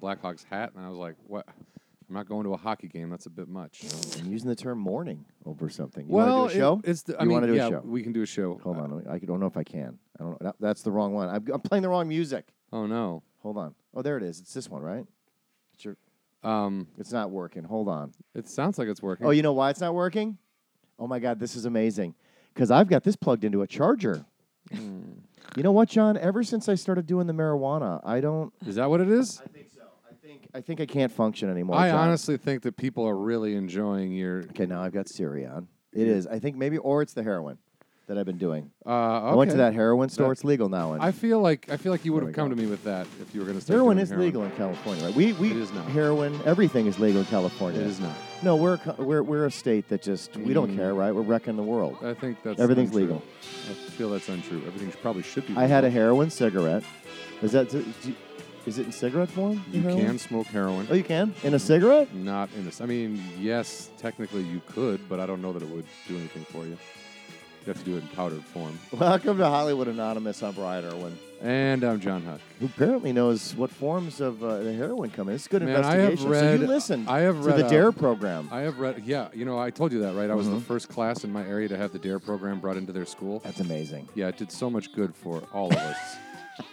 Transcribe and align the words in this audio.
my 0.00 0.14
Blackhawks 0.14 0.44
hat, 0.44 0.72
and 0.76 0.84
I 0.84 0.88
was 0.88 0.98
like, 0.98 1.14
"What? 1.26 1.46
I'm 2.08 2.14
not 2.14 2.28
going 2.28 2.44
to 2.44 2.52
a 2.54 2.56
hockey 2.56 2.88
game. 2.88 3.10
That's 3.10 3.26
a 3.26 3.30
bit 3.30 3.48
much." 3.48 3.84
I'm 4.18 4.30
using 4.30 4.48
the 4.48 4.56
term 4.56 4.78
mourning 4.78 5.24
over 5.44 5.68
something. 5.68 6.06
You 6.06 6.14
well, 6.14 6.38
want 6.38 6.50
to 6.50 6.54
do 6.56 6.60
a 6.60 6.62
show? 6.64 6.80
It, 6.84 6.90
it's 6.90 7.02
the, 7.02 7.16
I 7.18 7.22
You 7.22 7.28
mean, 7.28 7.34
wanna 7.34 7.46
do 7.48 7.52
a 7.54 7.56
yeah, 7.56 7.68
show? 7.70 7.82
we 7.84 8.02
can 8.02 8.12
do 8.12 8.22
a 8.22 8.26
show. 8.26 8.58
Hold 8.62 8.76
Uh, 8.78 8.80
on. 8.82 9.06
I 9.10 9.18
don't 9.18 9.40
know 9.40 9.46
if 9.46 9.56
I 9.56 9.64
can. 9.64 9.98
I 10.18 10.22
don't 10.22 10.40
know. 10.42 10.52
That's 10.60 10.82
the 10.82 10.90
wrong 10.92 11.14
one. 11.14 11.28
I'm, 11.28 11.44
I'm 11.52 11.60
playing 11.60 11.82
the 11.82 11.88
wrong 11.88 12.08
music. 12.08 12.46
Oh 12.72 12.86
no. 12.86 13.22
Hold 13.42 13.58
on. 13.58 13.74
Oh, 13.94 14.02
there 14.02 14.16
it 14.16 14.22
is. 14.22 14.40
It's 14.40 14.52
this 14.54 14.68
one, 14.68 14.82
right? 14.82 15.04
It's 15.74 15.84
your. 15.84 15.96
Um, 16.42 16.86
It's 16.98 17.12
not 17.12 17.30
working. 17.30 17.64
Hold 17.64 17.88
on. 17.88 18.12
it 18.34 18.48
sounds 18.48 18.78
like 18.78 18.88
it's 18.88 19.02
working. 19.02 19.26
Oh, 19.26 19.30
you 19.30 19.42
know 19.42 19.52
why 19.52 19.70
it's 19.70 19.80
not 19.80 19.94
working? 19.94 20.38
Oh 20.98 21.06
my 21.06 21.18
God, 21.18 21.38
this 21.40 21.56
is 21.56 21.64
amazing. 21.64 22.14
Because 22.54 22.70
I've 22.70 22.88
got 22.88 23.02
this 23.04 23.16
plugged 23.16 23.44
into 23.44 23.62
a 23.62 23.66
charger. 23.66 24.24
Hmm. 24.72 25.02
You 25.56 25.62
know 25.62 25.72
what, 25.72 25.88
John? 25.88 26.16
Ever 26.16 26.42
since 26.42 26.68
I 26.68 26.74
started 26.74 27.06
doing 27.06 27.26
the 27.26 27.32
marijuana, 27.32 28.00
I 28.04 28.20
don't. 28.20 28.52
Is 28.66 28.76
that 28.76 28.88
what 28.90 29.00
it 29.00 29.08
is? 29.10 29.40
I 29.44 29.48
think 29.48 29.68
so. 29.74 29.75
I 30.26 30.28
think 30.28 30.48
I 30.54 30.60
think 30.60 30.80
I 30.80 30.86
can't 30.86 31.12
function 31.12 31.48
anymore. 31.48 31.76
I 31.76 31.90
John. 31.90 32.08
honestly 32.08 32.36
think 32.36 32.62
that 32.62 32.76
people 32.76 33.06
are 33.06 33.16
really 33.16 33.54
enjoying 33.54 34.10
your. 34.10 34.38
Okay, 34.50 34.66
now 34.66 34.82
I've 34.82 34.92
got 34.92 35.08
Siri 35.08 35.46
on. 35.46 35.68
It 35.92 36.08
is. 36.08 36.26
I 36.26 36.40
think 36.40 36.56
maybe, 36.56 36.78
or 36.78 37.00
it's 37.00 37.12
the 37.12 37.22
heroin 37.22 37.58
that 38.08 38.18
I've 38.18 38.26
been 38.26 38.36
doing. 38.38 38.72
Uh, 38.84 38.90
I 38.90 39.34
went 39.36 39.52
to 39.52 39.56
that 39.58 39.72
heroin 39.72 40.08
store. 40.08 40.26
That- 40.26 40.32
it's 40.32 40.44
legal 40.44 40.68
now. 40.68 40.94
And 40.94 41.02
I 41.02 41.12
feel 41.12 41.40
like 41.40 41.70
I 41.70 41.76
feel 41.76 41.92
like 41.92 42.04
you 42.04 42.12
would 42.12 42.24
have 42.24 42.32
come 42.32 42.48
go. 42.48 42.56
to 42.56 42.60
me 42.60 42.68
with 42.68 42.82
that 42.82 43.06
if 43.22 43.32
you 43.36 43.40
were 43.40 43.46
going 43.46 43.60
to 43.60 43.72
heroin 43.72 43.98
is 44.00 44.10
legal 44.10 44.42
in 44.42 44.50
California, 44.52 45.04
right? 45.04 45.14
We 45.14 45.32
we 45.34 45.52
It 45.52 45.58
is 45.58 45.72
not. 45.72 45.86
heroin. 45.90 46.40
Everything 46.44 46.86
is 46.88 46.98
legal 46.98 47.20
in 47.20 47.26
California. 47.28 47.80
It 47.80 47.86
is 47.86 48.00
not. 48.00 48.16
No, 48.42 48.56
we're 48.56 48.80
a 48.98 49.02
we're 49.02 49.22
we're 49.22 49.46
a 49.46 49.50
state 49.52 49.88
that 49.90 50.02
just 50.02 50.36
we 50.36 50.52
don't 50.52 50.72
Mm. 50.72 50.76
care, 50.76 50.92
right? 50.94 51.14
We're 51.14 51.22
wrecking 51.22 51.54
the 51.56 51.62
world. 51.62 51.98
I 52.02 52.14
think 52.14 52.42
that's 52.42 52.58
Everything's 52.58 52.88
untrue. 52.88 53.02
legal. 53.02 53.22
I 53.70 53.74
feel 53.92 54.10
that's 54.10 54.28
untrue. 54.28 54.60
Everything 54.66 54.90
probably 55.02 55.22
should 55.22 55.46
be. 55.46 55.54
I 55.56 55.66
had 55.66 55.84
a 55.84 55.90
heroin 55.90 56.30
cigarette. 56.30 56.82
Is 57.42 57.52
that 57.52 57.70
do 57.70 57.84
you- 58.04 58.14
is 58.66 58.78
it 58.78 58.86
in 58.86 58.92
cigarette 58.92 59.30
form? 59.30 59.64
You 59.72 59.80
heroin? 59.82 60.04
can 60.06 60.18
smoke 60.18 60.46
heroin. 60.48 60.86
Oh, 60.90 60.94
you 60.94 61.04
can 61.04 61.34
in 61.44 61.54
a 61.54 61.58
cigarette. 61.58 62.12
Not 62.14 62.48
in 62.56 62.64
this. 62.64 62.80
I 62.80 62.86
mean, 62.86 63.22
yes, 63.38 63.90
technically 63.98 64.42
you 64.42 64.60
could, 64.66 65.08
but 65.08 65.20
I 65.20 65.26
don't 65.26 65.40
know 65.40 65.52
that 65.52 65.62
it 65.62 65.68
would 65.68 65.86
do 66.08 66.16
anything 66.16 66.44
for 66.46 66.64
you. 66.64 66.76
You 67.64 67.72
have 67.72 67.78
to 67.78 67.84
do 67.84 67.96
it 67.96 68.02
in 68.02 68.08
powdered 68.10 68.44
form. 68.44 68.78
Welcome 68.92 69.38
to 69.38 69.44
Hollywood 69.46 69.88
Anonymous. 69.88 70.40
I'm 70.42 70.54
Brian 70.54 70.84
Irwin, 70.84 71.18
And 71.42 71.82
I'm 71.82 71.98
John 72.00 72.22
Huck. 72.22 72.40
who 72.60 72.66
apparently 72.66 73.12
knows 73.12 73.56
what 73.56 73.70
forms 73.70 74.20
of 74.20 74.42
uh, 74.44 74.58
the 74.58 74.72
heroin 74.72 75.10
come 75.10 75.28
in. 75.28 75.34
It's 75.34 75.48
good 75.48 75.62
Man, 75.62 75.84
I 75.84 75.94
have 75.96 76.10
investigation. 76.12 76.58
so 76.58 76.62
you 76.62 76.66
listened 76.68 77.08
I 77.08 77.20
have 77.20 77.42
to 77.42 77.52
the 77.52 77.68
Dare 77.68 77.90
program. 77.90 78.48
I 78.52 78.60
have 78.60 78.78
read. 78.78 79.02
Yeah, 79.04 79.28
you 79.34 79.44
know, 79.44 79.58
I 79.58 79.70
told 79.70 79.90
you 79.92 79.98
that, 80.02 80.14
right? 80.14 80.30
I 80.30 80.34
was 80.36 80.48
the 80.48 80.56
Mhm. 80.56 80.62
first 80.62 80.88
class 80.88 81.24
in 81.24 81.32
my 81.32 81.44
area 81.44 81.66
to 81.68 81.76
have 81.76 81.92
the 81.92 81.98
Dare 81.98 82.20
program 82.20 82.60
brought 82.60 82.76
into 82.76 82.92
their 82.92 83.04
school. 83.06 83.40
That's 83.40 83.58
amazing. 83.60 84.08
Yeah, 84.14 84.28
it 84.28 84.36
did 84.36 84.52
so 84.52 84.70
much 84.70 84.92
good 84.92 85.12
for 85.16 85.42
all 85.52 85.68
of 85.72 85.76
us. 85.78 86.16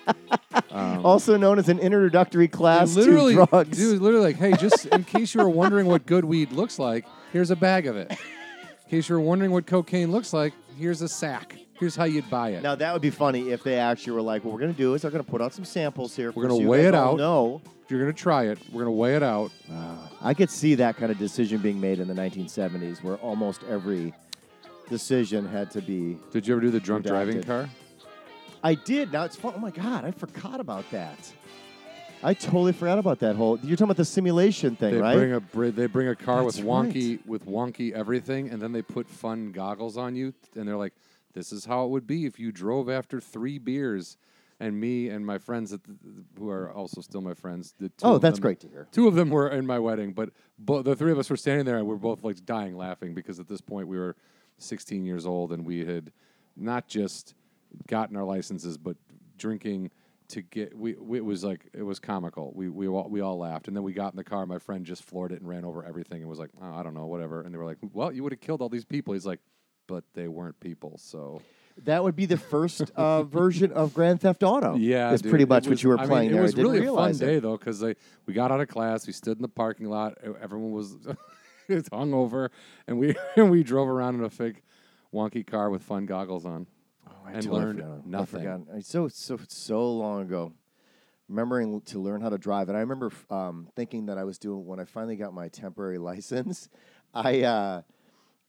Um, 0.72 1.06
Also 1.06 1.38
known 1.38 1.60
as 1.60 1.70
an 1.70 1.80
introductory 1.80 2.48
class 2.48 2.96
literally, 2.96 3.36
to 3.36 3.46
drugs. 3.46 3.78
Dude, 3.78 4.02
literally 4.02 4.34
like, 4.34 4.38
hey, 4.38 4.54
just 4.54 4.86
in 4.88 5.04
case 5.04 5.34
you 5.36 5.42
were 5.42 5.50
wondering 5.50 5.88
what 5.88 6.06
good 6.06 6.26
weed 6.26 6.52
looks 6.52 6.80
like, 6.80 7.06
here's 7.32 7.52
a 7.52 7.56
bag 7.56 7.88
of 7.88 7.96
it. 7.96 8.12
In 8.12 8.18
case 8.90 9.10
you 9.10 9.16
were 9.16 9.22
wondering 9.22 9.52
what 9.52 9.66
cocaine 9.66 10.12
looks 10.12 10.34
like, 10.34 10.54
here's 10.78 11.02
a 11.02 11.08
sack. 11.08 11.58
Here's 11.80 11.96
how 11.96 12.04
you'd 12.06 12.30
buy 12.30 12.50
it. 12.52 12.64
Now 12.64 12.76
that 12.76 12.94
would 12.94 13.02
be 13.02 13.10
funny 13.10 13.50
if 13.50 13.64
they 13.64 13.76
actually 13.76 14.14
were 14.14 14.22
like, 14.22 14.44
"What 14.46 14.54
we're 14.54 14.60
going 14.60 14.74
to 14.74 14.78
do 14.78 14.94
is 14.94 15.02
they're 15.02 15.12
going 15.12 15.24
to 15.24 15.30
put 15.30 15.42
out 15.42 15.54
some 15.54 15.66
samples 15.66 16.16
here. 16.16 16.32
We're 16.32 16.48
gonna 16.48 16.62
so 16.62 16.68
weigh 16.68 16.86
it 16.86 16.96
out. 16.96 17.18
No, 17.18 17.62
you're 17.90 18.00
gonna 18.00 18.14
try 18.14 18.46
it, 18.46 18.60
we're 18.72 18.82
gonna 18.84 18.92
weigh 18.92 19.16
it 19.16 19.24
out. 19.24 19.52
I 20.22 20.34
could 20.34 20.50
see 20.50 20.76
that 20.76 20.96
kind 20.98 21.12
of 21.12 21.18
decision 21.18 21.60
being 21.62 21.82
made 21.82 22.00
in 22.00 22.08
the 22.08 22.14
1970s, 22.14 23.04
where 23.04 23.16
almost 23.18 23.62
every 23.70 24.14
decision 24.90 25.48
had 25.48 25.72
to 25.72 25.82
be. 25.82 26.18
Did 26.32 26.48
you 26.48 26.54
ever 26.54 26.62
do 26.62 26.72
the 26.72 26.80
drunk 26.80 27.06
driving 27.06 27.44
car? 27.44 27.70
I 28.64 28.76
did. 28.76 29.12
Now 29.12 29.26
it's 29.26 29.36
fun. 29.36 29.54
Oh 29.56 29.60
my 29.60 29.72
god, 29.72 30.06
I 30.06 30.12
forgot 30.12 30.60
about 30.60 30.90
that. 30.92 31.32
I 32.26 32.34
totally 32.34 32.72
forgot 32.72 32.98
about 33.00 33.20
that 33.20 33.36
whole. 33.36 33.60
You're 33.60 33.76
talking 33.76 33.86
about 33.86 33.98
the 33.98 34.06
simulation 34.06 34.78
thing, 34.78 34.94
They 34.94 35.02
right? 35.02 35.16
bring 35.18 35.34
a 35.68 35.72
they 35.72 35.88
bring 35.88 36.08
a 36.08 36.16
car 36.16 36.44
with 36.44 36.56
That's 36.56 36.66
wonky 36.66 37.26
with 37.26 37.46
wonky 37.46 37.92
everything, 37.92 38.50
and 38.50 38.62
then 38.62 38.72
they 38.72 38.82
put 38.82 39.10
fun 39.10 39.52
goggles 39.52 39.98
on 39.98 40.16
you, 40.16 40.34
and 40.56 40.66
they're 40.68 40.78
like, 40.78 40.94
"This 41.34 41.52
is 41.52 41.66
how 41.66 41.84
it 41.86 41.90
would 41.90 42.08
be 42.08 42.26
if 42.26 42.40
you 42.40 42.52
drove 42.54 42.90
after 42.90 43.20
three 43.20 43.58
beers." 43.58 44.18
And 44.60 44.80
me 44.80 45.10
and 45.10 45.26
my 45.26 45.40
friends, 45.40 45.72
that 45.72 45.82
who 46.40 46.50
are 46.50 46.72
also 46.72 47.02
still 47.02 47.20
my 47.20 47.34
friends, 47.34 47.74
the 47.80 47.90
two 47.90 48.06
oh, 48.06 48.16
of 48.16 48.22
that's 48.22 48.38
them- 48.38 48.44
great 48.44 48.60
to 48.62 48.70
hear. 48.70 48.88
Two 48.94 49.10
of 49.10 49.16
them 49.16 49.30
were 49.30 49.50
in 49.50 49.66
my 49.68 49.80
wedding, 49.80 50.14
but 50.14 50.30
bo- 50.58 50.82
the 50.82 50.96
three 50.96 51.12
of 51.12 51.20
us 51.20 51.30
were 51.30 51.36
standing 51.36 51.66
there 51.66 51.78
and 51.80 51.86
we 51.86 51.94
are 51.94 51.98
both 51.98 52.24
like 52.24 52.46
dying 52.46 52.78
laughing 52.78 53.14
because 53.14 53.40
at 53.42 53.50
this 53.50 53.60
point 53.60 53.90
we 53.90 53.98
were 53.98 54.16
16 54.60 55.04
years 55.06 55.26
old 55.26 55.52
and 55.52 55.66
we 55.66 55.84
had 55.84 56.14
not 56.56 56.88
just 56.88 57.34
gotten 57.88 58.16
our 58.16 58.24
licenses, 58.24 58.78
but 58.78 58.98
drinking 59.38 59.92
to 60.30 60.42
get. 60.42 60.76
We, 60.78 60.94
we 60.94 61.18
it 61.18 61.26
was 61.26 61.44
like 61.44 61.68
it 61.74 61.84
was 61.84 62.00
comical. 62.00 62.52
We 62.56 62.70
we 62.70 62.88
all, 62.88 63.10
we 63.10 63.22
all 63.22 63.38
laughed 63.38 63.68
and 63.68 63.76
then 63.76 63.84
we 63.84 63.94
got 63.94 64.14
in 64.14 64.18
the 64.18 64.24
car. 64.24 64.46
My 64.46 64.58
friend 64.60 64.86
just 64.86 65.04
floored 65.04 65.32
it 65.32 65.42
and 65.42 65.50
ran 65.50 65.66
over 65.66 65.84
everything 65.86 66.22
and 66.22 66.30
was 66.30 66.40
like, 66.40 66.50
oh, 66.62 66.74
I 66.74 66.84
don't 66.84 66.94
know, 66.94 67.06
whatever. 67.06 67.42
And 67.42 67.54
they 67.54 67.58
were 67.58 67.66
like, 67.66 67.78
Well, 67.94 68.12
you 68.12 68.24
would 68.24 68.32
have 68.32 68.42
killed 68.42 68.62
all 68.62 68.70
these 68.70 68.86
people. 68.86 69.14
He's 69.14 69.26
like, 69.26 69.40
But 69.88 70.04
they 70.14 70.28
weren't 70.28 70.60
people, 70.60 70.98
so 70.98 71.42
That 71.84 72.04
would 72.04 72.16
be 72.16 72.26
the 72.26 72.38
first 72.38 72.90
uh, 72.96 73.24
version 73.24 73.72
of 73.74 73.94
Grand 73.94 74.22
Theft 74.22 74.44
Auto. 74.44 74.76
Yeah, 74.78 75.10
that's 75.10 75.22
dude, 75.22 75.30
pretty 75.32 75.46
much 75.46 75.68
was- 75.68 75.80
what 75.80 75.84
you 75.84 75.90
were 75.90 76.00
I 76.00 76.06
playing 76.08 76.28
mean, 76.28 76.32
there. 76.34 76.42
It 76.42 76.46
was 76.46 76.56
I 76.58 76.62
really 76.62 76.86
a 76.86 76.92
fun 76.94 77.12
it. 77.12 77.20
day 77.20 77.40
though, 77.40 77.58
because 77.58 77.84
we 78.26 78.34
got 78.34 78.52
out 78.52 78.62
of 78.62 78.68
class, 78.70 79.06
we 79.06 79.14
stood 79.14 79.38
in 79.38 79.42
the 79.42 79.48
parking 79.50 79.88
lot, 79.90 80.18
everyone 80.42 80.72
was 80.72 80.96
was 81.68 81.90
hungover, 81.90 82.50
and 82.88 82.98
we 82.98 83.16
and 83.36 83.52
we 83.52 83.64
drove 83.64 83.88
around 83.88 84.16
in 84.16 84.24
a 84.24 84.30
fake 84.30 84.64
wonky 85.14 85.46
car 85.46 85.70
with 85.70 85.84
fun 85.84 86.06
goggles 86.06 86.46
on. 86.46 86.66
I 87.26 87.32
and 87.34 87.46
learned. 87.46 87.82
I 87.82 88.00
nothing. 88.06 88.66
It's 88.76 88.90
so 88.90 89.08
so 89.08 89.40
so 89.48 89.92
long 89.94 90.22
ago. 90.24 90.54
Remembering 91.30 91.80
to 91.82 92.00
learn 92.00 92.20
how 92.22 92.30
to 92.30 92.38
drive, 92.38 92.68
and 92.68 92.78
I 92.78 92.82
remember 92.82 93.10
um, 93.30 93.70
thinking 93.76 94.08
that 94.08 94.18
I 94.18 94.26
was 94.26 94.38
doing 94.38 94.66
when 94.66 94.80
I 94.80 94.84
finally 94.86 95.16
got 95.16 95.34
my 95.34 95.48
temporary 95.48 95.98
license. 96.12 96.68
I 97.14 97.42
uh, 97.44 97.82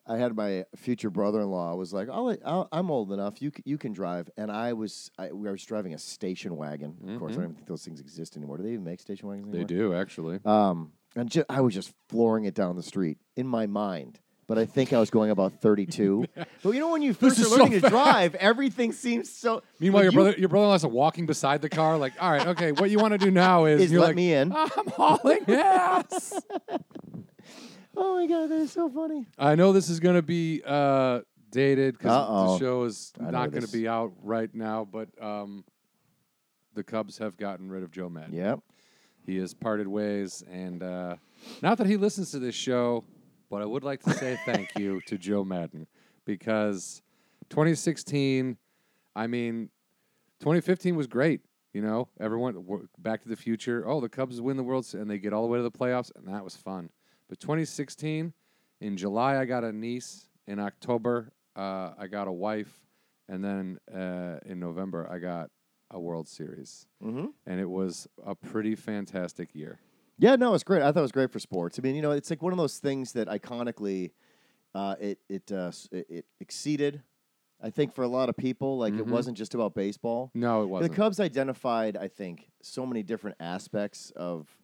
I 0.06 0.16
had 0.18 0.36
my 0.36 0.64
future 0.76 1.08
brother-in-law 1.08 1.76
was 1.76 1.92
like, 1.94 2.08
I'll, 2.10 2.68
I'm 2.72 2.90
old 2.90 3.12
enough. 3.12 3.40
You 3.40 3.52
you 3.64 3.78
can 3.78 3.92
drive." 3.92 4.28
And 4.36 4.50
I 4.50 4.72
was 4.72 5.10
I, 5.16 5.30
we- 5.32 5.48
I 5.48 5.52
was 5.52 5.64
driving 5.64 5.94
a 5.94 5.98
station 5.98 6.56
wagon. 6.56 6.96
Of 7.08 7.18
course, 7.20 7.32
I 7.32 7.36
don't 7.36 7.44
even 7.44 7.54
think 7.54 7.68
those 7.68 7.84
things 7.84 8.00
exist 8.00 8.36
anymore. 8.36 8.56
Do 8.56 8.64
they 8.64 8.70
even 8.72 8.84
make 8.84 9.00
station 9.00 9.28
wagons 9.28 9.46
Mm-hmm. 9.46 9.56
They 9.58 9.64
do 9.64 9.94
actually. 9.94 10.40
Um, 10.44 10.92
and 11.16 11.30
ju- 11.30 11.44
I 11.48 11.60
was 11.60 11.74
just 11.74 11.94
flooring 12.08 12.44
it 12.44 12.54
down 12.54 12.74
the 12.74 12.82
street 12.82 13.18
in 13.36 13.46
my 13.46 13.66
mind. 13.66 14.18
But 14.46 14.58
I 14.58 14.66
think 14.66 14.92
I 14.92 15.00
was 15.00 15.08
going 15.10 15.30
about 15.30 15.60
32. 15.60 16.26
but 16.62 16.70
you 16.70 16.80
know, 16.80 16.90
when 16.90 17.00
you 17.02 17.14
first 17.14 17.38
are 17.38 17.44
so 17.44 17.56
learning 17.56 17.80
to 17.80 17.88
drive, 17.88 18.34
everything 18.34 18.92
seems 18.92 19.30
so. 19.30 19.62
Meanwhile, 19.80 20.02
your 20.04 20.12
you- 20.12 20.18
brother 20.18 20.34
your 20.38 20.48
brother 20.48 20.64
in 20.64 20.70
law's 20.70 20.84
walking 20.86 21.26
beside 21.26 21.62
the 21.62 21.70
car, 21.70 21.96
like, 21.96 22.12
all 22.20 22.30
right, 22.30 22.46
okay, 22.48 22.72
what 22.72 22.90
you 22.90 22.98
want 22.98 23.12
to 23.12 23.18
do 23.18 23.30
now 23.30 23.64
is, 23.64 23.80
is 23.80 23.92
you're 23.92 24.00
let 24.00 24.08
like, 24.08 24.16
me 24.16 24.34
in. 24.34 24.52
I'm 24.52 24.68
hauling 24.88 25.44
ass. 25.48 26.34
Oh 27.96 28.16
my 28.16 28.26
god, 28.26 28.48
that 28.48 28.56
is 28.56 28.72
so 28.72 28.88
funny. 28.88 29.26
I 29.38 29.54
know 29.54 29.72
this 29.72 29.88
is 29.88 30.00
going 30.00 30.16
to 30.16 30.22
be 30.22 30.62
uh, 30.66 31.20
dated 31.52 31.96
because 31.96 32.58
the 32.58 32.58
show 32.58 32.82
is 32.84 33.12
I 33.20 33.30
not 33.30 33.52
going 33.52 33.64
to 33.64 33.70
be 33.70 33.86
out 33.86 34.12
right 34.22 34.52
now, 34.52 34.84
but 34.84 35.08
um, 35.22 35.64
the 36.74 36.82
Cubs 36.82 37.18
have 37.18 37.36
gotten 37.36 37.70
rid 37.70 37.84
of 37.84 37.92
Joe 37.92 38.08
Maddon. 38.08 38.34
Yep. 38.34 38.60
He 39.26 39.36
has 39.36 39.54
parted 39.54 39.86
ways, 39.86 40.42
and 40.50 40.82
uh, 40.82 41.16
not 41.62 41.78
that 41.78 41.86
he 41.86 41.96
listens 41.96 42.32
to 42.32 42.40
this 42.40 42.54
show, 42.56 43.04
but 43.54 43.62
I 43.62 43.66
would 43.66 43.84
like 43.84 44.02
to 44.02 44.12
say 44.14 44.36
thank 44.44 44.76
you 44.76 45.00
to 45.06 45.16
Joe 45.16 45.44
Maddon 45.44 45.86
because 46.24 47.02
2016, 47.50 48.56
I 49.14 49.28
mean, 49.28 49.70
2015 50.40 50.96
was 50.96 51.06
great. 51.06 51.40
You 51.72 51.80
know, 51.80 52.08
everyone 52.18 52.56
Back 52.98 53.22
to 53.22 53.28
the 53.28 53.36
Future. 53.36 53.84
Oh, 53.86 54.00
the 54.00 54.08
Cubs 54.08 54.40
win 54.40 54.56
the 54.56 54.64
World, 54.64 54.86
Series, 54.86 55.02
and 55.02 55.08
they 55.08 55.18
get 55.18 55.32
all 55.32 55.42
the 55.42 55.46
way 55.48 55.58
to 55.60 55.62
the 55.62 55.70
playoffs, 55.70 56.10
and 56.16 56.26
that 56.26 56.42
was 56.42 56.56
fun. 56.56 56.90
But 57.28 57.38
2016, 57.38 58.32
in 58.80 58.96
July, 58.96 59.38
I 59.38 59.44
got 59.44 59.62
a 59.62 59.70
niece. 59.70 60.28
In 60.48 60.58
October, 60.58 61.30
uh, 61.54 61.90
I 61.96 62.08
got 62.08 62.26
a 62.26 62.32
wife, 62.32 62.88
and 63.28 63.44
then 63.44 63.78
uh, 63.94 64.40
in 64.44 64.58
November, 64.58 65.08
I 65.08 65.18
got 65.18 65.50
a 65.92 66.00
World 66.00 66.26
Series 66.26 66.88
Mm-hmm. 67.04 67.26
and 67.46 67.60
it 67.60 67.70
was 67.70 68.08
a 68.26 68.34
pretty 68.34 68.74
fantastic 68.74 69.54
year. 69.54 69.78
Yeah, 70.18 70.36
no, 70.36 70.54
it's 70.54 70.64
great. 70.64 70.82
I 70.82 70.92
thought 70.92 71.00
it 71.00 71.02
was 71.02 71.12
great 71.12 71.30
for 71.32 71.38
sports. 71.38 71.78
I 71.78 71.82
mean, 71.82 71.94
you 71.96 72.02
know, 72.02 72.12
it's 72.12 72.30
like 72.30 72.42
one 72.42 72.52
of 72.52 72.58
those 72.58 72.78
things 72.78 73.12
that 73.12 73.28
iconically, 73.28 74.12
uh, 74.74 74.94
it 75.00 75.18
it, 75.28 75.50
uh, 75.52 75.72
it 75.90 76.06
it 76.08 76.26
exceeded. 76.40 77.02
I 77.60 77.70
think 77.70 77.94
for 77.94 78.02
a 78.02 78.08
lot 78.08 78.28
of 78.28 78.36
people, 78.36 78.78
like 78.78 78.94
it 78.94 79.04
Mhm. 79.04 79.10
wasn't 79.10 79.36
just 79.36 79.54
about 79.54 79.74
baseball. 79.74 80.30
No, 80.34 80.62
it 80.62 80.66
wasn't. 80.66 80.92
The 80.92 80.96
Cubs 80.96 81.18
identified, 81.18 81.96
I 81.96 82.08
think, 82.08 82.50
so 82.62 82.84
many 82.84 83.02
different 83.02 83.36
aspects 83.40 84.10
of 84.16 84.56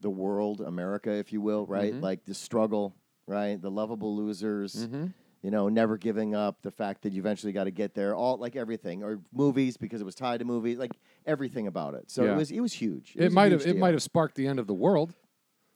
the 0.00 0.10
world, 0.10 0.60
America, 0.60 1.12
if 1.12 1.32
you 1.32 1.40
will, 1.40 1.66
right? 1.66 1.92
Mhm. 1.92 2.00
Like 2.02 2.24
the 2.24 2.34
struggle, 2.34 2.96
right? 3.26 3.60
The 3.60 3.70
lovable 3.70 4.16
losers, 4.16 4.86
hmm 4.86 5.06
you 5.42 5.50
know, 5.50 5.68
never 5.68 5.96
giving 5.98 6.34
up, 6.34 6.62
the 6.62 6.70
fact 6.70 7.02
that 7.02 7.12
you 7.12 7.20
eventually 7.20 7.52
got 7.52 7.64
to 7.64 7.70
get 7.70 7.94
there, 7.94 8.14
all 8.14 8.36
like 8.36 8.54
everything, 8.56 9.02
or 9.02 9.20
movies 9.32 9.76
because 9.76 10.00
it 10.00 10.04
was 10.04 10.14
tied 10.14 10.38
to 10.38 10.44
movies, 10.44 10.78
like 10.78 10.92
everything 11.26 11.66
about 11.66 11.94
it. 11.94 12.10
So 12.10 12.24
Yeah. 12.24 12.34
it 12.34 12.36
was 12.36 12.50
it 12.50 12.60
was 12.60 12.72
huge. 12.72 13.14
It, 13.16 13.24
was 13.24 13.32
a 13.32 13.34
might 13.34 13.52
have 13.52 13.64
huge 13.64 13.74
it 13.76 13.78
might 13.78 13.92
have 13.94 14.02
sparked 14.02 14.36
the 14.36 14.46
end 14.46 14.58
of 14.58 14.66
the 14.66 14.74
world, 14.74 15.14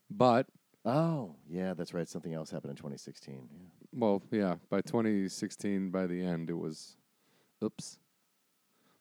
but 0.09 0.47
Oh, 0.85 1.35
yeah, 1.49 1.73
that's 1.73 1.93
right. 1.93 2.07
Something 2.07 2.33
else 2.33 2.49
happened 2.49 2.71
in 2.71 2.77
2016. 2.77 3.49
Yeah. 3.51 3.99
well, 3.99 4.23
yeah. 4.31 4.55
By 4.69 4.79
2016, 4.79 5.91
by 5.91 6.07
the 6.07 6.23
end, 6.23 6.49
it 6.49 6.53
was, 6.57 6.95
oops. 7.61 7.99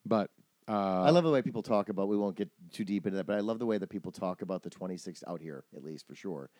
But 0.04 0.30
Uh, 0.68 1.02
I 1.04 1.10
love 1.10 1.22
the 1.22 1.30
way 1.30 1.42
people 1.42 1.62
talk 1.62 1.88
about. 1.90 2.08
We 2.08 2.16
won't 2.16 2.34
get 2.34 2.50
too 2.72 2.84
deep 2.84 3.06
into 3.06 3.18
that, 3.18 3.26
but 3.26 3.36
I 3.36 3.40
love 3.40 3.60
the 3.60 3.66
way 3.66 3.78
that 3.78 3.88
people 3.88 4.10
talk 4.10 4.42
about 4.42 4.64
the 4.64 4.70
26 4.70 5.22
out 5.28 5.40
here, 5.40 5.62
at 5.76 5.84
least 5.84 6.08
for 6.08 6.16
sure. 6.16 6.50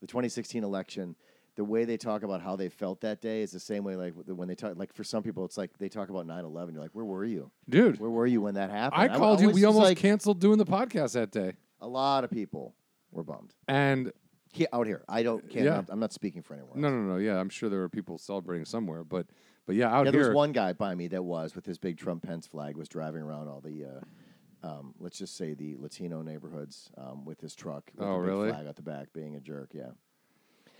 The 0.00 0.06
2016 0.06 0.64
election, 0.64 1.14
the 1.56 1.64
way 1.64 1.84
they 1.84 1.96
talk 1.96 2.22
about 2.22 2.40
how 2.40 2.56
they 2.56 2.68
felt 2.68 3.00
that 3.02 3.20
day 3.20 3.42
is 3.42 3.50
the 3.50 3.60
same 3.60 3.84
way. 3.84 3.96
Like 3.96 4.14
when 4.26 4.48
they 4.48 4.54
talk, 4.54 4.76
like 4.76 4.92
for 4.94 5.04
some 5.04 5.22
people, 5.22 5.44
it's 5.44 5.58
like 5.58 5.76
they 5.78 5.88
talk 5.88 6.08
about 6.08 6.26
9/11. 6.26 6.72
You're 6.72 6.82
like, 6.82 6.92
where 6.92 7.04
were 7.04 7.24
you? 7.24 7.50
dude. 7.68 7.98
Where 8.00 8.10
were 8.10 8.26
you 8.26 8.40
when 8.40 8.54
that 8.54 8.70
happened? 8.70 9.02
I 9.02 9.08
called 9.16 9.40
you. 9.40 9.48
was 9.48 9.54
We 9.56 9.64
almost 9.64 9.84
like, 9.84 9.98
canceled 9.98 10.40
doing 10.40 10.58
the 10.58 10.66
podcast 10.66 11.12
that 11.12 11.30
day, 11.30 11.52
a 11.80 11.88
lot 11.88 12.24
of 12.24 12.30
people 12.30 12.74
were 13.12 13.24
bummed. 13.24 13.54
and 13.68 14.12
He, 14.52 14.66
out 14.72 14.86
here, 14.86 15.02
I 15.08 15.22
don't. 15.22 15.48
Can't, 15.50 15.64
Yeah. 15.64 15.82
I'm, 15.88 16.00
not 16.00 16.12
speaking 16.12 16.42
for 16.42 16.54
anyone. 16.54 16.80
no, 16.80 16.88
else. 16.88 16.94
no, 16.94 17.02
no. 17.02 17.16
Yeah, 17.18 17.38
I'm 17.38 17.48
sure 17.50 17.68
there 17.68 17.80
were 17.80 17.88
people 17.88 18.18
celebrating 18.18 18.64
somewhere, 18.64 19.04
but 19.04 19.26
but 19.66 19.76
yeah, 19.76 19.92
out 19.92 20.06
Yeah, 20.06 20.12
there 20.12 20.20
here. 20.22 20.30
was 20.30 20.36
one 20.36 20.52
guy 20.52 20.72
by 20.72 20.94
me 20.94 21.08
that 21.08 21.22
was 21.22 21.54
with 21.54 21.66
his 21.66 21.78
big 21.78 21.98
Trump 21.98 22.22
Pence 22.24 22.46
flag 22.46 22.76
was 22.76 22.88
driving 22.88 23.22
around 23.22 23.48
all 23.48 23.60
the, 23.60 23.84
uh, 23.84 24.66
um, 24.66 24.94
let's 24.98 25.18
just 25.18 25.36
say 25.36 25.54
the 25.54 25.76
Latino 25.78 26.22
neighborhoods 26.22 26.90
um, 26.98 27.24
with 27.24 27.40
his 27.40 27.54
truck. 27.54 27.90
With 27.96 28.06
Oh, 28.06 28.16
really? 28.16 28.50
Flag 28.50 28.66
at 28.66 28.76
the 28.76 28.82
back, 28.82 29.12
being 29.12 29.36
a 29.36 29.40
jerk. 29.40 29.70
Yeah. 29.72 29.90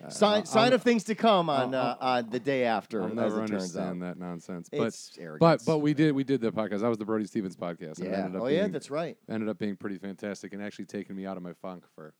Uh, 0.04 0.08
sign 0.08 0.46
sign 0.46 0.72
of 0.72 0.82
things 0.82 1.04
to 1.04 1.14
come 1.14 1.50
on 1.50 1.74
I'll- 1.74 1.96
uh, 2.00 2.18
on 2.20 2.30
the 2.30 2.40
day 2.40 2.64
after, 2.64 3.02
I'll 3.02 3.08
as 3.08 3.14
never 3.14 3.44
it 3.44 3.48
turns 3.48 3.76
out. 3.76 3.82
understand 3.88 4.02
that 4.02 4.18
nonsense. 4.18 4.68
But 4.70 4.86
It's 4.86 5.10
but 5.16 5.22
arrogance. 5.22 5.64
but 5.64 5.78
we 5.78 5.92
did 5.94 6.12
we 6.14 6.24
did 6.24 6.40
the 6.40 6.50
podcast. 6.52 6.80
That 6.80 6.88
was 6.88 6.98
the 6.98 7.04
Brody 7.04 7.26
Stevens 7.26 7.56
podcast. 7.56 7.98
and 7.98 8.06
it 8.06 8.10
yeah. 8.12 8.24
ended 8.24 8.36
up 8.36 8.42
Oh 8.42 8.46
yeah, 8.46 8.60
being- 8.62 8.72
that's 8.72 8.90
right. 8.90 9.16
ended 9.28 9.48
up 9.48 9.58
being 9.58 9.76
pretty 9.76 9.98
fantastic 9.98 10.52
and 10.54 10.62
actually 10.62 10.86
taking 10.86 11.14
me 11.16 11.26
out 11.26 11.36
of 11.36 11.42
my 11.42 11.52
funk 11.52 11.84
for 11.94 12.14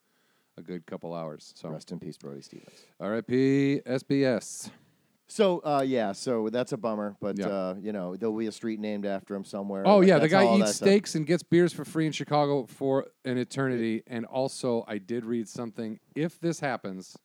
a 0.59 0.63
good 0.63 0.85
couple 0.85 1.15
hours. 1.15 1.53
So 1.57 1.71
Rest 1.71 1.91
in 1.93 1.99
peace, 2.01 2.19
Brody 2.19 2.43
Stevens. 2.43 2.85
R.I.P. 2.99 3.81
SBS. 3.87 4.71
So 5.29 5.61
uh, 5.65 5.85
yeah, 5.87 6.11
so 6.11 6.49
that's 6.51 6.73
a 6.73 6.77
bummer, 6.77 7.17
but 7.21 7.39
Yeah. 7.39 7.47
uh, 7.47 7.75
you 7.81 7.93
know 7.93 8.17
there'll 8.17 8.37
be 8.37 8.49
a 8.49 8.53
street 8.53 8.81
named 8.81 9.07
after 9.07 9.35
him 9.37 9.45
somewhere. 9.45 9.85
Oh 9.87 9.99
Like, 9.99 10.09
yeah, 10.09 10.15
the 10.17 10.21
that's 10.23 10.33
guy 10.33 10.45
all 10.45 10.59
eats 10.59 10.67
that 10.71 10.75
stuff. 10.75 10.89
steaks 10.89 11.15
and 11.15 11.25
gets 11.27 11.43
beers 11.45 11.73
for 11.73 11.85
free 11.85 12.05
in 12.07 12.13
Chicago 12.13 12.67
for 12.67 13.07
an 13.25 13.39
eternity. 13.39 14.03
And 14.09 14.25
also, 14.27 14.85
I 14.89 14.99
did 14.99 15.25
read 15.25 15.49
something. 15.49 16.01
If 16.17 16.41
this 16.41 16.59
happens, 16.59 17.17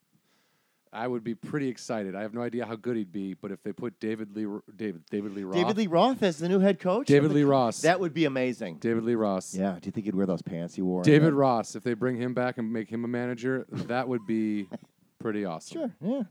I 0.94 1.08
would 1.08 1.24
be 1.24 1.36
pretty 1.36 1.68
excited. 1.68 2.16
I 2.16 2.22
have 2.22 2.34
no 2.34 2.42
idea 2.42 2.66
how 2.66 2.76
good 2.78 2.96
he'd 2.96 3.12
be, 3.12 3.34
but 3.34 3.52
if 3.52 3.62
they 3.64 3.74
put 3.74 4.00
David 4.00 4.34
Lee, 4.36 4.48
David 4.76 5.04
David 5.10 5.34
Lee 5.34 5.44
Roth, 5.44 5.56
David 5.56 5.78
Lee 5.78 5.88
Roth 5.88 6.24
as 6.24 6.38
the 6.38 6.48
new 6.48 6.60
head 6.60 6.80
coach. 6.80 7.08
David 7.08 7.32
Lee 7.32 7.44
Ross, 7.44 7.82
That 7.82 8.00
would 8.00 8.14
be 8.14 8.24
amazing. 8.26 8.78
David 8.78 9.04
Lee 9.04 9.16
Ross, 9.16 9.54
Yeah. 9.54 9.74
Do 9.74 9.88
you 9.88 9.92
think 9.92 10.06
he'd 10.06 10.16
wear 10.16 10.26
those 10.26 10.42
pants 10.42 10.76
he 10.76 10.82
wore? 10.82 11.04
David 11.04 11.34
Ross. 11.34 11.76
If 11.76 11.84
they 11.84 11.94
bring 11.96 12.16
him 12.16 12.34
back 12.34 12.58
and 12.58 12.72
make 12.72 12.90
him 12.90 13.04
a 13.04 13.08
manager, 13.10 13.66
that 13.70 14.08
would 14.08 14.26
be 14.26 14.70
pretty 15.20 15.44
awesome. 15.44 15.80
Sure. 15.82 15.92
Yeah. 16.02 16.24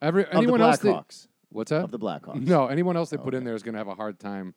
Every 0.00 0.24
Of 0.24 0.34
anyone 0.34 0.58
the 0.60 0.66
else? 0.66 0.78
They, 0.78 0.88
Blackhawks. 0.90 1.28
what's 1.50 1.70
that? 1.70 1.84
Of 1.84 1.90
the 1.92 1.98
Blackhawks. 1.98 2.44
No, 2.44 2.66
anyone 2.66 2.96
else 2.96 3.10
they 3.10 3.18
put 3.18 3.34
in 3.34 3.44
there 3.44 3.54
is 3.54 3.62
going 3.62 3.74
to 3.74 3.78
have 3.78 3.88
a 3.88 3.94
hard 3.94 4.18
time 4.18 4.54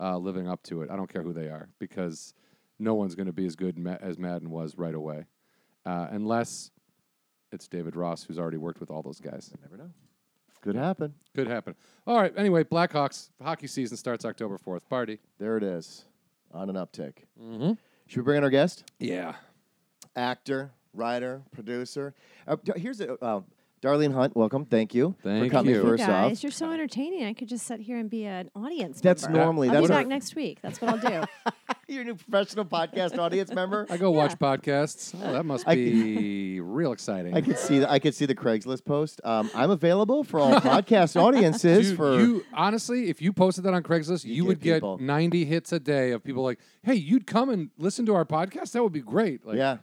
uh, 0.00 0.16
living 0.18 0.48
up 0.48 0.62
to 0.64 0.82
it. 0.82 0.90
I 0.90 0.96
don't 0.96 1.12
care 1.12 1.22
who 1.22 1.32
they 1.32 1.46
are 1.46 1.68
because 1.78 2.34
no 2.80 2.94
one's 2.94 3.14
going 3.14 3.26
to 3.28 3.32
be 3.32 3.46
as 3.46 3.54
good 3.54 3.78
Ma- 3.78 3.98
as 4.00 4.18
Maddon 4.18 4.50
was 4.50 4.76
right 4.76 4.94
away, 4.94 5.26
uh, 5.86 6.08
unless 6.10 6.72
it's 7.52 7.68
David 7.68 7.96
Ross, 7.96 8.24
who's 8.24 8.38
already 8.38 8.56
worked 8.56 8.80
with 8.80 8.90
all 8.90 9.02
those 9.02 9.20
guys. 9.20 9.52
Never 9.62 9.76
know. 9.76 9.90
Could 10.60 10.76
happen. 10.76 11.14
Could 11.34 11.46
happen. 11.46 11.74
All 12.06 12.20
right. 12.20 12.32
Anyway, 12.36 12.64
Blackhawks 12.64 13.30
hockey 13.42 13.66
season 13.66 13.96
starts 13.96 14.24
October 14.24 14.58
fourth. 14.58 14.88
Party. 14.88 15.18
There 15.38 15.56
it 15.56 15.62
is. 15.62 16.04
On 16.52 16.68
an 16.68 16.76
uptick. 16.76 17.14
Mm-hmm. 17.42 17.72
Should 18.06 18.18
we 18.18 18.24
bring 18.24 18.38
in 18.38 18.44
our 18.44 18.50
guest? 18.50 18.84
Yeah. 18.98 19.34
Actor, 20.16 20.72
writer, 20.92 21.42
producer. 21.52 22.14
Uh, 22.46 22.56
here's 22.76 23.00
a. 23.00 23.14
Uh, 23.24 23.40
Darlene 23.82 24.12
Hunt, 24.12 24.36
welcome. 24.36 24.66
Thank 24.66 24.94
you 24.94 25.14
Thank 25.22 25.46
for 25.46 25.50
coming. 25.50 25.70
you. 25.74 25.78
You 25.80 25.88
First 25.88 26.06
guys, 26.06 26.36
off, 26.38 26.42
you're 26.42 26.52
so 26.52 26.70
entertaining. 26.70 27.24
I 27.24 27.32
could 27.32 27.48
just 27.48 27.66
sit 27.66 27.80
here 27.80 27.96
and 27.96 28.10
be 28.10 28.26
an 28.26 28.50
audience. 28.54 28.96
Member. 28.96 29.00
That's 29.02 29.22
member. 29.22 29.38
normally 29.38 29.68
I'll 29.68 29.74
that's 29.76 29.86
be 29.88 29.92
our, 29.94 30.00
back 30.00 30.06
next 30.06 30.36
week. 30.36 30.58
That's 30.60 30.82
what 30.82 31.02
I'll 31.02 31.10
do. 31.22 31.26
your 31.88 32.04
new 32.04 32.14
professional 32.14 32.66
podcast 32.66 33.18
audience 33.18 33.52
member. 33.54 33.86
I 33.88 33.96
go 33.96 34.10
watch 34.10 34.38
podcasts. 34.38 35.18
Oh, 35.24 35.32
that 35.32 35.44
must 35.44 35.66
I- 35.66 35.76
be 35.76 36.60
real 36.60 36.92
exciting. 36.92 37.34
I 37.34 37.40
could 37.40 37.56
see 37.58 37.78
the, 37.78 37.90
I 37.90 37.98
could 37.98 38.14
see 38.14 38.26
the 38.26 38.34
Craigslist 38.34 38.84
post. 38.84 39.18
Um, 39.24 39.50
I'm 39.54 39.70
available 39.70 40.24
for 40.24 40.40
all 40.40 40.52
podcast 40.60 41.16
audiences. 41.20 41.88
Dude, 41.88 41.96
for 41.96 42.20
you 42.20 42.44
honestly, 42.52 43.08
if 43.08 43.22
you 43.22 43.32
posted 43.32 43.64
that 43.64 43.72
on 43.72 43.82
Craigslist, 43.82 44.24
You 44.26 44.34
you, 44.34 44.42
get 44.42 44.48
would 44.48 44.60
get 44.60 44.74
people. 44.76 44.98
90 44.98 45.44
hits 45.46 45.72
a 45.72 45.80
day 45.80 46.10
of 46.10 46.22
people 46.22 46.42
like, 46.42 46.60
"Hey, 46.82 46.94
you'd 46.96 47.26
come 47.26 47.48
and 47.48 47.70
listen 47.78 48.04
to 48.06 48.14
our 48.14 48.26
podcast? 48.26 48.72
That 48.72 48.82
would 48.82 48.92
be 48.92 49.00
great." 49.00 49.44
Like, 49.46 49.56
yeah, 49.56 49.78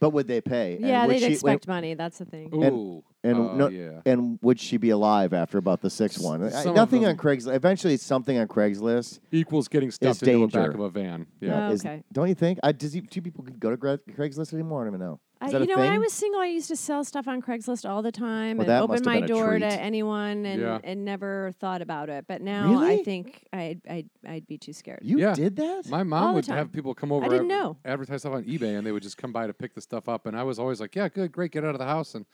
but 0.00 0.10
would 0.10 0.26
they 0.26 0.40
pay? 0.40 0.74
And 0.76 0.86
yeah, 0.86 1.06
would 1.06 1.14
they'd 1.14 1.20
she- 1.20 1.32
expect 1.34 1.68
money. 1.68 1.94
That's 1.94 2.18
the 2.18 2.24
thing. 2.24 2.50
Ooh. 2.52 2.62
And 2.62 3.02
uh, 3.34 3.54
no- 3.54 3.68
yeah. 3.68 4.00
And 4.06 4.38
would 4.42 4.60
she 4.60 4.76
be 4.76 4.90
alive 4.90 5.32
after 5.32 5.58
about 5.58 5.80
the 5.80 5.90
sixth 5.90 6.22
one? 6.22 6.42
I- 6.42 6.50
some 6.50 6.74
nothing 6.74 7.06
on 7.06 7.16
Craigslist. 7.16 7.54
Eventually, 7.54 7.94
it's 7.94 8.04
something 8.04 8.36
on 8.38 8.46
Craigslist. 8.48 9.20
Equals 9.32 9.68
getting 9.68 9.90
stuffed 9.90 10.22
It's 10.22 10.28
into 10.28 10.46
the 10.46 10.58
back 10.58 10.74
of 10.74 10.80
a 10.80 10.90
van. 10.90 11.26
Yeah. 11.40 11.68
Oh, 11.68 11.72
Is- 11.72 11.84
okay. 11.84 12.02
don't 12.12 12.28
you 12.28 12.34
think? 12.34 12.58
I, 12.62 12.72
does 12.72 12.92
he, 12.92 13.00
do 13.00 13.20
people 13.22 13.44
go 13.58 13.70
to 13.70 13.76
Gra- 13.76 13.98
Craigslist 13.98 14.52
anymore? 14.52 14.82
I 14.82 14.84
don't 14.84 14.94
even 14.96 15.06
know. 15.06 15.20
Is 15.44 15.52
I, 15.54 15.58
that 15.58 15.68
you 15.68 15.74
a 15.74 15.76
know, 15.76 15.82
thing? 15.82 15.90
when 15.90 15.92
I 15.92 15.98
was 15.98 16.14
single, 16.14 16.40
I 16.40 16.46
used 16.46 16.68
to 16.68 16.76
sell 16.76 17.04
stuff 17.04 17.28
on 17.28 17.42
Craigslist 17.42 17.86
all 17.86 18.00
the 18.00 18.10
time 18.10 18.56
Well, 18.56 18.70
and 18.70 18.82
open 18.90 19.02
my 19.04 19.20
door 19.20 19.50
treat. 19.58 19.60
to 19.60 19.66
anyone 19.80 20.46
and, 20.46 20.62
Yeah. 20.62 20.78
and 20.82 21.04
never 21.04 21.52
thought 21.60 21.82
about 21.82 22.08
it. 22.08 22.24
But 22.26 22.40
now 22.40 22.70
Really? 22.70 23.00
I 23.00 23.02
think 23.02 23.44
I'd, 23.52 23.82
I'd, 23.86 24.08
I'd 24.26 24.46
be 24.46 24.56
too 24.56 24.72
scared. 24.72 25.00
you 25.02 25.18
Yeah. 25.18 25.34
did 25.34 25.56
that? 25.56 25.90
My 25.90 26.04
mom 26.04 26.28
the 26.28 26.34
would 26.36 26.46
have 26.46 26.72
people 26.72 26.94
come 26.94 27.12
over, 27.12 27.26
I 27.26 27.28
didn't 27.28 27.50
ad- 27.50 27.58
know. 27.58 27.76
advertise 27.84 28.22
stuff 28.22 28.32
on 28.32 28.44
eBay, 28.44 28.78
and 28.78 28.86
they 28.86 28.92
would 28.92 29.02
just 29.02 29.18
come 29.18 29.30
by 29.30 29.46
to 29.46 29.52
pick 29.52 29.74
the 29.74 29.82
stuff 29.82 30.08
up. 30.08 30.24
And 30.24 30.34
I 30.38 30.42
was 30.42 30.58
always 30.58 30.80
like, 30.80 30.96
"Yeah, 30.96 31.08
good, 31.10 31.32
great, 31.32 31.52
get 31.52 31.64
out 31.66 31.74
of 31.74 31.80
the 31.80 31.84
house." 31.84 32.14
And 32.14 32.24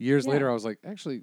years 0.00 0.26
Yeah. 0.26 0.32
later, 0.32 0.50
I 0.50 0.54
was 0.54 0.64
like, 0.64 0.78
"Actually, 0.84 1.22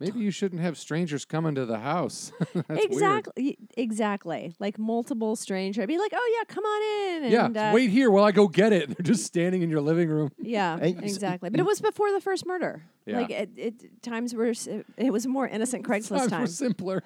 maybe 0.00 0.20
you 0.20 0.30
shouldn't 0.30 0.60
have 0.62 0.78
strangers 0.78 1.24
coming 1.24 1.54
to 1.56 1.66
the 1.66 1.78
house." 1.78 2.32
That's 2.54 2.68
weird. 2.68 2.80
exactly. 2.84 3.58
Exactly. 3.76 4.54
Like 4.58 4.78
multiple 4.78 5.36
strangers. 5.36 5.82
I'd 5.82 5.88
be 5.88 5.98
like, 5.98 6.12
oh, 6.14 6.36
yeah, 6.38 6.44
come 6.54 6.64
on 6.64 7.22
in. 7.24 7.30
Yeah, 7.54 7.70
uh, 7.70 7.74
wait 7.74 7.90
here 7.90 8.10
while 8.10 8.24
I 8.24 8.32
go 8.32 8.48
get 8.48 8.72
it. 8.72 8.88
They're 8.96 9.04
just 9.04 9.24
standing 9.26 9.62
in 9.62 9.70
your 9.70 9.80
living 9.80 10.08
room. 10.08 10.30
Yeah, 10.38 10.78
And 10.80 10.96
you 10.96 11.04
s- 11.04 11.14
exactly. 11.14 11.50
But 11.50 11.60
it 11.60 11.66
was 11.66 11.80
before 11.80 12.10
the 12.12 12.20
first 12.20 12.46
murder. 12.46 12.82
Yeah. 13.06 13.20
Like 13.20 13.30
it, 13.30 13.50
it 13.56 14.02
times 14.02 14.34
were 14.34 14.46
s- 14.50 14.68
it 14.96 15.10
was 15.12 15.26
more 15.26 15.46
innocent 15.48 15.84
Craigslist 15.84 16.18
Times 16.18 16.30
time. 16.30 16.40
were 16.42 16.46
simpler. 16.46 17.02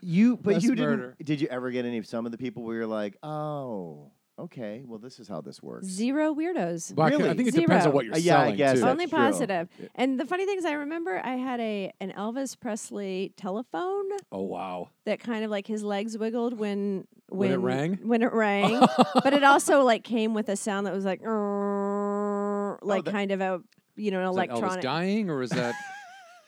You, 0.00 0.36
but 0.38 0.54
Less 0.54 0.62
you 0.64 0.74
didn't. 0.74 1.18
Did 1.24 1.40
you 1.40 1.48
ever 1.50 1.70
get 1.70 1.84
any 1.84 1.98
of 1.98 2.06
some 2.06 2.24
of 2.26 2.32
the 2.32 2.38
people 2.38 2.62
where 2.62 2.76
you're 2.76 2.86
like, 2.86 3.16
oh, 3.22 4.10
okay, 4.38 4.82
well, 4.86 4.98
this 4.98 5.18
is 5.20 5.28
how 5.28 5.40
this 5.40 5.62
works? 5.62 5.86
Zero 5.86 6.34
weirdos. 6.34 6.94
But 6.94 7.02
I, 7.02 7.10
can- 7.10 7.20
I 7.20 7.24
Really? 7.24 7.36
think 7.36 7.48
it 7.48 7.54
depends 7.54 7.72
on 7.86 7.92
Zero. 7.92 7.94
what 7.94 8.04
you're 8.06 8.14
Uh, 8.14 8.18
yeah, 8.18 8.36
I 8.36 8.42
selling 8.44 8.56
guess 8.56 8.72
too. 8.74 8.80
that's 8.80 8.90
Only 8.90 9.06
true. 9.06 9.18
positive. 9.18 9.68
And 9.94 10.18
the 10.20 10.26
funny 10.26 10.44
thing 10.46 10.58
is, 10.58 10.64
I 10.64 10.72
remember 10.72 11.20
I 11.24 11.36
had 11.36 11.60
a 11.60 11.92
an 12.00 12.12
Elvis 12.12 12.58
Presley 12.58 13.32
telephone 13.36 14.04
oh 14.32 14.42
wow. 14.42 14.88
that 15.04 15.20
kind 15.20 15.44
of 15.44 15.50
like 15.50 15.66
his 15.66 15.82
legs 15.84 16.18
wiggled 16.18 16.58
when 16.58 17.06
When 17.28 17.52
it 17.52 17.56
rang? 17.56 17.98
When 18.02 18.22
it 18.22 18.32
rang, 18.32 18.80
but 19.22 19.32
it 19.32 19.44
also 19.44 19.82
like 19.82 20.04
came 20.04 20.34
with 20.34 20.48
a 20.48 20.56
sound 20.56 20.86
that 20.86 20.94
was 20.94 21.04
like, 21.04 21.20
"Err," 21.22 22.78
like 22.82 23.04
that- 23.04 23.12
kind 23.12 23.30
of 23.30 23.40
a 23.40 23.60
you 23.96 24.10
know 24.10 24.20
an 24.22 24.28
Is 24.30 24.36
that 24.36 24.48
Elvis 24.48 24.50
electronic. 24.58 24.82
dying 24.82 25.30
or 25.30 25.42
is 25.42 25.50
that? 25.50 25.74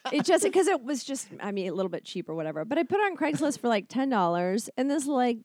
it 0.13 0.23
just 0.25 0.43
because 0.43 0.67
it 0.67 0.81
was 0.83 1.03
just 1.03 1.27
I 1.41 1.51
mean 1.51 1.67
a 1.69 1.73
little 1.73 1.89
bit 1.89 2.05
cheap 2.05 2.29
or 2.29 2.35
whatever. 2.35 2.63
But 2.65 2.77
I 2.77 2.83
put 2.83 2.99
it 2.99 3.03
on 3.03 3.17
Craigslist 3.17 3.59
for 3.59 3.67
like 3.67 3.87
ten 3.89 4.09
dollars, 4.09 4.69
and 4.77 4.89
this 4.89 5.05
like 5.05 5.39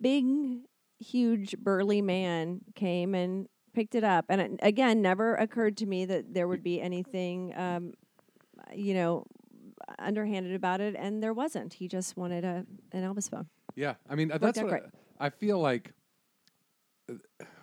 big, 0.00 0.24
huge 0.98 1.56
burly 1.58 2.02
man 2.02 2.60
came 2.74 3.14
and 3.14 3.48
picked 3.74 3.94
it 3.94 4.04
up, 4.04 4.26
and 4.28 4.40
it 4.40 4.52
again 4.62 5.02
never 5.02 5.34
occurred 5.34 5.76
to 5.78 5.86
me 5.86 6.04
that 6.06 6.32
there 6.34 6.46
would 6.48 6.62
be 6.62 6.80
anything, 6.80 7.52
um, 7.56 7.92
you 8.74 8.94
know, 8.94 9.24
underhanded 9.98 10.54
about 10.54 10.80
it, 10.80 10.94
and 10.98 11.22
there 11.22 11.32
wasn't. 11.32 11.74
He 11.74 11.88
just 11.88 12.16
wanted 12.16 12.44
a 12.44 12.64
an 12.92 13.02
Elvis 13.02 13.30
phone. 13.30 13.46
yeah, 13.74 13.94
I 14.08 14.14
mean 14.14 14.30
uh, 14.32 14.38
that's 14.38 14.60
what. 14.60 14.72
I, 14.72 15.26
I 15.26 15.30
feel 15.30 15.58
like. 15.58 15.92
uh, 17.10 17.14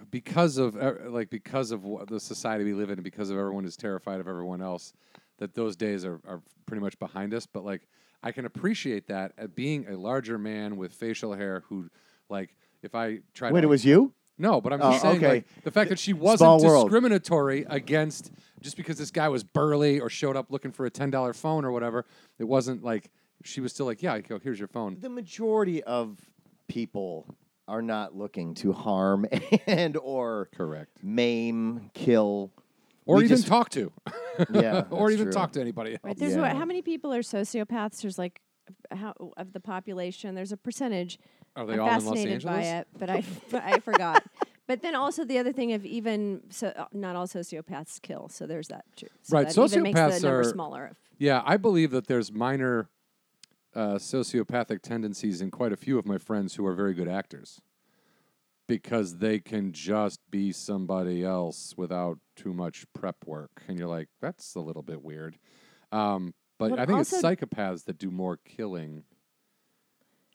Because 0.09 0.57
of 0.57 0.75
uh, 0.75 0.93
like 1.07 1.29
because 1.29 1.71
of 1.71 1.85
what 1.85 2.09
the 2.09 2.19
society 2.19 2.65
we 2.65 2.73
live 2.73 2.89
in, 2.89 2.95
and 2.95 3.03
because 3.03 3.29
of 3.29 3.37
everyone 3.37 3.63
is 3.63 3.77
terrified 3.77 4.19
of 4.19 4.27
everyone 4.27 4.61
else, 4.61 4.93
that 5.37 5.53
those 5.53 5.77
days 5.77 6.03
are, 6.03 6.19
are 6.27 6.41
pretty 6.65 6.81
much 6.81 6.99
behind 6.99 7.33
us. 7.33 7.45
But 7.45 7.63
like 7.63 7.87
I 8.21 8.33
can 8.33 8.45
appreciate 8.45 9.07
that 9.07 9.31
at 9.37 9.55
being 9.55 9.87
a 9.87 9.95
larger 9.97 10.37
man 10.37 10.75
with 10.75 10.91
facial 10.93 11.33
hair 11.33 11.63
who, 11.69 11.89
like, 12.29 12.55
if 12.83 12.95
I 12.95 13.19
try 13.33 13.51
Wait, 13.51 13.61
to 13.61 13.67
it 13.67 13.69
was 13.69 13.85
you? 13.85 14.13
No, 14.37 14.59
but 14.59 14.73
I'm 14.73 14.81
Oh, 14.81 14.91
just 14.91 15.01
saying, 15.03 15.17
okay. 15.17 15.27
like, 15.27 15.63
the 15.63 15.71
fact 15.71 15.89
that 15.89 15.99
she 15.99 16.13
wasn't 16.13 16.61
world. 16.63 16.87
discriminatory 16.87 17.65
against 17.69 18.31
just 18.61 18.75
because 18.75 18.97
this 18.97 19.11
guy 19.11 19.29
was 19.29 19.43
burly 19.43 19.99
or 19.99 20.09
showed 20.09 20.35
up 20.35 20.47
looking 20.51 20.71
for 20.71 20.85
a 20.85 20.89
ten 20.89 21.11
dollar 21.11 21.33
phone 21.33 21.63
or 21.63 21.71
whatever. 21.71 22.05
It 22.39 22.45
wasn't 22.45 22.83
like 22.83 23.11
she 23.43 23.61
was 23.61 23.71
still 23.71 23.85
like, 23.85 24.01
yeah, 24.01 24.19
go, 24.19 24.39
here's 24.39 24.57
your 24.59 24.67
phone. 24.67 24.97
The 24.99 25.09
majority 25.09 25.83
of 25.83 26.17
people 26.67 27.27
are 27.67 27.81
not 27.81 28.15
looking 28.15 28.53
to 28.55 28.73
harm 28.73 29.25
and 29.67 29.95
or 29.97 30.49
Correct. 30.55 31.03
maim, 31.03 31.91
kill. 31.93 32.51
Or 33.05 33.17
We 33.17 33.25
even 33.25 33.37
just- 33.37 33.47
talk 33.47 33.69
to, 33.71 33.91
Yeah, 34.53 34.85
or 34.89 35.09
that's 35.09 35.13
even 35.13 35.25
true. 35.25 35.31
talk 35.33 35.51
to 35.53 35.61
anybody. 35.61 35.91
Else. 35.93 35.99
Right? 36.03 36.17
There's 36.17 36.33
Yeah. 36.33 36.41
what? 36.41 36.55
How 36.55 36.65
many 36.65 36.81
people 36.81 37.13
are 37.13 37.21
sociopaths? 37.21 38.01
There's 38.01 38.17
like 38.17 38.41
how 38.91 39.13
of 39.37 39.53
the 39.53 39.59
population. 39.59 40.33
There's 40.35 40.51
a 40.51 40.57
percentage. 40.57 41.19
Are 41.55 41.65
they 41.65 41.73
I'm 41.73 41.79
all 41.81 41.87
in 41.87 41.93
Los 41.93 42.03
fascinated 42.15 42.43
by 42.43 42.61
it, 42.63 42.87
but 42.97 43.09
I 43.09 43.23
but 43.51 43.63
I 43.63 43.79
forgot. 43.79 44.23
But 44.67 44.81
then 44.81 44.95
also 44.95 45.25
the 45.25 45.37
other 45.37 45.51
thing 45.51 45.73
of 45.73 45.85
even 45.85 46.41
so 46.49 46.67
uh, 46.67 46.85
not 46.93 47.15
all 47.15 47.27
sociopaths 47.27 48.01
kill, 48.01 48.29
so 48.29 48.47
there's 48.47 48.69
that 48.69 48.85
too. 48.95 49.07
So 49.23 49.35
Right, 49.37 49.47
that 49.47 49.55
sociopaths 49.55 50.21
the 50.21 50.29
are- 50.29 50.43
smaller. 50.45 50.91
Yeah, 51.17 51.41
I 51.45 51.57
believe 51.57 51.91
that 51.91 52.07
there's 52.07 52.31
minor 52.31 52.89
uh, 53.75 53.95
sociopathic 53.95 54.81
tendencies 54.81 55.41
in 55.41 55.51
quite 55.51 55.71
a 55.71 55.77
few 55.77 55.99
of 55.99 56.05
my 56.05 56.17
friends 56.17 56.55
who 56.55 56.65
are 56.65 56.73
very 56.73 56.93
good 56.93 57.07
actors. 57.07 57.61
because 58.67 59.17
they 59.17 59.37
can 59.39 59.73
just 59.73 60.19
be 60.29 60.51
somebody 60.53 61.23
else 61.25 61.73
without 61.77 62.19
too 62.35 62.53
much 62.53 62.85
prep 62.93 63.17
work, 63.25 63.61
and 63.67 63.77
you're 63.77 63.87
like, 63.87 64.07
that's 64.21 64.55
a 64.55 64.59
little 64.61 64.81
bit 64.83 65.03
weird. 65.03 65.37
Um, 65.91 66.33
but 66.57 66.71
Well, 66.71 66.79
I 66.79 66.85
think 66.85 66.99
it's 67.01 67.11
psychopaths 67.21 67.83
that 67.85 67.97
do 67.97 68.09
more 68.11 68.37
killing. 68.37 69.03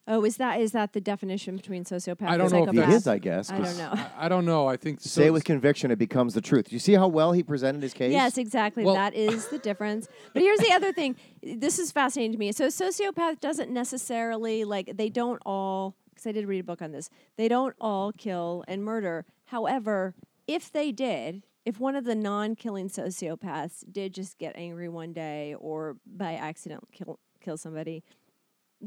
Oh, 0.08 0.24
is 0.24 0.36
that 0.36 0.60
is 0.60 0.72
that 0.72 0.92
the 0.92 1.00
definition 1.00 1.56
between 1.56 1.84
sociopath 1.84 2.28
I 2.28 2.36
don't 2.36 2.52
know 2.52 2.58
if 2.62 2.66
psychopath? 2.66 2.88
He 2.88 2.94
is, 2.94 3.06
I 3.08 3.18
guess. 3.18 3.50
I 3.50 3.58
don't 3.58 3.76
know. 3.76 3.90
I, 3.92 4.10
I 4.18 4.28
don't 4.28 4.44
know. 4.44 4.68
I 4.68 4.76
think 4.76 5.00
Say 5.00 5.22
so- 5.22 5.22
it 5.22 5.32
with 5.32 5.44
conviction, 5.44 5.90
it 5.90 5.98
becomes 5.98 6.34
the 6.34 6.40
truth. 6.40 6.72
You 6.72 6.78
see 6.78 6.94
how 6.94 7.08
well 7.08 7.32
he 7.32 7.42
presented 7.42 7.82
his 7.82 7.92
case? 7.92 8.12
Yes, 8.12 8.38
exactly. 8.38 8.84
Well- 8.84 8.94
that 8.94 9.14
is 9.14 9.48
the 9.48 9.58
difference. 9.58 10.06
But 10.32 10.42
here's 10.42 10.60
the 10.60 10.72
other 10.72 10.92
thing. 10.92 11.16
This 11.42 11.78
is 11.78 11.90
fascinating 11.90 12.32
to 12.32 12.38
me. 12.38 12.52
So 12.52 12.66
sociopath 12.68 13.40
doesn't 13.40 13.70
necessarily 13.70 14.64
like 14.64 14.96
they 14.96 15.08
don't 15.08 15.42
all 15.44 15.96
because 16.10 16.26
I 16.26 16.32
did 16.32 16.46
read 16.46 16.60
a 16.60 16.64
book 16.64 16.80
on 16.80 16.92
this. 16.92 17.10
They 17.36 17.48
don't 17.48 17.74
all 17.80 18.12
kill 18.12 18.64
and 18.68 18.82
murder. 18.84 19.26
However, 19.46 20.14
if 20.46 20.72
they 20.72 20.92
did, 20.92 21.42
if 21.64 21.80
one 21.80 21.96
of 21.96 22.04
the 22.04 22.14
non-killing 22.14 22.88
sociopaths 22.88 23.84
did 23.90 24.14
just 24.14 24.38
get 24.38 24.54
angry 24.56 24.88
one 24.88 25.12
day 25.12 25.54
or 25.58 25.96
by 26.06 26.34
accident 26.34 26.84
kill 26.92 27.18
kill 27.40 27.56
somebody, 27.56 28.02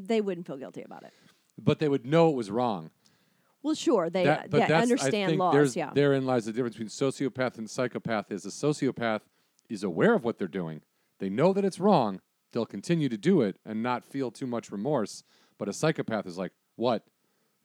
they 0.08 0.22
wouldn't 0.22 0.48
feel 0.48 0.58
guilty 0.58 0.82
about 0.84 1.04
it. 1.04 1.14
but 1.62 1.80
they 1.80 1.90
would 1.90 2.06
know 2.06 2.30
it 2.30 2.36
was 2.36 2.50
wrong. 2.50 2.90
Well, 3.62 3.76
sure, 3.76 4.10
they 4.10 4.24
That- 4.24 4.54
uh, 4.54 4.58
yeah, 4.58 4.80
understand 4.82 5.32
think 5.32 5.40
laws. 5.40 5.76
Yeah, 5.76 5.92
Therein 5.94 6.26
lies 6.26 6.46
the 6.46 6.54
difference 6.54 6.76
between 6.78 6.88
sociopath 6.90 7.58
and 7.58 7.70
psychopath. 7.70 8.32
Is 8.32 8.46
a 8.46 8.50
sociopath 8.50 9.22
is 9.68 9.84
aware 9.84 10.14
of 10.14 10.24
what 10.24 10.38
they're 10.38 10.48
doing. 10.48 10.82
They 11.20 11.30
know 11.30 11.52
that 11.52 11.66
it's 11.66 11.80
wrong. 11.80 12.22
They'll 12.54 12.66
continue 12.66 13.10
to 13.10 13.18
do 13.18 13.42
it 13.42 13.58
and 13.66 13.84
not 13.84 14.06
feel 14.06 14.32
too 14.32 14.48
much 14.48 14.72
remorse. 14.72 15.24
But 15.58 15.68
a 15.68 15.74
psychopath 15.74 16.26
is 16.26 16.38
like, 16.38 16.54
what? 16.78 17.06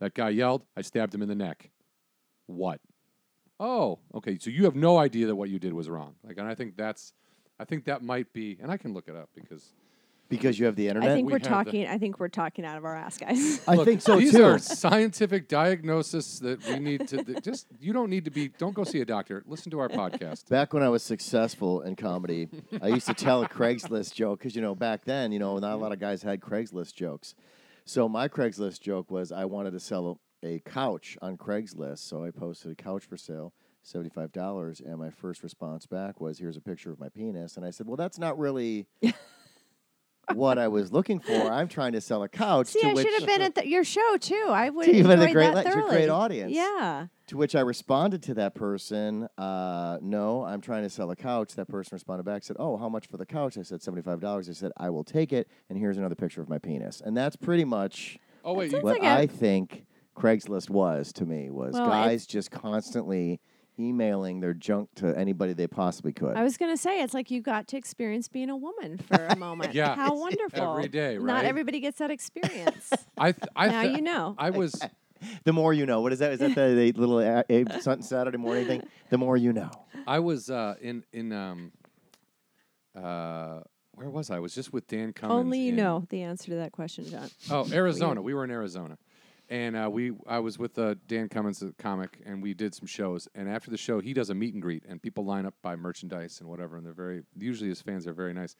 That 0.00 0.14
guy 0.14 0.31
yelled. 0.31 0.64
I 0.76 0.83
stabbed 0.83 1.14
him 1.14 1.23
in 1.23 1.29
the 1.29 1.37
neck. 1.37 1.71
What? 2.47 2.81
Oh, 3.61 4.00
okay. 4.14 4.37
So 4.41 4.50
you 4.50 4.64
have 4.64 4.75
no 4.75 4.99
idea 4.99 5.29
that 5.29 5.37
what 5.37 5.49
you 5.49 5.61
did 5.61 5.73
was 5.73 5.88
wrong. 5.88 6.17
Like, 6.25 6.37
and 6.38 6.49
I 6.49 6.57
think 6.57 6.76
that's, 6.76 7.12
I 7.61 7.64
think 7.64 7.85
that 7.85 8.03
might 8.03 8.33
be, 8.33 8.59
and 8.61 8.71
I 8.73 8.76
can 8.76 8.93
look 8.93 9.07
it 9.07 9.14
up 9.14 9.31
because 9.35 9.73
Because 10.37 10.59
you 10.59 10.67
have 10.67 10.76
the 10.76 10.88
internet. 10.88 11.11
I 11.11 11.14
think 11.14 11.26
we 11.26 11.33
we're 11.33 11.38
have 11.38 11.43
the- 11.43 11.49
talking. 11.71 11.87
I 11.87 11.99
think 11.99 12.19
we're 12.21 12.29
talking 12.29 12.64
out 12.64 12.76
of 12.76 12.85
our 12.85 12.97
ass, 12.97 13.19
guys. 13.19 13.61
I 13.69 13.75
Look, 13.75 13.87
think 13.87 14.00
so 14.03 14.19
these 14.19 14.33
too. 14.33 14.45
are 14.45 14.59
scientific 14.59 15.49
diagnosis 15.49 16.38
that 16.41 16.64
we 16.67 16.79
need 16.79 17.09
to 17.09 17.23
th- 17.25 17.43
just. 17.43 17.67
You 17.81 17.93
don't 17.93 18.11
need 18.11 18.25
to 18.26 18.31
be. 18.31 18.49
Don't 18.49 18.75
go 18.75 18.85
see 18.85 19.00
a 19.00 19.05
doctor. 19.05 19.43
Listen 19.47 19.71
to 19.73 19.79
our 19.81 19.88
podcast. 19.88 20.49
Back 20.49 20.73
when 20.73 20.83
I 20.83 20.88
was 20.88 21.03
successful 21.03 21.81
in 21.83 21.97
comedy, 21.97 22.49
I 22.83 22.88
used 22.88 23.07
to 23.07 23.14
tell 23.14 23.43
a 23.43 23.49
Craigslist 23.49 24.14
joke 24.14 24.38
because 24.41 24.55
you 24.57 24.62
know 24.62 24.75
back 24.75 25.05
then, 25.05 25.33
you 25.33 25.38
know, 25.38 25.59
not 25.59 25.73
a 25.75 25.76
lot 25.76 25.93
of 25.93 25.99
guys 26.00 26.23
had 26.23 26.41
Craigslist 26.41 26.95
jokes. 26.95 27.35
So 27.85 28.09
my 28.09 28.29
Craigslist 28.29 28.81
joke 28.81 29.11
was 29.11 29.31
I 29.33 29.45
wanted 29.45 29.73
to 29.73 29.81
sell 29.81 30.19
a, 30.43 30.47
a 30.47 30.59
couch 30.61 31.19
on 31.21 31.37
Craigslist, 31.37 31.99
so 31.99 32.25
I 32.25 32.31
posted 32.31 32.71
a 32.73 32.75
couch 32.75 33.05
for 33.05 33.17
sale, 33.17 33.53
seventy 33.83 34.09
five 34.11 34.33
dollars, 34.33 34.81
and 34.81 34.99
my 34.99 35.11
first 35.11 35.43
response 35.43 35.85
back 35.87 36.21
was, 36.21 36.38
"Here's 36.38 36.57
a 36.57 36.61
picture 36.62 36.91
of 36.91 36.99
my 36.99 37.09
penis," 37.11 37.57
and 37.57 37.64
I 37.67 37.71
said, 37.71 37.87
"Well, 37.87 37.97
that's 37.97 38.19
not 38.19 38.38
really." 38.38 38.87
What 40.35 40.59
I 40.59 40.69
was 40.69 40.93
looking 40.93 41.21
for. 41.21 41.33
I'm 41.33 41.69
trying 41.69 41.93
to 41.93 42.00
sell 42.00 42.23
a 42.23 42.28
couch. 42.28 42.69
See, 42.69 42.81
to 42.81 42.88
I 42.88 42.93
which, 42.95 43.07
should 43.07 43.21
have 43.21 43.26
been 43.28 43.43
at 43.43 43.54
the, 43.54 43.69
your 43.69 43.85
show 43.85 44.16
too. 44.19 44.47
I 44.49 44.71
would 44.71 44.87
You've 44.87 44.97
enjoy 44.97 45.09
been 45.09 45.21
a 45.28 45.33
great 45.33 45.54
that 45.54 45.66
li- 45.66 45.71
you're 45.71 45.71
a 45.73 45.83
thoroughly. 45.83 45.97
great 45.97 46.09
audience. 46.09 46.52
Yeah. 46.52 47.07
To 47.28 47.37
which 47.37 47.54
I 47.54 47.61
responded 47.61 48.23
to 48.25 48.35
that 48.35 48.54
person, 48.54 49.28
uh, 49.38 49.99
no, 50.02 50.45
I'm 50.45 50.61
trying 50.61 50.83
to 50.83 50.90
sell 50.90 51.11
a 51.11 51.16
couch. 51.16 51.54
That 51.54 51.69
person 51.69 51.95
responded 51.95 52.25
back, 52.25 52.45
said, 52.45 52.57
oh, 52.59 52.76
how 52.76 52.88
much 52.88 53.07
for 53.07 53.16
the 53.16 53.25
couch? 53.26 53.57
I 53.57 53.62
said, 53.62 53.81
$75. 53.81 54.49
I 54.49 54.52
said, 54.52 54.73
I 54.76 54.90
will 54.90 55.04
take 55.04 55.33
it, 55.33 55.49
and 55.71 55.78
here's 55.78 55.97
another 55.97 56.14
picture 56.14 56.43
of 56.43 56.49
my 56.49 56.59
penis. 56.59 57.00
And 57.04 57.16
that's 57.16 57.37
pretty 57.37 57.64
much 57.64 58.19
Oh 58.45 58.52
wait, 58.52 58.66
That 58.66 58.66
you, 58.66 58.71
sounds 58.73 58.85
what 58.85 59.00
like 59.00 59.02
a- 59.11 59.21
I 59.23 59.26
think 59.26 59.87
Craigslist 60.16 60.69
was 60.71 61.12
to 61.14 61.25
me, 61.25 61.49
was 61.50 61.73
Well, 61.73 61.87
guys 61.87 62.26
just 62.26 62.50
constantly 62.50 63.40
emailing 63.78 64.40
their 64.40 64.54
junk 64.54 64.88
to 64.97 65.16
anybody 65.19 65.52
they 65.52 65.66
possibly 65.66 66.12
could. 66.12 66.37
I 66.37 66.43
was 66.43 66.57
going 66.57 66.73
to 66.73 66.76
say 66.76 67.02
it's 67.02 67.14
like 67.14 67.31
you 67.31 67.40
got 67.40 67.69
to 67.69 67.76
experience 67.76 68.28
being 68.28 68.50
a 68.50 68.57
woman 68.57 68.99
for 68.99 69.26
a 69.26 69.37
moment. 69.37 69.75
Yeah. 69.75 69.95
How 69.95 70.14
wonderful. 70.16 70.76
Every 70.76 70.88
day, 70.88 71.16
right? 71.19 71.26
Not 71.26 71.45
everybody 71.45 71.81
gets 71.81 71.99
that 71.99 72.11
experience. 72.11 72.93
I, 73.19 73.33
th- 73.33 73.49
I 73.57 73.69
now 73.69 73.83
you 73.83 74.00
know. 74.02 74.35
I 74.38 74.50
was. 74.50 74.81
the 75.45 75.52
more 75.52 75.73
you 75.73 75.87
know. 75.87 76.00
What 76.00 76.12
is 76.12 76.19
that? 76.21 76.33
Is 76.33 76.38
that 76.40 76.54
the, 76.54 76.75
the 76.75 76.93
little 76.93 77.19
uh, 77.19 77.43
Abe 77.49 77.71
Sun- 77.81 78.02
Saturday 78.02 78.38
morning 78.38 78.66
thing? 78.66 78.83
The 79.11 79.19
more 79.19 79.37
you 79.37 79.52
know. 79.52 79.71
I 80.07 80.19
was 80.19 80.50
uh, 80.50 80.75
in 80.81 81.04
in 81.12 81.33
um. 81.33 81.73
Uh, 82.97 83.61
where 83.93 84.11
was 84.11 84.31
I? 84.31 84.37
I 84.37 84.38
was 84.40 84.54
just 84.54 84.73
with 84.73 84.87
Dan 84.88 85.12
Cummins. 85.12 85.38
Only 85.38 85.61
you 85.61 85.69
in- 85.71 85.76
know 85.76 86.07
the 86.11 86.23
answer 86.23 86.47
to 86.50 86.57
that 86.57 86.73
question, 86.73 87.09
John. 87.09 87.28
Oh, 87.50 87.66
Arizona. 87.73 88.21
We 88.23 88.35
were 88.35 88.45
in 88.45 88.50
Arizona, 88.50 88.99
and 89.49 89.77
uh, 89.77 89.89
we 89.91 90.13
I 90.27 90.39
was 90.39 90.59
with 90.59 90.79
uh, 90.79 90.95
Dan 91.07 91.29
Cummins, 91.29 91.63
a 91.63 91.73
comic, 91.73 92.21
and 92.25 92.43
we 92.43 92.55
did 92.55 92.75
some 92.75 92.87
shows. 92.87 93.29
And 93.35 93.49
after 93.49 93.71
the 93.71 93.77
show, 93.77 94.01
he 94.01 94.13
does 94.13 94.31
a 94.31 94.35
meet 94.35 94.55
and 94.55 94.63
greet, 94.63 94.85
and 94.89 95.03
people 95.03 95.25
line 95.25 95.47
up 95.47 95.55
by 95.63 95.77
merchandise 95.77 96.41
and 96.41 96.49
whatever. 96.49 96.77
And 96.77 96.87
they're 96.87 96.93
very 96.93 97.23
usually 97.37 97.69
his 97.69 97.83
fans 97.83 98.07
are 98.07 98.15
very 98.15 98.33
nice. 98.33 98.57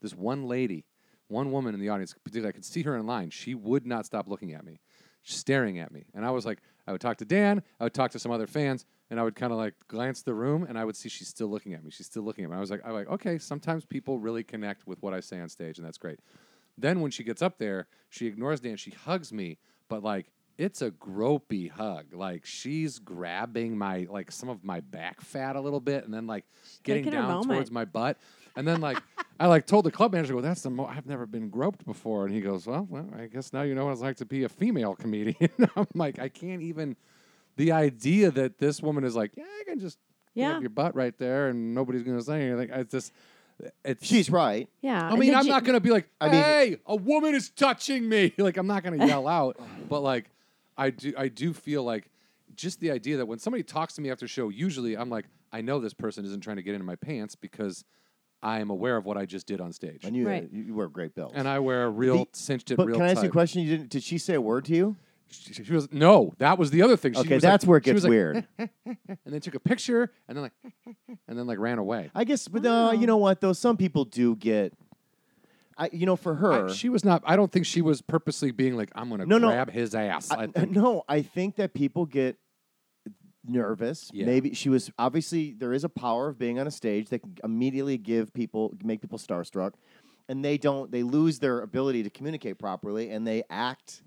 This 0.00 0.14
one 0.14 0.46
lady, 0.46 0.84
one 1.26 1.50
woman 1.50 1.74
in 1.74 1.80
the 1.80 1.88
audience, 1.88 2.14
particularly, 2.14 2.50
I 2.50 2.52
could 2.52 2.64
see 2.64 2.82
her 2.82 2.96
in 2.96 3.06
line. 3.06 3.30
She 3.30 3.54
would 3.54 3.86
not 3.86 4.06
stop 4.06 4.28
looking 4.28 4.54
at 4.54 4.64
me, 4.64 4.80
staring 5.24 5.78
at 5.78 5.92
me. 5.92 6.06
And 6.14 6.24
I 6.24 6.30
was 6.30 6.46
like, 6.46 6.60
I 6.86 6.92
would 6.92 7.00
talk 7.00 7.16
to 7.18 7.24
Dan, 7.24 7.62
I 7.80 7.84
would 7.84 7.94
talk 7.94 8.12
to 8.12 8.18
some 8.18 8.32
other 8.32 8.46
fans, 8.46 8.86
and 9.10 9.18
I 9.18 9.22
would 9.22 9.34
kind 9.34 9.52
of 9.52 9.58
like 9.58 9.74
glance 9.88 10.22
the 10.22 10.34
room, 10.34 10.64
and 10.68 10.78
I 10.78 10.84
would 10.84 10.96
see 10.96 11.08
she's 11.08 11.28
still 11.28 11.48
looking 11.48 11.74
at 11.74 11.82
me. 11.82 11.90
She's 11.90 12.06
still 12.06 12.22
looking 12.22 12.44
at 12.44 12.50
me. 12.50 12.56
I 12.56 12.60
was 12.60 12.70
like, 12.70 12.80
I'm 12.84 12.92
like, 12.92 13.08
okay, 13.08 13.38
sometimes 13.38 13.84
people 13.84 14.18
really 14.18 14.44
connect 14.44 14.86
with 14.86 15.02
what 15.02 15.12
I 15.12 15.20
say 15.20 15.40
on 15.40 15.48
stage, 15.48 15.78
and 15.78 15.86
that's 15.86 15.98
great. 15.98 16.20
Then 16.78 17.00
when 17.00 17.10
she 17.10 17.24
gets 17.24 17.42
up 17.42 17.58
there, 17.58 17.88
she 18.08 18.26
ignores 18.26 18.60
Dan. 18.60 18.76
She 18.76 18.92
hugs 18.92 19.32
me, 19.32 19.58
but 19.88 20.02
like 20.02 20.26
it's 20.56 20.82
a 20.82 20.90
gropey 20.90 21.70
hug. 21.70 22.12
Like 22.12 22.44
she's 22.44 22.98
grabbing 22.98 23.78
my 23.78 24.06
like 24.10 24.32
some 24.32 24.48
of 24.48 24.64
my 24.64 24.80
back 24.80 25.20
fat 25.20 25.54
a 25.56 25.60
little 25.60 25.80
bit, 25.80 26.04
and 26.04 26.12
then 26.12 26.26
like 26.26 26.44
getting 26.82 27.04
down 27.12 27.28
towards 27.54 27.70
my 27.70 27.84
butt. 27.84 28.18
And 28.56 28.66
then 28.66 28.80
like 28.80 28.98
I 29.40 29.46
like 29.46 29.66
told 29.66 29.84
the 29.84 29.92
club 29.92 30.12
manager, 30.12 30.34
"Well, 30.34 30.42
that's 30.42 30.62
the 30.62 30.70
mo- 30.70 30.86
I've 30.86 31.06
never 31.06 31.26
been 31.26 31.48
groped 31.48 31.84
before." 31.86 32.26
And 32.26 32.34
he 32.34 32.40
goes, 32.40 32.66
"Well, 32.66 32.86
well, 32.90 33.06
I 33.16 33.26
guess 33.26 33.52
now 33.52 33.62
you 33.62 33.74
know 33.76 33.84
what 33.86 33.92
it's 33.92 34.00
like 34.00 34.16
to 34.16 34.24
be 34.26 34.42
a 34.44 34.48
female 34.48 34.96
comedian." 34.96 35.50
I'm 35.76 35.86
like, 35.94 36.18
I 36.18 36.28
can't 36.28 36.62
even. 36.62 36.96
The 37.56 37.72
idea 37.72 38.30
that 38.32 38.58
this 38.58 38.80
woman 38.82 39.02
is 39.04 39.16
like, 39.16 39.32
yeah, 39.36 39.42
I 39.60 39.64
can 39.64 39.80
just 39.80 39.98
Yeah. 40.34 40.60
your 40.60 40.70
butt 40.70 40.94
right 40.94 41.16
there, 41.18 41.48
and 41.48 41.74
nobody's 41.74 42.02
gonna 42.04 42.22
say 42.22 42.48
anything. 42.48 42.72
I 42.72 42.82
just, 42.84 43.12
it's 43.84 44.06
She's 44.06 44.30
right. 44.30 44.68
Yeah. 44.82 45.02
I 45.08 45.16
mean, 45.16 45.34
I'm 45.34 45.44
you- 45.46 45.50
not 45.52 45.64
gonna 45.64 45.80
be 45.80 45.90
like, 45.90 46.08
I 46.20 46.26
mean- 46.26 46.42
"Hey, 46.42 46.76
a 46.86 46.96
woman 46.96 47.34
is 47.34 47.50
touching 47.50 48.08
me." 48.08 48.32
Like, 48.38 48.56
I'm 48.56 48.66
not 48.66 48.82
gonna 48.84 49.04
yell 49.06 49.26
out, 49.38 49.58
but 49.88 50.00
like, 50.00 50.30
I 50.76 50.90
do, 50.90 51.12
I 51.16 51.28
do 51.28 51.52
feel 51.52 51.82
like 51.82 52.10
just 52.54 52.80
the 52.80 52.90
idea 52.90 53.16
that 53.18 53.26
when 53.26 53.38
somebody 53.38 53.62
talks 53.62 53.94
to 53.94 54.00
me 54.00 54.10
after 54.10 54.26
show, 54.28 54.48
usually 54.48 54.96
I'm 54.96 55.10
like, 55.10 55.26
I 55.52 55.60
know 55.60 55.80
this 55.80 55.94
person 55.94 56.24
isn't 56.24 56.40
trying 56.40 56.56
to 56.56 56.62
get 56.62 56.74
into 56.74 56.86
my 56.86 56.96
pants 56.96 57.34
because 57.34 57.84
I 58.42 58.60
am 58.60 58.70
aware 58.70 58.96
of 58.96 59.04
what 59.04 59.16
I 59.16 59.24
just 59.26 59.46
did 59.48 59.60
on 59.60 59.72
stage, 59.72 60.04
And 60.04 60.14
you, 60.14 60.26
Right. 60.28 60.48
you, 60.52 60.62
you 60.62 60.74
wear 60.74 60.88
great 60.88 61.14
belts. 61.14 61.34
and 61.36 61.48
I 61.48 61.58
wear 61.58 61.84
a 61.86 61.90
real 61.90 62.18
The- 62.26 62.30
cinched 62.34 62.70
it 62.70 62.76
but 62.76 62.86
real 62.86 62.96
can 62.96 63.06
I 63.06 63.10
ask 63.10 63.16
you 63.16 63.20
a 63.22 63.24
tight. 63.24 63.32
question? 63.32 63.62
You 63.62 63.70
didn't? 63.76 63.90
Did 63.90 64.02
she 64.04 64.18
say 64.18 64.34
a 64.34 64.40
word 64.40 64.64
to 64.66 64.74
you? 64.76 64.96
She, 65.30 65.52
she 65.52 65.72
was 65.72 65.92
no, 65.92 66.32
that 66.38 66.58
was 66.58 66.70
the 66.70 66.82
other 66.82 66.96
thing. 66.96 67.12
She 67.12 67.20
okay, 67.20 67.34
was 67.34 67.42
that's 67.42 67.64
like- 67.64 67.68
where 67.68 67.78
it 67.78 67.84
she 67.84 67.90
gets 67.92 67.94
was 67.96 68.04
like, 68.04 68.10
weird. 68.10 68.48
and 68.58 69.16
then 69.26 69.40
took 69.40 69.54
a 69.54 69.60
picture, 69.60 70.10
and 70.26 70.36
then 70.36 70.42
like, 70.42 70.52
and 71.28 71.38
then 71.38 71.46
like 71.46 71.58
ran 71.58 71.78
away. 71.78 72.10
I 72.14 72.24
guess, 72.24 72.48
but 72.48 72.64
uh, 72.64 72.92
you 72.98 73.06
know 73.06 73.18
what? 73.18 73.40
Though 73.40 73.52
some 73.52 73.76
people 73.76 74.04
do 74.04 74.34
get. 74.36 74.72
I, 75.80 75.90
you 75.92 76.06
know, 76.06 76.16
for 76.16 76.34
her, 76.34 76.68
I- 76.68 76.72
she 76.72 76.88
was 76.88 77.04
not. 77.04 77.22
I 77.26 77.36
don't 77.36 77.52
think 77.52 77.66
she 77.66 77.82
was 77.82 78.00
purposely 78.02 78.50
being 78.50 78.76
like, 78.76 78.90
"I'm 78.94 79.10
gonna 79.10 79.26
No, 79.26 79.38
no. 79.38 79.48
grab 79.48 79.70
his 79.70 79.94
ass." 79.94 80.30
I, 80.30 80.44
I, 80.44 80.46
think 80.48 80.70
no, 80.72 81.04
I 81.08 81.22
think 81.22 81.56
that 81.56 81.74
people 81.74 82.06
get 82.06 82.36
nervous. 83.44 84.10
Yeah. 84.12 84.26
Maybe 84.26 84.54
she 84.54 84.68
was 84.68 84.90
obviously 84.98 85.52
there 85.52 85.72
is 85.72 85.84
a 85.84 85.88
power 85.88 86.28
of 86.28 86.38
being 86.38 86.58
on 86.58 86.66
a 86.66 86.70
stage 86.70 87.08
that 87.10 87.20
can 87.20 87.36
immediately 87.44 87.96
give 87.98 88.32
people 88.32 88.74
make 88.82 89.00
people 89.00 89.18
starstruck, 89.18 89.74
and 90.28 90.44
they 90.44 90.58
don't. 90.58 90.90
They 90.90 91.02
lose 91.02 91.38
their 91.38 91.60
ability 91.60 92.02
to 92.04 92.10
communicate 92.10 92.58
properly, 92.58 93.10
and 93.10 93.26
they 93.26 93.42
act 93.50 94.02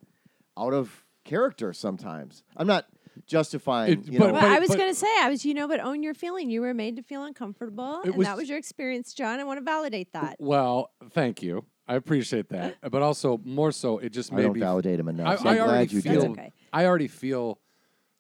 out 0.58 0.74
of 0.74 1.06
character 1.24 1.74
sometimes. 1.74 2.44
I'm 2.58 2.68
not 2.68 2.86
justifying. 3.26 3.94
It- 3.94 4.08
you 4.08 4.20
but- 4.20 4.28
know, 4.28 4.34
Well, 4.34 4.46
I 4.46 4.60
was 4.60 4.70
going 4.70 4.90
to 4.90 4.96
say, 4.96 5.08
I 5.20 5.30
was, 5.30 5.46
you 5.46 5.54
know, 5.54 5.68
but 5.68 5.80
own 5.80 6.04
your 6.04 6.14
feeling. 6.14 6.50
You 6.50 6.62
were 6.62 6.74
made 6.74 6.96
to 6.96 7.02
feel 7.04 7.24
uncomfortable, 7.24 8.02
and 8.04 8.16
was- 8.16 8.28
that 8.28 8.38
was 8.38 8.50
your 8.50 8.58
experience, 8.58 9.14
John. 9.14 9.40
I 9.40 9.44
want 9.44 9.60
to 9.60 9.64
validate 9.64 10.14
that. 10.14 10.38
Well, 10.40 10.92
thank 11.12 11.42
you. 11.42 11.66
I 11.88 11.96
appreciate 11.96 12.50
that, 12.50 12.78
but 12.92 13.02
also 13.02 13.40
more 13.44 13.72
so, 13.72 13.98
it 13.98 14.10
just 14.14 14.32
I 14.32 14.38
made 14.38 14.44
don't 14.44 14.54
me. 14.54 14.60
validate 14.62 15.00
him 15.00 15.10
enough. 15.10 15.28
I, 15.28 15.36
so 15.36 15.50
I 15.50 15.52
I'm 15.52 15.58
glad 15.58 15.68
already 15.70 15.96
you 15.96 16.02
feel. 16.02 16.32
okay. 16.32 16.52
I 16.72 16.86
already 16.86 17.08
feel 17.08 17.60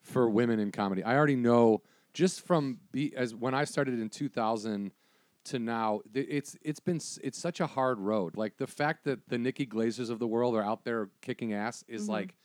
for 0.01 0.29
women 0.29 0.59
in 0.59 0.71
comedy. 0.71 1.03
I 1.03 1.15
already 1.15 1.35
know 1.35 1.81
just 2.13 2.45
from 2.45 2.79
be 2.91 3.15
as 3.15 3.33
when 3.33 3.53
I 3.53 3.63
started 3.63 3.99
in 3.99 4.09
2000 4.09 4.91
to 5.45 5.59
now. 5.59 6.01
th- 6.13 6.27
It's 6.29 6.57
it's 6.61 6.79
been 6.81 6.99
it's 7.23 7.37
such 7.37 7.61
a 7.61 7.67
hard 7.67 7.99
road. 7.99 8.35
Like 8.35 8.57
the 8.57 8.67
fact 8.67 9.05
that 9.05 9.29
the 9.29 9.37
Nikki 9.37 9.65
Glazers 9.65 10.09
of 10.09 10.19
the 10.19 10.27
world 10.27 10.55
are 10.55 10.63
out 10.63 10.83
there 10.83 11.09
kicking 11.21 11.53
ass 11.53 11.83
is 11.87 12.03
mm-hmm. 12.03 12.11
like 12.11 12.35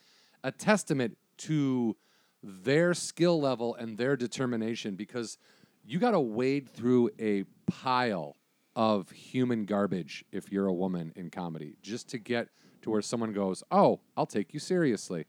a 0.46 0.52
testament 0.52 1.18
to 1.36 1.96
their 2.40 2.94
skill 2.94 3.40
level 3.40 3.74
and 3.74 3.98
their 3.98 4.16
determination 4.16 4.94
because 4.94 5.38
you 5.84 5.98
got 5.98 6.12
to 6.12 6.20
wade 6.20 6.70
through 6.70 7.10
a 7.18 7.44
pile 7.66 8.36
of 8.76 9.10
human 9.10 9.64
garbage 9.64 10.24
if 10.30 10.52
you're 10.52 10.68
a 10.68 10.72
woman 10.72 11.12
in 11.16 11.30
comedy 11.30 11.74
just 11.82 12.08
to 12.08 12.18
get 12.18 12.48
to 12.82 12.90
where 12.90 13.02
someone 13.02 13.32
goes, 13.32 13.64
"Oh, 13.72 13.98
I'll 14.16 14.26
take 14.26 14.54
you 14.54 14.60
seriously." 14.60 15.26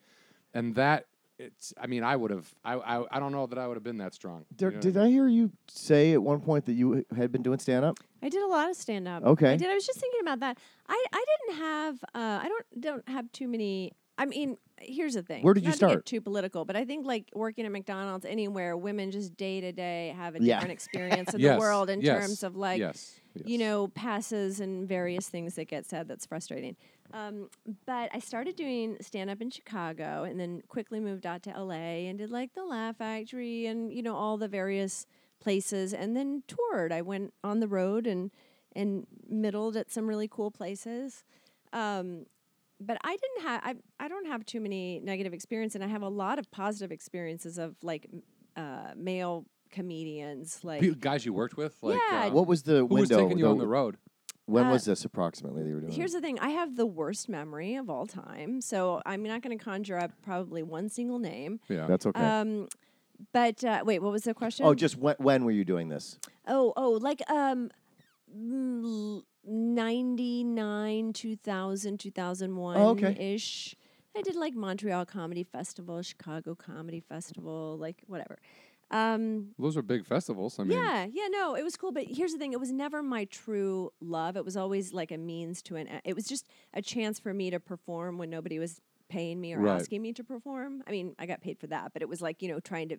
And 0.54 0.76
that 0.76 1.06
it's. 1.40 1.74
I 1.82 1.88
mean, 1.88 2.04
I 2.04 2.16
would 2.16 2.30
have. 2.30 2.54
I, 2.64 2.76
I. 2.76 3.18
I 3.18 3.20
don't 3.20 3.32
know 3.32 3.48
that 3.48 3.58
I 3.58 3.68
would 3.68 3.76
have 3.76 3.84
been 3.84 3.98
that 3.98 4.14
strong. 4.14 4.46
You 4.52 4.58
Did, 4.58 4.66
know 4.66 4.72
what 4.76 4.82
did 4.82 4.96
mean? 4.98 5.04
I 5.04 5.10
hear 5.10 5.28
you 5.28 5.52
say 5.68 6.14
at 6.14 6.22
one 6.22 6.42
point 6.42 6.66
that 6.66 6.74
you 6.74 7.04
had 7.16 7.32
been 7.32 7.42
doing 7.42 7.58
stand 7.58 7.84
up? 7.84 7.98
I 8.22 8.30
did 8.30 8.44
a 8.44 8.48
lot 8.48 8.70
of 8.70 8.76
stand 8.76 9.08
up. 9.08 9.24
Okay. 9.24 9.54
I 9.54 9.58
did. 9.58 9.68
I 9.68 9.74
was 9.74 9.88
just 9.88 10.00
thinking 10.00 10.22
about 10.22 10.42
that. 10.42 10.60
I 10.88 11.06
I 11.12 11.26
didn't 11.32 11.60
have. 11.64 12.04
Uh, 12.14 12.40
I 12.44 12.48
don't 12.48 12.82
don't 12.82 13.10
have 13.10 13.32
too 13.32 13.48
many. 13.48 13.94
I 14.20 14.26
mean, 14.26 14.58
here's 14.82 15.14
the 15.16 15.24
thing. 15.24 15.44
Where 15.44 15.54
did 15.54 15.64
you 15.64 15.70
Not 15.70 15.74
to 15.74 15.86
get 15.86 15.90
start? 15.90 16.06
too 16.06 16.22
political, 16.22 16.66
but 16.66 16.76
I 16.76 16.86
think 16.86 17.06
like 17.06 17.30
working 17.34 17.66
at 17.66 17.72
McDonald's, 17.72 18.26
anywhere, 18.26 18.76
women 18.78 19.12
just 19.12 19.36
day 19.36 19.62
to 19.62 19.72
day 19.72 20.14
have 20.16 20.36
a 20.36 20.40
Yeah. 20.40 20.56
different 20.56 20.72
experience 20.74 21.34
in 21.34 21.42
Yes, 21.42 21.56
the 21.56 21.60
world 21.60 21.90
in 21.90 22.02
yes, 22.02 22.20
terms 22.20 22.44
of 22.44 22.56
like 22.56 22.80
yes, 22.80 23.22
you 23.46 23.58
know, 23.58 23.88
passes 23.90 24.60
and 24.60 24.88
various 24.88 25.30
things 25.30 25.56
that 25.56 25.68
get 25.68 25.86
said 25.86 26.08
that's 26.08 26.26
frustrating. 26.26 26.76
Um, 27.14 27.50
but 27.86 28.10
I 28.14 28.20
started 28.20 28.56
doing 28.56 28.98
stand 29.02 29.30
up 29.30 29.42
in 29.42 29.50
Chicago 29.52 30.24
and 30.24 30.40
then 30.40 30.62
quickly 30.68 31.00
moved 31.00 31.26
out 31.26 31.44
to 31.44 31.52
LA 31.52 32.08
and 32.10 32.18
did 32.18 32.30
like 32.32 32.54
the 32.54 32.66
Laugh 32.66 32.98
Factory 32.98 33.66
and, 33.68 33.94
you 33.94 34.02
know, 34.04 34.16
all 34.16 34.38
the 34.38 34.48
various 34.48 35.06
places 35.40 35.94
and 35.94 36.16
then 36.18 36.44
toured. 36.48 36.92
I 36.92 37.02
went 37.02 37.34
on 37.44 37.60
the 37.60 37.68
road 37.68 38.08
and 38.08 38.32
and 38.76 39.08
middled 39.28 39.76
at 39.78 39.90
some 39.92 40.08
really 40.08 40.28
cool 40.28 40.52
places. 40.52 41.24
Um, 41.74 42.26
but 42.80 42.98
I 43.04 43.16
didn't 43.18 43.42
have 43.48 43.62
I, 43.64 43.76
I 44.00 44.08
don't 44.08 44.28
have 44.28 44.46
too 44.46 44.60
many 44.60 45.00
negative 45.00 45.34
experiences 45.34 45.76
and 45.76 45.84
I 45.84 45.88
have 45.88 46.02
a 46.04 46.10
lot 46.10 46.40
of 46.40 46.50
positive 46.52 46.92
experiences 46.92 47.58
of 47.58 47.76
like 47.82 48.08
uh, 48.56 48.92
male 48.96 49.46
comedians 49.72 50.60
like 50.64 50.82
Pe- 50.82 50.92
guys 50.96 51.26
you 51.26 51.34
worked 51.34 51.58
with, 51.58 51.76
like 51.82 52.00
Yeah. 52.12 52.26
um, 52.28 52.34
What 52.34 52.48
was 52.48 52.64
the 52.64 52.78
who 52.80 52.86
was 52.88 53.10
window? 53.10 53.24
taking 53.24 53.38
you 53.40 53.46
though? 53.46 53.52
on 53.52 53.58
the 53.58 53.68
road? 53.68 53.98
When 54.46 54.66
Uh, 54.68 54.72
was 54.72 54.86
this 54.86 55.04
approximately 55.04 55.64
that 55.64 55.68
you 55.70 55.76
were 55.76 55.82
doing? 55.82 55.92
Here's 55.94 56.14
the 56.14 56.22
thing 56.22 56.40
I 56.40 56.50
have 56.50 56.78
the 56.78 56.86
worst 56.86 57.28
memory 57.28 57.76
of 57.76 57.90
all 57.90 58.06
time. 58.08 58.62
So 58.62 59.02
I'm 59.06 59.22
not 59.24 59.42
going 59.42 59.58
to 59.58 59.64
conjure 59.64 59.98
up 60.00 60.12
probably 60.22 60.64
one 60.64 60.88
single 60.90 61.20
name. 61.20 61.60
Yeah. 61.68 61.86
That's 61.86 62.06
okay. 62.06 62.22
Um, 62.24 62.68
but 63.34 63.62
uh, 63.66 63.84
wait, 63.86 64.02
what 64.02 64.12
was 64.14 64.24
the 64.24 64.34
question? 64.34 64.66
oh, 64.66 64.74
just 64.74 64.96
when, 64.98 65.16
when 65.18 65.44
were 65.44 65.52
you 65.52 65.66
doing 65.66 65.90
this? 65.90 66.18
oh, 66.48 66.72
oh, 66.78 66.92
like 66.92 67.22
um, 67.30 67.70
mm, 68.34 69.22
99, 69.48 71.14
2000, 71.14 72.00
2001 72.00 72.78
Oh, 72.78 72.90
okay. 72.92 73.34
ish. 73.34 73.76
I 74.16 74.22
did 74.22 74.36
like 74.36 74.54
Montreal 74.56 75.06
Comedy 75.06 75.44
Festival, 75.44 76.02
Chicago 76.02 76.56
Comedy 76.56 77.00
Festival, 77.00 77.78
like 77.80 78.02
whatever. 78.08 78.38
Um, 78.90 79.50
those 79.60 79.78
are 79.78 79.82
big 79.82 80.06
festivals. 80.06 80.60
I 80.60 80.64
mean, 80.64 80.78
yeah, 80.80 81.06
yeah, 81.12 81.28
no, 81.30 81.56
it 81.56 81.64
was 81.64 81.76
cool. 81.76 81.92
But 81.92 82.06
here's 82.06 82.32
the 82.32 82.38
thing: 82.40 82.54
it 82.54 82.60
was 82.60 82.72
never 82.72 83.04
my 83.04 83.26
true 83.26 83.92
love. 84.02 84.38
It 84.38 84.46
was 84.46 84.56
always 84.58 84.94
like 84.94 85.12
a 85.12 85.18
means 85.18 85.62
to 85.64 85.76
an. 85.76 85.88
e- 85.88 86.02
It 86.06 86.16
was 86.16 86.26
just 86.28 86.48
a 86.74 86.82
chance 86.82 87.20
for 87.20 87.34
me 87.34 87.50
to 87.52 87.60
perform 87.60 88.18
when 88.18 88.30
nobody 88.30 88.60
was 88.60 88.80
paying 89.10 89.40
me 89.40 89.54
or 89.54 89.60
Right. 89.60 89.80
asking 89.82 90.02
me 90.02 90.14
to 90.14 90.24
perform. 90.24 90.84
I 90.88 90.92
mean, 90.92 91.16
I 91.20 91.26
got 91.26 91.42
paid 91.42 91.60
for 91.60 91.68
that, 91.68 91.92
but 91.94 92.02
it 92.02 92.10
was 92.10 92.22
like 92.22 92.42
you 92.42 92.48
know 92.50 92.60
trying 92.60 92.90
to 92.90 92.98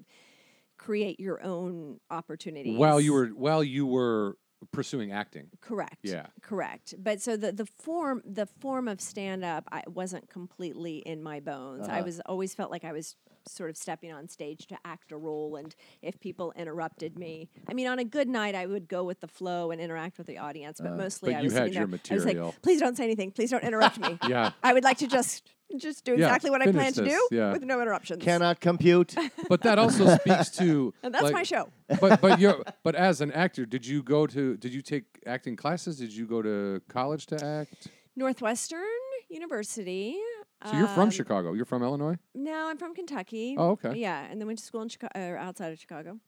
create 0.79 1.19
your 1.19 1.43
own 1.43 1.99
opportunities 2.11 2.79
while 2.79 3.01
you 3.01 3.13
were 3.13 3.27
while 3.29 3.65
you 3.65 3.87
were 3.87 4.37
pursuing 4.73 5.13
acting. 5.13 5.49
correct. 5.61 5.99
Yeah. 6.03 6.27
correct. 6.43 6.95
But 6.99 7.21
so 7.21 7.37
the 7.37 7.53
the 7.53 7.67
form 7.67 8.23
the 8.25 8.47
form 8.47 8.89
of 8.89 9.01
stand 9.01 9.45
up, 9.45 9.65
I 9.71 9.83
wasn't 9.87 10.29
completely 10.29 10.99
in 10.99 11.23
my 11.23 11.41
bones. 11.41 11.89
I 11.89 11.97
Uh-huh. 11.97 12.05
was 12.05 12.21
always 12.27 12.55
felt 12.55 12.71
like 12.71 12.85
I 12.85 12.93
was 12.93 13.17
sort 13.47 13.71
of 13.71 13.77
stepping 13.77 14.13
on 14.13 14.29
stage 14.29 14.67
to 14.67 14.77
act 14.85 15.11
a 15.11 15.17
role 15.17 15.57
and 15.57 15.75
if 16.03 16.21
people 16.21 16.53
interrupted 16.55 17.19
me 17.19 17.49
i 17.67 17.73
mean 17.73 17.87
on 17.87 17.99
a 17.99 18.05
good 18.05 18.29
night 18.29 18.55
i 18.55 18.67
would 18.67 18.87
go 18.89 19.03
with 19.05 19.21
the 19.21 19.27
flow 19.29 19.71
and 19.71 19.81
interact 19.81 20.19
with 20.19 20.27
the 20.27 20.37
audience 20.37 20.81
but 20.83 20.95
mostly 20.99 21.31
Uh, 21.31 21.33
But 21.33 21.39
i 21.39 21.41
you 21.41 21.45
was 21.47 21.53
had 21.55 21.59
sitting 21.61 21.73
your 21.79 21.87
there 21.87 22.01
i 22.11 22.15
was 22.15 22.27
like 22.27 22.63
please 22.63 22.79
don't 22.79 22.95
say 22.99 23.05
anything 23.05 23.31
please 23.31 23.51
don't 23.51 23.65
interrupt 23.65 23.99
me 23.99 24.19
Yeah, 24.29 24.51
i 24.63 24.75
would 24.75 24.85
like 24.85 24.99
to 24.99 25.07
just 25.07 25.49
just 25.77 26.05
do 26.05 26.13
Yeah, 26.13 26.27
exactly 26.27 26.51
what 26.51 26.63
i 26.63 26.65
finish 26.67 26.81
plan 26.81 26.93
to 26.95 27.03
this, 27.03 27.13
do 27.31 27.37
yeah. 27.37 27.53
with 27.53 27.63
no 27.63 27.81
interruptions 27.81 28.23
Cannot 28.25 28.61
compute. 28.61 29.15
but 29.49 29.63
that 29.63 29.79
also 29.79 30.17
speaks 30.17 30.51
to. 30.51 30.95
and 31.03 31.13
that's 31.13 31.25
like- 31.25 31.33
my 31.35 31.43
show 31.43 31.69
But 32.01 32.21
but 32.21 32.41
you 32.43 32.65
but 32.83 32.95
as 32.95 33.21
an 33.21 33.33
actor, 33.33 33.67
did 33.67 33.87
you 33.87 34.03
go 34.03 34.27
to? 34.27 34.57
Did 34.57 34.73
you 34.73 34.83
take 34.83 35.05
acting 35.27 35.57
classes? 35.57 35.99
Did 35.99 36.13
you 36.13 36.27
go 36.27 36.43
to 36.43 36.81
college 36.89 37.27
to 37.27 37.45
act? 37.45 37.89
northwestern 38.17 38.81
university 39.31 40.17
So 40.67 40.77
you're 40.77 40.89
from 40.89 41.05
um, 41.05 41.11
Chicago. 41.11 41.53
You're 41.53 41.65
from 41.67 41.83
Illinois. 41.83 42.17
No, 42.35 42.69
I'm 42.69 42.77
from 42.79 42.95
Kentucky. 42.95 43.55
Oh, 43.57 43.71
okay. 43.71 43.95
Yeah, 43.97 44.27
and 44.29 44.41
then 44.41 44.47
went 44.49 44.59
to 44.59 44.65
school 44.65 44.83
in 44.83 44.89
Chicago, 44.89 45.13
or 45.15 45.37
outside 45.37 45.71
of 45.73 45.79
Chicago, 45.79 46.19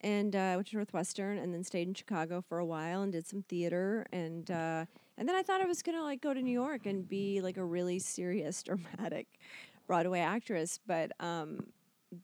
and 0.00 0.34
uh, 0.34 0.52
went 0.56 0.66
to 0.68 0.76
Northwestern, 0.76 1.38
and 1.38 1.54
then 1.54 1.62
stayed 1.62 1.86
in 1.86 1.94
Chicago 1.94 2.42
for 2.48 2.58
a 2.58 2.66
while 2.66 3.02
and 3.02 3.12
did 3.12 3.26
some 3.26 3.42
theater, 3.42 4.04
and 4.12 4.50
uh, 4.50 4.86
and 5.18 5.28
then 5.28 5.36
I 5.36 5.42
thought 5.42 5.60
I 5.60 5.66
was 5.66 5.82
gonna 5.82 6.02
like 6.02 6.20
go 6.20 6.32
to 6.32 6.40
New 6.40 6.52
York 6.52 6.86
and 6.86 7.06
be 7.08 7.40
like 7.40 7.56
a 7.56 7.64
really 7.64 7.98
serious, 7.98 8.62
dramatic 8.64 9.26
Broadway 9.86 10.20
actress, 10.20 10.78
but 10.86 11.12
um, 11.20 11.66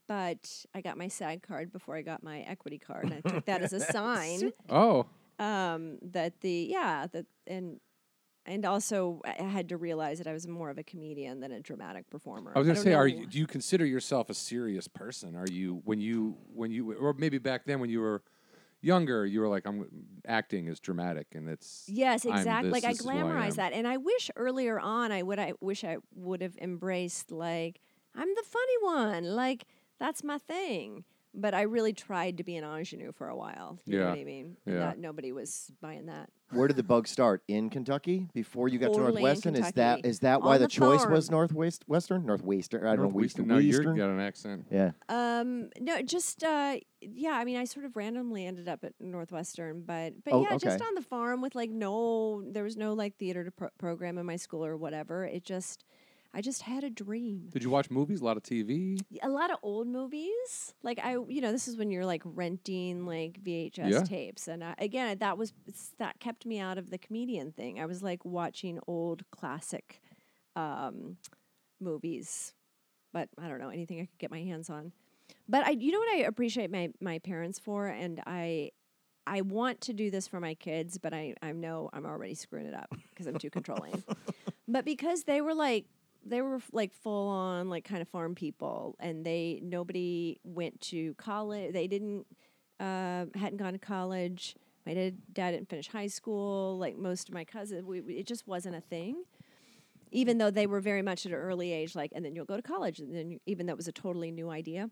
but 0.07 0.65
I 0.73 0.81
got 0.81 0.97
my 0.97 1.07
SAG 1.07 1.43
card 1.43 1.71
before 1.71 1.95
I 1.95 2.01
got 2.01 2.23
my 2.23 2.39
equity 2.41 2.79
card, 2.79 3.05
and 3.05 3.13
I 3.13 3.29
took 3.29 3.45
that 3.45 3.61
as 3.61 3.73
a 3.73 3.79
sign 3.91 4.51
Oh, 4.69 5.05
um, 5.39 5.97
that 6.01 6.41
the 6.41 6.67
yeah 6.69 7.07
that 7.11 7.25
and. 7.45 7.79
And 8.47 8.63
also, 8.63 9.21
I 9.25 9.37
I 9.39 9.47
had 9.47 9.69
to 9.69 9.77
realize 9.77 10.19
that 10.19 10.27
I 10.27 10.31
was 10.31 10.47
more 10.47 10.69
of 10.69 10.77
a 10.77 10.83
comedian 10.83 11.39
than 11.39 11.51
a 11.51 11.59
dramatic 11.59 12.07
performer. 12.11 12.51
I 12.55 12.59
was 12.59 12.67
gonna 12.67 12.75
don't 12.75 12.83
say, 12.83 12.93
are 12.93 13.07
you? 13.07 13.25
Do 13.25 13.39
you 13.39 13.47
consider 13.47 13.87
yourself 13.87 14.29
a 14.29 14.35
serious 14.35 14.87
person? 14.87 15.35
Are 15.35 15.47
you 15.49 15.81
when 15.83 15.99
you 15.99 16.37
when 16.53 16.69
you 16.69 16.93
or 16.93 17.13
maybe 17.13 17.39
back 17.39 17.65
then 17.65 17.79
when 17.79 17.89
you 17.89 18.01
were 18.01 18.21
younger, 18.85 19.25
you 19.25 19.41
were 19.41 19.49
like, 19.49 19.65
I'm 19.65 19.87
acting 20.27 20.67
is 20.67 20.79
dramatic 20.79 21.27
and 21.33 21.49
it's 21.49 21.87
Yes, 21.87 22.25
exactly. 22.25 22.69
this, 22.69 22.81
Like 22.81 22.83
this 22.83 22.99
I 22.99 23.03
glamorize 23.03 23.55
that, 23.55 23.73
and 23.73 23.87
I 23.87 23.97
wish 23.97 24.31
earlier 24.35 24.79
on 24.79 25.11
I 25.11 25.21
would. 25.21 25.37
I 25.39 25.53
wish 25.61 25.83
I 25.83 25.97
would 26.15 26.41
have 26.41 26.57
embraced 26.57 27.31
like 27.31 27.79
I'm 28.15 28.29
the 28.29 28.43
funny 28.43 28.77
one. 28.81 29.23
Like 29.35 29.65
that's 29.99 30.23
my 30.23 30.37
thing. 30.39 31.05
But 31.37 31.53
I 31.53 31.63
really 31.63 31.93
tried 31.93 32.37
to 32.37 32.43
be 32.43 32.55
an 32.55 32.63
ingenue 32.63 33.11
for 33.11 33.27
a 33.27 33.35
while. 33.35 33.79
You 33.85 33.97
know 33.99 34.03
Yeah, 34.05 34.09
what 34.11 34.19
I 34.19 34.23
mean? 34.23 34.57
Yeah. 34.65 34.73
that 34.79 34.99
nobody 34.99 35.31
was 35.31 35.71
buying 35.81 36.05
that. 36.05 36.29
Where 36.51 36.67
did 36.67 36.77
the 36.77 36.83
bug 36.83 37.07
start? 37.07 37.41
In 37.47 37.69
Kentucky 37.69 38.27
before 38.33 38.67
you 38.69 38.77
got 38.79 38.87
Totally 38.87 39.05
to 39.07 39.11
Northwestern? 39.13 39.55
Is 39.55 39.61
that 39.61 39.73
Kentucky. 39.95 40.09
is 40.09 40.19
that 40.19 40.41
why 40.41 40.57
the, 40.57 40.65
the 40.65 40.69
choice 40.69 41.05
was 41.07 41.27
farm. 41.27 41.39
Northwest 41.39 41.83
Western? 41.87 42.25
Northwestern. 42.25 42.83
I 42.85 42.95
don't 42.95 42.97
know. 42.97 43.01
Northwestern. 43.09 43.45
Western. 43.45 43.47
No, 43.47 43.57
you 43.57 43.71
Western? 43.71 43.97
got 43.97 44.09
an 44.09 44.19
accent. 44.19 44.65
Yeah. 44.71 44.91
Um, 45.09 45.69
no, 45.81 46.01
just 46.03 46.43
uh, 46.43 46.77
yeah. 47.01 47.31
I 47.31 47.43
mean, 47.45 47.57
I 47.57 47.65
sort 47.65 47.85
of 47.85 47.95
randomly 47.95 48.45
ended 48.45 48.69
up 48.69 48.83
at 48.83 48.93
Northwestern, 48.99 49.81
but 49.81 50.13
but 50.23 50.33
Oh, 50.33 50.41
yeah, 50.43 50.57
just 50.57 50.81
on 50.81 50.93
the 50.95 51.01
farm 51.01 51.41
with 51.41 51.55
like 51.55 51.71
no, 51.71 52.43
there 52.49 52.63
was 52.63 52.77
no 52.77 52.93
like 52.93 53.17
theater 53.17 53.43
to 53.43 53.51
pro- 53.51 53.69
program 53.79 54.17
in 54.17 54.25
my 54.25 54.35
school 54.37 54.63
or 54.63 54.77
whatever. 54.77 55.25
It 55.25 55.43
just, 55.43 55.83
I 56.37 56.41
just 56.41 56.63
had 56.63 56.83
a 56.83 56.89
dream. 56.89 57.47
Did 57.53 57.63
you 57.63 57.69
watch 57.69 57.89
movies? 57.89 58.19
A 58.19 58.25
lot 58.25 58.35
of 58.35 58.43
TV. 58.43 58.99
a 59.23 59.29
lot 59.29 59.51
of 59.51 59.57
old 59.63 59.87
movies. 59.87 60.73
Like 60.83 60.99
I, 61.01 61.13
you 61.13 61.39
know, 61.39 61.51
this 61.53 61.67
is 61.69 61.77
when 61.77 61.89
you're 61.91 62.05
like 62.05 62.21
renting 62.25 63.05
like 63.05 63.41
VHS 63.41 63.89
Yeah. 63.89 64.03
tapes, 64.03 64.49
and 64.49 64.61
I, 64.63 64.75
again, 64.77 65.17
that 65.19 65.37
was 65.37 65.53
that 65.97 66.19
kept 66.19 66.45
me 66.45 66.59
out 66.59 66.77
of 66.77 66.89
the 66.89 66.97
comedian 66.97 67.53
thing. 67.53 67.79
I 67.79 67.85
was 67.85 68.03
like 68.03 68.25
watching 68.25 68.79
old 68.85 69.23
classic 69.31 70.01
um, 70.57 71.17
movies, 71.79 72.53
but 73.13 73.29
I 73.41 73.47
don't 73.47 73.59
know 73.59 73.69
anything 73.69 73.99
I 74.01 74.05
could 74.05 74.17
get 74.19 74.31
my 74.31 74.41
hands 74.41 74.69
on. 74.69 74.91
But 75.47 75.65
I, 75.65 75.71
you 75.71 75.91
know, 75.91 75.99
what 75.99 76.09
I 76.15 76.17
appreciate 76.23 76.69
my 76.69 76.89
my 76.99 77.19
parents 77.19 77.59
for, 77.59 77.87
and 77.87 78.21
I. 78.27 78.71
I 79.27 79.41
want 79.41 79.81
to 79.81 79.93
do 79.93 80.11
this 80.11 80.27
for 80.27 80.39
my 80.39 80.53
kids, 80.53 80.99
but 80.99 81.11
I, 81.11 81.33
I 81.41 81.51
know 81.51 81.89
I'm 81.93 82.05
already 82.05 82.35
screwing 82.35 82.67
it 82.67 82.75
up 82.75 82.93
because 83.09 83.25
I'm 83.25 83.39
too 83.39 83.49
controlling. 83.49 84.03
But 84.67 84.85
because 84.85 85.23
they 85.23 85.41
were 85.41 85.55
like 85.55 85.85
they 86.25 86.41
were 86.41 86.59
like 86.71 86.93
full 86.93 87.29
on 87.29 87.69
like 87.69 87.83
kind 87.85 88.01
of 88.01 88.07
farm 88.07 88.35
people 88.35 88.95
and 88.99 89.25
they 89.25 89.59
nobody 89.63 90.39
went 90.43 90.79
to 90.81 91.13
college 91.15 91.73
they 91.73 91.87
didn't 91.87 92.25
uh, 92.79 93.25
hadn't 93.35 93.57
gone 93.57 93.73
to 93.73 93.79
college 93.79 94.55
my 94.85 94.93
dad, 94.93 95.17
didn't 95.33 95.69
finish 95.69 95.87
high 95.87 96.07
school 96.07 96.77
like 96.77 96.97
most 96.97 97.29
of 97.29 97.33
my 97.35 97.43
cousins 97.45 97.83
we, 97.85 98.01
we- 98.01 98.15
it 98.15 98.27
just 98.27 98.47
wasn't 98.47 98.75
a 98.75 98.81
thing. 98.81 99.23
Even 100.11 100.37
though 100.37 100.51
they 100.51 100.67
were 100.67 100.79
very 100.81 101.01
much 101.01 101.25
at 101.25 101.31
an 101.31 101.37
early 101.37 101.71
age 101.73 101.95
like 101.95 102.11
and 102.15 102.23
then 102.25 102.35
you'll 102.35 102.45
go 102.45 102.55
to 102.55 102.61
college 102.61 102.99
and 102.99 103.13
then 103.15 103.39
even 103.45 103.65
though 103.65 103.73
it 103.73 103.77
was 103.77 103.87
a 103.87 103.91
totally 103.91 104.31
new 104.31 104.49
idea. 104.49 104.89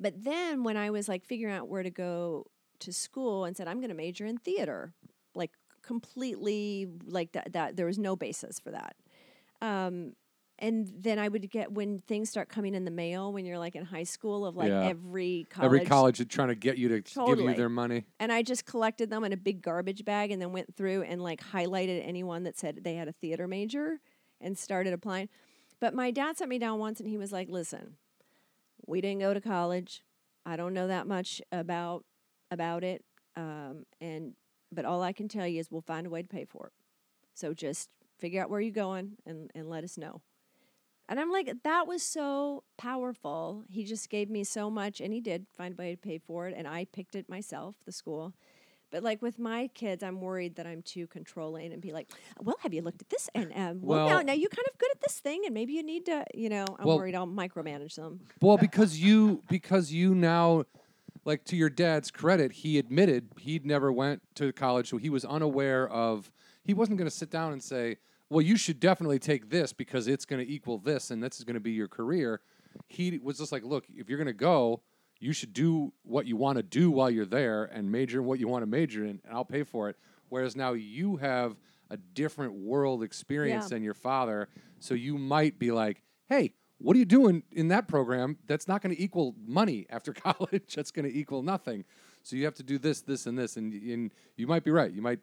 But 0.00 0.24
then 0.24 0.64
when 0.64 0.76
i 0.76 0.90
was 0.90 1.08
like 1.08 1.24
figuring 1.24 1.54
out 1.54 1.68
where 1.68 1.82
to 1.82 1.90
go 1.90 2.46
to 2.80 2.92
school 2.92 3.44
and 3.44 3.56
said 3.56 3.66
i'm 3.68 3.78
going 3.80 3.88
to 3.88 3.94
major 3.96 4.24
in 4.24 4.38
theater 4.38 4.94
like 5.34 5.50
completely 5.82 6.86
like 7.06 7.32
that 7.32 7.52
that 7.52 7.76
there 7.76 7.86
was 7.86 7.98
no 7.98 8.14
basis 8.14 8.60
for 8.60 8.70
that 8.70 8.94
um, 9.60 10.14
and 10.60 10.90
then 10.98 11.18
I 11.20 11.28
would 11.28 11.48
get 11.50 11.70
when 11.72 12.00
things 12.00 12.30
start 12.30 12.48
coming 12.48 12.74
in 12.74 12.84
the 12.84 12.90
mail 12.90 13.32
when 13.32 13.44
you're 13.46 13.58
like 13.58 13.76
in 13.76 13.84
high 13.84 14.02
school 14.02 14.44
of 14.44 14.56
like 14.56 14.70
Yeah. 14.70 14.88
every 14.88 15.46
college, 15.50 15.66
Every 15.66 15.80
college 15.86 16.18
is 16.20 16.26
trying 16.26 16.48
to 16.48 16.56
get 16.56 16.78
you 16.78 16.88
to 16.88 17.00
give 17.00 17.38
you 17.40 17.54
their 17.54 17.68
money. 17.68 18.06
and 18.18 18.32
I 18.32 18.42
just 18.42 18.64
collected 18.66 19.08
them 19.08 19.22
in 19.24 19.32
a 19.32 19.36
big 19.36 19.62
garbage 19.62 20.04
bag 20.04 20.30
and 20.32 20.42
then 20.42 20.52
went 20.52 20.74
through 20.74 21.02
and 21.02 21.22
like 21.22 21.40
highlighted 21.40 22.02
anyone 22.04 22.42
that 22.42 22.58
said 22.58 22.80
they 22.82 22.94
had 22.94 23.06
a 23.08 23.12
theater 23.12 23.46
major 23.46 24.00
and 24.40 24.58
started 24.58 24.92
applying. 24.92 25.28
But 25.80 25.94
my 25.94 26.10
dad 26.10 26.36
sat 26.36 26.48
me 26.48 26.58
down 26.58 26.80
once 26.80 26.98
and 26.98 27.08
he 27.08 27.16
was 27.16 27.30
like, 27.30 27.48
"Listen, 27.48 27.94
we 28.86 29.00
didn't 29.00 29.20
go 29.20 29.32
to 29.32 29.40
college. 29.40 30.02
I 30.44 30.56
don't 30.56 30.74
know 30.74 30.88
that 30.88 31.06
much 31.06 31.40
about 31.52 32.04
about 32.50 32.82
it, 32.82 33.04
um, 33.36 33.84
and 34.00 34.34
but 34.72 34.84
all 34.84 35.02
I 35.02 35.12
can 35.12 35.28
tell 35.28 35.46
you 35.46 35.60
is 35.60 35.70
we'll 35.70 35.82
find 35.82 36.06
a 36.06 36.10
way 36.10 36.22
to 36.22 36.28
pay 36.28 36.44
for 36.44 36.66
it. 36.66 36.72
So 37.34 37.54
just 37.54 37.90
figure 38.18 38.42
out 38.42 38.50
where 38.50 38.60
you're 38.60 38.72
going 38.72 39.12
and 39.26 39.50
and 39.54 39.68
let 39.68 39.84
us 39.84 39.96
know." 39.98 40.20
And 41.10 41.18
I'm 41.18 41.30
like, 41.32 41.50
that 41.64 41.86
was 41.86 42.02
so 42.02 42.64
powerful. 42.76 43.64
He 43.70 43.84
just 43.84 44.10
gave 44.10 44.28
me 44.28 44.44
so 44.44 44.70
much, 44.70 45.00
and 45.00 45.10
he 45.10 45.22
did 45.22 45.46
find 45.56 45.72
a 45.72 45.76
way 45.76 45.90
to 45.92 45.96
pay 45.96 46.18
for 46.18 46.48
it, 46.48 46.54
and 46.56 46.68
I 46.68 46.84
picked 46.84 47.14
it 47.14 47.30
myself, 47.30 47.76
the 47.86 47.92
school. 47.92 48.34
But 48.90 49.02
like 49.02 49.22
with 49.22 49.38
my 49.38 49.68
kids, 49.74 50.02
I'm 50.02 50.20
worried 50.20 50.56
that 50.56 50.66
I'm 50.66 50.82
too 50.82 51.06
controlling 51.06 51.72
and 51.72 51.80
be 51.80 51.92
like, 51.92 52.10
"Well, 52.40 52.56
have 52.60 52.72
you 52.74 52.82
looked 52.82 53.02
at 53.02 53.08
this? 53.10 53.28
And 53.34 53.52
um, 53.54 53.80
well, 53.82 54.08
now, 54.10 54.20
now 54.20 54.32
you're 54.34 54.50
kind 54.50 54.66
of 54.70 54.78
good 54.78 54.90
at 54.90 55.00
this 55.00 55.18
thing, 55.20 55.42
and 55.46 55.54
maybe 55.54 55.72
you 55.74 55.82
need 55.82 56.06
to, 56.06 56.24
you 56.34 56.48
know." 56.48 56.66
I'm 56.78 56.86
Well- 56.86 56.98
worried 56.98 57.14
I'll 57.14 57.26
micromanage 57.26 57.94
them. 57.96 58.20
Well, 58.40 58.58
because 58.58 58.98
you 58.98 59.42
because 59.48 59.92
you 59.92 60.14
now 60.14 60.64
like 61.24 61.44
to 61.44 61.56
your 61.56 61.70
dad's 61.70 62.10
credit, 62.10 62.52
he 62.52 62.78
admitted 62.78 63.28
he'd 63.38 63.64
never 63.66 63.92
went 63.92 64.22
to 64.36 64.52
college, 64.52 64.88
so 64.90 64.96
he 64.96 65.10
was 65.10 65.24
unaware 65.24 65.86
of 65.88 66.32
he 66.68 66.74
wasn't 66.74 66.98
going 66.98 67.10
to 67.10 67.16
sit 67.16 67.30
down 67.30 67.52
and 67.52 67.62
say, 67.62 67.96
"Well, 68.28 68.42
you 68.42 68.56
should 68.56 68.78
definitely 68.78 69.18
take 69.18 69.48
this 69.50 69.72
because 69.72 70.06
it's 70.06 70.24
going 70.26 70.44
to 70.44 70.52
equal 70.52 70.78
this 70.78 71.10
and 71.10 71.20
this 71.22 71.38
is 71.38 71.44
going 71.44 71.54
to 71.54 71.60
be 71.60 71.72
your 71.72 71.88
career." 71.88 72.40
He 72.86 73.18
was 73.18 73.38
just 73.38 73.50
like, 73.50 73.64
"Look, 73.64 73.86
if 73.92 74.08
you're 74.08 74.18
going 74.18 74.26
to 74.26 74.32
go, 74.34 74.82
you 75.18 75.32
should 75.32 75.54
do 75.54 75.92
what 76.02 76.26
you 76.26 76.36
want 76.36 76.58
to 76.58 76.62
do 76.62 76.90
while 76.90 77.10
you're 77.10 77.26
there 77.26 77.64
and 77.64 77.90
major 77.90 78.20
in 78.20 78.26
what 78.26 78.38
you 78.38 78.46
want 78.46 78.62
to 78.62 78.66
major 78.66 79.02
in, 79.04 79.20
and 79.24 79.32
I'll 79.32 79.44
pay 79.46 79.64
for 79.64 79.88
it." 79.88 79.96
Whereas 80.28 80.54
now 80.54 80.74
you 80.74 81.16
have 81.16 81.56
a 81.90 81.96
different 81.96 82.52
world 82.52 83.02
experience 83.02 83.64
Yeah. 83.64 83.68
than 83.76 83.82
your 83.82 83.94
father, 83.94 84.48
so 84.78 84.92
you 84.92 85.16
might 85.16 85.58
be 85.58 85.70
like, 85.72 86.02
"Hey, 86.28 86.52
what 86.76 86.94
are 86.94 86.98
you 86.98 87.06
doing 87.06 87.42
in 87.50 87.68
that 87.68 87.88
program 87.88 88.36
that's 88.46 88.68
not 88.68 88.82
going 88.82 88.94
to 88.94 89.02
equal 89.02 89.34
money 89.46 89.86
after 89.88 90.12
college 90.26 90.74
that's 90.74 90.90
going 90.90 91.10
to 91.10 91.18
equal 91.18 91.42
nothing 91.42 91.84
so 92.22 92.36
you 92.36 92.44
have 92.44 92.54
to 92.54 92.62
do 92.62 92.78
this 92.78 93.00
this 93.00 93.26
and 93.26 93.36
this 93.36 93.56
and, 93.56 93.72
and 93.72 94.12
you 94.36 94.46
might 94.46 94.62
be 94.62 94.70
right 94.70 94.92
you 94.92 95.02
might 95.02 95.18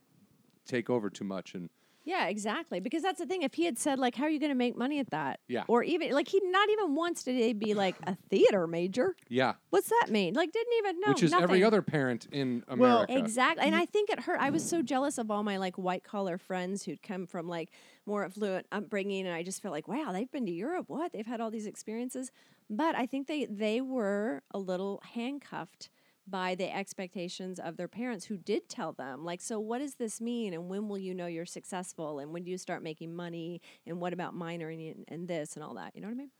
take 0.65 0.89
over 0.89 1.09
too 1.09 1.23
much 1.25 1.53
and 1.53 1.69
Yeah, 2.07 2.27
exactly. 2.27 2.79
Because 2.79 3.01
that's 3.01 3.17
the 3.17 3.25
thing. 3.25 3.41
If 3.41 3.55
he 3.55 3.65
had 3.65 3.79
said 3.79 3.97
like, 3.97 4.13
"How 4.15 4.25
are 4.25 4.29
you 4.29 4.39
going 4.39 4.51
to 4.51 4.55
make 4.55 4.77
money 4.77 4.99
at 4.99 5.09
that?" 5.09 5.39
Yeah. 5.47 5.63
or 5.67 5.81
even 5.83 6.11
like 6.11 6.27
he 6.27 6.39
not 6.43 6.69
even 6.69 6.93
once 6.93 7.23
did 7.23 7.35
he 7.35 7.53
be 7.53 7.73
like 7.73 7.95
a 8.05 8.15
theater 8.29 8.67
major. 8.67 9.15
yeah 9.27 9.53
What's 9.71 9.89
that 9.89 10.09
mean? 10.11 10.35
Like, 10.35 10.51
didn't 10.51 10.73
even 10.77 10.99
know. 10.99 11.09
which 11.09 11.23
is 11.23 11.33
every 11.33 11.63
other 11.63 11.81
parent 11.81 12.27
in 12.31 12.63
America. 12.67 13.07
Well, 13.09 13.17
Exactly. 13.23 13.65
And 13.65 13.75
I 13.75 13.85
think 13.87 14.09
it 14.11 14.19
hurt. 14.19 14.39
I 14.39 14.51
was 14.51 14.63
so 14.67 14.81
jealous 14.83 15.17
of 15.17 15.31
all 15.31 15.41
my 15.43 15.57
like 15.57 15.77
white 15.77 16.03
collar 16.03 16.37
friends 16.37 16.83
who'd 16.85 17.01
come 17.01 17.25
from 17.25 17.47
like 17.47 17.71
more 18.05 18.23
affluent 18.23 18.67
upbringing 18.71 19.25
and 19.25 19.35
I 19.35 19.41
just 19.41 19.61
felt 19.63 19.71
like, 19.73 19.87
wow, 19.87 20.11
they've 20.13 20.31
been 20.31 20.45
to 20.45 20.51
Europe. 20.51 20.85
What? 20.89 21.11
They've 21.11 21.25
had 21.25 21.41
all 21.41 21.49
these 21.49 21.65
experiences. 21.65 22.31
But 22.69 22.95
I 22.95 23.05
think 23.07 23.25
they 23.27 23.45
they 23.45 23.81
were 23.81 24.43
a 24.51 24.59
little 24.59 25.01
handcuffed 25.13 25.89
by 26.27 26.55
the 26.55 26.73
expectations 26.75 27.59
of 27.59 27.77
their 27.77 27.87
parents 27.87 28.25
who 28.25 28.37
did 28.37 28.67
tell 28.67 28.93
them 28.93 29.23
like 29.23 29.41
so 29.41 29.59
what 29.59 29.79
does 29.79 29.95
this 29.95 30.19
mean? 30.19 30.53
And 30.53 30.69
when 30.69 30.87
will 30.87 30.97
you 30.97 31.13
know 31.13 31.27
you're 31.27 31.45
successful? 31.45 32.19
And 32.19 32.33
when 32.33 32.43
do 32.43 32.51
you 32.51 32.57
start 32.57 32.81
making 32.81 33.15
money? 33.15 33.61
And 33.85 33.99
what 33.99 34.13
about 34.13 34.35
minoring 34.35 34.91
and, 34.91 35.05
in 35.07 35.25
this 35.27 35.55
and 35.55 35.63
all 35.63 35.75
that? 35.75 35.95
You 35.95 36.01
know 36.01 36.07
what 36.07 36.13
i 36.13 36.17
mean? 36.17 36.31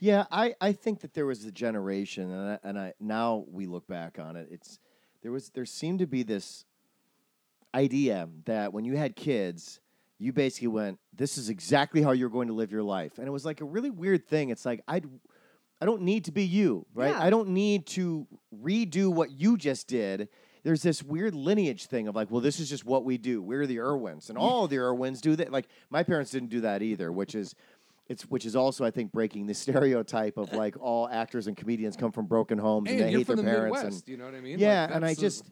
Yeah, 0.00 0.24
I, 0.30 0.54
I 0.60 0.72
think 0.72 1.00
that 1.00 1.14
there 1.14 1.24
was 1.24 1.44
a 1.44 1.52
generation, 1.52 2.30
and 2.30 2.50
I, 2.50 2.58
and 2.68 2.78
I 2.78 2.92
now 3.00 3.44
we 3.50 3.66
look 3.66 3.86
back 3.86 4.18
on 4.18 4.36
it. 4.36 4.48
It's 4.50 4.78
there 5.22 5.32
was 5.32 5.50
there 5.50 5.64
seemed 5.64 6.00
to 6.00 6.06
be 6.06 6.22
this 6.22 6.66
idea 7.74 8.28
that 8.44 8.72
when 8.72 8.84
you 8.84 8.96
had 8.96 9.16
kids, 9.16 9.80
you 10.18 10.32
basically 10.32 10.68
went, 10.68 10.98
"This 11.14 11.38
is 11.38 11.48
exactly 11.48 12.02
how 12.02 12.12
you're 12.12 12.28
going 12.28 12.48
to 12.48 12.54
live 12.54 12.70
your 12.70 12.82
life," 12.82 13.18
and 13.18 13.26
it 13.26 13.30
was 13.30 13.44
like 13.44 13.60
a 13.60 13.64
really 13.64 13.90
weird 13.90 14.26
thing. 14.26 14.50
It's 14.50 14.66
like 14.66 14.82
I, 14.86 15.00
I 15.84 15.86
don't 15.86 16.00
need 16.00 16.24
to 16.24 16.32
be 16.32 16.44
you, 16.46 16.86
right? 16.94 17.10
Yeah. 17.10 17.22
I 17.22 17.28
don't 17.28 17.50
need 17.50 17.84
to 17.88 18.26
redo 18.58 19.12
what 19.12 19.30
you 19.32 19.58
just 19.58 19.86
did. 19.86 20.30
There's 20.62 20.80
this 20.80 21.02
weird 21.02 21.34
lineage 21.34 21.88
thing 21.88 22.08
of 22.08 22.14
like, 22.16 22.30
well, 22.30 22.40
this 22.40 22.58
is 22.58 22.70
just 22.70 22.86
what 22.86 23.04
we 23.04 23.18
do. 23.18 23.42
We're 23.42 23.66
the 23.66 23.80
Irwins, 23.80 24.30
and 24.30 24.38
all 24.38 24.66
the 24.66 24.78
Irwins 24.78 25.20
do 25.20 25.36
that. 25.36 25.52
Like 25.52 25.68
my 25.90 26.02
parents 26.02 26.30
didn't 26.30 26.48
do 26.48 26.62
that 26.62 26.80
either, 26.80 27.12
which 27.12 27.34
is 27.34 27.54
it's 28.08 28.22
which 28.30 28.46
is 28.46 28.56
also 28.56 28.82
I 28.82 28.92
think 28.92 29.12
breaking 29.12 29.46
the 29.46 29.52
stereotype 29.52 30.38
of 30.38 30.54
like 30.54 30.74
all 30.80 31.06
actors 31.06 31.48
and 31.48 31.54
comedians 31.54 31.98
come 31.98 32.12
from 32.12 32.24
broken 32.24 32.56
homes 32.56 32.88
and, 32.90 32.98
and 32.98 33.10
they 33.10 33.18
hate 33.18 33.26
from 33.26 33.36
their 33.36 33.44
the 33.44 33.50
parents 33.50 33.76
midwest 33.76 34.08
and 34.08 34.08
you 34.08 34.16
know 34.16 34.24
what 34.24 34.34
i 34.34 34.40
mean 34.40 34.58
yeah, 34.58 34.86
Like, 34.86 34.94
and 34.94 35.04
I 35.04 35.14
just 35.14 35.44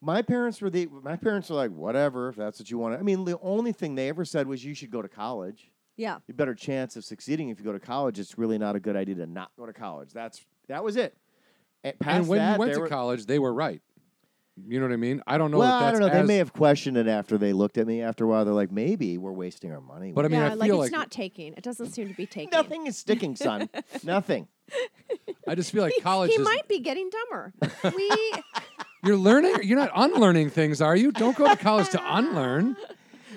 my 0.00 0.22
parents 0.22 0.62
were 0.62 0.70
the 0.70 0.88
my 1.02 1.16
parents 1.16 1.50
were 1.50 1.56
like 1.56 1.72
whatever 1.72 2.30
if 2.30 2.36
that's 2.36 2.58
what 2.58 2.70
you 2.70 2.78
want. 2.78 2.98
I 2.98 3.02
mean, 3.02 3.26
the 3.26 3.38
only 3.42 3.72
thing 3.72 3.96
they 3.96 4.08
ever 4.08 4.24
said 4.24 4.46
was 4.46 4.64
you 4.64 4.72
should 4.72 4.90
go 4.90 5.02
to 5.02 5.08
college. 5.08 5.70
Yeah 5.96 6.18
You 6.26 6.34
better 6.34 6.54
chance 6.54 6.96
of 6.96 7.04
succeeding 7.04 7.48
if 7.50 7.58
you 7.58 7.64
go 7.64 7.72
to 7.72 7.80
college. 7.80 8.18
It's 8.18 8.36
really 8.38 8.58
not 8.58 8.76
a 8.76 8.80
good 8.80 8.96
idea 8.96 9.14
to 9.16 9.26
not 9.26 9.50
go 9.58 9.66
to 9.66 9.72
college. 9.72 10.12
That's 10.12 10.44
that 10.68 10.82
was 10.84 10.96
it. 10.96 11.16
And, 11.82 11.98
past 11.98 12.16
and 12.16 12.28
when 12.28 12.38
that, 12.38 12.54
you 12.54 12.58
went 12.60 12.72
to 12.74 12.80
were- 12.80 12.88
college 12.88 13.26
they 13.26 13.38
were 13.38 13.52
right 13.52 13.82
you 14.68 14.78
know 14.78 14.86
what 14.86 14.92
i 14.92 14.96
mean 14.96 15.20
i 15.26 15.36
don't 15.36 15.50
know 15.50 15.58
well, 15.58 15.78
if 15.78 15.82
I 15.84 15.90
don't 15.90 16.00
know. 16.00 16.08
They 16.08 16.22
may 16.22 16.36
have 16.36 16.52
questioned 16.52 16.96
it 16.96 17.08
after 17.08 17.36
they 17.36 17.52
looked 17.52 17.76
at 17.76 17.88
me. 17.88 18.02
After 18.02 18.24
a 18.24 18.28
while, 18.28 18.44
they're 18.44 18.54
like, 18.54 18.70
maybe 18.70 19.18
we're 19.18 19.32
wasting 19.32 19.72
our 19.72 19.80
money. 19.80 20.12
But 20.12 20.24
I 20.24 20.28
mean, 20.28 20.40
yeah 20.40 20.50
I 20.52 20.54
like 20.54 20.68
feel 20.70 20.80
it's 20.82 20.92
like- 20.92 20.98
not 20.98 21.10
taking 21.10 21.54
it 21.54 21.62
doesn't 21.64 21.90
seem 21.90 22.06
to 22.08 22.14
be 22.14 22.24
taking 22.24 22.50
nothing 22.52 22.86
is 22.86 22.96
sticking, 22.96 23.34
son. 23.36 23.68
Nothing. 24.04 24.46
i 25.48 25.54
just 25.56 25.72
feel 25.72 25.82
like 25.82 25.92
He- 25.94 26.00
college 26.10 26.30
he 26.30 26.36
is 26.40 26.44
might 26.44 26.68
be 26.68 26.78
getting 26.78 27.10
dumber 27.10 27.52
we 27.96 28.32
you're 29.04 29.16
learning 29.16 29.56
you're 29.64 29.76
not 29.78 29.90
unlearning 29.94 30.50
things 30.50 30.80
are 30.80 30.94
you 30.96 31.10
don't 31.12 31.36
go 31.36 31.48
to 31.48 31.56
college 31.56 31.88
to 31.90 32.00
unlearn 32.16 32.76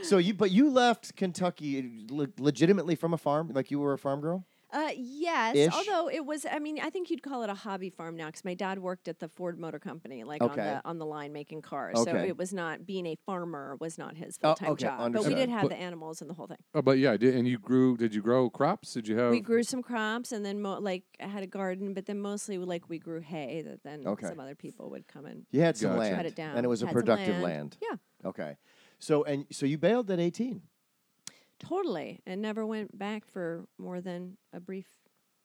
So 0.03 0.17
you, 0.17 0.33
but 0.33 0.51
you 0.51 0.69
left 0.69 1.15
Kentucky 1.15 2.05
le- 2.10 2.27
legitimately 2.39 2.95
from 2.95 3.13
a 3.13 3.17
farm, 3.17 3.51
like 3.53 3.71
you 3.71 3.79
were 3.79 3.93
a 3.93 3.97
farm 3.97 4.21
girl. 4.21 4.45
Uh, 4.69 4.89
yes, 4.97 5.55
Ish? 5.55 5.73
although 5.73 6.10
it 6.10 6.25
was, 6.25 6.45
I 6.45 6.60
mean, 6.60 6.77
I 6.83 6.89
think 6.89 7.10
you'd 7.10 7.23
call 7.23 7.41
it 7.43 7.49
a 7.49 7.53
hobby 7.53 7.89
farm 7.89 8.17
now 8.17 8.25
because 8.25 8.43
my 8.43 8.53
dad 8.53 8.79
worked 8.79 9.07
at 9.07 9.19
the 9.19 9.29
Ford 9.29 9.57
Motor 9.57 9.79
Company, 9.79 10.25
like 10.25 10.43
on 10.43 10.57
the 10.57 10.81
on 10.83 10.97
the 10.97 11.05
line 11.05 11.31
making 11.31 11.62
cars. 11.62 11.95
Okay. 11.97 12.12
So 12.12 12.17
it 12.17 12.36
was 12.38 12.51
not 12.51 12.86
being 12.86 13.05
a 13.05 13.15
farmer 13.25 13.77
was 13.79 13.97
not 13.97 14.17
his 14.17 14.36
full 14.38 14.55
time 14.55 14.67
oh, 14.67 14.71
okay, 14.73 14.83
job. 14.83 15.13
But 15.13 15.25
we 15.25 15.36
did 15.36 15.47
have 15.47 15.62
But- 15.62 15.69
the 15.69 15.77
animals 15.77 16.19
and 16.19 16.29
the 16.29 16.33
whole 16.33 16.47
thing. 16.47 16.57
oh, 16.75 16.81
but 16.81 16.97
yeah 16.97 17.15
did, 17.15 17.33
and 17.33 17.47
you 17.47 17.57
grew 17.57 17.95
did 17.95 18.13
you 18.13 18.21
grow 18.21 18.49
crops 18.49 18.93
did 18.93 19.07
you 19.07 19.17
have 19.17 19.31
we 19.31 19.39
grew 19.39 19.63
some 19.63 19.81
crops 19.81 20.33
and 20.33 20.45
then 20.45 20.62
mo- 20.62 20.79
like 20.79 21.03
I 21.21 21.27
had 21.27 21.43
a 21.43 21.47
garden, 21.47 21.93
but 21.93 22.05
then 22.05 22.19
mostly 22.19 22.57
like 22.57 22.89
we 22.89 22.99
grew 22.99 23.21
hay 23.21 23.62
that 23.62 23.83
then 23.83 24.05
Okay. 24.05 24.27
some 24.27 24.39
other 24.41 24.55
people 24.55 24.89
would 24.89 25.07
come 25.07 25.25
and 25.25 25.45
You 25.49 25.62
had 25.62 25.77
some 25.77 25.95
land, 25.95 26.13
cut 26.17 26.25
it 26.25 26.36
down. 26.36 26.57
and 26.57 26.65
it 26.65 26.69
was 26.69 26.83
a 26.83 26.88
Had 26.88 26.93
some 26.93 27.01
productive 27.03 27.39
land. 27.41 27.77
Yeah, 27.81 27.95
Okay. 28.25 28.57
So 28.99 29.23
and 29.23 29.45
so 29.51 29.65
you 29.65 29.77
bailed 29.77 30.10
at 30.12 30.19
18. 30.19 30.62
totally, 31.60 32.19
and 32.25 32.41
never 32.41 32.65
went 32.65 32.97
back 32.97 33.25
for 33.25 33.65
more 33.77 34.01
than 34.01 34.38
a 34.53 34.60
brief 34.60 34.86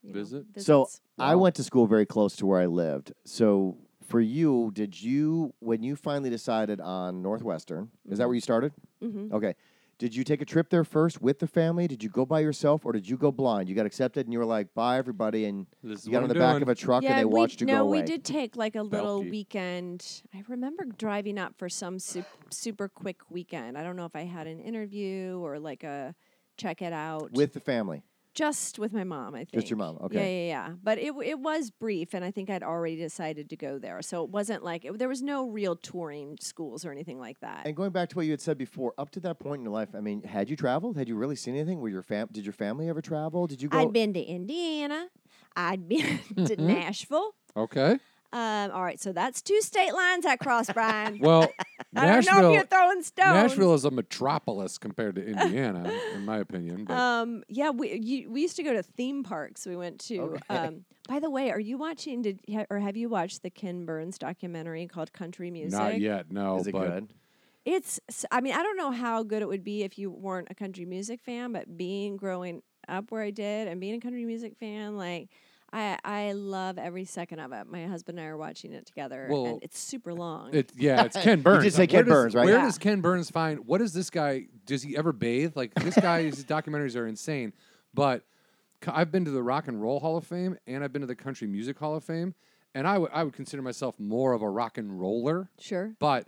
you 0.02 0.12
know, 0.12 0.18
Visit? 0.18 0.46
So 0.58 0.84
visits. 0.84 1.00
I 1.18 1.34
went 1.36 1.54
to 1.56 1.64
school 1.64 1.86
very 1.86 2.06
close 2.06 2.34
to 2.36 2.46
where 2.46 2.60
I 2.60 2.66
lived. 2.66 3.12
So 3.24 3.76
for 4.02 4.20
you, 4.20 4.70
did 4.74 5.00
you 5.00 5.54
when 5.60 5.82
you 5.82 5.94
finally 5.96 6.30
decided 6.30 6.80
on 6.80 7.22
Northwestern? 7.22 7.90
Is 8.08 8.18
that 8.18 8.26
where 8.26 8.34
you 8.34 8.40
started? 8.40 8.72
Mhm. 9.02 9.32
Okay. 9.32 9.54
Did 10.02 10.16
you 10.16 10.24
take 10.24 10.42
a 10.42 10.44
trip 10.44 10.68
there 10.68 10.82
first 10.82 11.22
with 11.22 11.38
the 11.38 11.46
family? 11.46 11.86
Did 11.86 12.02
you 12.02 12.08
go 12.08 12.26
by 12.26 12.40
yourself, 12.40 12.84
or 12.84 12.90
did 12.90 13.08
you 13.08 13.16
go 13.16 13.30
blind? 13.30 13.68
You 13.68 13.76
got 13.76 13.86
accepted, 13.86 14.26
and 14.26 14.32
you 14.32 14.40
were 14.40 14.44
like, 14.44 14.74
"Bye, 14.74 14.98
everybody," 14.98 15.44
and 15.44 15.68
This 15.80 16.04
you 16.04 16.10
got 16.10 16.18
on 16.18 16.22
I'm 16.24 16.28
the 16.30 16.34
back 16.34 16.54
doing. 16.54 16.62
of 16.62 16.68
a 16.70 16.74
truck, 16.74 17.04
yeah, 17.04 17.10
and 17.10 17.20
they 17.20 17.24
we, 17.24 17.38
watched 17.38 17.60
you 17.60 17.68
no, 17.68 17.76
go 17.76 17.82
away. 17.84 18.00
we 18.00 18.04
did 18.04 18.24
take 18.24 18.56
like 18.56 18.74
a 18.74 18.82
little 18.82 19.22
Belky. 19.22 19.30
weekend. 19.30 20.22
I 20.34 20.42
remember 20.48 20.86
driving 20.86 21.38
up 21.38 21.56
for 21.56 21.68
some 21.68 22.00
sup- 22.00 22.26
super 22.50 22.88
quick 22.88 23.18
weekend. 23.30 23.78
I 23.78 23.84
don't 23.84 23.94
know 23.94 24.04
if 24.04 24.16
I 24.16 24.24
had 24.24 24.48
an 24.48 24.58
interview 24.58 25.38
or 25.38 25.60
like 25.60 25.84
a 25.84 26.16
check 26.56 26.82
it 26.82 26.92
out 26.92 27.30
with 27.30 27.52
the 27.52 27.60
family. 27.60 28.02
Just 28.34 28.78
with 28.78 28.92
my 28.92 29.04
mom. 29.04 29.34
I 29.34 29.38
think 29.40 29.52
Just 29.52 29.70
your 29.70 29.76
mom, 29.76 29.98
okay. 30.02 30.16
yeah, 30.16 30.46
yeah. 30.46 30.68
Yeah. 30.68 30.74
But 30.82 30.98
it 30.98 31.12
it 31.24 31.38
was 31.38 31.70
brief, 31.70 32.14
and 32.14 32.24
I 32.24 32.30
think 32.30 32.50
I'd 32.50 32.62
already 32.62 32.96
decided 32.96 33.50
to 33.50 33.56
go 33.56 33.78
there, 33.78 34.00
so 34.02 34.24
it 34.24 34.30
wasn't 34.30 34.62
like 34.64 34.84
it, 34.84 34.98
there 34.98 35.08
was 35.08 35.22
no 35.22 35.48
real 35.48 35.76
touring 35.76 36.38
schools 36.40 36.84
or 36.84 36.92
anything 36.92 37.18
like 37.18 37.40
that. 37.40 37.62
And 37.66 37.74
going 37.76 37.90
back 37.90 38.08
to 38.10 38.16
what 38.16 38.24
you 38.26 38.32
had 38.32 38.40
said 38.40 38.58
before, 38.58 38.94
up 38.98 39.10
to 39.12 39.20
that 39.20 39.38
point 39.38 39.60
in 39.60 39.64
your 39.64 39.72
life, 39.72 39.90
I 39.94 40.00
mean, 40.00 40.22
had 40.22 40.48
you 40.50 40.56
traveled? 40.56 40.96
Had 40.96 41.08
you 41.08 41.16
really 41.16 41.36
seen 41.36 41.54
anything? 41.54 41.80
Were 41.80 41.88
your 41.88 42.02
fam- 42.02 42.28
did 42.32 42.44
your 42.44 42.52
family 42.52 42.88
ever 42.88 43.00
travel? 43.02 43.46
Did 43.46 43.60
you 43.62 43.68
go? 43.68 43.78
I'd 43.78 43.92
been 43.92 44.12
to 44.14 44.20
Indiana. 44.20 45.08
I'd 45.56 45.88
been 45.88 46.18
to 46.36 46.56
Mm-hmm. 46.56 46.66
Nashville. 46.66 47.34
okay 47.56 47.98
Um, 48.32 48.70
all 48.70 48.82
right, 48.82 48.98
so 48.98 49.12
that's 49.12 49.42
two 49.42 49.60
state 49.60 49.92
lines 49.92 50.24
that 50.24 50.40
cross, 50.40 50.70
Brian. 50.72 51.18
well 51.20 51.52
I 51.94 52.06
don't 52.06 52.10
know 52.10 52.18
if 52.18 52.24
nashville 52.24 52.52
you're 52.52 52.64
throwing 52.64 53.02
stones. 53.02 53.34
Nashville 53.34 53.74
is 53.74 53.84
a 53.84 53.90
metropolis 53.90 54.78
compared 54.78 55.16
to 55.16 55.26
Indiana, 55.26 55.92
in 56.14 56.24
my 56.24 56.38
opinion. 56.38 56.86
But 56.86 56.94
Um, 56.94 57.44
yeah, 57.48 57.70
we 57.70 57.92
you, 57.94 58.30
we 58.30 58.40
used 58.40 58.56
to 58.56 58.62
go 58.62 58.72
to 58.72 58.82
theme 58.82 59.22
parks. 59.22 59.66
We 59.66 59.76
went 59.76 59.98
to. 60.06 60.18
Okay. 60.20 60.38
Um, 60.48 60.84
by 61.08 61.18
the 61.18 61.28
way, 61.28 61.50
are 61.50 61.60
you 61.60 61.76
watching? 61.76 62.22
Did 62.22 62.40
or 62.70 62.78
have 62.78 62.96
you 62.96 63.10
watched 63.10 63.42
the 63.42 63.50
Ken 63.50 63.84
Burns 63.84 64.16
documentary 64.16 64.86
called 64.86 65.12
Country 65.12 65.50
Music? 65.50 65.78
not 65.78 66.00
yet, 66.00 66.32
no. 66.32 66.58
Is 66.60 66.68
it 66.68 66.72
but 66.72 66.88
good? 66.88 67.08
It's. 67.66 68.00
I 68.30 68.40
mean, 68.40 68.54
I 68.54 68.62
don't 68.62 68.78
know 68.78 68.92
how 68.92 69.22
good 69.22 69.42
it 69.42 69.48
would 69.48 69.64
be 69.64 69.82
if 69.82 69.98
you 69.98 70.10
weren't 70.10 70.48
a 70.50 70.54
country 70.54 70.86
music 70.86 71.20
fan, 71.20 71.52
but 71.52 71.76
being 71.76 72.16
growing 72.16 72.62
up 72.88 73.10
where 73.10 73.22
I 73.22 73.30
did 73.30 73.68
and 73.68 73.80
being 73.80 73.94
a 73.94 74.00
country 74.00 74.24
music 74.24 74.56
fan, 74.58 74.96
like. 74.96 75.28
I, 75.72 75.98
I 76.04 76.32
love 76.32 76.76
every 76.78 77.04
second 77.04 77.40
of 77.40 77.52
it. 77.52 77.66
My 77.66 77.87
husband 77.87 78.18
and 78.18 78.26
I 78.26 78.30
are 78.30 78.37
watching 78.37 78.72
it 78.72 78.85
together, 78.87 79.26
Well, 79.30 79.46
and 79.46 79.62
it's 79.62 79.78
super 79.78 80.12
long. 80.12 80.54
It, 80.54 80.70
yeah, 80.76 81.04
it's 81.04 81.16
Ken 81.22 81.40
Burns. 81.40 81.64
did 81.64 81.72
say 81.72 81.85
Uh, 81.85 81.87
Ken 81.87 81.94
where 81.96 82.04
does- 82.04 82.12
Burns, 82.12 82.35
right? 82.35 82.44
Where 82.44 82.54
Yeah. 82.58 82.64
does 82.64 82.78
Ken 82.78 83.00
Burns 83.00 83.30
find? 83.30 83.66
What 83.66 83.80
is 83.80 83.92
this 83.94 84.11
guy? 84.11 84.46
Does 84.66 84.82
he 84.82 84.96
ever 84.96 85.12
bathe? 85.12 85.52
Like 85.56 85.72
this 85.74 85.94
guy's 85.94 86.44
documentaries 86.44 86.94
are 86.96 87.06
insane. 87.06 87.52
But 87.94 88.24
I've 88.87 89.11
been 89.12 89.24
to 89.24 89.30
the 89.30 89.42
Rock 89.42 89.68
and 89.68 89.80
Roll 89.80 90.00
Hall 90.00 90.16
of 90.16 90.26
Fame 90.26 90.58
and 90.66 90.82
I've 90.85 90.92
been 90.92 91.02
to 91.02 91.06
the 91.06 91.14
Country 91.14 91.46
Music 91.46 91.78
Hall 91.78 91.94
of 91.96 92.04
Fame, 92.04 92.35
and 92.74 92.87
I 92.87 92.98
would 92.98 93.11
I 93.12 93.22
would 93.24 93.32
consider 93.35 93.62
myself 93.62 93.98
more 93.98 94.32
of 94.32 94.42
a 94.42 94.48
rock 94.50 94.76
and 94.78 95.00
roller. 95.00 95.48
sure. 95.58 95.94
But 95.98 96.26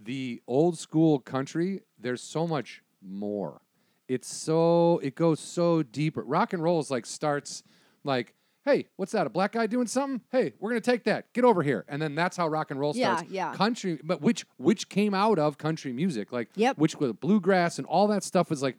the 0.00 0.42
old 0.46 0.78
school 0.78 1.18
country, 1.18 1.80
there's 1.98 2.20
so 2.22 2.46
much 2.46 2.82
more. 3.02 3.60
it's 4.06 4.28
so 4.32 4.98
it 5.02 5.14
goes 5.14 5.40
so 5.40 5.82
deep. 5.82 6.14
Rock 6.16 6.52
and 6.52 6.62
roll 6.62 6.78
is 6.78 6.90
like 6.90 7.06
starts 7.06 7.62
like, 8.04 8.34
hey, 8.64 8.86
what's 8.96 9.12
that? 9.12 9.26
A 9.26 9.30
black 9.30 9.52
guy 9.52 9.66
doing 9.66 9.86
something? 9.86 10.20
Hey, 10.30 10.54
we're 10.60 10.70
gonna 10.70 10.80
take 10.80 11.04
that. 11.04 11.32
Get 11.32 11.44
over 11.44 11.62
here, 11.62 11.84
and 11.88 12.00
then 12.00 12.14
that's 12.14 12.36
how 12.36 12.48
rock 12.48 12.70
and 12.70 12.80
roll 12.80 12.94
Yeah, 12.96 13.16
starts. 13.16 13.32
yeah. 13.32 13.50
yeah. 13.50 13.56
Country, 13.56 13.98
but 14.02 14.20
which 14.20 14.46
which 14.56 14.88
came 14.88 15.14
out 15.14 15.38
of 15.38 15.58
country 15.58 15.92
music, 15.92 16.32
like 16.32 16.48
Yep. 16.56 16.78
which 16.78 16.96
was 16.96 17.12
bluegrass 17.12 17.78
and 17.78 17.86
all 17.86 18.06
that 18.08 18.22
stuff 18.24 18.50
was 18.50 18.62
like 18.62 18.76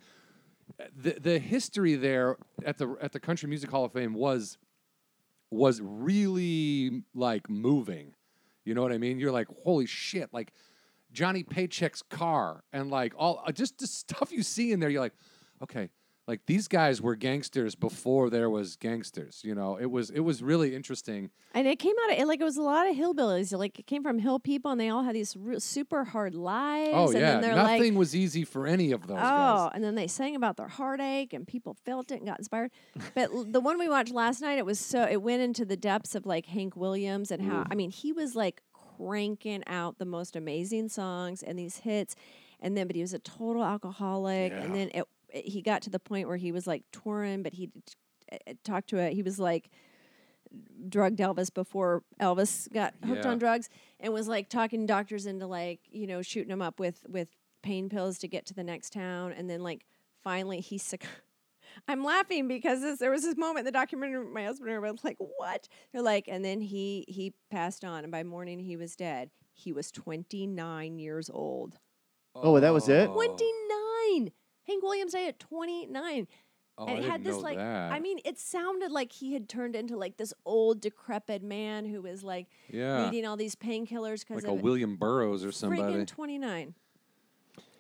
the 0.95 1.17
the 1.19 1.39
history 1.39 1.95
there 1.95 2.37
at 2.65 2.77
the 2.77 2.95
at 3.01 3.11
the 3.11 3.19
Country 3.19 3.47
Music 3.47 3.69
Hall 3.69 3.85
of 3.85 3.93
Fame 3.93 4.13
was 4.13 4.57
was 5.51 5.79
really 5.81 7.03
like 7.13 7.49
moving. 7.49 8.13
You 8.65 8.73
know 8.73 8.81
what 8.81 8.91
I 8.91 8.97
mean? 8.97 9.19
You're 9.19 9.31
like, 9.31 9.47
holy 9.63 9.85
shit! 9.85 10.33
Like 10.33 10.51
Johnny 11.11 11.43
Paycheck's 11.43 12.01
car 12.01 12.63
and 12.73 12.89
like 12.89 13.13
all 13.15 13.43
uh, 13.45 13.51
just 13.51 13.77
the 13.77 13.85
stuff 13.87 14.31
you 14.31 14.41
see 14.41 14.71
in 14.71 14.79
there. 14.79 14.89
You're 14.89 15.01
like, 15.01 15.13
okay, 15.61 15.89
like 16.27 16.45
these 16.47 16.67
guys 16.67 17.01
were 17.01 17.15
gangsters 17.15 17.75
before 17.75 18.31
there 18.31 18.49
was 18.49 18.75
gangsters. 18.75 19.41
You 19.43 19.53
know, 19.53 19.77
it 19.77 19.91
was 19.91 20.09
it 20.09 20.21
was 20.21 20.41
really 20.41 20.75
interesting. 20.75 21.29
And 21.53 21.67
it 21.67 21.77
came 21.77 21.93
out 22.03 22.13
of 22.13 22.19
it 22.19 22.25
like 22.25 22.41
it 22.41 22.43
was 22.43 22.57
a 22.57 22.63
lot 22.63 22.89
of 22.89 22.95
hillbillies. 22.95 23.55
Like 23.57 23.77
it 23.79 23.85
came 23.85 24.01
from 24.01 24.17
hill 24.17 24.39
people, 24.39 24.71
and 24.71 24.81
they 24.81 24.89
all 24.89 25.03
had 25.03 25.13
these 25.13 25.35
super 25.59 26.03
hard 26.03 26.33
lives. 26.33 26.91
Oh 26.93 27.05
and 27.05 27.13
yeah, 27.13 27.19
then 27.19 27.41
they're 27.41 27.55
nothing 27.55 27.93
like, 27.93 27.99
was 27.99 28.15
easy 28.15 28.43
for 28.43 28.65
any 28.65 28.91
of 28.91 29.05
those 29.05 29.17
oh, 29.17 29.21
guys. 29.21 29.71
and 29.75 29.83
then 29.83 29.93
they 29.95 30.07
sang 30.07 30.35
about 30.35 30.57
their 30.57 30.67
heartache, 30.67 31.31
and 31.33 31.47
people 31.47 31.75
felt 31.85 32.11
it 32.11 32.15
and 32.15 32.25
got 32.25 32.39
inspired. 32.39 32.71
but 33.13 33.29
the 33.51 33.59
one 33.61 33.77
we 33.77 33.87
watched 33.87 34.13
last 34.13 34.41
night, 34.41 34.57
it 34.57 34.65
was 34.65 34.79
so 34.79 35.03
it 35.03 35.21
went 35.21 35.43
into 35.43 35.63
the 35.63 35.77
depths 35.77 36.15
of 36.15 36.25
like 36.25 36.47
Hank 36.47 36.75
Williams 36.75 37.29
and 37.29 37.41
how 37.43 37.65
I 37.69 37.75
mean 37.75 37.91
he 37.91 38.11
was 38.11 38.35
like 38.35 38.61
cranking 38.97 39.63
out 39.67 39.99
the 39.99 40.05
most 40.05 40.35
amazing 40.35 40.89
songs 40.89 41.43
and 41.43 41.59
these 41.59 41.77
hits, 41.77 42.15
and 42.59 42.75
then 42.75 42.87
but 42.87 42.95
he 42.95 43.03
was 43.03 43.13
a 43.13 43.19
total 43.19 43.63
alcoholic, 43.63 44.51
Yeah. 44.51 44.63
and 44.63 44.73
then 44.75 44.89
it- 44.93 45.07
he 45.43 45.61
got 45.61 45.81
to 45.83 45.89
the 45.89 45.99
point 45.99 46.27
where 46.27 46.37
he 46.37 46.51
was 46.51 46.65
like 46.67 46.83
touring, 46.91 47.43
but 47.43 47.53
he 47.53 47.69
uh, 48.31 48.53
talked 48.63 48.89
to 48.89 48.99
a 48.99 49.09
He 49.13 49.21
was 49.21 49.39
like 49.39 49.69
drugged 50.87 51.19
Elvis 51.19 51.53
before 51.53 52.03
Elvis 52.19 52.71
got 52.71 52.93
hooked 53.03 53.25
Yeah. 53.25 53.31
on 53.31 53.37
drugs 53.39 53.69
and 53.99 54.13
was 54.13 54.27
like 54.27 54.47
talking 54.49 54.85
doctors 54.85 55.25
into 55.25 55.47
like 55.47 55.81
you 55.89 56.07
know 56.07 56.21
shooting 56.21 56.51
him 56.51 56.61
up 56.61 56.79
with 56.79 57.01
with 57.09 57.27
pain 57.61 57.89
pills 57.89 58.17
to 58.19 58.27
get 58.27 58.45
to 58.47 58.53
the 58.53 58.63
next 58.63 58.93
town. 58.93 59.31
And 59.33 59.49
then 59.49 59.61
like 59.61 59.85
finally 60.23 60.61
he 60.61 60.77
succ- 60.77 61.03
I'm 61.89 62.03
laughing 62.03 62.47
because 62.47 62.79
this, 62.81 62.99
there 62.99 63.11
was 63.11 63.23
this 63.23 63.35
moment 63.35 63.59
in 63.59 63.65
the 63.65 63.71
documentary 63.71 64.23
my 64.25 64.45
husband 64.45 64.69
and 64.69 64.77
I 64.77 64.79
were 64.91 64.95
like 65.03 65.17
what? 65.19 65.67
They're 65.91 66.01
like 66.03 66.25
and 66.27 66.45
then 66.45 66.61
he 66.61 67.05
he 67.07 67.33
passed 67.51 67.83
on 67.83 68.03
and 68.03 68.11
by 68.11 68.23
morning 68.23 68.59
he 68.59 68.77
was 68.77 68.95
dead. 68.95 69.31
He 69.53 69.71
was 69.73 69.91
29 69.91 70.99
years 70.99 71.29
old. 71.33 71.79
Oh, 72.35 72.59
that 72.59 72.71
was 72.73 72.87
it? 72.89 73.07
29 73.07 74.31
Hank 74.67 74.83
Williams 74.83 75.13
died 75.13 75.27
at 75.27 75.39
29 75.39 76.27
Oh, 76.77 76.87
and 76.87 76.89
I 76.89 76.93
it 76.93 77.01
didn't 77.01 77.11
had 77.11 77.23
this 77.23 77.35
know 77.35 77.39
like 77.39 77.57
that. 77.57 77.91
I 77.93 77.99
mean, 78.01 78.19
it 78.25 78.37
sounded 78.37 78.91
like 78.91 79.13
he 79.13 79.33
had 79.33 79.47
turned 79.47 79.75
into 79.77 79.95
like 79.95 80.17
this 80.17 80.33
old 80.45 80.81
decrepit 80.81 81.41
man 81.41 81.85
who 81.85 82.01
was 82.01 82.21
like 82.21 82.47
yeah, 82.69 83.05
needing 83.09 83.25
all 83.25 83.37
these 83.37 83.55
painkillers 83.55 84.27
because 84.27 84.43
like 84.43 84.51
a 84.51 84.53
William 84.53 84.97
Burroughs 84.97 85.45
or 85.45 85.51
somebody. 85.53 86.03
twenty 86.05 86.37
nine. 86.37 86.75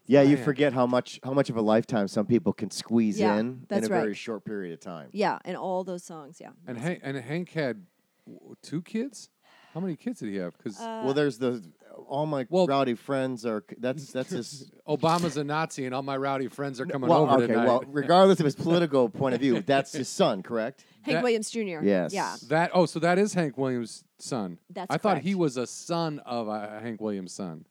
Yeah, 0.07 0.21
you 0.21 0.37
forget 0.37 0.71
how 0.71 0.85
much 0.85 1.19
how 1.23 1.33
much 1.33 1.49
of 1.49 1.57
a 1.57 1.61
lifetime 1.61 2.07
some 2.07 2.25
people 2.25 2.53
can 2.53 2.69
squeeze 2.71 3.19
Yeah, 3.19 3.37
in 3.37 3.65
in 3.69 3.83
a 3.83 3.87
very 3.87 4.13
short 4.13 4.45
period 4.45 4.71
of 4.73 4.79
time. 4.79 5.09
Yeah, 5.11 5.39
and 5.43 5.57
all 5.57 5.83
those 5.83 6.03
songs. 6.03 6.37
Yeah. 6.39 6.51
And 6.67 6.77
Hank 6.77 7.01
and 7.03 7.17
Hank 7.17 7.51
had 7.51 7.85
w- 8.25 8.55
two 8.61 8.81
kids. 8.81 9.29
How 9.73 9.81
many 9.81 9.97
kids 9.97 10.19
did 10.21 10.29
he 10.29 10.37
have? 10.37 10.57
Because 10.57 10.79
Uh, 10.79 11.01
well, 11.03 11.13
there's 11.13 11.37
the 11.37 11.61
all 12.07 12.25
my 12.25 12.45
Well- 12.49 12.67
rowdy 12.67 12.93
friends 12.95 13.45
are 13.45 13.63
that's 13.77 14.11
that's 14.13 14.29
his. 14.29 14.71
Obama's 14.87 15.37
a 15.37 15.43
Nazi, 15.43 15.85
and 15.85 15.95
all 15.95 16.03
my 16.03 16.17
rowdy 16.17 16.47
friends 16.47 16.79
are 16.79 16.85
coming 16.85 17.09
well, 17.09 17.23
over 17.23 17.43
okay, 17.43 17.47
tonight. 17.47 17.65
well, 17.65 17.83
regardless 17.87 18.39
of 18.39 18.45
his 18.45 18.55
political 18.55 19.09
point 19.09 19.35
of 19.35 19.41
view, 19.41 19.61
that's 19.61 19.91
his 19.93 20.07
son, 20.09 20.43
correct? 20.43 20.85
Hank 21.01 21.17
that- 21.17 21.23
Williams 21.23 21.49
Jr. 21.49 21.83
Yes. 21.83 22.13
Yeah. 22.13 22.35
that 22.49 22.71
oh, 22.73 22.85
so 22.85 22.99
that 22.99 23.17
is 23.17 23.33
Hank 23.33 23.57
Williams' 23.57 24.03
son. 24.19 24.59
That's 24.69 24.93
I 24.93 24.97
thought 24.97 25.19
he 25.19 25.35
was 25.35 25.57
a 25.57 25.67
son 25.67 26.19
of 26.25 26.49
uh, 26.49 26.79
Hank 26.79 27.01
Williams' 27.01 27.33
son. 27.33 27.65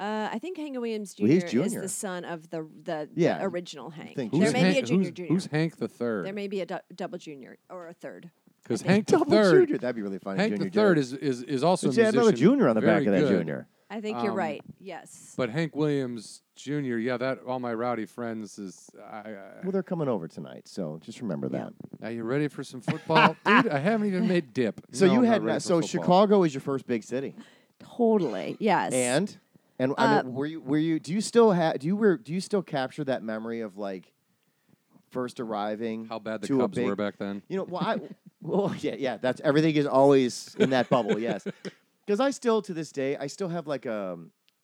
Uh, 0.00 0.28
I 0.32 0.38
think 0.38 0.56
Hank 0.56 0.74
Williams 0.76 1.14
Jr. 1.14 1.22
Well, 1.24 1.32
he's 1.32 1.54
is 1.54 1.74
the 1.74 1.88
son 1.88 2.24
of 2.24 2.50
the 2.50 2.68
the, 2.84 3.08
the 3.12 3.42
original 3.42 3.90
Hank. 3.90 4.16
There 4.16 4.26
Who's 4.26 4.52
may 4.52 4.72
be 4.74 4.78
a 4.78 4.82
junior 4.82 5.04
who's, 5.06 5.12
junior. 5.12 5.32
who's 5.32 5.46
Hank 5.46 5.76
the 5.76 5.88
third? 5.88 6.24
there 6.26 6.32
may 6.32 6.46
be 6.46 6.60
a 6.60 6.66
du- 6.66 6.82
double 6.94 7.18
junior 7.18 7.58
or 7.68 7.88
a 7.88 7.94
third. 7.94 8.30
Because 8.62 8.82
Hank 8.82 9.06
the 9.06 9.12
Double 9.18 9.30
third, 9.30 9.66
junior. 9.68 9.78
That'd 9.78 9.96
be 9.96 10.02
really 10.02 10.18
funny. 10.18 10.38
Hank 10.40 10.52
junior 10.54 10.70
the 10.70 10.74
third 10.74 10.98
is 10.98 11.12
is 11.12 11.42
is 11.42 11.64
also 11.64 11.88
a 11.88 11.92
Let's 11.92 12.14
another 12.14 12.32
junior 12.32 12.68
on 12.68 12.74
the 12.74 12.80
back 12.82 13.04
very 13.04 13.06
of 13.06 13.12
that 13.12 13.20
good. 13.28 13.38
junior. 13.38 13.66
I 13.90 14.02
think 14.02 14.22
you're 14.22 14.32
Um, 14.32 14.36
right. 14.38 14.60
Yes. 14.78 15.32
But 15.34 15.48
Hank 15.48 15.74
Williams 15.74 16.42
Jr. 16.56 16.98
Yeah, 16.98 17.16
that 17.16 17.38
all 17.46 17.58
my 17.58 17.72
rowdy 17.72 18.04
friends 18.04 18.58
is. 18.58 18.90
I, 19.10 19.16
I, 19.16 19.32
Well, 19.62 19.72
they're 19.72 19.82
coming 19.82 20.08
over 20.08 20.28
tonight, 20.28 20.68
so 20.68 20.98
just 21.02 21.22
remember 21.22 21.48
Yeah. 21.50 21.70
that. 22.00 22.08
are 22.08 22.10
you 22.12 22.22
ready 22.24 22.48
for 22.48 22.62
some 22.62 22.82
football, 22.82 23.34
dude? 23.46 23.68
I 23.68 23.78
haven't 23.78 24.06
even 24.08 24.28
made 24.28 24.52
dip. 24.52 24.80
So 24.92 25.06
No, 25.06 25.12
you 25.12 25.18
I'm 25.20 25.24
not 25.24 25.32
had 25.32 25.44
ready 25.44 25.60
so 25.60 25.80
football. 25.80 25.88
Chicago 25.88 26.42
is 26.42 26.52
your 26.52 26.60
first 26.60 26.86
big 26.86 27.02
city, 27.02 27.34
totally. 27.78 28.56
Yes. 28.60 28.92
and 28.92 29.36
and 29.78 29.94
I 29.96 30.18
Uh, 30.18 30.22
mean, 30.24 30.34
were 30.34 30.46
you 30.46 30.60
were 30.60 30.76
you 30.78 30.98
do 31.00 31.12
you 31.14 31.20
still 31.20 31.52
have 31.52 31.78
do 31.78 31.86
you 31.86 31.96
were 31.96 32.16
do 32.16 32.32
you 32.32 32.40
still 32.40 32.62
capture 32.62 33.04
that 33.04 33.22
memory 33.22 33.60
of 33.60 33.78
like 33.78 34.12
first 35.10 35.40
arriving? 35.40 36.06
How 36.06 36.18
bad 36.18 36.40
the 36.42 36.46
to 36.48 36.56
a 36.56 36.60
Cubs 36.60 36.76
big, 36.76 36.86
were 36.86 36.96
back 36.96 37.18
then. 37.18 37.42
You 37.48 37.58
know, 37.58 37.64
well, 37.64 37.82
I, 37.82 37.96
well, 38.40 38.74
yeah, 38.80 38.94
yeah. 38.98 39.16
That's 39.16 39.40
everything 39.42 39.74
is 39.76 39.86
always 39.86 40.54
in 40.58 40.70
that 40.70 40.88
bubble. 40.88 41.18
Yes, 41.28 41.46
because 42.06 42.20
I 42.20 42.30
still 42.30 42.62
to 42.62 42.72
this 42.74 42.92
day 42.92 43.16
I 43.16 43.26
still 43.26 43.48
have 43.48 43.66
like 43.66 43.86
a 43.86 44.18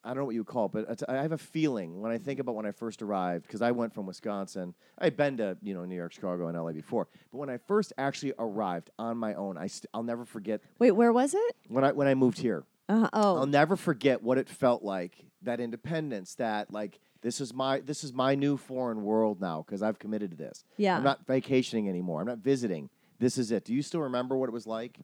I 0.06 0.08
don't 0.08 0.18
know 0.18 0.24
what 0.26 0.34
you 0.34 0.40
would 0.42 0.46
call 0.48 0.66
it, 0.66 0.72
but 0.72 0.82
it's- 0.82 1.02
I 1.08 1.14
have 1.22 1.32
a 1.32 1.38
feeling 1.38 2.00
when 2.02 2.12
I 2.12 2.18
think 2.18 2.38
about 2.38 2.54
when 2.54 2.66
I 2.66 2.72
first 2.72 3.00
arrived 3.00 3.46
because 3.46 3.62
I 3.62 3.70
went 3.70 3.94
from 3.94 4.04
Wisconsin. 4.04 4.74
I'd 4.98 5.16
been 5.16 5.38
to 5.38 5.56
you 5.62 5.74
know 5.74 5.84
New 5.84 5.96
York, 5.96 6.12
Chicago, 6.12 6.48
and 6.48 6.56
LA 6.56 6.72
before, 6.72 7.08
but 7.32 7.38
when 7.38 7.50
I 7.50 7.56
first 7.56 7.92
actually 7.98 8.32
arrived 8.38 8.90
on 8.98 9.16
my 9.16 9.34
own, 9.34 9.56
I 9.58 9.66
st- 9.66 9.86
I'll 9.94 10.02
never 10.02 10.24
forget 10.24 10.60
Wait, 10.78 10.92
where 10.92 11.12
was 11.12 11.34
it? 11.34 11.56
when 11.68 11.84
I 11.84 11.92
when 11.92 12.06
I 12.06 12.14
moved 12.14 12.38
here. 12.38 12.64
Uh, 12.86 13.08
oh. 13.14 13.36
I'll 13.38 13.46
never 13.46 13.76
forget 13.76 14.22
what 14.22 14.36
it 14.36 14.46
felt 14.48 14.82
like 14.82 15.14
that 15.40 15.58
independence 15.58 16.34
that 16.34 16.70
like 16.70 17.00
this 17.24 17.40
is 17.40 17.52
my 17.54 17.80
this 17.80 18.04
is 18.04 18.12
my 18.12 18.34
new 18.36 18.56
foreign 18.56 19.02
world 19.02 19.40
now 19.40 19.64
because 19.66 19.82
I've 19.82 19.98
committed 19.98 20.30
to 20.32 20.36
this. 20.36 20.62
Yeah. 20.76 20.96
I'm 20.96 21.02
not 21.02 21.26
vacationing 21.26 21.88
anymore. 21.88 22.20
I'm 22.20 22.26
not 22.28 22.38
visiting. 22.38 22.90
This 23.18 23.38
is 23.38 23.50
it. 23.50 23.64
Do 23.64 23.72
you 23.72 23.80
still 23.82 24.02
remember 24.02 24.36
what 24.36 24.48
it 24.48 24.52
was 24.52 24.66
like? 24.66 24.98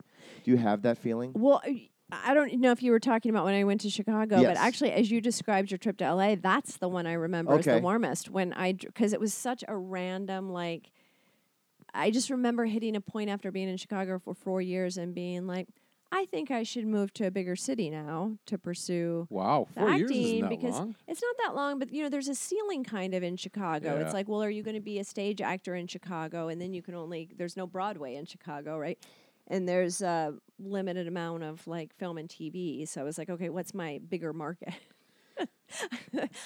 Do 0.44 0.50
you 0.50 0.58
have 0.58 0.82
that 0.82 0.98
feeling? 0.98 1.32
Well, 1.34 1.60
I- 1.64 1.88
I 2.12 2.34
don't 2.34 2.52
know 2.58 2.72
if 2.72 2.82
you 2.82 2.90
were 2.90 2.98
talking 2.98 3.30
about 3.30 3.44
when 3.44 3.54
I 3.54 3.62
went 3.62 3.82
to 3.82 3.88
Chicago, 3.90 4.40
Yes. 4.40 4.48
but 4.48 4.56
actually, 4.56 4.90
as 4.90 5.12
you 5.12 5.20
described 5.20 5.70
your 5.70 5.78
trip 5.78 5.96
to 5.98 6.04
LA, 6.12 6.34
that's 6.34 6.76
the 6.76 6.88
one 6.88 7.06
I 7.06 7.12
remember 7.12 7.56
as 7.56 7.64
the 7.66 7.78
warmest. 7.78 8.28
When 8.28 8.52
I, 8.52 8.72
because 8.72 9.12
it 9.12 9.20
was 9.20 9.32
such 9.32 9.62
a 9.68 9.76
random, 9.76 10.50
like, 10.50 10.90
I 11.94 12.10
just 12.10 12.28
remember 12.28 12.64
hitting 12.66 12.96
a 12.96 13.00
point 13.00 13.30
after 13.30 13.52
being 13.52 13.68
in 13.68 13.76
Chicago 13.76 14.18
for 14.18 14.34
four 14.34 14.60
years 14.60 14.96
and 14.98 15.14
being 15.14 15.46
like, 15.46 15.68
I 16.12 16.24
think 16.26 16.50
I 16.50 16.64
should 16.64 16.86
move 16.86 17.12
to 17.14 17.26
a 17.26 17.30
bigger 17.30 17.54
city 17.56 17.88
now 17.90 18.32
to 18.46 18.58
pursue 18.58 19.26
Wow, 19.30 19.68
the 19.74 19.80
four 19.80 19.90
years 19.90 20.10
acting 20.10 20.22
isn't 20.24 20.40
that 20.40 20.50
because 20.50 20.74
long. 20.74 20.94
it's 21.06 21.22
not 21.22 21.36
that 21.46 21.54
long, 21.54 21.78
but 21.78 21.92
you 21.92 22.02
know, 22.02 22.08
there's 22.08 22.28
a 22.28 22.34
ceiling 22.34 22.82
kind 22.84 23.14
of 23.14 23.22
in 23.22 23.36
Chicago. 23.36 23.94
Yeah. 23.96 24.04
It's 24.04 24.12
like, 24.12 24.28
well, 24.28 24.42
are 24.42 24.50
you 24.50 24.62
going 24.62 24.74
to 24.74 24.80
be 24.80 24.98
a 24.98 25.04
stage 25.04 25.40
actor 25.40 25.74
in 25.74 25.86
Chicago? 25.86 26.48
And 26.48 26.60
then 26.60 26.74
you 26.74 26.82
can 26.82 26.94
only 26.94 27.28
there's 27.36 27.56
no 27.56 27.66
Broadway 27.66 28.16
in 28.16 28.26
Chicago, 28.26 28.76
right? 28.76 28.98
And 29.46 29.68
there's 29.68 30.02
a 30.02 30.34
limited 30.58 31.06
amount 31.08 31.42
of 31.44 31.66
like 31.66 31.94
film 31.96 32.18
and 32.18 32.28
TV. 32.28 32.86
So 32.88 33.00
I 33.00 33.04
was 33.04 33.16
like, 33.18 33.30
okay, 33.30 33.48
what's 33.48 33.72
my 33.74 34.00
bigger 34.08 34.32
market? 34.32 34.74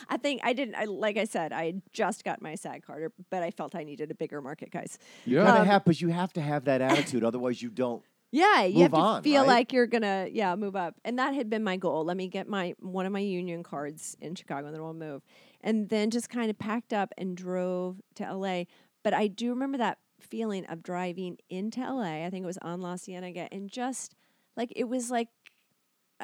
I 0.08 0.16
think 0.18 0.40
I 0.44 0.52
didn't. 0.52 0.74
I 0.74 0.84
like 0.84 1.16
I 1.16 1.24
said, 1.24 1.52
I 1.52 1.74
just 1.92 2.22
got 2.24 2.42
my 2.42 2.54
SAG 2.54 2.84
card, 2.86 3.10
but 3.30 3.42
I 3.42 3.50
felt 3.50 3.74
I 3.74 3.82
needed 3.82 4.10
a 4.10 4.14
bigger 4.14 4.40
market, 4.40 4.70
guys. 4.70 4.98
Yeah. 5.24 5.44
Gotta 5.44 5.60
Um, 5.62 5.66
have, 5.66 5.84
but 5.84 6.00
you 6.00 6.08
have 6.08 6.32
to 6.34 6.40
have 6.42 6.64
that 6.66 6.80
attitude, 6.80 7.24
otherwise 7.24 7.60
you 7.62 7.70
don't. 7.70 8.02
Yeah, 8.34 8.64
you 8.64 8.74
Move 8.74 8.82
have 8.82 8.90
to 8.92 8.98
on, 8.98 9.22
feel 9.22 9.42
right? 9.42 9.48
like 9.48 9.72
you're 9.72 9.86
gonna 9.86 10.26
yeah 10.28 10.56
move 10.56 10.74
up, 10.74 10.96
and 11.04 11.20
that 11.20 11.34
had 11.34 11.48
been 11.48 11.62
my 11.62 11.76
goal. 11.76 12.04
Let 12.04 12.16
me 12.16 12.26
get 12.26 12.48
my 12.48 12.74
one 12.80 13.06
of 13.06 13.12
my 13.12 13.20
union 13.20 13.62
cards 13.62 14.16
in 14.20 14.34
Chicago, 14.34 14.66
and 14.66 14.74
then 14.74 14.82
we'll 14.82 14.92
move. 14.92 15.22
And 15.60 15.88
then 15.88 16.10
just 16.10 16.28
kind 16.28 16.50
of 16.50 16.58
packed 16.58 16.92
up 16.92 17.12
and 17.16 17.36
drove 17.36 18.00
to 18.16 18.24
LA. 18.34 18.64
But 19.04 19.14
I 19.14 19.28
do 19.28 19.50
remember 19.50 19.78
that 19.78 19.98
feeling 20.20 20.66
of 20.66 20.82
driving 20.82 21.38
into 21.48 21.78
LA. 21.80 22.24
I 22.26 22.30
think 22.30 22.42
it 22.42 22.46
was 22.46 22.58
on 22.60 22.80
La 22.80 22.96
Cienega, 22.96 23.46
and 23.52 23.70
just 23.70 24.16
like 24.56 24.72
it 24.74 24.88
was 24.88 25.12
like 25.12 25.28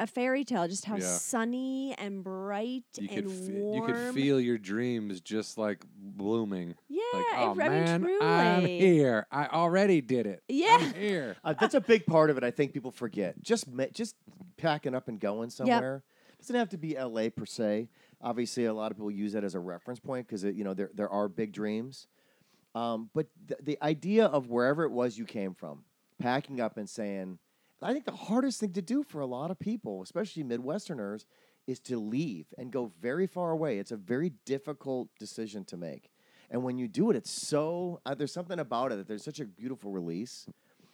a 0.00 0.06
fairy 0.06 0.44
tale. 0.44 0.66
Just 0.66 0.84
how 0.84 0.96
Yeah. 0.96 1.02
sunny 1.04 1.94
and 1.98 2.24
bright 2.24 2.84
You 2.98 3.08
and 3.08 3.10
could 3.10 3.30
fe- 3.30 3.52
warm. 3.52 3.76
you 3.88 3.94
could 3.94 4.14
feel 4.14 4.40
your 4.40 4.58
dreams 4.58 5.20
just 5.20 5.58
like 5.58 5.84
blooming. 5.96 6.74
yeah, 6.88 7.02
Like, 7.12 7.22
it- 7.24 7.28
oh 7.36 7.50
I 7.50 7.54
mean, 7.54 7.56
man, 7.56 8.00
truly. 8.02 8.20
I'm 8.26 8.66
here. 8.66 9.26
I 9.30 9.46
already 9.46 10.00
did 10.00 10.26
it. 10.26 10.42
Yeah. 10.48 10.78
I'm 10.80 10.94
here. 10.94 11.36
Uh, 11.44 11.54
that's 11.58 11.74
a 11.74 11.80
big 11.80 12.06
part 12.06 12.30
of 12.30 12.36
it. 12.38 12.44
I 12.44 12.50
think 12.50 12.72
people 12.72 12.90
forget. 12.90 13.40
Just 13.42 13.68
ma- 13.68 13.86
just 13.92 14.16
packing 14.56 14.94
up 14.94 15.08
and 15.08 15.20
going 15.20 15.50
somewhere. 15.50 16.02
Doesn't 16.38 16.56
have 16.56 16.70
to 16.70 16.78
be 16.78 16.96
L.A. 16.96 17.28
per 17.30 17.44
se. 17.44 17.88
Obviously, 18.22 18.64
a 18.64 18.72
lot 18.72 18.90
of 18.90 18.96
people 18.96 19.10
use 19.10 19.32
that 19.34 19.44
as 19.44 19.54
a 19.54 19.60
reference 19.60 20.00
point 20.00 20.26
because 20.26 20.42
you 20.44 20.64
know 20.64 20.72
there 20.74 20.90
there 20.94 21.08
are 21.08 21.28
big 21.28 21.52
dreams. 21.52 22.06
Um, 22.74 23.10
but 23.14 23.26
th- 23.48 23.60
the 23.62 23.78
idea 23.82 24.26
of 24.26 24.48
wherever 24.48 24.84
it 24.84 24.90
was 24.90 25.18
you 25.18 25.24
came 25.24 25.54
from, 25.54 25.84
packing 26.18 26.60
up 26.60 26.76
and 26.76 26.88
saying, 26.88 27.38
I 27.82 27.92
think 27.92 28.04
the 28.04 28.12
hardest 28.12 28.60
thing 28.60 28.72
to 28.74 28.82
do 28.82 29.02
for 29.02 29.20
a 29.20 29.26
lot 29.26 29.50
of 29.50 29.58
people, 29.58 30.02
especially 30.02 30.44
Midwesterners, 30.44 31.24
is 31.66 31.80
to 31.80 31.98
leave 31.98 32.46
and 32.58 32.70
go 32.70 32.92
very 33.00 33.26
far 33.26 33.50
away. 33.52 33.78
It's 33.78 33.92
a 33.92 33.96
very 33.96 34.32
difficult 34.44 35.08
decision 35.18 35.64
to 35.66 35.76
make. 35.76 36.10
And 36.50 36.62
when 36.64 36.78
you 36.78 36.88
do 36.88 37.10
it, 37.10 37.16
it's 37.16 37.30
so 37.30 38.00
uh, 38.04 38.14
there's 38.14 38.32
something 38.32 38.58
about 38.58 38.92
it 38.92 38.96
that 38.96 39.06
there's 39.08 39.24
such 39.24 39.40
a 39.40 39.44
beautiful 39.44 39.92
release, 39.92 40.46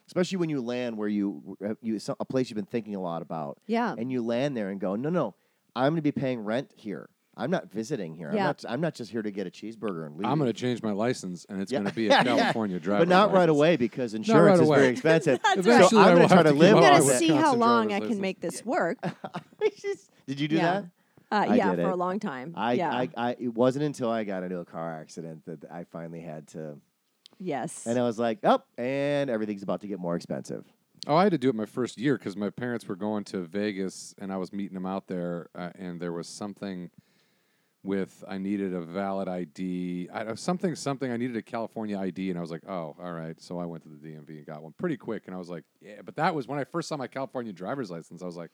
especially 0.06 0.36
when 0.38 0.50
you 0.50 0.60
land 0.60 0.96
where 0.98 1.08
you 1.08 1.56
uh, 1.64 1.74
you 1.80 1.98
a 2.20 2.24
place 2.24 2.50
you've 2.50 2.56
been 2.56 2.66
thinking 2.66 2.94
a 2.94 3.00
lot 3.00 3.22
about, 3.22 3.58
Yeah. 3.66 3.94
and 3.96 4.12
you 4.12 4.22
land 4.22 4.56
there 4.56 4.68
and 4.68 4.78
go, 4.80 4.96
no, 4.96 5.08
no, 5.08 5.34
I'm 5.74 5.92
going 5.92 5.96
to 5.96 6.02
be 6.02 6.12
paying 6.12 6.40
rent 6.40 6.70
here. 6.76 7.08
I'm 7.38 7.50
not 7.50 7.70
visiting 7.70 8.14
here. 8.14 8.30
I'm 8.30 8.34
Yeah. 8.36 8.46
not. 8.46 8.64
I'm 8.68 8.80
not 8.80 8.94
just 8.94 9.10
here 9.10 9.20
to 9.20 9.30
get 9.30 9.46
a 9.46 9.50
cheeseburger 9.50 10.06
and 10.06 10.16
leave. 10.16 10.26
I'm 10.26 10.38
going 10.38 10.50
to 10.50 10.58
change 10.58 10.82
my 10.82 10.92
license, 10.92 11.44
and 11.50 11.60
it's 11.60 11.70
Yeah. 11.70 11.80
going 11.80 11.90
to 11.90 11.94
be 11.94 12.06
a 12.08 12.10
Yeah, 12.10 12.22
yeah. 12.24 12.36
California 12.36 12.80
driver. 12.80 13.00
but 13.04 13.08
not 13.08 13.28
right 13.30 13.40
license. 13.40 13.50
away 13.56 13.76
because 13.76 14.14
insurance 14.14 14.58
right 14.58 14.62
is 14.62 14.68
away. 14.68 14.78
very 14.78 14.88
expensive. 14.92 15.40
That's 15.44 15.58
Eventually, 15.58 15.88
So 15.90 15.98
I'm 15.98 16.04
I 16.04 16.14
gonna 16.14 16.28
try 16.28 16.36
have 16.38 16.46
to 16.46 16.52
to 16.52 16.58
live 16.58 16.68
give 16.74 16.76
I'm 16.78 16.84
up 16.84 17.00
gonna 17.00 17.12
my 17.12 17.18
see 17.18 17.28
how 17.28 17.34
Wisconsin 17.36 17.60
long 17.60 17.86
driver's 17.88 17.94
I 17.94 17.98
can 17.98 18.08
license. 18.08 18.20
make 18.22 18.40
this 18.40 18.64
work. 18.64 18.98
Did 20.26 20.40
you 20.40 20.48
do 20.48 20.56
Yeah. 20.56 20.62
that? 20.80 20.84
Uh, 21.30 21.46
I 21.50 21.54
yeah, 21.56 21.70
did 21.74 21.82
for 21.82 21.90
it. 21.90 21.92
a 21.92 21.96
long 21.96 22.20
time. 22.20 22.54
I, 22.56 22.72
yeah. 22.74 22.90
I, 22.90 23.08
I, 23.16 23.36
it 23.38 23.52
wasn't 23.52 23.84
until 23.84 24.08
I 24.10 24.22
got 24.24 24.44
into 24.44 24.58
a 24.60 24.64
car 24.64 24.94
accident 25.00 25.44
that 25.46 25.64
I 25.70 25.82
finally 25.84 26.20
had 26.20 26.46
to, 26.48 26.76
yes. 27.40 27.84
and 27.84 27.98
I 27.98 28.02
was 28.02 28.16
like, 28.18 28.38
oh, 28.44 28.62
and 28.78 29.28
everything's 29.28 29.64
about 29.64 29.80
to 29.80 29.88
get 29.88 29.98
more 29.98 30.14
expensive. 30.14 30.64
Oh, 31.08 31.16
I 31.16 31.24
had 31.24 31.32
to 31.32 31.38
do 31.38 31.48
it 31.48 31.56
my 31.56 31.66
first 31.66 31.98
year 31.98 32.16
because 32.16 32.36
my 32.36 32.50
parents 32.50 32.86
were 32.86 32.94
going 32.96 33.24
to 33.24 33.40
Vegas, 33.40 34.14
and 34.18 34.32
I 34.32 34.36
was 34.36 34.52
meeting 34.52 34.74
them 34.74 34.86
out 34.86 35.08
there, 35.08 35.48
uh, 35.56 35.70
and 35.76 36.00
there 36.00 36.12
was 36.12 36.28
something 36.28 36.90
with 37.86 38.24
I 38.28 38.38
needed 38.38 38.74
a 38.74 38.80
valid 38.80 39.28
ID, 39.28 40.08
I, 40.12 40.20
uh, 40.20 40.36
something, 40.36 40.74
something. 40.74 41.10
I 41.10 41.16
needed 41.16 41.36
a 41.36 41.42
California 41.42 41.98
ID, 41.98 42.30
and 42.30 42.38
I 42.38 42.42
was 42.42 42.50
like, 42.50 42.62
oh, 42.68 42.96
all 43.00 43.12
right. 43.12 43.40
So 43.40 43.58
I 43.58 43.64
went 43.64 43.82
to 43.84 43.88
the 43.88 43.96
DMV 43.96 44.28
and 44.28 44.46
got 44.46 44.62
one 44.62 44.74
pretty 44.78 44.96
quick, 44.96 45.24
and 45.26 45.34
I 45.34 45.38
was 45.38 45.48
like, 45.48 45.64
yeah. 45.80 46.02
But 46.04 46.16
that 46.16 46.34
was 46.34 46.46
when 46.46 46.58
I 46.58 46.64
first 46.64 46.88
saw 46.88 46.96
my 46.96 47.06
California 47.06 47.52
driver's 47.52 47.90
license. 47.90 48.22
I 48.22 48.26
was 48.26 48.36
like, 48.36 48.50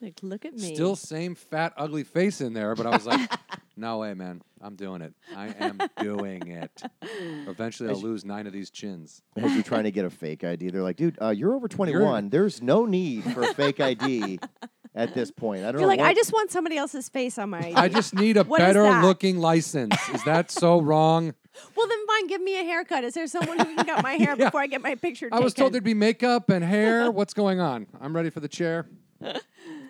like, 0.00 0.18
look 0.22 0.44
at 0.44 0.54
me. 0.54 0.74
still 0.74 0.94
same 0.94 1.34
fat, 1.34 1.72
ugly 1.76 2.04
face 2.04 2.40
in 2.40 2.52
there, 2.52 2.74
but 2.76 2.86
I 2.86 2.90
was 2.90 3.04
like, 3.04 3.28
no 3.76 3.98
way, 3.98 4.14
man, 4.14 4.42
I'm 4.60 4.76
doing 4.76 5.02
it. 5.02 5.12
I 5.36 5.48
am 5.58 5.78
doing 6.00 6.46
it. 6.48 6.82
Eventually, 7.48 7.88
I'll 7.88 7.96
As- 7.96 8.02
lose 8.02 8.24
nine 8.24 8.46
of 8.46 8.52
these 8.52 8.70
chins. 8.70 9.22
As 9.36 9.52
you're 9.54 9.64
trying 9.64 9.84
to 9.84 9.90
get 9.90 10.04
a 10.04 10.10
fake 10.10 10.44
ID, 10.44 10.70
they're 10.70 10.82
like, 10.82 10.96
dude, 10.96 11.18
uh, 11.20 11.30
you're 11.30 11.54
over 11.54 11.66
21. 11.66 12.28
There's 12.28 12.62
no 12.62 12.86
need 12.86 13.24
for 13.24 13.42
a 13.42 13.54
fake 13.54 13.80
ID 13.80 14.38
at 14.98 15.14
this 15.14 15.30
point. 15.30 15.62
I 15.64 15.72
don't 15.72 15.74
You're 15.74 15.82
know. 15.82 15.86
like, 15.88 16.00
what- 16.00 16.08
I 16.08 16.14
just 16.14 16.32
want 16.32 16.50
somebody 16.50 16.76
else's 16.76 17.08
face 17.08 17.38
on 17.38 17.50
my 17.50 17.58
ID. 17.60 17.74
I 17.74 17.88
just 17.88 18.14
need 18.14 18.36
a 18.36 18.42
What 18.44 18.60
is 18.60 18.66
better 18.66 18.82
that? 18.82 19.04
looking 19.04 19.38
license. 19.38 19.94
Is 20.12 20.22
that 20.24 20.50
so 20.50 20.80
wrong? 20.90 21.34
well, 21.76 21.86
then 21.88 21.98
fine, 22.06 22.26
give 22.26 22.40
me 22.42 22.58
a 22.60 22.64
haircut. 22.64 23.04
Is 23.04 23.14
there 23.14 23.26
someone 23.26 23.58
who 23.58 23.74
can 23.76 23.84
cut 23.86 24.02
my 24.02 24.12
hair 24.14 24.34
Yeah. 24.38 24.44
before 24.46 24.60
I 24.60 24.66
get 24.66 24.82
my 24.82 24.94
picture 24.96 25.28
I 25.32 25.40
was 25.40 25.54
told 25.54 25.72
there'd 25.72 25.82
be 25.84 25.94
makeup 25.94 26.50
and 26.50 26.64
hair. 26.64 27.10
What's 27.10 27.32
going 27.34 27.60
on? 27.60 27.86
I'm 28.00 28.14
ready 28.14 28.30
for 28.30 28.40
the 28.40 28.48
chair. 28.48 28.86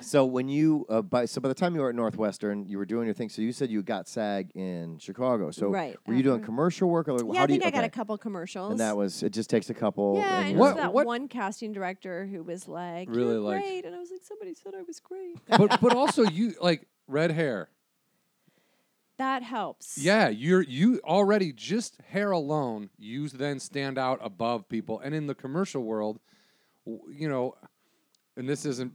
So 0.00 0.24
when 0.24 0.48
you, 0.48 0.86
uh, 0.88 1.02
by 1.02 1.24
so 1.24 1.40
by 1.40 1.48
the 1.48 1.54
time 1.54 1.74
you 1.74 1.80
were 1.80 1.88
at 1.88 1.94
Northwestern, 1.94 2.66
you 2.66 2.78
were 2.78 2.84
doing 2.86 3.06
your 3.06 3.14
thing. 3.14 3.28
So 3.28 3.42
you 3.42 3.52
said 3.52 3.68
you 3.70 3.82
got 3.82 4.08
SAG 4.08 4.50
in 4.54 4.98
Chicago. 4.98 5.50
So 5.50 5.68
Right, 5.68 5.96
were 6.06 6.14
you 6.14 6.22
doing 6.22 6.40
commercial 6.42 6.88
work? 6.88 7.08
Or 7.08 7.18
Yeah, 7.18 7.38
how 7.38 7.42
I 7.42 7.46
do 7.46 7.52
think 7.54 7.64
you, 7.64 7.68
I 7.68 7.70
got 7.72 7.84
a 7.84 7.88
couple 7.90 8.16
commercials. 8.16 8.70
And 8.72 8.80
that 8.80 8.96
was 8.96 9.22
it. 9.22 9.30
Just 9.32 9.50
takes 9.50 9.70
a 9.70 9.74
couple. 9.74 10.16
yeah, 10.16 10.38
and 10.38 10.48
and 10.48 10.56
you're 10.56 10.56
it 10.56 10.60
was 10.60 10.68
What- 10.74 10.76
that 10.76 10.92
what- 10.92 11.06
one 11.06 11.28
casting 11.28 11.72
director 11.72 12.26
who 12.26 12.42
was 12.42 12.68
like, 12.68 13.08
Really 13.10 13.32
You're 13.32 13.40
liked- 13.40 13.64
great, 13.64 13.84
and 13.84 13.94
I 13.94 13.98
was 13.98 14.10
like, 14.10 14.22
somebody 14.22 14.54
said 14.54 14.74
I 14.78 14.82
was 14.82 15.00
great. 15.00 15.36
But 15.48 15.78
but 15.80 15.94
also 15.94 16.22
you 16.22 16.54
like 16.60 16.86
red 17.06 17.32
hair. 17.32 17.68
that 19.18 19.42
helps. 19.42 19.98
Yeah, 19.98 20.28
you're 20.28 20.62
you 20.62 21.00
already 21.04 21.52
just 21.52 22.00
hair 22.10 22.30
alone. 22.30 22.90
You 22.98 23.28
then 23.28 23.58
stand 23.58 23.98
out 23.98 24.20
above 24.22 24.68
people, 24.68 25.00
and 25.00 25.12
in 25.14 25.26
the 25.26 25.34
commercial 25.34 25.82
world, 25.82 26.20
you 26.86 27.28
know, 27.28 27.56
and 28.36 28.48
this 28.48 28.64
isn't 28.64 28.92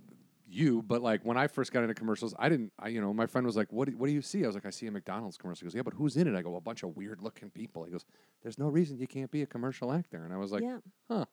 you, 0.53 0.81
but 0.81 1.01
like 1.01 1.21
when 1.23 1.37
I 1.37 1.47
first 1.47 1.71
got 1.71 1.83
into 1.83 1.93
commercials, 1.93 2.33
I 2.37 2.49
didn't. 2.49 2.71
I 2.79 2.89
you 2.89 3.01
know, 3.01 3.13
my 3.13 3.25
friend 3.25 3.45
was 3.45 3.55
like, 3.55 3.71
"What 3.71 3.89
do, 3.89 3.97
what 3.97 4.07
do 4.07 4.13
you 4.13 4.21
see?" 4.21 4.43
I 4.43 4.47
was 4.47 4.55
like, 4.55 4.65
"I 4.65 4.69
see 4.69 4.87
a 4.87 4.91
McDonald's 4.91 5.37
commercial." 5.37 5.61
He 5.61 5.65
goes, 5.65 5.75
"Yeah, 5.75 5.81
but 5.81 5.93
who's 5.93 6.15
in 6.15 6.27
it?" 6.27 6.37
I 6.37 6.41
go, 6.41 6.55
"A 6.55 6.61
bunch 6.61 6.83
of 6.83 6.95
weird 6.95 7.21
looking 7.21 7.49
people." 7.49 7.83
He 7.83 7.91
goes, 7.91 8.05
"There's 8.41 8.57
no 8.57 8.67
reason 8.67 8.97
you 8.97 9.07
can't 9.07 9.31
be 9.31 9.41
a 9.41 9.45
commercial 9.45 9.91
actor," 9.91 10.23
and 10.23 10.33
I 10.33 10.37
was 10.37 10.51
like, 10.51 10.63
yeah. 10.63 10.77
huh. 11.09 11.25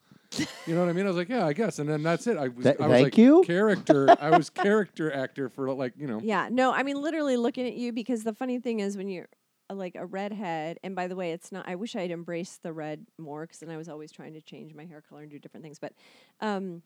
You 0.66 0.74
know 0.74 0.80
what 0.80 0.88
I 0.88 0.92
mean? 0.92 1.06
I 1.06 1.08
was 1.08 1.16
like, 1.16 1.28
yeah, 1.28 1.44
I 1.44 1.52
guess. 1.52 1.80
And 1.80 1.88
then 1.88 2.04
that's 2.04 2.26
it. 2.28 2.36
I 2.36 2.48
was, 2.48 2.64
Th- 2.64 2.76
I 2.78 2.86
was 2.86 2.94
thank 2.94 3.04
like 3.04 3.18
you? 3.18 3.42
character. 3.44 4.08
I 4.20 4.30
was 4.30 4.48
character 4.48 5.12
actor 5.12 5.48
for 5.48 5.72
like, 5.72 5.94
you 5.96 6.06
know. 6.06 6.20
Yeah, 6.22 6.48
no, 6.50 6.72
I 6.72 6.82
mean 6.84 7.00
literally 7.00 7.36
looking 7.36 7.66
at 7.66 7.74
you 7.74 7.92
because 7.92 8.22
the 8.22 8.32
funny 8.32 8.60
thing 8.60 8.80
is 8.80 8.96
when 8.96 9.08
you're 9.08 9.28
uh, 9.68 9.74
like 9.74 9.94
a 9.96 10.06
redhead, 10.06 10.78
and 10.84 10.94
by 10.94 11.08
the 11.08 11.16
way, 11.16 11.32
it's 11.32 11.50
not. 11.50 11.68
I 11.68 11.74
wish 11.74 11.96
I'd 11.96 12.10
embraced 12.10 12.62
the 12.62 12.72
red 12.72 13.06
more 13.18 13.46
because 13.46 13.58
then 13.58 13.70
I 13.70 13.76
was 13.76 13.88
always 13.88 14.12
trying 14.12 14.34
to 14.34 14.40
change 14.40 14.74
my 14.74 14.84
hair 14.84 15.00
color 15.00 15.22
and 15.22 15.30
do 15.30 15.38
different 15.38 15.64
things. 15.64 15.78
But, 15.78 15.94
um, 16.40 16.82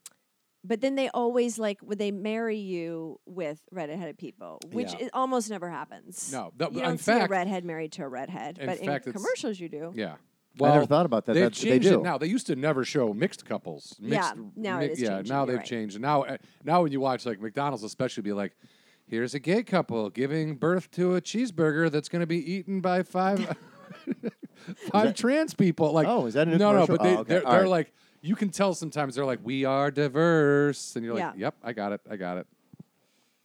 but 0.67 0.81
then 0.81 0.95
they 0.95 1.09
always 1.09 1.57
like 1.59 1.79
would 1.83 1.97
they 1.99 2.11
marry 2.11 2.57
you 2.57 3.19
with 3.25 3.59
redheaded 3.71 4.17
people, 4.17 4.59
which 4.71 4.93
Yeah. 4.93 5.05
it 5.05 5.09
almost 5.13 5.49
never 5.49 5.69
happens. 5.69 6.31
No, 6.31 6.51
that- 6.57 6.71
you 6.73 6.79
in 6.79 6.83
don't 6.85 6.97
see 6.97 7.03
fact- 7.11 7.25
a 7.29 7.31
redhead 7.31 7.63
married 7.65 7.91
to 7.93 8.03
a 8.03 8.07
redhead, 8.07 8.57
in 8.57 8.65
but 8.67 8.77
fact, 8.79 9.05
in 9.05 9.11
it's- 9.11 9.13
commercials 9.13 9.59
you 9.59 9.69
do. 9.69 9.91
Yeah. 9.95 10.15
I 10.61 10.69
never 10.69 10.85
thought 10.85 11.05
about 11.05 11.25
that. 11.25 11.33
They've 11.33 11.43
That's 11.43 11.61
they 11.61 11.71
changed 11.71 11.89
do. 11.89 11.99
it 11.99 12.03
now. 12.03 12.17
They 12.17 12.27
used 12.27 12.47
to 12.47 12.55
never 12.55 12.85
show 12.85 13.13
mixed 13.13 13.45
couples. 13.45 13.97
Yeah, 13.99 14.19
Mixed, 14.35 14.35
now 14.55 14.79
it 14.79 14.87
mi- 14.87 14.93
is 14.93 15.01
Yeah, 15.01 15.09
changing, 15.17 15.35
now 15.35 15.43
they've 15.45 15.57
right. 15.57 15.65
changed. 15.65 15.99
Now, 15.99 16.23
uh, 16.23 16.37
now 16.63 16.81
when 16.81 16.93
you 16.93 17.01
watch 17.01 17.25
like 17.25 17.41
McDonald's, 17.41 17.83
especially, 17.83 18.23
be 18.23 18.31
like, 18.31 18.55
here's 19.05 19.33
a 19.33 19.39
gay 19.39 19.63
couple 19.63 20.09
giving 20.09 20.55
birth 20.55 20.89
to 20.91 21.15
a 21.15 21.21
cheeseburger 21.21 21.91
that's 21.91 22.07
going 22.07 22.21
to 22.21 22.25
be 22.25 22.37
eaten 22.53 22.79
by 22.79 23.03
five 23.03 23.57
five 24.91 25.13
trans 25.13 25.53
people. 25.53 25.91
Like, 25.91 26.07
Oh, 26.07 26.25
is 26.25 26.33
that 26.35 26.47
a 26.47 26.51
new 26.51 26.57
no, 26.57 26.71
no? 26.73 26.87
But 26.87 27.01
they 27.03 27.15
Oh, 27.15 27.19
okay. 27.19 27.29
they're, 27.33 27.41
they're 27.41 27.61
right. 27.61 27.67
like, 27.67 27.93
you 28.25 28.35
can 28.35 28.49
tell 28.49 28.73
sometimes 28.73 29.15
they're 29.15 29.25
like, 29.25 29.39
we 29.43 29.65
are 29.65 29.91
diverse, 29.91 30.95
and 30.95 31.05
you're 31.05 31.13
like, 31.13 31.21
Yeah. 31.35 31.45
yep, 31.47 31.55
I 31.63 31.73
got 31.73 31.91
it, 31.91 32.01
I 32.09 32.15
got 32.15 32.37
it. 32.37 32.47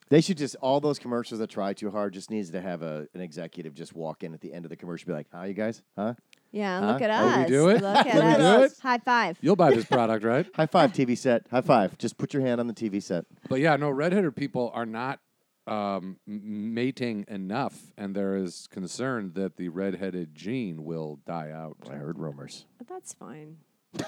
They 0.09 0.21
should 0.21 0.39
just 0.39 0.57
all 0.57 0.81
those 0.81 0.99
commercials 0.99 1.39
that 1.39 1.51
try 1.51 1.73
too 1.73 1.89
hard 1.91 2.15
just 2.15 2.31
needs 2.31 2.51
to 2.51 2.61
have 2.61 2.83
a 2.83 3.07
an 3.15 3.21
executive 3.21 3.75
just 3.75 3.95
walk 3.95 4.25
in 4.25 4.35
at 4.35 4.41
the 4.41 4.53
end 4.53 4.65
of 4.65 4.71
the 4.71 4.77
commercial, 4.77 5.07
be 5.07 5.13
like, 5.13 5.29
"How 5.33 5.45
you 5.45 5.55
guys? 5.55 5.83
Huh? 5.97 6.15
Yeah, 6.51 6.81
Huh? 6.81 6.87
look 6.95 7.03
at 7.03 7.11
Oh, 7.11 7.29
us. 7.29 7.39
we 7.49 7.55
do 7.57 7.69
it? 7.69 7.81
Look 7.81 8.07
at 8.07 8.13
Do 8.15 8.21
us. 8.21 8.37
do 8.61 8.65
it? 8.65 8.73
High 8.83 8.99
five. 8.99 9.39
You'll 9.41 9.55
buy 9.55 9.71
this 9.73 9.85
product, 9.85 10.25
right? 10.25 10.47
High 10.55 10.67
five, 10.67 10.93
TV 10.93 11.17
set. 11.17 11.47
High 11.49 11.61
five. 11.61 11.97
Just 11.97 12.19
put 12.19 12.35
your 12.35 12.43
hand 12.43 12.61
on 12.61 12.67
the 12.67 12.75
TV 12.75 13.01
set. 13.01 13.25
But 13.49 13.61
yeah, 13.61 13.77
no, 13.77 13.89
redheaded 13.91 14.35
people 14.35 14.73
are 14.75 14.85
not 14.87 15.21
um, 15.69 16.17
m- 16.27 16.75
mating 16.75 17.25
enough, 17.29 17.93
and 17.97 18.13
there 18.17 18.35
is 18.37 18.67
concern 18.69 19.31
that 19.35 19.59
the 19.59 19.69
redheaded 19.69 20.35
gene 20.35 20.83
will 20.85 21.21
die 21.25 21.53
out. 21.53 21.77
I 21.89 21.95
heard 21.95 22.19
rumors. 22.19 22.65
But 22.79 22.89
that's 22.89 23.13
fine. 23.15 23.59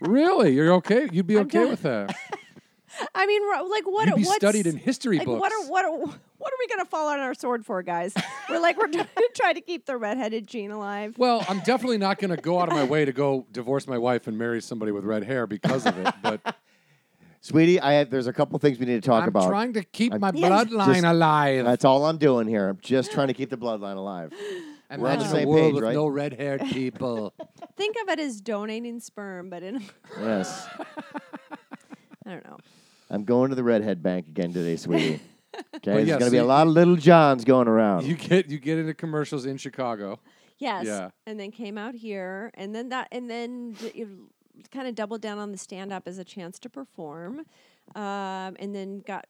really, 0.00 0.52
you're 0.54 0.72
okay? 0.74 1.08
You'd 1.12 1.26
be 1.26 1.36
I'm 1.36 1.42
okay 1.46 1.60
done. 1.60 1.70
with 1.70 1.82
that? 1.82 2.14
I 3.14 3.26
mean, 3.26 3.42
like 3.70 3.86
what? 3.86 4.08
You'd 4.08 4.16
be 4.16 4.24
studied 4.24 4.66
in 4.66 4.76
history 4.76 5.18
like, 5.18 5.26
books. 5.26 5.40
What 5.40 5.52
are 5.52 5.70
what 5.70 5.84
are 5.84 5.90
what 6.38 6.52
are 6.52 6.56
we 6.58 6.66
gonna 6.68 6.84
fall 6.84 7.08
on 7.08 7.20
our 7.20 7.34
sword 7.34 7.64
for, 7.64 7.82
guys? 7.82 8.12
we're 8.48 8.58
like 8.60 8.76
we're 8.76 8.88
trying 9.34 9.54
to 9.54 9.60
keep 9.60 9.86
the 9.86 9.96
redheaded 9.96 10.46
gene 10.46 10.70
alive. 10.70 11.14
well, 11.18 11.44
I'm 11.48 11.60
definitely 11.60 11.98
not 11.98 12.18
going 12.18 12.30
to 12.34 12.36
go 12.36 12.58
out 12.60 12.68
of 12.68 12.74
my 12.74 12.84
way 12.84 13.04
to 13.04 13.12
go 13.12 13.46
divorce 13.52 13.86
my 13.86 13.98
wife 13.98 14.26
and 14.26 14.36
marry 14.38 14.60
somebody 14.60 14.90
with 14.90 15.04
red 15.04 15.22
hair 15.24 15.46
because 15.46 15.86
of 15.86 15.96
it. 15.98 16.12
But 16.22 16.56
Sweetie, 17.40 17.78
I 17.80 17.92
have, 17.94 18.10
there's 18.10 18.26
a 18.26 18.32
couple 18.32 18.58
things 18.58 18.78
we 18.80 18.86
need 18.86 19.00
to 19.02 19.06
talk 19.08 19.22
I'm 19.22 19.28
about. 19.28 19.48
trying 19.48 19.74
to 19.74 19.84
keep 19.84 20.12
I'm 20.12 20.20
my 20.20 20.32
Yes. 20.34 20.50
bloodline 20.64 20.94
Just- 20.94 21.04
alive. 21.04 21.64
That's 21.64 21.84
all 21.84 22.04
I'm 22.06 22.18
doing 22.18 22.48
here. 22.48 22.68
I'm 22.70 22.78
just 22.82 23.12
trying 23.12 23.28
to 23.28 23.34
keep 23.34 23.50
the 23.50 23.56
bloodline 23.58 23.96
alive. 23.96 24.32
Imagine 24.90 25.02
we're 25.02 25.10
on 25.10 25.18
the 25.18 25.24
a 25.24 25.28
same 25.28 25.48
world 25.48 25.62
page, 25.64 25.74
with 25.74 25.82
right? 25.84 25.94
no 25.94 26.06
red-haired 26.06 26.62
people. 26.66 27.34
Think 27.76 27.96
of 28.02 28.08
it 28.08 28.18
as 28.20 28.40
donating 28.40 29.00
sperm, 29.00 29.50
but 29.50 29.62
in 29.62 29.82
Yes. 30.20 30.66
I 32.26 32.30
don't 32.30 32.44
know. 32.44 32.58
I'm 33.10 33.24
going 33.24 33.50
to 33.50 33.56
the 33.56 33.64
redhead 33.64 34.02
bank 34.02 34.28
again 34.28 34.52
today, 34.52 34.76
sweetie. 34.76 35.20
Okay, 35.74 35.92
there's 35.94 36.08
yeah, 36.08 36.18
going 36.18 36.20
to 36.20 36.24
so 36.26 36.30
be 36.30 36.36
a 36.36 36.42
you- 36.42 36.46
lot 36.46 36.66
of 36.68 36.72
little 36.72 36.94
Johns 36.94 37.44
going 37.44 37.66
around. 37.68 38.04
you 38.04 38.14
get 38.14 38.48
you 38.48 38.58
get 38.58 38.78
into 38.78 38.94
commercials 38.94 39.44
in 39.46 39.56
Chicago. 39.56 40.20
Yes. 40.58 40.86
Yeah. 40.86 41.10
And 41.26 41.40
then 41.40 41.50
came 41.50 41.76
out 41.78 41.94
here, 41.94 42.50
and 42.54 42.72
then 42.74 42.90
that, 42.90 43.08
and 43.10 43.28
then 43.30 43.74
you 43.94 44.28
kind 44.70 44.86
of 44.86 44.94
doubled 44.94 45.20
down 45.22 45.38
on 45.38 45.50
the 45.50 45.58
stand 45.58 45.90
up 45.92 46.06
as 46.06 46.18
a 46.18 46.24
chance 46.24 46.58
to 46.60 46.68
perform, 46.68 47.40
um, 47.96 48.56
and 48.60 48.72
then 48.74 49.00
got 49.00 49.26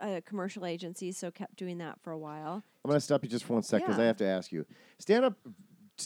a 0.00 0.22
commercial 0.22 0.66
agency, 0.66 1.12
so 1.12 1.30
kept 1.30 1.56
doing 1.56 1.78
that 1.78 2.00
for 2.02 2.12
a 2.12 2.18
while. 2.18 2.62
I'm 2.84 2.88
going 2.88 2.96
to 2.96 3.04
stop 3.04 3.22
you 3.22 3.28
just 3.28 3.44
for 3.44 3.54
one 3.54 3.62
sec 3.62 3.82
because 3.82 3.98
I 3.98 4.04
have 4.04 4.16
to 4.18 4.26
ask 4.26 4.52
you. 4.52 4.66
Stand 4.98 5.24
up 5.24 5.34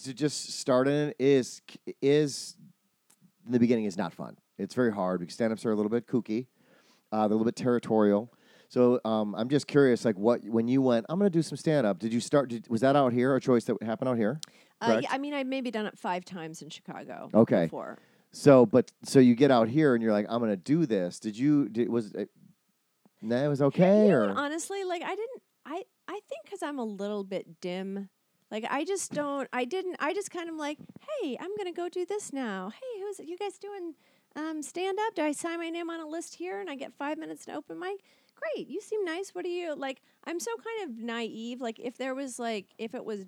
to 0.03 0.13
just 0.13 0.59
start 0.59 0.89
in 0.89 1.09
it 1.09 1.17
is 1.19 1.63
is 2.03 2.57
in 3.47 3.53
the 3.53 3.61
beginning 3.61 3.85
is 3.85 3.97
not 3.97 4.13
fun. 4.13 4.37
It's 4.59 4.75
very 4.75 4.93
hard 4.93 5.21
because 5.21 5.35
stand 5.35 5.53
ups 5.53 5.65
are 5.65 5.73
a 5.73 5.77
little 5.77 5.91
bit 5.91 6.07
kooky, 6.07 6.47
uh, 7.13 7.29
they're 7.29 7.35
a 7.35 7.39
little 7.39 7.45
bit 7.45 7.57
territorial. 7.57 8.33
So 8.69 9.01
um, 9.05 9.35
I'm 9.37 9.49
just 9.49 9.69
curious, 9.69 10.05
like 10.05 10.19
what 10.19 10.43
when 10.45 10.67
you 10.67 10.83
went, 10.83 11.07
I'm 11.09 11.19
going 11.19 11.31
to 11.31 11.39
do 11.39 11.43
some 11.43 11.57
stand 11.57 11.87
up. 11.87 12.01
Did 12.01 12.13
you 12.13 12.21
start? 12.21 12.49
Did, 12.49 12.67
was 12.69 12.81
that 12.81 12.97
out 12.97 13.13
here? 13.13 13.37
A 13.37 13.41
choice 13.41 13.65
that 13.65 13.81
happened 13.83 14.09
out 14.09 14.17
here? 14.17 14.41
Uh, 14.81 15.01
yeah, 15.03 15.09
I 15.13 15.19
mean, 15.19 15.33
I've 15.33 15.47
maybe 15.47 15.71
done 15.71 15.87
it 15.87 15.97
five 15.97 16.25
times 16.25 16.61
in 16.61 16.71
Chicago. 16.71 17.31
Okay. 17.33 17.67
Before. 17.67 17.99
So, 18.33 18.67
but 18.67 18.91
so 19.05 19.21
you 19.21 19.37
get 19.37 19.53
out 19.53 19.69
here 19.69 19.95
and 19.95 20.03
you're 20.03 20.13
like, 20.13 20.27
I'm 20.29 20.41
going 20.41 20.51
to 20.51 20.57
do 20.57 20.87
this. 20.87 21.21
Did 21.21 21.39
you? 21.39 21.69
Did, 21.69 21.89
was 21.89 22.13
it? 23.33 23.45
It 23.45 23.49
was 23.49 23.63
okay, 23.63 24.07
You 24.07 24.13
know 24.13 24.19
or 24.19 24.31
honestly, 24.37 24.85
like 24.85 25.03
I 25.03 25.15
didn't. 25.15 25.43
I 25.67 25.83
I 26.09 26.21
think 26.29 26.45
because 26.45 26.63
I'm 26.63 26.79
a 26.79 26.85
little 26.85 27.25
bit 27.25 27.61
dim. 27.61 28.09
Like 28.51 28.65
I 28.71 28.85
just 28.85 29.13
don't. 29.13 29.49
I 29.53 29.65
didn't. 29.65 29.97
I 30.01 30.13
just 30.15 30.31
kind 30.31 30.49
of 30.49 30.57
like, 30.57 30.79
hey, 31.23 31.37
I'm 31.41 31.57
gonna 31.57 31.73
go 31.73 31.89
do 31.89 32.05
this 32.05 32.33
now. 32.33 32.71
Hey, 32.71 33.01
who's 33.01 33.19
you 33.19 33.37
guys 33.37 33.59
doing? 33.59 33.95
Um, 34.37 34.63
stand 34.63 34.99
up. 35.07 35.15
Do 35.15 35.23
I 35.23 35.33
sign 35.33 35.59
my 35.59 35.71
name 35.71 35.91
on 35.91 36.01
a 36.01 36.07
list 36.07 36.35
here 36.35 36.61
and 36.61 36.69
I 36.69 36.75
get 36.75 36.93
five 36.93 37.19
minutes 37.19 37.45
to 37.47 37.55
open 37.55 37.79
mic? 37.79 38.03
Great. 38.35 38.69
You 38.69 38.81
seem 38.81 39.05
nice. 39.05 39.31
What 39.31 39.45
do 39.45 39.51
you 39.51 39.75
like? 39.75 40.03
I'm 40.25 40.41
so 40.41 40.51
kind 40.57 40.91
of 40.91 40.99
naive. 40.99 41.61
Like 41.61 41.79
if 41.79 41.97
there 41.97 42.15
was 42.15 42.39
like 42.39 42.67
if 42.79 42.95
it 42.95 43.05
was 43.05 43.27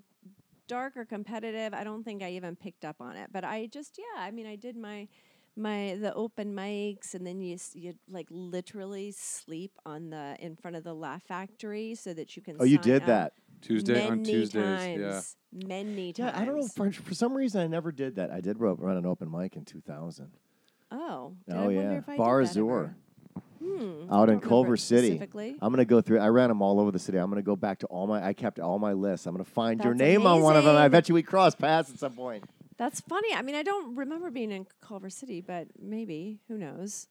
dark 0.67 0.97
or 0.97 1.05
competitive. 1.05 1.75
I 1.75 1.85
don't 1.85 2.05
think 2.05 2.23
I 2.23 2.31
even 2.33 2.57
picked 2.57 2.85
up 2.85 2.97
on 3.01 3.17
it. 3.17 3.31
But 3.33 3.45
I 3.45 3.67
just 3.67 3.99
yeah, 3.99 4.23
I 4.23 4.31
mean, 4.31 4.47
I 4.47 4.57
did 4.57 4.77
my 4.77 5.09
my 5.57 5.97
the 6.01 6.13
open 6.15 6.55
mics 6.55 7.15
and 7.15 7.27
then 7.27 7.41
you 7.41 7.57
you 7.75 7.95
like 8.09 8.27
literally 8.31 9.13
sleep 9.13 9.73
on 9.85 10.11
the 10.11 10.37
in 10.39 10.57
front 10.57 10.77
of 10.77 10.85
the 10.85 10.95
Laugh 10.95 11.23
Factory 11.23 11.95
so 11.95 12.13
that 12.15 12.37
you 12.37 12.43
can 12.43 12.57
Oh, 12.61 12.65
you 12.65 12.79
did 12.79 13.07
that. 13.07 13.33
Tuesday 13.63 14.05
on 14.05 14.19
many 14.19 14.25
Tuesdays. 14.25 14.63
times, 14.63 15.37
Many 15.53 16.15
Yeah, 16.17 16.31
times. 16.31 16.39
I 16.39 16.45
don't 16.45 16.57
know. 16.57 16.69
For, 16.69 16.93
for 16.93 17.15
some 17.15 17.35
reason, 17.35 17.61
I 17.63 17.67
never 17.67 17.91
did 17.91 18.17
that. 18.17 18.31
I 18.31 18.41
did 18.41 18.61
run 18.61 18.97
an 18.97 19.07
open 19.07 19.31
mic 19.31 19.57
in 19.57 19.65
2000. 19.65 20.31
Oh, 20.91 20.99
oh 20.99 21.35
I 21.51 21.55
wonder 21.63 21.81
yeah, 21.81 21.99
if 21.99 22.09
I 22.09 22.17
Bar 22.17 22.43
Azure. 22.43 22.95
Hmm, 23.63 24.13
out 24.13 24.29
in 24.29 24.41
Culver 24.41 24.77
City. 24.77 25.21
I'm 25.61 25.73
gonna 25.73 25.85
go 25.85 26.01
through. 26.01 26.21
I 26.21 26.29
ran 26.29 26.49
them 26.49 26.63
all 26.63 26.79
over 26.79 26.93
the 26.93 26.99
city. 26.99 27.19
I'm 27.19 27.31
gonna 27.31 27.43
go 27.43 27.57
back 27.57 27.81
to 27.81 27.87
all 27.87 28.07
my. 28.07 28.25
I 28.25 28.33
kept 28.33 28.61
all 28.61 28.79
my 28.79 28.93
lists. 28.93 29.27
I'm 29.27 29.35
gonna 29.35 29.45
find 29.45 29.83
your 29.83 29.95
That's 29.95 30.01
name 30.01 30.27
on 30.27 30.43
one 30.43 30.57
of 30.57 30.65
them. 30.65 30.77
I 30.77 30.89
bet 30.89 31.09
you 31.09 31.15
we 31.15 31.23
crossed 31.23 31.59
paths 31.59 31.91
at 31.91 31.99
some 31.99 32.13
point. 32.13 32.45
That's 32.79 33.01
funny. 33.01 33.33
I 33.35 33.43
mean, 33.43 33.55
I 33.55 33.62
don't 33.62 33.97
remember 33.97 34.31
being 34.31 34.51
in 34.51 34.66
Culver 34.81 35.11
City, 35.11 35.41
but 35.41 35.68
maybe 35.81 36.41
who 36.49 36.59
knows? 36.59 37.09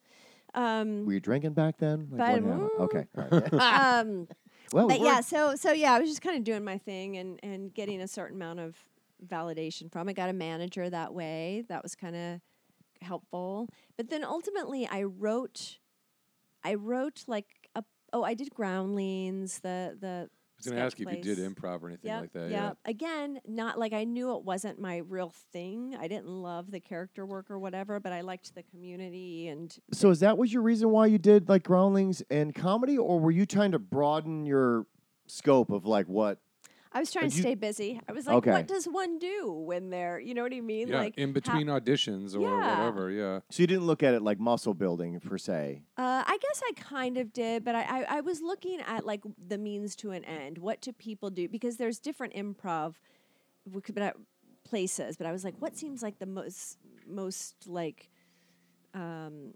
Um, 0.54 1.06
Were 1.06 1.14
you 1.14 1.20
drinking 1.20 1.54
back 1.54 1.78
then? 1.78 2.08
Like, 2.12 2.42
But- 2.42 2.44
what 2.44 2.54
happened? 2.54 2.80
Okay. 2.80 3.06
all 3.18 3.28
right. 3.32 3.54
um, 4.00 4.28
well, 4.72 4.88
but 4.88 5.00
yeah, 5.00 5.22
so 5.22 5.56
so 5.56 5.72
yeah, 5.72 5.94
I 5.94 6.00
was 6.00 6.10
just 6.10 6.22
kind 6.22 6.38
of 6.38 6.44
doing 6.44 6.64
my 6.64 6.78
thing 6.78 7.18
and 7.18 7.40
and 7.44 7.74
getting 7.74 8.02
a 8.02 8.08
certain 8.08 8.36
amount 8.38 8.60
of 8.60 8.76
validation 9.26 9.92
from 9.92 10.10
I 10.10 10.14
Got 10.14 10.30
a 10.30 10.34
manager 10.34 10.90
that 10.90 11.14
way. 11.14 11.64
That 11.70 11.84
was 11.84 11.96
kind 11.96 12.16
of 12.16 12.42
helpful. 13.02 13.70
But 13.98 14.10
then 14.10 14.24
ultimately, 14.24 14.88
I 14.88 15.04
wrote, 15.04 15.78
I 16.64 16.76
wrote 16.76 17.24
like 17.28 17.70
a 17.76 17.84
oh, 18.14 18.24
I 18.24 18.34
did 18.34 18.54
Groundlings, 18.54 19.60
the 19.60 19.98
the. 20.00 20.30
I 20.68 20.70
was 20.70 20.74
going 20.74 20.82
to 20.82 20.86
ask 20.86 21.00
you 21.00 21.08
if 21.08 21.26
you 21.26 21.36
did 21.36 21.56
improv 21.56 21.84
or 21.84 21.88
anything 21.88 22.10
Yep, 22.10 22.22
like 22.22 22.34
that. 22.34 22.50
yep. 22.50 22.78
Again, 22.86 23.40
not 23.48 23.78
like 23.80 23.94
I 23.94 24.04
knew 24.04 24.36
it 24.36 24.44
wasn't 24.44 24.80
my 24.80 24.98
real 24.98 25.34
thing. 25.52 25.96
I 26.00 26.08
didn't 26.08 26.28
love 26.28 26.72
the 26.72 26.80
character 26.80 27.26
work 27.26 27.50
or 27.52 27.60
whatever, 27.60 28.00
but 28.00 28.12
I 28.12 28.22
liked 28.22 28.54
the 28.56 28.64
community 28.64 29.48
and 29.48 29.76
So 29.92 30.10
is 30.10 30.20
that 30.22 30.38
was 30.38 30.52
your 30.52 30.62
reason 30.62 30.90
why 30.90 31.08
you 31.08 31.18
did 31.18 31.50
like 31.50 31.64
Groundlings 31.64 32.24
and 32.30 32.54
comedy, 32.54 32.98
or 32.98 33.20
were 33.20 33.32
you 33.32 33.46
trying 33.46 33.72
to 33.72 33.80
broaden 33.80 34.46
your 34.46 34.86
scope 35.28 35.70
of 35.72 35.86
like 35.86 36.08
what? 36.08 36.40
I 36.96 37.00
was 37.00 37.12
trying 37.12 37.26
Did 37.26 37.32
to 37.32 37.38
you- 37.38 37.42
stay 37.44 37.56
busy. 37.56 38.00
I 38.08 38.14
was 38.14 38.26
like, 38.26 38.38
Okay. 38.38 38.52
what 38.52 38.68
does 38.68 38.86
one 38.86 39.20
do 39.20 39.52
when 39.52 39.90
they're, 39.90 40.18
you 40.18 40.34
know 40.34 40.44
what 40.44 40.54
I 40.54 40.62
mean? 40.62 40.88
Yeah, 40.88 41.00
like 41.00 41.18
in 41.18 41.30
how- 41.30 41.34
between 41.34 41.68
auditions 41.68 42.36
or 42.36 42.40
Yeah. 42.42 42.78
whatever. 42.80 43.12
Yeah. 43.12 43.42
So 43.52 43.64
you 43.64 43.68
didn't 43.68 43.86
look 43.86 44.02
at 44.02 44.14
it 44.14 44.22
like 44.22 44.40
muscle 44.40 44.74
building 44.74 45.20
per 45.20 45.38
se. 45.38 45.84
Uh, 45.98 46.24
I 46.26 46.38
guess 46.42 46.62
I 46.66 46.72
kind 46.78 47.18
of 47.18 47.34
did, 47.34 47.66
but 47.66 47.76
I, 47.76 47.82
I, 47.84 48.06
I 48.18 48.22
was 48.22 48.42
looking 48.42 48.80
at 48.80 49.06
like 49.06 49.22
the 49.48 49.58
means 49.58 49.96
to 49.98 50.12
an 50.12 50.24
end. 50.24 50.58
What 50.58 50.80
do 50.80 50.94
people 50.94 51.30
do? 51.30 51.50
Because 51.50 51.76
there's 51.78 52.00
different 52.00 52.34
improv 52.34 52.94
we 53.70 53.82
could- 53.82 53.94
but 53.96 54.04
I- 54.04 54.14
places, 54.64 55.18
but 55.18 55.28
I 55.28 55.32
was 55.34 55.44
like, 55.44 55.56
what 55.60 55.76
seems 55.76 56.02
like 56.02 56.20
the 56.20 56.26
most 56.26 56.78
most 57.06 57.68
like 57.68 58.10
um, 58.94 59.54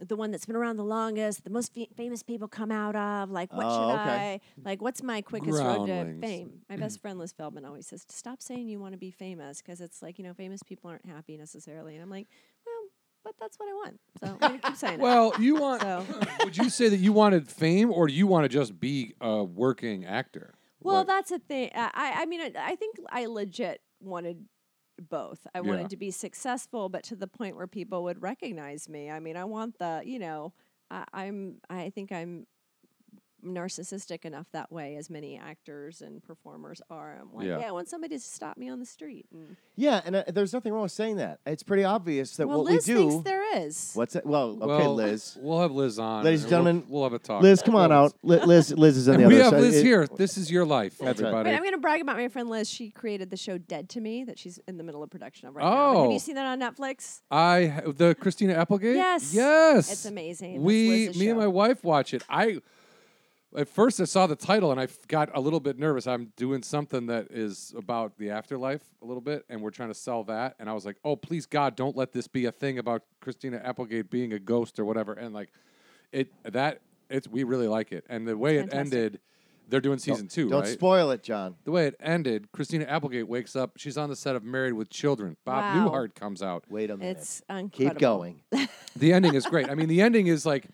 the 0.00 0.16
one 0.16 0.30
that's 0.30 0.46
been 0.46 0.56
around 0.56 0.76
the 0.76 0.84
longest, 0.84 1.44
the 1.44 1.50
most 1.50 1.74
fa- 1.74 1.86
famous 1.96 2.22
people 2.22 2.48
come 2.48 2.70
out 2.72 2.96
of. 2.96 3.30
Like, 3.30 3.52
what 3.52 3.66
Oh, 3.66 3.70
should 3.90 4.00
okay. 4.00 4.40
I 4.64 4.68
like? 4.68 4.80
What's 4.82 5.02
my 5.02 5.20
quickest 5.22 5.58
road 5.62 5.86
to 5.86 6.18
fame? 6.20 6.60
My 6.68 6.76
best 6.76 7.00
friend 7.02 7.18
Liz 7.18 7.32
Feldman 7.32 7.64
always 7.64 7.86
says, 7.86 8.04
"Stop 8.08 8.40
saying 8.42 8.68
you 8.68 8.80
want 8.80 8.92
to 8.92 8.98
be 8.98 9.10
famous 9.10 9.60
because 9.60 9.80
it's 9.80 10.02
like 10.02 10.18
you 10.18 10.24
know, 10.24 10.34
famous 10.34 10.62
people 10.62 10.90
aren't 10.90 11.06
happy 11.06 11.36
necessarily." 11.36 11.94
And 11.94 12.02
I'm 12.02 12.10
like, 12.10 12.26
well, 12.66 12.74
but 13.24 13.34
that's 13.38 13.58
what 13.58 13.68
I 13.68 13.72
want, 13.74 14.00
so 14.20 14.26
I'm 14.28 14.38
gonna 14.38 14.58
keep 14.58 14.76
saying 14.76 14.94
it. 15.00 15.00
Well, 15.00 15.32
you 15.38 15.56
want. 15.56 15.82
So- 15.82 16.04
would 16.44 16.56
you 16.56 16.70
say 16.70 16.88
that 16.88 16.96
you 16.98 17.12
wanted 17.12 17.48
fame, 17.48 17.92
or 17.92 18.06
do 18.06 18.14
you 18.14 18.26
want 18.26 18.44
to 18.44 18.48
just 18.48 18.80
be 18.80 19.14
a 19.20 19.44
working 19.44 20.04
actor? 20.06 20.54
Well, 20.82 20.96
What- 20.98 21.06
that's 21.08 21.30
a 21.30 21.38
thing. 21.38 21.70
I, 21.74 21.90
I 21.92 22.22
I 22.22 22.26
mean, 22.26 22.40
I, 22.40 22.52
I 22.58 22.74
think 22.76 22.96
I 23.10 23.26
legit 23.26 23.82
wanted 24.00 24.46
both. 25.00 25.46
I 25.54 25.60
wanted 25.60 25.90
to 25.90 25.96
be 25.96 26.10
successful, 26.10 26.88
but 26.88 27.02
to 27.04 27.16
the 27.16 27.26
point 27.26 27.56
where 27.56 27.66
people 27.66 28.02
would 28.04 28.20
recognize 28.22 28.88
me. 28.88 29.10
I 29.10 29.20
mean, 29.20 29.36
I 29.36 29.44
want 29.44 29.78
the, 29.78 30.02
you 30.04 30.18
know, 30.18 30.52
I, 30.90 31.04
I'm, 31.12 31.56
I 31.68 31.90
think 31.90 32.12
I'm 32.12 32.46
narcissistic 33.44 34.24
enough 34.24 34.46
that 34.52 34.70
way, 34.72 34.96
as 34.96 35.10
many 35.10 35.38
actors 35.38 36.00
and 36.02 36.22
performers 36.22 36.80
are. 36.90 37.18
I'm 37.20 37.32
like, 37.34 37.46
Yeah. 37.46 37.60
yeah, 37.60 37.68
I 37.68 37.72
want 37.72 37.88
somebody 37.88 38.16
to 38.16 38.20
stop 38.22 38.56
me 38.56 38.68
on 38.68 38.78
the 38.80 38.86
street. 38.86 39.26
And, 39.32 39.56
Yeah, 39.76 40.00
and 40.04 40.16
uh, 40.16 40.24
there's 40.28 40.52
nothing 40.52 40.72
wrong 40.72 40.82
with 40.82 40.92
saying 40.92 41.16
that. 41.16 41.40
It's 41.46 41.62
pretty 41.62 41.84
obvious 41.84 42.36
that 42.36 42.46
well, 42.48 42.58
what 42.64 42.72
Liz 42.72 42.86
we 42.88 42.94
thinks 42.94 43.14
do. 43.16 43.22
there 43.22 43.58
is. 43.58 43.92
What's 43.94 44.16
it? 44.16 44.26
Well, 44.26 44.50
okay, 44.60 44.66
Well, 44.66 44.94
Liz. 44.94 45.38
We'll 45.40 45.60
have 45.60 45.72
Liz 45.72 45.98
on. 45.98 46.24
Ladies 46.24 46.44
and 46.44 46.52
and 46.52 46.62
we'll- 46.64 46.72
gentlemen, 46.72 46.90
we'll, 46.92 47.02
have 47.04 47.12
a 47.14 47.18
talk. 47.18 47.42
Liz, 47.42 47.62
come 47.62 47.74
on 47.76 47.90
out. 47.92 48.12
Liz, 48.22 48.72
Liz 48.72 48.96
is 48.96 49.08
on 49.08 49.14
And 49.16 49.24
the 49.24 49.28
we 49.28 49.34
other 49.36 49.44
have 49.44 49.50
side. 49.52 49.60
Liz 49.62 49.76
It- 49.78 49.84
here. 49.84 50.06
This 50.06 50.36
is 50.38 50.50
your 50.50 50.64
life, 50.64 50.98
That's 50.98 51.20
right. 51.20 51.28
everybody. 51.28 51.50
Wait, 51.50 51.56
I'm 51.56 51.62
going 51.62 51.72
to 51.72 51.78
brag 51.78 52.00
about 52.00 52.16
my 52.16 52.28
friend 52.28 52.48
Liz. 52.48 52.68
She 52.68 52.90
created 52.90 53.30
the 53.30 53.36
show 53.36 53.58
Dead 53.58 53.88
to 53.90 54.00
Me 54.00 54.24
that 54.24 54.38
she's 54.38 54.58
in 54.68 54.76
the 54.76 54.84
middle 54.84 55.02
of 55.02 55.10
production 55.10 55.48
of 55.48 55.56
right 55.56 55.64
now. 55.64 55.70
But 55.94 55.98
Have 56.00 56.08
Oh. 56.08 56.12
you 56.12 56.18
seen 56.18 56.34
that 56.34 56.46
on 56.46 56.60
Netflix? 56.60 57.20
I 57.30 57.82
the 57.86 58.14
Christina 58.14 58.54
Applegate. 58.54 58.96
Yes. 58.96 59.32
Yes. 59.34 59.90
It's 59.90 60.04
amazing. 60.04 60.62
We, 60.62 61.06
Liz's 61.06 61.20
me 61.20 61.28
and 61.30 61.38
my 61.38 61.46
wife 61.46 61.82
watch 61.84 62.12
it. 62.14 62.22
I 62.28 62.60
at 63.56 63.68
first 63.68 64.00
I 64.00 64.04
saw 64.04 64.26
the 64.26 64.36
title 64.36 64.70
and 64.70 64.80
I 64.80 64.88
got 65.08 65.30
a 65.34 65.40
little 65.40 65.60
bit 65.60 65.78
nervous. 65.78 66.06
I'm 66.06 66.32
doing 66.36 66.62
something 66.62 67.06
that 67.06 67.28
is 67.30 67.74
about 67.76 68.16
the 68.18 68.30
afterlife 68.30 68.82
a 69.02 69.04
little 69.04 69.20
bit, 69.20 69.44
and 69.48 69.60
we're 69.60 69.70
trying 69.70 69.88
to 69.88 69.94
sell 69.94 70.22
that. 70.24 70.54
And 70.58 70.70
I 70.70 70.72
was 70.72 70.84
like, 70.86 70.96
oh 71.04 71.16
please 71.16 71.46
God, 71.46 71.74
don't 71.76 71.96
let 71.96 72.12
this 72.12 72.28
be 72.28 72.44
a 72.46 72.52
thing 72.52 72.78
about 72.78 73.02
Christina 73.20 73.60
Applegate 73.64 74.10
being 74.10 74.32
a 74.32 74.38
ghost 74.38 74.78
or 74.78 74.84
whatever. 74.84 75.12
And 75.12 75.34
like 75.34 75.50
it 76.12 76.32
that 76.44 76.80
it's 77.08 77.26
we 77.28 77.42
really 77.44 77.68
like 77.68 77.90
it. 77.92 78.04
And 78.08 78.26
the 78.26 78.36
way 78.36 78.56
it 78.58 78.70
Fantastic. 78.70 78.78
ended, 78.78 79.20
they're 79.68 79.80
doing 79.80 79.98
season 79.98 80.26
two, 80.28 80.48
Don't 80.48 80.60
right? 80.62 80.68
spoil 80.68 81.10
it, 81.12 81.22
John. 81.22 81.56
the 81.64 81.70
way 81.72 81.86
it 81.86 81.94
ended, 82.00 82.50
Christina 82.52 82.84
Applegate 82.86 83.28
wakes 83.28 83.54
up. 83.56 83.72
She's 83.76 83.96
on 83.98 84.08
the 84.10 84.16
set 84.16 84.34
of 84.36 84.42
Married 84.44 84.74
with 84.74 84.90
Children. 84.90 85.36
Bob 85.44 85.76
Wow. 85.76 85.88
Newhart 85.88 86.14
comes 86.14 86.42
out. 86.42 86.64
Wait 86.68 86.90
a 86.90 86.96
minute. 86.96 87.18
It's 87.18 87.42
incredible. 87.48 87.90
Keep 87.94 87.98
going. 87.98 88.40
The 88.96 89.12
ending 89.12 89.34
is 89.34 89.46
great. 89.46 89.68
I 89.70 89.74
mean, 89.76 89.88
the 89.88 90.02
ending 90.02 90.26
is 90.26 90.44
like, 90.44 90.66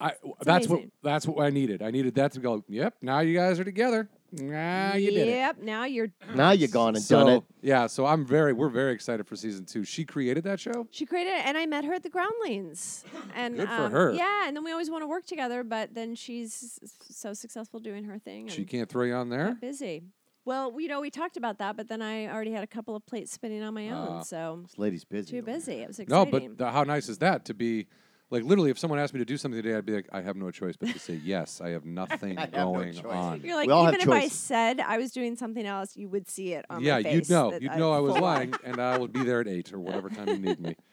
I 0.00 0.12
that's 0.42 0.68
what 0.68 0.82
that's 1.02 1.26
what 1.26 1.42
I 1.44 1.50
needed. 1.50 1.82
I 1.82 1.90
needed 1.90 2.14
that 2.16 2.32
to 2.32 2.40
go. 2.40 2.62
Yep, 2.68 2.96
now 3.02 3.20
you 3.20 3.34
guys 3.34 3.58
are 3.58 3.64
together. 3.64 4.08
Nah, 4.32 4.94
you 4.94 5.10
did 5.12 5.28
it. 5.28 5.30
Yep. 5.30 5.62
Now 5.62 5.84
you're. 5.84 6.08
now 6.34 6.50
you're 6.50 6.68
gone 6.68 6.96
and 6.96 7.02
So 7.02 7.20
done 7.20 7.28
it. 7.36 7.42
yeah, 7.62 7.86
so 7.86 8.04
I'm 8.04 8.26
very 8.26 8.52
we're 8.52 8.68
very 8.68 8.92
excited 8.92 9.26
for 9.26 9.36
season 9.36 9.64
two. 9.64 9.84
She 9.84 10.04
created 10.04 10.44
that 10.44 10.60
show. 10.60 10.86
She 10.90 11.06
created 11.06 11.30
it, 11.30 11.46
and 11.46 11.56
I 11.56 11.64
met 11.64 11.84
her 11.84 11.94
at 11.94 12.02
the 12.02 12.10
Groundlings. 12.10 13.04
And 13.34 13.56
Good 13.56 13.68
for 13.68 13.74
um, 13.74 13.92
her. 13.92 14.12
Yeah, 14.12 14.46
and 14.46 14.54
then 14.56 14.64
we 14.64 14.72
always 14.72 14.90
want 14.90 15.02
to 15.02 15.06
work 15.06 15.24
together, 15.24 15.62
but 15.64 15.94
then 15.94 16.14
she's 16.14 16.78
so 17.08 17.32
successful 17.32 17.80
doing 17.80 18.04
her 18.04 18.18
thing. 18.18 18.48
She 18.48 18.62
and 18.62 18.68
can't 18.68 18.88
throw 18.90 19.04
you 19.04 19.14
on 19.14 19.30
there. 19.30 19.48
got 19.48 19.60
busy. 19.60 20.02
Well, 20.44 20.78
you 20.80 20.88
know, 20.88 21.00
we 21.00 21.10
talked 21.10 21.36
about 21.36 21.58
that, 21.58 21.76
but 21.76 21.88
then 21.88 22.02
I 22.02 22.26
already 22.26 22.52
had 22.52 22.62
a 22.62 22.68
couple 22.68 22.94
of 22.94 23.04
plates 23.06 23.32
spinning 23.32 23.62
on 23.62 23.74
my 23.74 23.88
own, 23.90 24.08
Ah. 24.08 24.20
so 24.22 24.60
This 24.62 24.78
lady's 24.78 25.04
busy. 25.04 25.30
too 25.32 25.36
over 25.38 25.46
there. 25.46 25.54
busy. 25.56 25.72
It 25.82 25.88
was 25.88 25.98
exciting. 25.98 26.30
No, 26.30 26.30
but 26.30 26.58
the, 26.58 26.70
how 26.70 26.84
nice 26.84 27.08
is 27.08 27.18
that 27.18 27.44
to 27.46 27.54
be? 27.54 27.86
Like 28.30 28.42
literally, 28.42 28.70
if 28.70 28.78
someone 28.78 28.98
asked 28.98 29.14
me 29.14 29.18
to 29.18 29.24
do 29.24 29.36
something 29.36 29.62
today, 29.62 29.76
I'd 29.76 29.86
be 29.86 29.92
like, 29.94 30.08
I 30.12 30.20
have 30.20 30.34
no 30.36 30.50
choice 30.50 30.76
but 30.76 30.88
to 30.90 30.98
say 30.98 31.14
yes. 31.24 31.60
I 31.60 31.70
have 31.70 31.84
nothing 31.84 32.36
I 32.38 32.42
have 32.42 32.52
no 32.52 32.72
going 32.72 32.92
choice. 32.94 33.04
on. 33.04 33.40
You're 33.42 33.54
like, 33.54 33.68
We 33.68 33.72
all 33.72 33.84
have 33.84 33.94
even 33.94 34.08
if 34.08 34.12
I 34.14 34.22
choices. 34.22 34.38
said 34.38 34.80
I 34.80 34.98
was 34.98 35.12
doing 35.12 35.36
something 35.36 35.64
else, 35.64 35.96
you 35.96 36.08
would 36.08 36.28
see 36.28 36.52
it 36.54 36.64
on 36.68 36.82
yeah, 36.82 36.94
my 36.96 37.02
face. 37.04 37.06
Yeah, 37.12 37.14
you'd 37.16 37.30
know. 37.30 37.50
that 37.52 37.62
You'd 37.62 37.70
I- 37.72 37.76
know 37.78 37.92
I 37.92 38.00
was 38.00 38.14
full 38.16 38.24
on. 38.24 38.34
lying, 38.34 38.54
and 38.64 38.80
I 38.80 38.98
will 38.98 39.08
be 39.08 39.22
there 39.22 39.40
at 39.40 39.48
eight 39.48 39.72
or 39.72 39.78
whatever 39.78 40.08
time 40.10 40.28
you 40.28 40.38
need 40.38 40.60
me. 40.60 40.76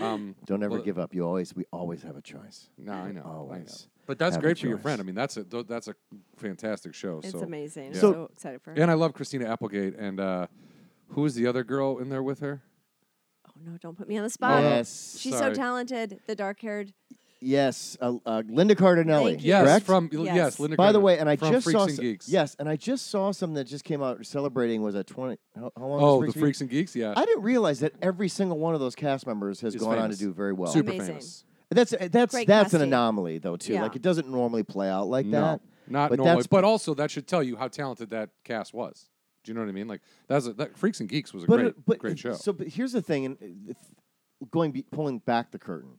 Um, 0.00 0.36
Don't 0.46 0.62
ever 0.62 0.76
Well- 0.76 0.82
give 0.82 0.98
up. 0.98 1.14
You 1.14 1.26
always, 1.26 1.54
we 1.54 1.66
always 1.70 2.02
have 2.02 2.16
a 2.16 2.22
choice. 2.22 2.70
No, 2.78 2.92
I 2.92 2.96
know. 2.96 3.02
I 3.02 3.12
know. 3.12 3.22
Always. 3.30 3.88
But 4.06 4.18
that's 4.18 4.34
have 4.36 4.42
a 4.42 4.46
great 4.46 4.58
for 4.58 4.66
your 4.66 4.78
choice. 4.78 4.82
friend. 4.84 5.02
I 5.02 5.04
mean, 5.04 5.14
that's 5.14 5.36
a 5.36 5.44
th- 5.44 5.66
that's 5.68 5.86
a 5.86 5.94
fantastic 6.38 6.94
show. 6.94 7.18
It's 7.22 7.32
so. 7.32 7.40
amazing. 7.40 7.92
Yeah. 7.92 8.00
So, 8.00 8.12
So- 8.12 8.28
excited 8.32 8.62
for 8.62 8.70
her. 8.70 8.80
And 8.80 8.90
I 8.90 8.94
love 8.94 9.12
Christina 9.12 9.44
Applegate. 9.52 9.94
And 9.98 10.18
uh, 10.18 10.46
who 11.08 11.26
is 11.26 11.34
the 11.34 11.46
other 11.46 11.62
girl 11.62 11.98
in 11.98 12.08
there 12.08 12.22
with 12.22 12.40
her? 12.40 12.62
Oh 13.64 13.70
no, 13.70 13.78
don't 13.78 13.96
put 13.96 14.08
me 14.08 14.16
on 14.16 14.24
the 14.24 14.30
spot. 14.30 14.62
yes. 14.62 15.16
She's 15.18 15.36
Sorry. 15.36 15.54
so 15.54 15.60
talented. 15.60 16.20
The 16.26 16.34
dark-haired. 16.34 16.92
Yes. 17.44 17.96
Uh, 18.00 18.14
uh, 18.24 18.42
Linda 18.48 18.74
Cardellini. 18.76 19.24
Thank 19.24 19.42
you. 19.42 19.48
Yes, 19.48 19.64
correct? 19.64 19.86
from 19.86 20.08
yes, 20.12 20.34
Yes. 20.36 20.60
Linda. 20.60 20.76
By 20.76 20.92
the 20.92 20.98
Cardellini 20.98 21.02
way, 21.02 21.18
and 21.18 21.28
I 21.28 21.36
from 21.36 21.50
just 21.52 21.64
Freaks 21.64 21.76
saw 21.78 21.82
and 21.84 21.92
s- 21.92 21.98
Geeks. 21.98 22.28
yes, 22.28 22.56
and 22.58 22.68
I 22.68 22.76
just 22.76 23.08
saw 23.08 23.32
something 23.32 23.54
that 23.54 23.64
just 23.64 23.84
came 23.84 24.00
out 24.02 24.24
celebrating 24.24 24.80
was 24.82 24.94
a 24.94 25.02
twenty. 25.02 25.38
How, 25.56 25.72
how 25.76 25.86
long? 25.86 26.00
Oh, 26.02 26.18
was 26.18 26.26
the 26.28 26.32
Freaks 26.34 26.40
Freaks 26.40 26.60
and 26.60 26.70
Geeks. 26.70 26.94
Yeah. 26.96 27.14
I 27.16 27.24
didn't 27.24 27.42
realize 27.42 27.80
that 27.80 27.94
every 28.00 28.28
single 28.28 28.58
one 28.58 28.74
of 28.74 28.80
those 28.80 28.94
cast 28.94 29.26
members 29.26 29.60
has 29.62 29.74
Is 29.74 29.80
gone 29.82 29.90
on 29.90 29.96
to 29.96 30.02
famous. 30.02 30.18
do 30.18 30.32
very 30.32 30.52
well. 30.52 30.70
super 30.72 30.90
Amazing. 30.90 31.06
famous. 31.06 31.44
That's 31.70 31.92
uh, 31.92 32.08
that's 32.12 32.32
Great 32.34 32.46
that's 32.46 32.74
an 32.74 32.78
casting. 32.80 32.92
anomaly 32.92 33.38
though 33.38 33.56
too. 33.56 33.72
Yeah. 33.72 33.82
Like 33.82 33.96
it 33.96 34.02
doesn't 34.02 34.28
normally 34.28 34.62
play 34.62 34.88
out 34.88 35.08
like 35.08 35.26
No, 35.26 35.40
that. 35.40 35.60
not 35.88 36.10
But 36.10 36.18
normally. 36.18 36.30
that's- 36.34 36.46
But 36.46 36.62
also, 36.64 36.94
that 36.94 37.10
should 37.10 37.26
tell 37.26 37.42
you 37.42 37.56
how 37.56 37.66
talented 37.68 38.10
that 38.10 38.30
cast 38.44 38.72
was. 38.72 39.08
Do 39.44 39.50
you 39.50 39.54
know 39.54 39.60
what 39.62 39.68
I 39.68 39.72
mean? 39.72 39.88
Like 39.88 40.00
that's 40.28 40.46
a, 40.46 40.52
that 40.54 40.76
Freaks 40.76 41.00
and 41.00 41.08
Geeks 41.08 41.32
was 41.34 41.44
a 41.44 41.46
But 41.46 41.56
great, 41.56 41.66
it- 41.68 41.84
but 41.86 41.98
great 41.98 42.18
show. 42.18 42.34
So, 42.34 42.52
but 42.52 42.68
here's 42.68 42.92
the 42.92 43.02
thing, 43.02 43.26
and 43.26 43.36
uh, 43.42 43.70
if- 43.70 44.50
going 44.50 44.72
be, 44.72 44.82
pulling 44.82 45.18
back 45.20 45.50
the 45.52 45.58
curtain, 45.58 45.98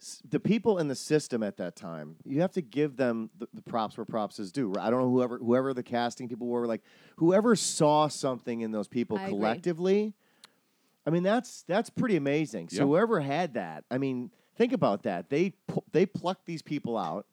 s- 0.00 0.22
the 0.28 0.40
people 0.40 0.78
in 0.78 0.88
the 0.88 0.94
system 0.94 1.42
at 1.42 1.56
that 1.58 1.76
time, 1.76 2.16
you 2.24 2.40
have 2.40 2.52
to 2.52 2.62
give 2.62 2.96
them 2.96 3.30
the, 3.38 3.48
the 3.54 3.62
props 3.62 3.96
where 3.96 4.04
props 4.04 4.38
is 4.38 4.52
due. 4.52 4.74
I 4.78 4.90
don't 4.90 5.00
know 5.00 5.10
whoever 5.10 5.38
whoever 5.38 5.74
the 5.74 5.82
casting 5.82 6.28
people 6.28 6.46
were, 6.46 6.66
like 6.66 6.82
whoever 7.16 7.54
saw 7.56 8.08
something 8.08 8.60
in 8.62 8.70
those 8.70 8.88
people 8.88 9.18
I 9.18 9.22
agree. 9.24 9.30
collectively. 9.34 10.14
I 11.06 11.10
mean, 11.10 11.22
that's 11.22 11.62
that's 11.68 11.90
pretty 11.90 12.16
amazing. 12.16 12.70
So 12.70 12.76
Yeah. 12.78 12.82
whoever 12.84 13.20
had 13.20 13.54
that, 13.54 13.84
I 13.90 13.98
mean, 13.98 14.30
think 14.56 14.72
about 14.72 15.02
that. 15.02 15.28
They 15.28 15.50
pu- 15.66 15.84
they 15.92 16.06
plucked 16.06 16.46
these 16.46 16.62
people 16.62 16.96
out 16.96 17.26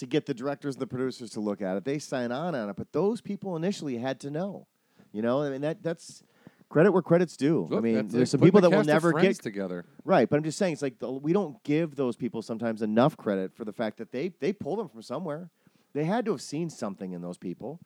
to 0.00 0.06
get 0.06 0.26
the 0.26 0.34
directors 0.34 0.76
and 0.76 0.82
the 0.82 0.86
producers 0.86 1.30
to 1.30 1.40
look 1.40 1.60
at 1.62 1.76
it. 1.76 1.84
They 1.84 1.98
sign 1.98 2.32
on 2.32 2.54
on 2.54 2.70
it, 2.70 2.76
but 2.76 2.92
those 2.92 3.20
people 3.20 3.54
initially 3.54 3.98
had 3.98 4.18
to 4.20 4.30
know. 4.30 4.66
You 5.12 5.22
know, 5.22 5.42
I 5.42 5.50
mean 5.50 5.60
that 5.60 5.82
that's 5.82 6.22
credit 6.70 6.92
where 6.92 7.02
credit's 7.02 7.36
due. 7.36 7.68
I 7.72 7.80
mean, 7.80 8.08
there's 8.08 8.30
some 8.30 8.40
people 8.40 8.60
the 8.60 8.70
that 8.70 8.76
will 8.76 8.84
never 8.84 9.12
Friends 9.12 9.38
get 9.38 9.42
together. 9.42 9.84
right, 10.04 10.28
but 10.28 10.36
I'm 10.36 10.42
just 10.42 10.56
saying 10.56 10.72
it's 10.72 10.82
like 10.82 10.98
the, 10.98 11.10
we 11.10 11.32
don't 11.32 11.62
give 11.64 11.96
those 11.96 12.16
people 12.16 12.40
sometimes 12.40 12.80
enough 12.80 13.16
credit 13.16 13.54
for 13.54 13.64
the 13.64 13.72
fact 13.72 13.98
that 13.98 14.10
they 14.10 14.32
they 14.40 14.52
pull 14.52 14.76
them 14.76 14.88
from 14.88 15.02
somewhere. 15.02 15.50
They 15.92 16.04
had 16.04 16.24
to 16.26 16.30
have 16.30 16.40
seen 16.40 16.70
something 16.70 17.12
in 17.12 17.20
those 17.20 17.36
people. 17.36 17.80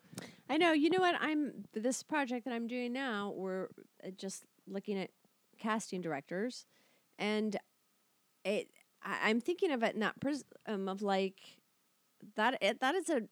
I 0.49 0.57
know. 0.57 0.71
You 0.71 0.89
know 0.91 0.99
what? 0.99 1.15
I'm 1.19 1.65
this 1.73 2.01
project 2.01 2.45
that 2.45 2.53
I'm 2.53 2.67
doing 2.67 2.93
now. 2.93 3.33
We're 3.35 3.65
uh, 4.05 4.11
just 4.15 4.45
looking 4.67 4.97
at 4.97 5.09
casting 5.59 6.01
directors, 6.01 6.65
and 7.19 7.57
it. 8.45 8.69
I, 9.03 9.29
I'm 9.29 9.41
thinking 9.41 9.71
of 9.71 9.83
it 9.83 9.97
not 9.97 10.19
pris- 10.21 10.45
um, 10.67 10.87
of 10.87 11.01
like 11.01 11.39
that. 12.35 12.57
It, 12.61 12.79
that 12.81 12.95
is 12.95 13.09
a 13.09 13.21
mm. 13.21 13.27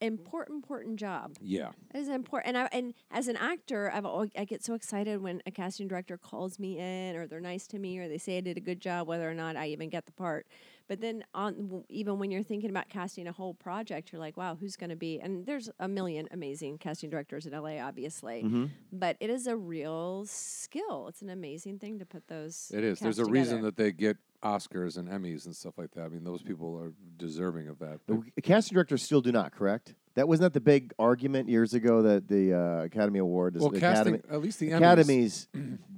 important 0.00 0.56
important 0.56 0.96
job. 0.96 1.36
Yeah. 1.40 1.70
It 1.94 1.98
is 1.98 2.08
important. 2.08 2.56
And 2.56 2.66
I, 2.66 2.68
and 2.72 2.94
as 3.10 3.28
an 3.28 3.36
actor, 3.36 3.90
I've 3.92 4.04
al- 4.04 4.26
I 4.36 4.44
get 4.44 4.64
so 4.64 4.74
excited 4.74 5.22
when 5.22 5.42
a 5.46 5.50
casting 5.50 5.88
director 5.88 6.16
calls 6.16 6.58
me 6.58 6.78
in, 6.78 7.16
or 7.16 7.26
they're 7.26 7.40
nice 7.40 7.66
to 7.68 7.78
me, 7.78 7.98
or 7.98 8.08
they 8.08 8.18
say 8.18 8.38
I 8.38 8.40
did 8.40 8.56
a 8.56 8.60
good 8.60 8.80
job, 8.80 9.06
whether 9.06 9.28
or 9.30 9.34
not 9.34 9.56
I 9.56 9.68
even 9.68 9.88
get 9.88 10.06
the 10.06 10.12
part. 10.12 10.46
But 10.90 11.00
then 11.00 11.22
on 11.34 11.84
even 11.88 12.18
when 12.18 12.32
you're 12.32 12.42
thinking 12.42 12.68
about 12.68 12.88
casting 12.88 13.28
a 13.28 13.32
whole 13.32 13.54
project, 13.54 14.10
you're 14.10 14.18
like, 14.18 14.36
wow, 14.36 14.56
who's 14.56 14.74
going 14.74 14.90
to 14.90 14.96
be? 14.96 15.20
And 15.20 15.46
there's 15.46 15.70
a 15.78 15.86
million 15.86 16.28
amazing 16.32 16.78
casting 16.78 17.10
directors 17.10 17.46
in 17.46 17.52
LA, 17.52 17.76
obviously. 17.80 18.42
Mm-hmm. 18.42 18.64
But 18.92 19.16
it 19.20 19.30
is 19.30 19.46
a 19.46 19.56
real 19.56 20.24
skill. 20.26 21.06
It's 21.06 21.22
an 21.22 21.30
amazing 21.30 21.78
thing 21.78 22.00
to 22.00 22.04
put 22.04 22.26
those. 22.26 22.72
It 22.74 22.82
is. 22.82 22.98
There's 22.98 23.18
cast 23.18 23.28
a 23.28 23.30
reason 23.30 23.62
that 23.62 23.76
they 23.76 23.92
get 23.92 24.16
Oscars 24.42 24.96
and 24.96 25.08
Emmys 25.08 25.46
and 25.46 25.54
stuff 25.54 25.78
like 25.78 25.92
that. 25.92 26.02
I 26.02 26.08
mean, 26.08 26.24
those 26.24 26.42
people 26.42 26.76
are 26.82 26.92
deserving 27.18 27.68
of 27.68 27.78
that. 27.78 28.00
The 28.08 28.14
But 28.14 28.14
w- 28.14 28.32
casting 28.42 28.74
directors 28.74 29.04
still 29.04 29.20
do 29.20 29.30
not, 29.30 29.52
correct? 29.52 29.94
That 30.14 30.26
wasn't 30.26 30.52
that 30.52 30.54
the 30.54 30.60
big 30.60 30.92
argument 30.98 31.48
years 31.48 31.72
ago 31.72 32.02
that 32.02 32.26
the 32.26 32.52
uh, 32.52 32.84
Academy 32.86 33.20
Award, 33.20 33.56
well, 33.60 33.70
the 33.70 33.78
casting, 33.78 34.14
Academy, 34.14 34.34
at 34.34 34.42
least 34.42 34.58
the 34.58 34.70
Emmys. 34.70 34.76
academies 34.76 35.48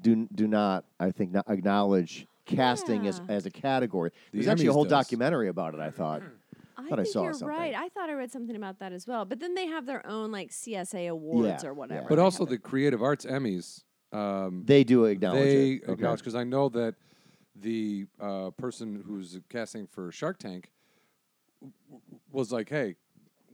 do 0.03 0.29
do 0.35 0.47
not, 0.47 0.85
I 1.01 1.13
think, 1.13 1.33
not 1.33 1.49
acknowledge 1.49 2.27
casting 2.45 3.07
as, 3.07 3.21
Yeah. 3.29 3.35
as 3.35 3.47
a 3.47 3.51
category. 3.51 4.11
The 4.33 4.39
There's 4.39 4.49
actually 4.49 4.67
a 4.67 4.71
Emmys 4.71 4.73
whole 4.75 4.85
does. 4.85 4.91
documentary 4.91 5.49
about 5.49 5.75
it. 5.75 5.81
I 5.81 5.91
thought. 5.91 6.23
I 6.77 6.89
thought 6.89 6.99
I 6.99 7.03
think 7.03 7.13
saw 7.13 7.23
you're 7.25 7.33
something. 7.35 7.49
right. 7.49 7.75
I 7.75 7.89
thought 7.91 8.09
I 8.11 8.15
read 8.15 8.33
something 8.33 8.57
about 8.57 8.79
that 8.81 8.93
as 8.93 9.07
well. 9.07 9.25
But 9.25 9.39
then 9.41 9.55
they 9.55 9.67
have 9.67 9.87
their 9.87 10.05
own 10.07 10.33
like 10.33 10.51
CSA 10.51 11.09
awards 11.09 11.63
Yeah, 11.63 11.69
or 11.69 11.75
whatever. 11.75 12.01
yeah. 12.01 12.07
But 12.09 12.17
They 12.17 12.23
also 12.23 12.45
have 12.45 12.49
the 12.51 12.59
Creative 12.59 13.03
Arts 13.03 13.25
Emmys. 13.27 13.85
Um, 14.11 14.63
They 14.65 14.83
do 14.83 15.05
acknowledge 15.05 15.45
they 15.45 15.71
it. 15.75 15.83
Okay. 15.85 15.93
acknowledge 15.93 16.21
because 16.21 16.35
I 16.35 16.45
know 16.45 16.69
that 16.71 16.95
the 17.55 18.07
uh, 18.19 18.51
person 18.53 19.05
who's 19.07 19.39
casting 19.49 19.87
for 19.87 20.11
Shark 20.11 20.39
Tank 20.39 20.73
w- 21.61 21.73
w- 21.89 22.21
was 22.33 22.51
like, 22.51 22.69
"Hey, 22.69 22.97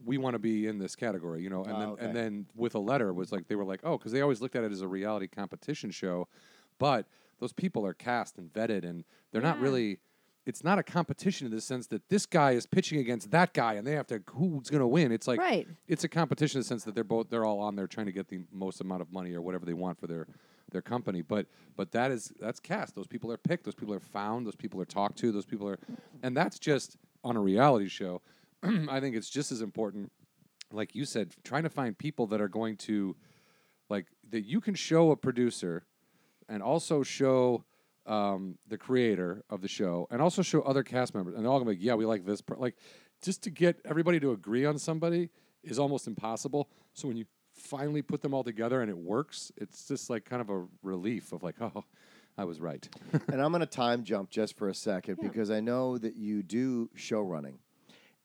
we 0.04 0.16
want 0.16 0.34
to 0.34 0.38
be 0.38 0.66
in 0.66 0.78
this 0.78 0.94
category," 0.96 1.42
you 1.42 1.50
know, 1.50 1.64
and 1.64 1.72
Oh, 1.74 1.78
then 1.80 1.88
okay. 1.90 2.04
and 2.06 2.16
then 2.16 2.46
with 2.54 2.74
a 2.76 2.78
letter 2.80 3.12
was 3.12 3.30
like 3.32 3.48
they 3.48 3.56
were 3.56 3.64
like, 3.64 3.80
"Oh," 3.84 3.98
because 3.98 4.12
they 4.12 4.20
always 4.22 4.40
looked 4.40 4.56
at 4.56 4.64
it 4.64 4.72
as 4.72 4.80
a 4.80 4.88
reality 4.88 5.26
competition 5.26 5.90
show, 5.90 6.28
but 6.78 7.06
those 7.40 7.52
people 7.52 7.86
are 7.86 7.94
cast 7.94 8.38
and 8.38 8.52
vetted, 8.52 8.84
and 8.84 9.04
they're 9.32 9.42
not 9.42 9.60
really. 9.60 9.98
It's 10.46 10.64
not 10.64 10.78
a 10.78 10.82
competition 10.82 11.46
in 11.46 11.52
the 11.54 11.60
sense 11.60 11.88
that 11.88 12.08
this 12.08 12.24
guy 12.24 12.52
is 12.52 12.64
pitching 12.64 13.00
against 13.00 13.30
that 13.32 13.52
guy, 13.52 13.74
and 13.74 13.86
they 13.86 13.92
have 13.92 14.06
to 14.06 14.22
who's 14.30 14.70
going 14.70 14.80
to 14.80 14.86
win. 14.86 15.12
It's 15.12 15.28
like 15.28 15.38
right. 15.38 15.68
it's 15.86 16.04
a 16.04 16.08
competition 16.08 16.58
in 16.58 16.60
the 16.62 16.66
sense 16.66 16.84
that 16.84 16.94
they're 16.94 17.04
both 17.04 17.28
they're 17.28 17.44
all 17.44 17.60
on 17.60 17.76
there 17.76 17.86
trying 17.86 18.06
to 18.06 18.12
get 18.12 18.28
the 18.28 18.40
most 18.50 18.80
amount 18.80 19.02
of 19.02 19.12
money 19.12 19.34
or 19.34 19.42
whatever 19.42 19.66
they 19.66 19.74
want 19.74 20.00
for 20.00 20.06
their 20.06 20.26
their 20.70 20.82
company. 20.82 21.22
But 21.22 21.46
but 21.76 21.92
that 21.92 22.10
is 22.10 22.32
that's 22.40 22.60
cast. 22.60 22.94
Those 22.94 23.06
people 23.06 23.30
are 23.30 23.36
picked. 23.36 23.64
Those 23.64 23.74
people 23.74 23.94
are 23.94 24.00
found. 24.00 24.46
Those 24.46 24.56
people 24.56 24.80
are 24.80 24.86
talked 24.86 25.18
to. 25.18 25.32
Those 25.32 25.46
people 25.46 25.68
are, 25.68 25.78
and 26.22 26.36
that's 26.36 26.58
just 26.58 26.96
on 27.24 27.36
a 27.36 27.40
reality 27.40 27.88
show. 27.88 28.22
I 28.62 29.00
think 29.00 29.16
it's 29.16 29.30
just 29.30 29.52
as 29.52 29.60
important, 29.60 30.10
like 30.72 30.94
you 30.94 31.04
said, 31.04 31.32
trying 31.44 31.62
to 31.62 31.70
find 31.70 31.96
people 31.96 32.26
that 32.28 32.40
are 32.40 32.48
going 32.48 32.76
to, 32.78 33.16
like 33.88 34.06
that 34.30 34.44
you 34.44 34.60
can 34.60 34.74
show 34.74 35.10
a 35.10 35.16
producer, 35.16 35.84
and 36.48 36.62
also 36.62 37.02
show. 37.02 37.64
Um, 38.06 38.56
the 38.66 38.78
creator 38.78 39.44
of 39.50 39.60
the 39.60 39.68
show, 39.68 40.08
and 40.10 40.22
also 40.22 40.40
show 40.40 40.62
other 40.62 40.82
cast 40.82 41.14
members, 41.14 41.34
and 41.34 41.44
they're 41.44 41.52
all 41.52 41.58
gonna 41.58 41.72
be 41.72 41.76
like, 41.76 41.84
"Yeah, 41.84 41.92
we 41.94 42.06
like 42.06 42.24
this." 42.24 42.40
Per-. 42.40 42.56
Like, 42.56 42.74
just 43.20 43.42
to 43.42 43.50
get 43.50 43.82
everybody 43.84 44.18
to 44.20 44.32
agree 44.32 44.64
on 44.64 44.78
somebody 44.78 45.28
is 45.62 45.78
almost 45.78 46.06
impossible. 46.06 46.70
So 46.94 47.06
when 47.06 47.18
you 47.18 47.26
finally 47.52 48.00
put 48.00 48.22
them 48.22 48.32
all 48.32 48.44
together 48.44 48.80
and 48.80 48.88
it 48.88 48.96
works, 48.96 49.52
it's 49.58 49.86
just 49.86 50.08
like 50.08 50.24
kind 50.24 50.40
of 50.40 50.48
a 50.48 50.66
relief 50.82 51.32
of 51.32 51.42
like, 51.42 51.56
oh, 51.60 51.84
I 52.38 52.44
was 52.44 52.60
right. 52.60 52.88
and 53.30 53.42
I'm 53.42 53.50
going 53.52 53.60
to 53.60 53.66
time 53.66 54.04
jump 54.04 54.30
just 54.30 54.56
for 54.56 54.70
a 54.70 54.74
second 54.74 55.18
Yeah. 55.20 55.28
because 55.28 55.50
I 55.50 55.60
know 55.60 55.98
that 55.98 56.16
you 56.16 56.42
do 56.42 56.88
show 56.94 57.20
running. 57.20 57.58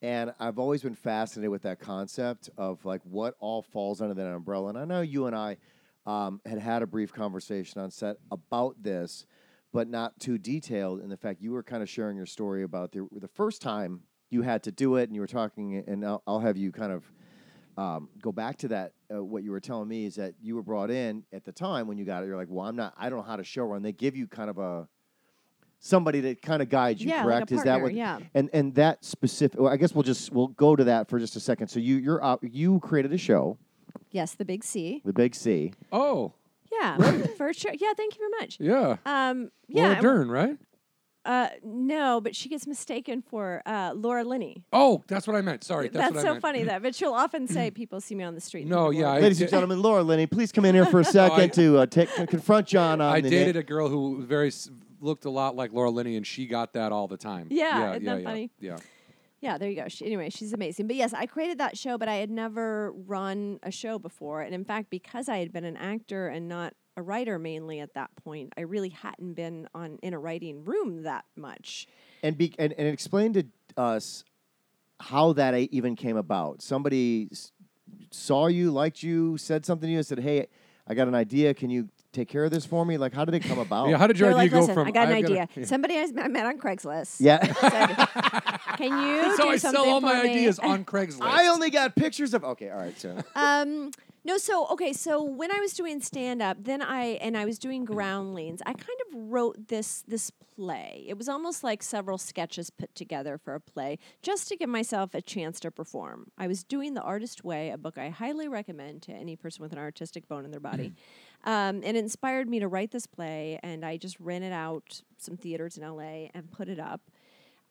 And 0.02 0.34
I've 0.40 0.60
always 0.60 0.82
been 0.82 0.96
fascinated 0.96 1.50
with 1.50 1.64
that 1.64 1.80
concept 1.80 2.50
of 2.58 2.86
like 2.86 3.02
what 3.04 3.36
all 3.42 3.62
falls 3.62 4.02
under 4.02 4.14
that 4.14 4.28
umbrella. 4.28 4.70
And 4.70 4.78
I 4.78 4.86
know 4.86 5.02
you 5.02 5.26
and 5.26 5.36
I 5.36 5.58
um, 6.06 6.41
had 6.45 6.60
had 6.60 6.82
a 6.82 6.88
brief 6.88 7.14
conversation 7.14 7.82
on 7.82 7.91
set 7.91 8.18
about 8.32 8.82
this, 8.82 9.26
but 9.72 9.88
not 9.88 10.20
too 10.20 10.38
detailed. 10.38 11.01
In 11.01 11.10
the 11.10 11.18
fact 11.18 11.41
you 11.41 11.51
were 11.51 11.64
kind 11.64 11.82
of 11.82 11.89
sharing 11.89 12.18
your 12.18 12.26
story 12.26 12.64
about 12.64 12.91
the 12.91 13.08
the 13.20 13.28
first 13.28 13.62
time 13.62 14.01
you 14.30 14.41
had 14.41 14.64
to 14.64 14.72
do 14.72 14.95
it, 14.95 15.04
and 15.04 15.16
you 15.16 15.22
were 15.22 15.28
talking, 15.28 15.84
and 15.88 16.06
I'll, 16.06 16.24
I'll 16.26 16.39
have 16.39 16.58
you 16.58 16.72
kind 16.72 16.91
of 16.91 17.04
um, 17.78 18.10
go 18.22 18.32
back 18.32 18.58
to 18.58 18.68
that. 18.70 18.93
Uh, 19.14 19.24
what 19.24 19.43
you 19.43 19.51
were 19.51 19.60
telling 19.60 19.88
me 19.88 20.06
is 20.06 20.16
that 20.16 20.34
you 20.41 20.56
were 20.56 20.64
brought 20.64 20.91
in 20.91 21.24
at 21.32 21.45
the 21.45 21.51
time 21.51 21.88
when 21.88 21.97
you 21.97 22.06
got 22.06 22.24
it. 22.24 22.28
You're 22.28 22.38
like, 22.38 22.47
well, 22.49 22.66
I'm 22.66 22.76
not. 22.76 22.93
I 22.97 23.10
don't 23.10 23.20
know 23.20 23.26
how 23.26 23.36
to 23.36 23.43
show 23.43 23.64
run. 23.64 23.82
They 23.82 23.93
give 23.93 24.16
you 24.16 24.28
kind 24.28 24.49
of 24.49 24.58
a 24.58 24.88
somebody 25.80 26.22
that 26.22 26.41
kind 26.41 26.62
of 26.62 26.70
guides 26.70 27.01
you. 27.01 27.10
Yeah, 27.10 27.18
like 27.18 27.24
a 27.24 27.28
correct? 27.28 27.51
is 27.51 27.64
that 27.64 27.82
what? 27.82 27.93
yeah. 27.93 28.20
And 28.34 28.49
and 28.54 28.76
that 28.76 29.04
specific. 29.04 29.60
Well, 29.60 29.72
I 29.72 29.78
guess 29.78 29.93
we'll 29.93 30.04
just 30.04 30.32
we'll 30.32 30.47
go 30.47 30.76
to 30.76 30.84
that 30.86 31.10
for 31.10 31.20
just 31.20 31.36
a 31.36 31.39
second. 31.39 31.68
So 31.68 31.80
you 31.80 31.97
you're 31.97 32.24
out, 32.24 32.39
you 32.43 32.80
created 32.80 33.14
a 33.14 33.18
show, 33.18 33.58
Yes, 34.14 34.34
the 34.36 34.45
big 34.45 34.64
C. 34.64 35.01
the 35.03 35.11
Big 35.11 35.36
C. 35.36 35.74
oh, 35.91 36.32
Yeah, 36.72 36.97
for 37.38 37.51
sure. 37.51 37.74
Yeah, 37.78 37.91
thank 37.97 38.16
you 38.16 38.20
very 38.20 38.32
much. 38.39 38.57
yeah. 38.59 38.95
Um, 39.05 39.51
yeah, 39.68 39.82
Laura 39.84 39.93
and- 39.95 40.01
Dern, 40.01 40.32
right? 40.32 40.57
Uh, 41.26 41.47
no, 41.64 42.20
but 42.20 42.36
she 42.36 42.49
gets 42.49 42.68
mistaken 42.68 43.22
for 43.22 43.61
uh, 43.66 43.93
Laura 43.95 44.26
Linney. 44.26 44.61
Oh, 44.74 45.01
that's 45.07 45.26
what 45.26 45.38
I 45.38 45.41
meant. 45.41 45.64
Sorry, 45.64 45.88
that's, 45.88 45.97
That's, 46.11 46.16
what 46.16 46.20
I 46.20 46.24
so 46.24 46.32
meant. 46.34 46.41
funny 46.41 46.64
that, 46.64 46.82
but 46.84 46.93
she'll 46.93 47.14
often 47.14 47.47
say, 47.47 47.72
"People 47.82 48.01
see 48.01 48.14
me 48.14 48.26
on 48.26 48.36
the 48.36 48.41
street." 48.41 48.64
and 48.64 48.70
No, 48.72 48.88
think 48.89 48.95
of 48.95 48.99
yeah, 48.99 49.05
Laura 49.07 49.18
I 49.18 49.22
Ladies 49.22 49.38
did- 49.38 49.43
and 49.45 49.51
gentlemen, 49.51 49.82
Laura 49.82 50.03
Linney, 50.03 50.26
please 50.28 50.51
come 50.51 50.66
in 50.66 50.76
here 50.76 50.86
for 50.86 50.99
a 50.99 51.03
second 51.22 51.39
I- 51.39 51.47
to 51.47 51.78
uh, 51.80 51.86
take 51.86 52.09
confront 52.28 52.68
John 52.68 52.99
on 52.99 53.14
I 53.16 53.22
the 53.22 53.30
dated 53.30 53.55
na- 53.55 53.61
a 53.61 53.64
girl 53.64 53.88
who 53.88 54.22
very 54.22 54.49
s- 54.49 54.70
looked 54.99 55.24
a 55.24 55.30
lot 55.30 55.55
like 55.55 55.72
Laura 55.72 55.89
Linney, 55.91 56.18
and 56.18 56.28
she 56.28 56.45
got 56.45 56.74
that 56.74 56.91
all 56.91 57.07
the 57.07 57.16
time. 57.18 57.47
Yeah, 57.49 57.80
yeah, 57.80 57.89
isn't 57.91 58.03
yeah, 58.03 58.14
that 58.16 58.20
yeah, 58.22 58.28
funny? 58.28 58.51
Yeah. 58.59 58.78
Yeah, 59.44 59.58
there 59.58 59.70
you 59.70 59.76
go. 59.76 59.89
She, 59.89 60.06
anyway, 60.06 60.30
she's 60.30 60.54
amazing. 60.54 60.88
But 60.88 60.96
yes, 60.96 61.14
I 61.14 61.26
created 61.26 61.58
that 61.58 61.78
show, 61.78 61.98
but 61.98 62.08
I 62.08 62.16
had 62.16 62.30
never 62.30 62.94
run 62.94 63.60
a 63.62 63.72
show 63.72 64.00
before. 64.00 64.39
And 64.39 64.56
in 64.56 64.64
fact, 64.64 64.89
because 64.89 65.28
I 65.28 65.39
had 65.39 65.52
been 65.52 65.66
an 65.66 65.76
actor 65.76 66.30
and 66.30 66.48
not 66.48 66.76
a 66.96 67.02
writer 67.02 67.38
mainly 67.38 67.82
at 67.82 67.94
that 67.96 68.10
point, 68.24 68.54
I 68.58 68.62
really 68.62 68.88
hadn't 68.88 69.34
been 69.34 69.68
on 69.76 70.00
in 70.02 70.14
a 70.14 70.20
writing 70.20 70.64
room 70.64 71.04
that 71.04 71.26
much. 71.36 71.88
and 72.24 72.38
be 72.38 72.56
and, 72.58 72.74
and 72.78 72.88
explain 72.88 73.34
to 73.34 73.44
us 73.76 74.24
how 75.02 75.34
that 75.34 75.54
even 75.56 75.98
came 75.98 76.16
about. 76.16 76.62
Somebody 76.62 77.28
saw 78.12 78.48
you, 78.48 78.72
liked 78.72 79.04
you, 79.04 79.38
said 79.38 79.66
something 79.66 79.89
to 79.89 79.94
you, 79.94 80.04
said, 80.04 80.20
"Hey, 80.20 80.48
I 80.88 80.94
got 80.94 81.10
an 81.10 81.16
idea. 81.16 81.54
Can 81.54 81.70
you 81.70 81.89
take 82.14 82.30
care 82.30 82.45
of 82.45 82.51
this 82.51 82.66
for 82.66 82.86
me?" 82.86 82.97
Like, 82.97 83.14
how 83.14 83.26
did 83.26 83.36
it 83.36 83.41
come 83.41 83.59
about? 83.59 83.89
Yeah, 83.89 83.97
how 83.97 84.07
did 84.07 84.16
They 84.16 84.22
your 84.22 84.30
were 84.30 84.39
idea 84.39 84.43
like, 84.43 84.51
go 84.51 84.59
"Listen, 84.61 84.74
from 84.76 84.88
I 84.88 84.91
got 84.91 85.07
an 85.09 85.14
I've 85.16 85.26
idea. 85.26 85.47
yeah. 85.55 85.66
Somebody 85.66 85.97
I 85.97 86.05
met 86.28 86.45
on 86.45 86.57
Craigslist 86.57 87.18
yeah. 87.20 87.43
said, 87.53 87.95
"Can 88.78 89.07
you 89.07 89.36
So 89.38 89.43
do 89.43 89.49
I 89.49 89.57
something 89.57 89.84
sell 89.84 89.93
all 89.93 89.99
for 89.99 90.05
my 90.07 90.24
me?" 90.24 90.30
ideas 90.30 90.59
on 90.72 90.86
Craigslist. 90.86 91.22
I 91.22 91.47
only 91.47 91.70
got 91.70 91.95
pictures 91.95 92.34
of. 92.34 92.43
Okay, 92.43 92.70
all 92.70 92.78
right, 92.80 92.97
so 92.99 93.18
Um, 93.36 93.91
no, 94.26 94.38
so 94.38 94.68
okay, 94.68 94.93
so 94.93 95.22
when 95.22 95.51
I 95.51 95.59
was 95.59 95.74
doing 95.74 95.99
stand 96.01 96.41
up, 96.41 96.57
then 96.59 96.82
I 96.82 97.18
and 97.22 97.36
I 97.36 97.43
was 97.43 97.59
doing 97.59 97.84
groundlings. 97.84 98.61
I 98.66 98.72
kind 98.74 98.99
of 99.09 99.32
wrote 99.32 99.68
this 99.68 100.03
this 100.07 100.32
play. 100.55 101.03
It 101.07 101.18
was 101.18 101.28
almost 101.28 101.64
like 101.64 101.84
several 101.84 102.18
sketches 102.18 102.70
put 102.70 102.93
together 102.95 103.38
for 103.38 103.53
a 103.55 103.59
play, 103.59 103.99
just 104.22 104.47
to 104.47 104.55
give 104.55 104.70
myself 104.70 105.14
a 105.14 105.22
chance 105.22 105.59
to 105.61 105.72
perform. 105.72 106.28
I 106.38 106.47
was 106.47 106.64
doing 106.64 106.93
The 106.93 107.01
Artist 107.01 107.43
Way, 107.43 107.70
a 107.72 107.78
book 107.78 107.97
I 107.97 108.09
highly 108.09 108.47
recommend 108.47 109.01
to 109.03 109.11
any 109.11 109.36
person 109.36 109.61
with 109.61 109.74
an 109.74 109.80
artistic 109.80 110.28
bone 110.30 110.45
in 110.45 110.51
their 110.51 110.59
body. 110.61 110.93
Um, 111.46 111.82
and 111.84 111.86
it 111.86 111.98
inspired 111.98 112.48
me 112.48 112.60
to 112.60 112.68
write 112.68 112.91
this 112.91 113.06
play, 113.06 113.60
and 113.64 113.86
I 113.86 113.98
just 113.98 114.20
rented 114.20 114.54
out 114.54 115.02
some 115.18 115.36
theaters 115.36 115.78
in 115.78 115.84
LA 115.88 116.28
and 116.34 116.50
put 116.52 116.70
it 116.70 116.80
up. 116.80 117.02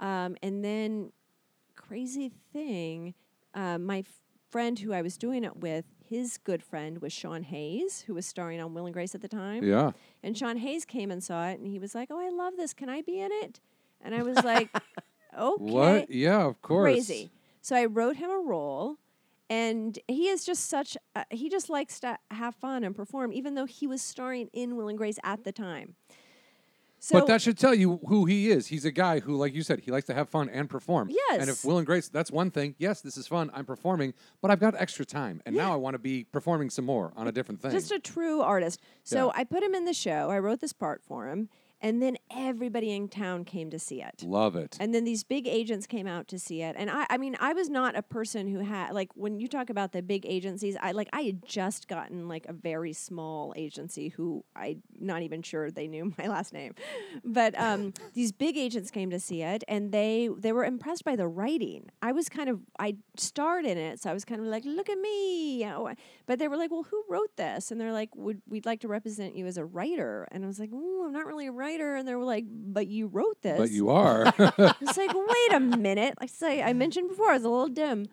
Um, 0.00 0.36
and 0.42 0.64
then, 0.64 1.12
crazy 1.74 2.30
thing, 2.52 3.14
uh, 3.54 3.78
my 3.78 3.98
f- 4.00 4.06
friend 4.50 4.78
who 4.78 4.92
I 4.92 5.00
was 5.00 5.16
doing 5.16 5.44
it 5.44 5.56
with, 5.56 5.86
his 6.04 6.36
good 6.36 6.62
friend 6.62 7.00
was 7.00 7.12
Sean 7.12 7.42
Hayes, 7.44 8.02
who 8.06 8.14
was 8.14 8.26
starring 8.26 8.60
on 8.60 8.74
Will 8.74 8.84
and 8.84 8.92
Grace 8.92 9.14
at 9.14 9.22
the 9.22 9.28
time. 9.28 9.64
Yeah. 9.64 9.92
And 10.22 10.36
Sean 10.36 10.58
Hayes 10.58 10.84
came 10.84 11.10
and 11.10 11.24
saw 11.24 11.48
it, 11.48 11.58
and 11.58 11.66
he 11.66 11.78
was 11.78 11.94
like, 11.94 12.08
"Oh, 12.10 12.20
I 12.20 12.28
love 12.28 12.54
this. 12.58 12.74
Can 12.74 12.90
I 12.90 13.00
be 13.00 13.20
in 13.20 13.30
it?" 13.32 13.60
And 14.02 14.14
I 14.14 14.22
was 14.22 14.36
like, 14.44 14.68
"Okay." 15.38 15.64
What? 15.64 16.10
Yeah, 16.10 16.42
of 16.44 16.60
course. 16.60 16.92
Crazy. 16.92 17.30
So 17.62 17.76
I 17.76 17.86
wrote 17.86 18.16
him 18.16 18.28
a 18.30 18.38
role, 18.38 18.98
and 19.50 19.98
he 20.08 20.28
is 20.28 20.44
just 20.44 20.68
such. 20.68 20.96
A, 21.14 21.24
he 21.30 21.48
just 21.48 21.68
likes 21.68 22.00
to 22.00 22.18
have 22.30 22.54
fun 22.54 22.84
and 22.84 22.94
perform, 22.94 23.32
even 23.32 23.54
though 23.54 23.66
he 23.66 23.86
was 23.86 24.02
starring 24.02 24.48
in 24.52 24.76
Will 24.76 24.88
and 24.88 24.98
Grace 24.98 25.18
at 25.22 25.44
the 25.44 25.52
time. 25.52 25.94
So 26.98 27.18
but 27.18 27.26
that 27.26 27.42
should 27.42 27.58
tell 27.58 27.74
you 27.74 27.98
who 28.06 28.26
he 28.26 28.48
is. 28.52 28.68
He's 28.68 28.84
a 28.84 28.92
guy 28.92 29.18
who, 29.18 29.36
like 29.36 29.52
you 29.54 29.64
said, 29.64 29.80
he 29.80 29.90
likes 29.90 30.06
to 30.06 30.14
have 30.14 30.28
fun 30.28 30.48
and 30.48 30.70
perform. 30.70 31.10
Yes. 31.10 31.40
And 31.40 31.50
if 31.50 31.64
Will 31.64 31.78
and 31.78 31.84
Grace, 31.84 32.08
that's 32.08 32.30
one 32.30 32.52
thing. 32.52 32.76
Yes, 32.78 33.00
this 33.00 33.16
is 33.16 33.26
fun. 33.26 33.50
I'm 33.52 33.64
performing, 33.64 34.14
but 34.40 34.52
I've 34.52 34.60
got 34.60 34.76
extra 34.80 35.04
time, 35.04 35.42
and 35.44 35.56
now 35.56 35.72
I 35.72 35.76
want 35.76 35.94
to 35.94 35.98
be 35.98 36.22
performing 36.22 36.70
some 36.70 36.84
more 36.84 37.12
on 37.16 37.26
a 37.26 37.32
different 37.32 37.60
thing. 37.60 37.72
just 37.72 37.90
a 37.90 37.98
true 37.98 38.40
artist. 38.40 38.80
So 39.02 39.26
Yeah. 39.26 39.40
I 39.40 39.42
put 39.42 39.64
him 39.64 39.74
in 39.74 39.84
the 39.84 39.92
show. 39.92 40.30
I 40.30 40.38
wrote 40.38 40.60
this 40.60 40.72
part 40.72 41.02
for 41.02 41.26
him, 41.26 41.48
and 41.82 42.00
then 42.00 42.16
everybody 42.34 42.92
in 42.92 43.08
town 43.08 43.44
came 43.44 43.68
to 43.70 43.78
see 43.78 44.00
it. 44.00 44.22
Love 44.24 44.56
it. 44.56 44.76
And 44.80 44.94
then 44.94 45.04
these 45.04 45.24
big 45.24 45.46
agents 45.48 45.86
came 45.86 46.06
out 46.06 46.28
to 46.28 46.38
see 46.38 46.62
it. 46.62 46.76
And 46.78 46.88
I, 46.88 47.06
I 47.10 47.18
mean, 47.18 47.36
I 47.40 47.52
was 47.52 47.68
not 47.68 47.96
a 47.96 48.02
person 48.02 48.46
who 48.46 48.60
had 48.60 48.92
like 48.92 49.10
when 49.14 49.40
you 49.40 49.48
talk 49.48 49.68
about 49.68 49.92
the 49.92 50.00
big 50.00 50.24
agencies, 50.24 50.76
I 50.80 50.92
like 50.92 51.08
I 51.12 51.22
had 51.22 51.44
just 51.44 51.88
gotten 51.88 52.28
like 52.28 52.46
a 52.46 52.52
very 52.52 52.92
small 52.92 53.52
agency 53.56 54.08
who 54.08 54.44
I'm 54.54 54.82
not 54.98 55.22
even 55.22 55.42
sure 55.42 55.70
they 55.70 55.88
knew 55.88 56.14
my 56.18 56.28
last 56.28 56.52
name. 56.52 56.74
But 57.24 57.58
um, 57.58 57.92
these 58.14 58.32
big 58.32 58.56
agents 58.56 58.90
came 58.90 59.10
to 59.10 59.18
see 59.18 59.42
it 59.42 59.64
and 59.66 59.90
they 59.90 60.28
they 60.38 60.52
were 60.52 60.64
impressed 60.64 61.04
by 61.04 61.16
the 61.16 61.26
writing. 61.26 61.90
I 62.00 62.12
was 62.12 62.28
kind 62.28 62.48
of 62.48 62.60
I 62.78 62.96
starred 63.16 63.66
in 63.66 63.76
it, 63.76 64.00
so 64.00 64.10
I 64.10 64.14
was 64.14 64.24
kind 64.24 64.40
of 64.40 64.46
like, 64.46 64.64
look 64.64 64.88
at 64.88 64.98
me. 64.98 65.62
You 65.62 65.66
know? 65.66 65.92
But 66.26 66.38
they 66.38 66.48
were 66.48 66.56
like, 66.56 66.70
well, 66.70 66.84
who 66.84 67.04
wrote 67.08 67.36
this? 67.36 67.70
And 67.70 67.80
they're 67.80 67.92
like, 67.92 68.14
Would 68.14 68.40
we'd 68.48 68.66
like 68.66 68.80
to 68.80 68.88
represent 68.88 69.34
you 69.36 69.46
as 69.46 69.56
a 69.56 69.64
writer. 69.64 70.28
And 70.30 70.44
I 70.44 70.46
was 70.46 70.60
like, 70.60 70.72
Ooh, 70.72 71.04
I'm 71.04 71.12
not 71.12 71.26
really 71.26 71.48
a 71.48 71.52
writer. 71.52 71.71
And 71.80 72.06
they 72.06 72.14
were 72.14 72.24
like, 72.24 72.44
but 72.48 72.86
you 72.86 73.06
wrote 73.06 73.40
this. 73.42 73.58
but 73.58 73.70
you 73.70 73.90
are. 74.02 74.24
It's 74.38 74.96
like, 74.96 75.12
wait 75.14 75.52
a 75.52 75.60
minute. 75.60 76.14
Like 76.20 76.30
say 76.30 76.62
I 76.62 76.72
mentioned 76.84 77.08
before, 77.08 77.30
I 77.30 77.34
was 77.34 77.44
a 77.44 77.48
little 77.48 77.68
dim. 77.68 78.06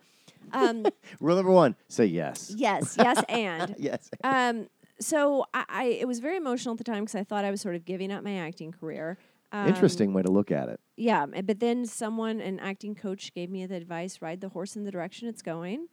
Um, 0.52 0.86
Rule 1.20 1.36
number 1.36 1.52
one: 1.52 1.76
say 1.88 2.06
yes. 2.06 2.52
yes, 2.56 2.96
yes, 2.98 3.22
and 3.28 3.74
Yes. 3.78 4.10
um, 4.24 4.66
so 4.98 5.44
I, 5.54 5.64
I 5.68 5.84
it 5.84 6.08
was 6.08 6.18
very 6.18 6.36
emotional 6.36 6.72
at 6.74 6.78
the 6.78 6.84
time 6.84 7.04
because 7.04 7.14
I 7.14 7.22
thought 7.24 7.44
I 7.44 7.50
was 7.50 7.60
sort 7.60 7.74
of 7.76 7.84
giving 7.84 8.10
up 8.10 8.24
my 8.24 8.36
acting 8.36 8.72
career. 8.72 9.16
Um, 9.52 9.68
Interesting 9.68 10.12
way 10.12 10.22
to 10.22 10.30
look 10.30 10.50
at 10.50 10.68
it. 10.68 10.80
Yeah, 10.96 11.26
but 11.26 11.58
then 11.60 11.84
someone, 11.86 12.40
an 12.40 12.58
acting 12.60 12.94
coach, 12.94 13.32
gave 13.34 13.48
me 13.50 13.64
the 13.66 13.76
advice: 13.76 14.20
ride 14.20 14.40
the 14.40 14.48
horse 14.48 14.74
in 14.76 14.84
the 14.84 14.90
direction 14.90 15.28
it's 15.28 15.42
going. 15.42 15.86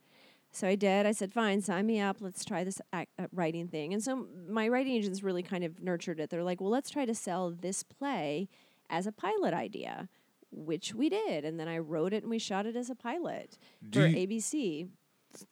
So 0.57 0.67
I 0.67 0.73
did. 0.75 1.05
I 1.05 1.11
said, 1.11 1.31
"Fine, 1.31 1.61
sign 1.61 1.85
me 1.85 1.99
up. 1.99 2.17
Let's 2.19 2.43
try 2.43 2.63
this 2.63 2.81
act, 2.91 3.11
uh, 3.19 3.27
writing 3.31 3.67
thing." 3.67 3.93
And 3.93 4.01
so 4.03 4.27
my 4.49 4.67
writing 4.67 4.93
agents 4.93 5.21
really 5.21 5.43
kind 5.43 5.63
of 5.63 5.81
nurtured 5.83 6.19
it. 6.19 6.31
They're 6.31 6.43
like, 6.43 6.59
"Well, 6.59 6.71
let's 6.71 6.89
try 6.89 7.05
to 7.05 7.13
sell 7.13 7.51
this 7.51 7.83
play 7.83 8.49
as 8.89 9.05
a 9.05 9.11
pilot 9.11 9.53
idea," 9.53 10.09
which 10.51 10.95
we 10.95 11.09
did. 11.09 11.45
And 11.45 11.59
then 11.59 11.67
I 11.67 11.77
wrote 11.77 12.11
it 12.11 12.23
and 12.23 12.31
we 12.31 12.39
shot 12.39 12.65
it 12.65 12.75
as 12.75 12.89
a 12.89 12.95
pilot 12.95 13.59
Do 13.87 14.01
for 14.01 14.07
you- 14.07 14.17
ABC. 14.27 14.87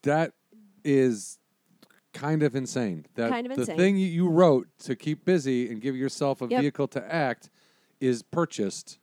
that 0.01 0.33
is 0.83 1.37
kind 2.13 2.41
of 2.41 2.55
insane. 2.55 3.05
That 3.13 3.29
Kind 3.29 3.45
of 3.45 3.55
the 3.55 3.61
insane. 3.61 3.77
thing 3.77 3.97
you- 3.97 4.27
wrote 4.27 4.67
to 4.79 4.95
keep 4.95 5.23
busy 5.23 5.69
and 5.69 5.81
give 5.81 5.95
yourself 5.95 6.41
a 6.41 6.47
Yep. 6.47 6.61
vehicle 6.61 6.87
to 6.87 7.13
act 7.13 7.51
is 7.99 8.23
purchased. 8.23 8.97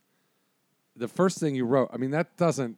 The 0.96 1.06
first 1.08 1.38
thing 1.38 1.54
you 1.54 1.64
wrote. 1.64 1.90
I 1.92 1.96
mean, 1.96 2.10
that 2.10 2.36
doesn't. 2.36 2.76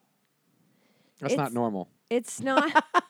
That's 1.20 1.36
not 1.36 1.54
normal. 1.54 1.88
It's 2.10 2.40
not 2.40 2.84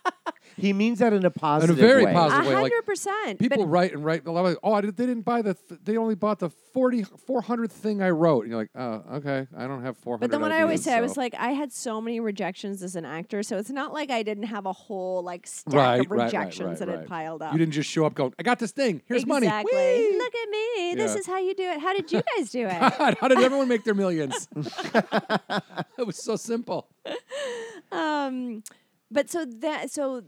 He 0.57 0.73
means 0.73 0.99
that 1.01 1.13
in 1.13 1.25
a 1.25 1.31
positive 1.31 1.77
very 1.77 2.05
way. 2.05 2.11
a 2.11 2.15
positive 2.15 2.47
way, 2.47 2.55
like, 2.55 2.63
hundred 2.73 2.83
percent. 2.87 3.39
People 3.39 3.65
But 3.65 3.71
write 3.71 3.93
and 3.93 4.05
write. 4.05 4.27
a 4.27 4.31
lot 4.31 4.47
of, 4.47 4.59
Oh, 4.63 4.81
did, 4.81 4.97
they 4.97 5.07
didn't 5.07 5.25
buy 5.25 5.43
the. 5.43 5.55
Th- 5.55 5.81
they 5.85 5.97
only 5.97 6.15
bought 6.15 6.39
the 6.39 6.51
40, 6.51 7.03
400th 7.05 7.71
thing 7.73 8.03
I 8.03 8.11
wrote. 8.11 8.43
And 8.43 8.51
you're 8.51 8.61
like, 8.61 8.71
oh, 8.75 9.03
okay. 9.15 9.47
I 9.57 9.67
don't 9.67 9.83
have 9.83 9.97
four 9.97 10.15
hundred. 10.17 10.21
But 10.21 10.31
then 10.33 10.41
what 10.41 10.53
I 10.53 10.63
always 10.63 10.81
ideas, 10.81 10.85
say, 10.85 10.95
I 10.97 11.01
was 11.01 11.17
like, 11.17 11.35
I 11.35 11.51
had 11.51 11.73
so 11.73 12.01
many 12.01 12.21
rejections 12.21 12.83
as 12.83 12.97
an 12.97 13.05
actor, 13.05 13.43
so 13.43 13.57
it's 13.59 13.71
not 13.71 13.93
like 13.93 14.11
I 14.11 14.23
didn't 14.23 14.45
have 14.45 14.67
a 14.67 14.73
whole 14.73 15.23
like 15.23 15.47
stack 15.47 15.75
Right, 15.75 16.01
of 16.01 16.11
right, 16.11 16.19
right, 16.19 16.25
rejections 16.27 16.69
right, 16.69 16.79
that 16.81 16.89
right. 16.89 16.99
had 17.01 17.09
piled 17.09 17.43
up. 17.43 17.53
you 17.53 17.59
didn't 17.59 17.73
just 17.75 17.89
show 17.91 18.05
up 18.07 18.15
going, 18.15 18.33
I 18.39 18.43
got 18.43 18.59
this 18.59 18.73
thing. 18.73 19.03
Here's 19.07 19.27
money. 19.27 19.47
exactly. 19.47 19.73
Whee!" 19.77 20.19
Look 20.19 20.35
at 20.35 20.49
me. 20.51 20.95
This 20.97 21.15
is 21.15 21.27
how 21.27 21.39
you 21.39 21.55
do 21.55 21.63
it. 21.65 21.81
How 21.81 21.93
did 21.95 22.11
you 22.13 22.23
guys 22.37 22.51
do 22.51 22.67
it? 22.71 22.79
God, 22.99 23.17
how 23.21 23.29
did 23.29 23.39
everyone 23.41 23.69
make 23.69 23.85
their 23.85 23.95
millions? 23.95 24.49
it 24.57 26.07
was 26.07 26.17
so 26.17 26.37
simple. 26.37 26.89
um, 27.93 28.63
but 29.15 29.31
so 29.31 29.45
that 29.61 29.93
so 29.93 30.23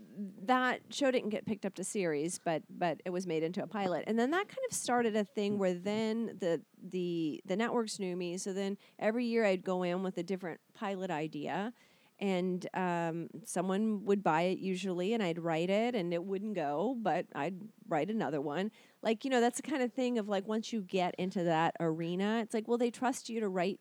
that 0.45 0.81
show 0.91 1.11
didn't 1.11 1.31
get 1.31 1.45
picked 1.45 1.67
up 1.67 1.75
to 1.75 1.83
series, 1.83 2.39
but 2.39 2.63
but 2.71 3.01
it 3.05 3.11
was 3.11 3.27
made 3.27 3.43
into 3.43 3.61
a 3.61 3.67
pilot, 3.67 4.05
and 4.07 4.17
then 4.17 4.31
that 4.31 4.47
kind 4.47 4.65
of 4.71 4.77
started 4.77 5.17
a 5.17 5.25
thing 5.25 5.59
where 5.59 5.75
then 5.75 6.37
the 6.39 6.63
the 6.81 7.41
the 7.45 7.57
networks 7.57 7.99
knew 7.99 8.17
me. 8.17 8.39
So 8.39 8.53
then 8.53 8.79
every 9.01 9.25
year 9.25 9.45
I'd 9.45 9.65
go 9.65 9.83
in 9.83 10.05
with 10.05 10.19
a 10.19 10.23
different 10.23 10.61
pilot 10.73 11.11
idea, 11.11 11.73
and 12.21 12.65
um, 12.75 13.29
someone 13.45 14.05
would 14.05 14.23
buy 14.23 14.43
it 14.43 14.59
usually, 14.59 15.15
and 15.15 15.23
I'd 15.23 15.41
write 15.41 15.69
it, 15.69 15.97
and 15.97 16.15
it 16.15 16.23
wouldn't 16.23 16.55
go, 16.55 16.97
but 17.03 17.27
I'd 17.35 17.57
write 17.89 18.09
another 18.09 18.41
one. 18.41 18.71
Like 19.03 19.25
you 19.25 19.31
know, 19.31 19.41
that's 19.41 19.61
the 19.61 19.69
kind 19.69 19.83
of 19.83 19.93
thing 19.93 20.17
of 20.17 20.29
like 20.29 20.47
once 20.47 20.73
you 20.73 20.81
get 20.81 21.17
into 21.19 21.43
that 21.43 21.75
arena, 21.81 22.39
it's 22.41 22.55
like 22.55 22.69
well 22.69 22.79
they 22.79 22.93
trust 22.93 23.29
you 23.29 23.41
to 23.41 23.49
write 23.49 23.81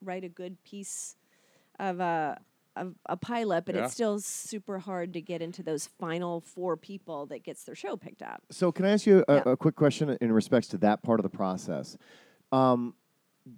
write 0.00 0.22
a 0.22 0.28
good 0.28 0.62
piece 0.62 1.16
of 1.80 1.98
a 1.98 2.38
of 2.76 2.94
a 3.06 3.16
pilot, 3.16 3.64
but 3.64 3.74
Yeah. 3.74 3.84
it's 3.84 3.94
still 3.94 4.18
super 4.18 4.78
hard 4.78 5.12
to 5.14 5.20
get 5.20 5.42
into 5.42 5.62
those 5.62 5.86
final 5.86 6.40
four 6.40 6.76
people 6.76 7.26
that 7.26 7.42
gets 7.44 7.64
their 7.64 7.74
show 7.74 7.96
picked 7.96 8.22
up. 8.22 8.42
So, 8.50 8.72
can 8.72 8.84
I 8.84 8.90
ask 8.90 9.06
you 9.06 9.24
a, 9.28 9.34
Yeah. 9.34 9.42
a 9.46 9.56
quick 9.56 9.76
question 9.76 10.16
in 10.20 10.32
respects 10.32 10.68
to 10.68 10.78
that 10.78 11.02
part 11.02 11.20
of 11.20 11.24
the 11.24 11.36
process? 11.36 11.96
Um, 12.52 12.94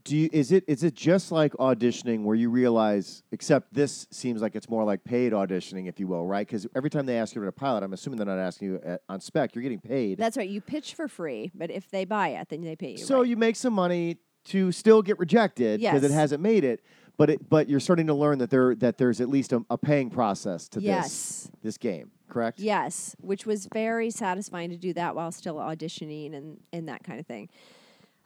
do 0.02 0.16
you, 0.16 0.28
is 0.32 0.50
it 0.50 0.64
is 0.66 0.82
it 0.82 0.94
just 0.94 1.30
like 1.30 1.52
auditioning 1.54 2.24
where 2.24 2.34
you 2.34 2.50
realize, 2.50 3.22
except 3.30 3.72
this 3.72 4.08
seems 4.10 4.42
like 4.42 4.56
it's 4.56 4.68
more 4.68 4.82
like 4.82 5.04
paid 5.04 5.32
auditioning, 5.32 5.88
if 5.88 6.00
you 6.00 6.08
will, 6.08 6.26
right? 6.26 6.44
Because 6.44 6.66
every 6.74 6.90
time 6.90 7.06
they 7.06 7.18
ask 7.18 7.36
you 7.36 7.44
to 7.44 7.52
pilot, 7.52 7.84
I'm 7.84 7.92
assuming 7.92 8.16
they're 8.16 8.26
not 8.26 8.38
asking 8.38 8.68
you 8.68 8.80
at, 8.84 9.02
on 9.08 9.20
spec. 9.20 9.54
You're 9.54 9.62
getting 9.62 9.80
paid, 9.80 10.18
That's 10.18 10.36
right. 10.36 10.48
You 10.48 10.60
pitch 10.60 10.94
for 10.94 11.06
free, 11.06 11.52
but 11.54 11.70
if 11.70 11.88
they 11.88 12.04
buy 12.04 12.30
it, 12.30 12.48
then 12.48 12.62
they 12.62 12.74
pay 12.74 12.92
you. 12.92 12.96
so 12.98 13.20
right. 13.20 13.28
you 13.28 13.36
make 13.36 13.54
some 13.54 13.74
money 13.74 14.16
to 14.46 14.72
still 14.72 15.02
get 15.02 15.18
rejected 15.18 15.80
because 15.80 16.02
it 16.02 16.10
hasn't 16.10 16.42
made 16.42 16.64
it. 16.64 16.80
But 17.18 17.30
it, 17.30 17.48
but 17.48 17.68
you're 17.68 17.80
starting 17.80 18.08
to 18.08 18.14
learn 18.14 18.38
that 18.38 18.50
there 18.50 18.74
that 18.76 18.98
there's 18.98 19.20
at 19.20 19.28
least 19.28 19.52
a, 19.52 19.64
a 19.70 19.78
paying 19.78 20.10
process 20.10 20.68
to 20.70 20.80
Yes. 20.80 21.04
this 21.04 21.50
this 21.62 21.78
game, 21.78 22.10
correct? 22.28 22.58
Yes, 22.60 23.16
which 23.20 23.46
was 23.46 23.68
very 23.72 24.10
satisfying 24.10 24.70
to 24.70 24.76
do 24.76 24.92
that 24.94 25.14
while 25.14 25.32
still 25.32 25.56
auditioning 25.56 26.34
and, 26.34 26.60
and 26.72 26.88
that 26.88 27.04
kind 27.04 27.18
of 27.18 27.26
thing. 27.26 27.48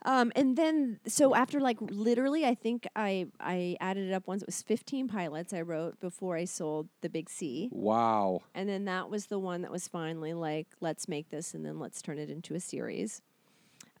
Um, 0.03 0.31
and 0.35 0.57
then, 0.57 0.99
so 1.05 1.35
after 1.35 1.59
like 1.59 1.77
literally, 1.79 2.43
I 2.45 2.55
think 2.55 2.87
I 2.95 3.27
I 3.39 3.77
added 3.79 4.09
it 4.09 4.13
up 4.13 4.27
once. 4.27 4.41
It 4.41 4.47
was 4.47 4.61
15 4.63 5.07
pilots 5.07 5.53
I 5.53 5.61
wrote 5.61 5.99
before 5.99 6.35
I 6.35 6.45
sold 6.45 6.89
the 7.01 7.09
Big 7.09 7.29
C. 7.29 7.69
Wow. 7.71 8.41
And 8.55 8.67
then 8.67 8.85
that 8.85 9.09
was 9.09 9.27
the 9.27 9.37
one 9.39 9.61
that 9.61 9.71
was 9.71 9.87
finally 9.87 10.33
like, 10.33 10.67
let's 10.79 11.07
make 11.07 11.29
this 11.29 11.53
and 11.53 11.63
then 11.65 11.79
let's 11.79 12.01
turn 12.01 12.17
it 12.17 12.29
into 12.31 12.55
a 12.55 12.59
series. 12.59 13.21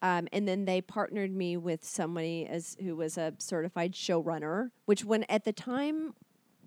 Um, 0.01 0.27
and 0.33 0.47
then 0.47 0.65
they 0.65 0.81
partnered 0.81 1.31
me 1.31 1.57
with 1.57 1.83
somebody 1.85 2.47
as 2.47 2.75
who 2.81 2.95
was 2.95 3.17
a 3.17 3.33
certified 3.37 3.93
showrunner, 3.93 4.71
which 4.85 5.05
when 5.05 5.23
at 5.25 5.43
the 5.43 5.53
time 5.53 6.13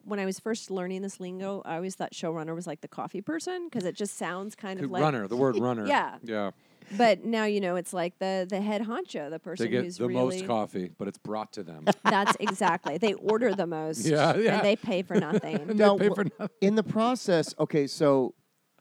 when 0.05 0.21
I 0.21 0.25
was 0.27 0.39
first 0.39 0.71
learning 0.71 1.03
this 1.03 1.19
lingo, 1.19 1.63
I 1.65 1.77
always 1.77 1.95
thought 1.95 2.13
showrunner 2.13 2.55
was 2.55 2.67
like 2.67 2.81
the 2.83 2.89
coffee 2.89 3.23
person 3.23 3.69
because 3.69 3.85
it 3.87 3.97
just 3.97 4.17
sounds 4.19 4.55
kind 4.55 4.79
of 4.81 4.91
like 4.91 5.03
runner. 5.03 5.27
The 5.27 5.37
word 5.37 5.59
runner. 5.59 5.87
Yeah. 5.89 6.17
Yeah. 6.23 6.51
But 6.99 7.25
now 7.25 7.47
you 7.47 7.61
know 7.63 7.77
it's 7.77 7.95
like 7.95 8.19
the 8.19 8.47
the 8.49 8.61
head 8.61 8.83
honcho, 8.83 9.31
the 9.31 9.31
They 9.31 9.39
person 9.39 9.71
get 9.71 9.85
who's 9.85 9.97
the 9.97 10.07
really 10.07 10.37
most 10.37 10.47
coffee, 10.47 10.91
but 10.99 11.09
it's 11.09 11.17
brought 11.17 11.53
to 11.55 11.63
them. 11.63 11.87
that's 12.05 12.37
exactly 12.39 12.99
they 12.99 13.15
order 13.15 13.55
the 13.55 13.67
most, 13.67 14.05
Yeah, 14.07 14.37
yeah. 14.37 14.57
and 14.57 14.65
they 14.67 14.77
pay 14.77 15.01
for 15.03 15.15
nothing. 15.15 15.57
And 15.57 15.77
Now, 15.79 15.97
pay 15.97 16.11
for 16.11 16.25
nothing. 16.25 16.49
in 16.61 16.75
the 16.75 16.83
process, 16.83 17.55
okay, 17.59 17.87
so 17.87 18.35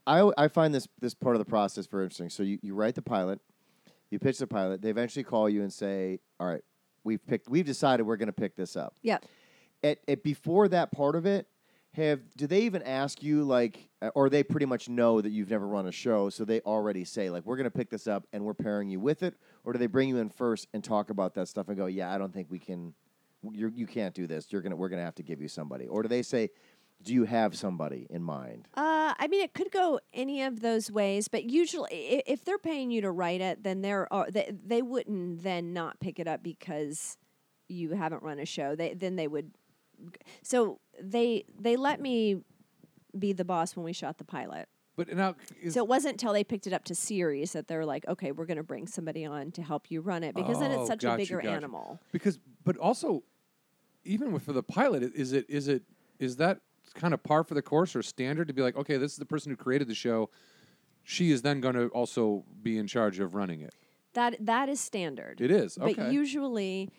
I 0.05 0.29
I 0.37 0.49
find 0.49 0.75
this 0.75 0.85
this 0.99 1.13
part 1.13 1.35
of 1.37 1.39
the 1.39 1.45
process 1.49 1.87
very 1.87 2.03
interesting. 2.03 2.29
So 2.29 2.43
you, 2.43 2.59
you 2.61 2.75
write 2.75 2.95
the 2.95 3.01
pilot, 3.01 3.39
you 4.14 4.20
pitch 4.20 4.38
the 4.38 4.47
pilot, 4.47 4.82
they 4.82 4.89
eventually 4.89 5.24
call 5.24 5.49
you 5.49 5.61
and 5.64 5.74
say, 5.74 6.20
"All 6.39 6.47
right, 6.47 6.64
we've 7.03 7.26
picked, 7.26 7.49
we've 7.49 7.66
decided 7.66 8.03
we're 8.03 8.18
going 8.18 8.28
to 8.28 8.34
pick 8.34 8.55
this 8.55 8.76
up." 8.76 8.95
Yep. 9.01 9.26
At, 9.84 9.97
at 10.07 10.24
before 10.24 10.70
that 10.70 10.91
part 10.91 11.16
of 11.16 11.26
it, 11.26 11.47
have 11.93 12.22
do 12.36 12.47
they 12.47 12.61
even 12.61 12.82
ask 12.84 13.22
you 13.22 13.43
like, 13.43 13.89
or 14.16 14.30
they 14.30 14.43
pretty 14.43 14.66
much 14.66 14.88
know 14.89 15.20
that 15.20 15.30
you've 15.30 15.49
never 15.49 15.68
run 15.68 15.88
a 15.88 15.91
show, 15.91 16.30
so 16.30 16.45
they 16.45 16.61
already 16.61 17.03
say 17.03 17.30
like, 17.30 17.45
"We're 17.45 17.57
going 17.57 17.66
to 17.66 17.72
pick 17.72 17.89
this 17.89 18.07
up 18.07 18.26
and 18.32 18.43
we're 18.45 18.53
pairing 18.53 18.89
you 18.89 18.99
with 18.99 19.24
it," 19.24 19.36
or 19.64 19.74
do 19.74 19.80
they 19.80 19.88
bring 19.88 20.09
you 20.09 20.18
in 20.18 20.30
first 20.30 20.68
and 20.74 20.84
talk 20.84 21.09
about 21.09 21.34
that 21.36 21.47
stuff 21.47 21.68
and 21.68 21.78
go, 21.78 21.88
"Yeah, 21.88 22.14
I 22.14 22.18
don't 22.18 22.34
think 22.34 22.47
we 22.49 22.59
can." 22.59 22.93
You're, 23.51 23.72
you 23.76 23.86
can't 23.86 24.16
do 24.16 24.26
this. 24.26 24.47
You're 24.51 24.61
gonna. 24.61 24.78
We're 24.78 24.88
gonna 24.88 25.03
have 25.03 25.16
to 25.16 25.24
give 25.24 25.41
you 25.41 25.49
somebody. 25.49 25.86
Or 25.86 26.01
do 26.01 26.07
they 26.07 26.22
say, 26.22 26.49
"Do 27.03 27.13
you 27.13 27.25
have 27.25 27.55
somebody 27.55 28.07
in 28.09 28.23
mind?" 28.23 28.67
Uh, 28.75 29.13
I 29.17 29.27
mean, 29.29 29.41
it 29.41 29.53
could 29.53 29.71
go 29.71 29.99
any 30.13 30.41
of 30.43 30.61
those 30.61 30.91
ways, 30.91 31.27
but 31.27 31.43
usually, 31.45 31.89
i- 31.91 32.23
if 32.25 32.43
they're 32.45 32.57
paying 32.57 32.91
you 32.91 33.01
to 33.01 33.11
write 33.11 33.41
it, 33.41 33.63
then 33.63 33.81
they're 33.81 34.07
they, 34.31 34.51
they 34.65 34.81
wouldn't 34.81 35.43
then 35.43 35.73
not 35.73 35.99
pick 35.99 36.19
it 36.19 36.27
up 36.27 36.41
because 36.43 37.17
you 37.69 37.91
haven't 37.91 38.23
run 38.23 38.39
a 38.39 38.45
show. 38.45 38.75
They 38.75 38.93
then 38.93 39.15
they 39.15 39.27
would. 39.27 39.51
So 40.41 40.79
they 41.01 41.45
they 41.59 41.75
let 41.75 42.01
me 42.01 42.37
be 43.17 43.33
the 43.33 43.45
boss 43.45 43.75
when 43.75 43.83
we 43.85 43.93
shot 43.93 44.17
the 44.17 44.23
pilot. 44.25 44.67
But 44.95 45.11
now, 45.15 45.35
So 45.69 45.79
it 45.81 45.87
wasn't 45.87 46.13
until 46.13 46.33
they 46.33 46.43
picked 46.43 46.67
it 46.67 46.73
up 46.73 46.83
to 46.85 46.93
series 46.95 47.53
that 47.53 47.67
they're 47.67 47.85
like, 47.85 48.07
okay, 48.07 48.31
we're 48.31 48.45
going 48.45 48.57
to 48.57 48.63
bring 48.63 48.85
somebody 48.85 49.25
on 49.25 49.51
to 49.53 49.63
help 49.63 49.89
you 49.89 50.01
run 50.01 50.23
it 50.23 50.35
because 50.35 50.59
then 50.59 50.71
Oh, 50.71 50.75
it's 50.81 50.87
such 50.87 50.99
gotcha, 51.01 51.13
a 51.15 51.17
bigger 51.17 51.37
gotcha. 51.41 51.49
animal. 51.49 51.99
because, 52.11 52.37
but 52.63 52.77
also, 52.77 53.23
even 54.03 54.31
with 54.31 54.43
for 54.43 54.53
the 54.53 54.61
pilot, 54.61 55.01
is 55.15 55.31
it 55.33 55.45
is 55.49 55.67
it 55.67 55.83
is 56.19 56.35
that 56.37 56.59
kind 56.95 57.13
of 57.13 57.23
par 57.23 57.43
for 57.43 57.53
the 57.53 57.61
course 57.61 57.95
or 57.95 58.03
standard 58.03 58.47
to 58.47 58.53
be 58.53 58.61
like, 58.61 58.75
okay, 58.75 58.97
this 58.97 59.11
is 59.13 59.17
the 59.17 59.25
person 59.25 59.49
who 59.51 59.55
created 59.55 59.88
the 59.88 59.95
show. 59.95 60.29
She 61.03 61.31
is 61.31 61.41
then 61.41 61.59
going 61.61 61.75
to 61.75 61.88
also 61.89 62.45
be 62.61 62.77
in 62.77 62.88
charge 62.88 63.19
of 63.19 63.36
running 63.36 63.61
it. 63.61 63.73
That 64.13 64.36
that 64.45 64.69
is 64.69 64.79
standard. 64.79 65.41
It 65.41 65.51
is 65.51 65.77
okay. 65.77 65.93
But 65.95 66.11
usually 66.11 66.89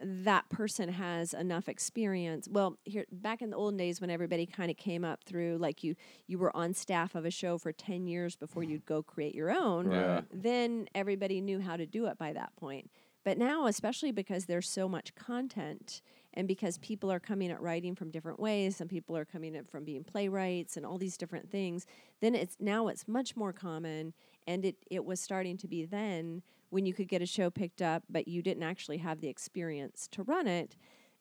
that 0.00 0.48
person 0.48 0.90
has 0.90 1.34
enough 1.34 1.68
experience. 1.68 2.46
Well, 2.48 2.78
here 2.84 3.04
back 3.10 3.42
in 3.42 3.50
the 3.50 3.56
olden 3.56 3.76
days 3.78 4.00
when 4.00 4.10
everybody 4.10 4.46
kind 4.46 4.70
of 4.70 4.76
came 4.76 5.04
up 5.04 5.24
through 5.24 5.56
like 5.58 5.82
you 5.82 5.96
you 6.26 6.38
were 6.38 6.54
on 6.56 6.72
staff 6.74 7.14
of 7.14 7.24
a 7.24 7.30
show 7.30 7.58
for 7.58 7.72
10 7.72 8.06
years 8.06 8.36
before 8.36 8.62
you'd 8.62 8.86
go 8.86 9.02
create 9.02 9.34
your 9.34 9.50
own, 9.50 9.90
Yeah. 9.90 10.20
then 10.32 10.88
everybody 10.94 11.40
knew 11.40 11.60
how 11.60 11.76
to 11.76 11.86
do 11.86 12.06
it 12.06 12.18
by 12.18 12.32
that 12.34 12.54
point. 12.54 12.90
But 13.24 13.38
now, 13.38 13.66
especially 13.66 14.12
because 14.12 14.44
there's 14.44 14.68
so 14.70 14.88
much 14.88 15.14
content 15.14 16.00
and 16.38 16.46
because 16.46 16.78
people 16.78 17.10
are 17.10 17.18
coming 17.18 17.50
at 17.50 17.60
writing 17.60 17.96
from 17.96 18.12
different 18.12 18.38
ways, 18.38 18.76
some 18.76 18.86
people 18.86 19.16
are 19.16 19.24
coming 19.24 19.56
at 19.56 19.68
from 19.68 19.84
being 19.84 20.04
playwrights 20.04 20.76
and 20.76 20.86
all 20.86 20.96
these 20.96 21.16
different 21.16 21.50
things, 21.50 21.84
then 22.20 22.36
it's 22.36 22.56
now 22.60 22.86
it's 22.86 23.08
much 23.08 23.34
more 23.34 23.52
common 23.52 24.14
and 24.46 24.64
it, 24.64 24.76
it 24.88 25.04
was 25.04 25.18
starting 25.18 25.56
to 25.56 25.66
be 25.66 25.84
then 25.84 26.40
when 26.70 26.86
you 26.86 26.94
could 26.94 27.08
get 27.08 27.20
a 27.20 27.26
show 27.26 27.50
picked 27.50 27.82
up, 27.82 28.04
but 28.08 28.28
you 28.28 28.40
didn't 28.40 28.62
actually 28.62 28.98
have 28.98 29.20
the 29.20 29.26
experience 29.26 30.06
to 30.12 30.22
run 30.22 30.46
it. 30.46 30.76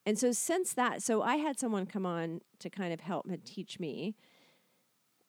And 0.06 0.20
so 0.20 0.32
since 0.32 0.74
that, 0.76 1.02
so 1.02 1.24
I 1.24 1.38
had 1.38 1.58
someone 1.58 1.88
come 1.88 2.06
on 2.06 2.42
to 2.60 2.70
kind 2.70 2.94
of 2.94 3.00
help 3.00 3.26
and 3.26 3.44
teach 3.44 3.80
me. 3.80 4.14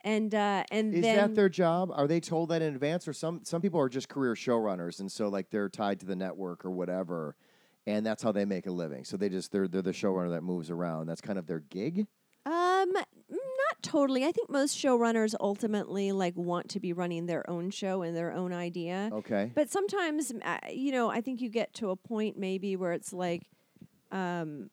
And 0.02 0.34
uh, 0.34 0.64
and 0.70 0.94
Is 0.94 1.02
that 1.02 1.34
their 1.34 1.48
job? 1.48 1.90
Are 1.94 2.06
they 2.06 2.20
told 2.20 2.50
that 2.50 2.60
in 2.60 2.74
advance, 2.74 3.08
or 3.08 3.14
some 3.14 3.40
some 3.42 3.60
people 3.60 3.80
are 3.80 3.88
just 3.88 4.08
career 4.08 4.34
showrunners, 4.34 5.00
and 5.00 5.10
so 5.10 5.28
like 5.28 5.50
they're 5.50 5.68
tied 5.68 5.98
to 6.00 6.06
the 6.06 6.14
network 6.14 6.64
or 6.64 6.70
whatever, 6.70 7.34
and 7.88 8.04
that's 8.06 8.22
how 8.22 8.32
they 8.32 8.44
make 8.44 8.66
a 8.66 8.70
living. 8.70 9.04
So 9.04 9.16
they 9.16 9.28
just 9.28 9.50
they're 9.52 9.66
they're 9.68 9.82
the 9.82 9.92
showrunner 9.92 10.30
that 10.30 10.42
moves 10.42 10.70
around. 10.70 11.06
That's 11.06 11.20
kind 11.20 11.38
of 11.38 11.46
their 11.46 11.60
gig. 11.60 12.06
Um, 12.46 12.92
not 12.92 13.82
totally. 13.82 14.24
I 14.24 14.32
think 14.32 14.48
most 14.48 14.76
showrunners 14.76 15.34
ultimately 15.40 16.12
like 16.12 16.36
want 16.36 16.68
to 16.70 16.80
be 16.80 16.92
running 16.92 17.26
their 17.26 17.48
own 17.50 17.70
show 17.70 18.02
and 18.02 18.16
their 18.16 18.32
own 18.32 18.52
idea. 18.52 19.10
Okay. 19.12 19.50
But 19.54 19.70
sometimes, 19.70 20.32
uh, 20.44 20.58
you 20.70 20.92
know, 20.92 21.10
I 21.10 21.20
think 21.20 21.40
you 21.40 21.50
get 21.50 21.74
to 21.74 21.90
a 21.90 21.96
point 21.96 22.38
maybe 22.38 22.76
where 22.76 22.92
it's 22.92 23.12
like, 23.12 23.42
um, 24.10 24.70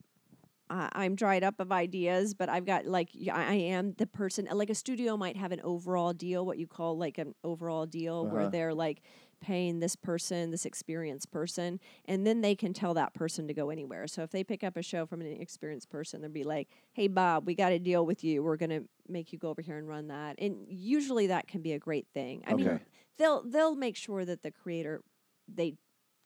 I- 0.70 0.90
I'm 0.94 1.16
dried 1.16 1.44
up 1.44 1.60
of 1.60 1.72
ideas, 1.72 2.34
but 2.34 2.50
I've 2.50 2.66
got 2.66 2.86
like 2.86 3.10
I 3.32 3.54
am 3.56 3.94
the 3.98 4.08
person. 4.08 4.48
Like 4.52 4.70
a 4.70 4.76
studio 4.76 5.16
might 5.18 5.38
have 5.38 5.52
an 5.52 5.62
overall 5.64 6.14
deal, 6.14 6.46
what 6.46 6.58
you 6.58 6.66
call 6.68 6.98
like 6.98 7.18
an 7.18 7.36
overall 7.44 7.86
deal, 7.86 8.26
where 8.26 8.42
Uh-huh. 8.44 8.50
they're 8.50 8.74
like 8.74 9.02
paying 9.46 9.80
this 9.80 9.96
person, 9.96 10.50
this 10.50 10.66
experienced 10.66 11.30
person, 11.32 11.80
and 12.06 12.26
then 12.26 12.42
they 12.42 12.56
can 12.56 12.74
tell 12.74 12.96
that 12.96 13.14
person 13.14 13.48
to 13.48 13.54
go 13.54 13.70
anywhere. 13.70 14.08
So 14.08 14.24
if 14.24 14.32
they 14.32 14.44
pick 14.44 14.64
up 14.64 14.76
a 14.76 14.82
show 14.82 15.06
from 15.06 15.22
an 15.22 15.28
experienced 15.28 15.88
person, 15.90 16.22
they'll 16.22 16.32
be 16.32 16.44
like, 16.44 16.68
"Hey, 16.94 17.08
Bob, 17.08 17.46
we 17.46 17.54
got 17.54 17.72
a 17.72 17.78
deal 17.78 18.08
with 18.08 18.24
you. 18.24 18.42
We're 18.42 18.58
gonna 18.58 18.82
make 19.08 19.32
you 19.32 19.38
go 19.38 19.50
over 19.50 19.62
here 19.62 19.78
and 19.78 19.88
run 19.88 20.08
that." 20.08 20.40
And 20.40 20.66
usually 20.68 21.28
that 21.28 21.48
can 21.48 21.62
be 21.62 21.74
a 21.74 21.80
great 21.80 22.08
thing. 22.12 22.44
I 22.48 22.56
mean, 22.56 22.80
they'll 23.18 23.44
they'll 23.44 23.76
make 23.76 23.96
sure 23.96 24.26
that 24.26 24.42
the 24.42 24.50
creator 24.50 25.04
they 25.48 25.76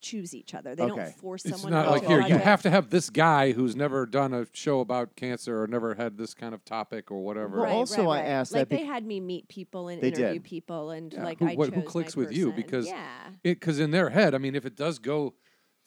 choose 0.02 0.34
each 0.34 0.54
other. 0.54 0.76
They 0.76 0.84
Okay. 0.84 0.96
don't 0.96 1.16
force 1.18 1.46
it's 1.46 1.56
someone 1.62 1.72
not 1.74 1.84
to 1.86 1.92
like 1.92 2.02
go 2.04 2.08
here 2.08 2.18
to 2.18 2.24
you 2.24 2.28
project. 2.30 2.46
have 2.46 2.62
to 2.64 2.70
have 2.70 2.90
this 2.90 3.10
guy 3.10 3.52
who's 3.52 3.76
never 3.76 4.06
done 4.06 4.34
a 4.34 4.46
show 4.54 4.80
about 4.80 5.16
cancer 5.16 5.62
or 5.62 5.68
never 5.68 5.96
had 5.96 6.18
this 6.18 6.34
kind 6.34 6.54
of 6.54 6.64
topic 6.66 7.12
or 7.12 7.24
whatever. 7.24 7.58
Well, 7.58 7.66
right, 7.66 7.74
also 7.74 8.04
right, 8.06 8.18
I 8.20 8.22
right. 8.22 8.28
asked 8.28 8.52
like 8.54 8.62
that 8.62 8.70
they 8.70 8.84
bec- 8.84 8.86
had 8.88 9.06
me 9.06 9.20
meet 9.20 9.48
people 9.48 9.88
and 9.90 10.02
They 10.02 10.08
interview 10.10 10.34
did. 10.40 10.44
people 10.44 10.92
and 10.92 11.12
Yeah, 11.14 11.24
like 11.24 11.40
who- 11.40 11.48
I 11.48 11.56
what- 11.56 11.70
chose 11.70 11.76
who 11.76 11.82
clicks 11.84 12.16
my 12.16 12.24
with 12.24 12.32
you? 12.34 12.48
person. 12.52 12.56
Because 12.64 12.88
yeah, 12.88 13.30
because 13.44 13.80
in 13.80 13.92
their 13.92 14.10
head, 14.10 14.34
I 14.36 14.38
mean, 14.38 14.56
if 14.56 14.66
it 14.66 14.76
does 14.76 15.00
go 15.00 15.36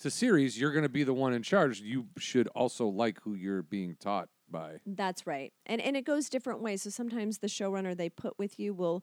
to 0.00 0.10
series, 0.10 0.58
you're 0.58 0.72
going 0.72 0.82
to 0.82 0.88
be 0.88 1.04
the 1.04 1.14
one 1.14 1.32
in 1.32 1.42
charge. 1.42 1.80
You 1.80 2.06
should 2.18 2.48
also 2.48 2.88
like 2.88 3.20
who 3.22 3.34
you're 3.34 3.62
being 3.62 3.96
taught 4.00 4.28
by. 4.50 4.80
that's 4.84 5.26
right. 5.26 5.52
And 5.64 5.80
and 5.80 5.96
it 5.96 6.04
goes 6.04 6.28
different 6.28 6.60
ways. 6.60 6.82
So 6.82 6.90
sometimes 6.90 7.38
the 7.38 7.46
showrunner 7.46 7.96
they 7.96 8.10
put 8.10 8.38
with 8.38 8.58
you 8.58 8.74
will 8.74 9.02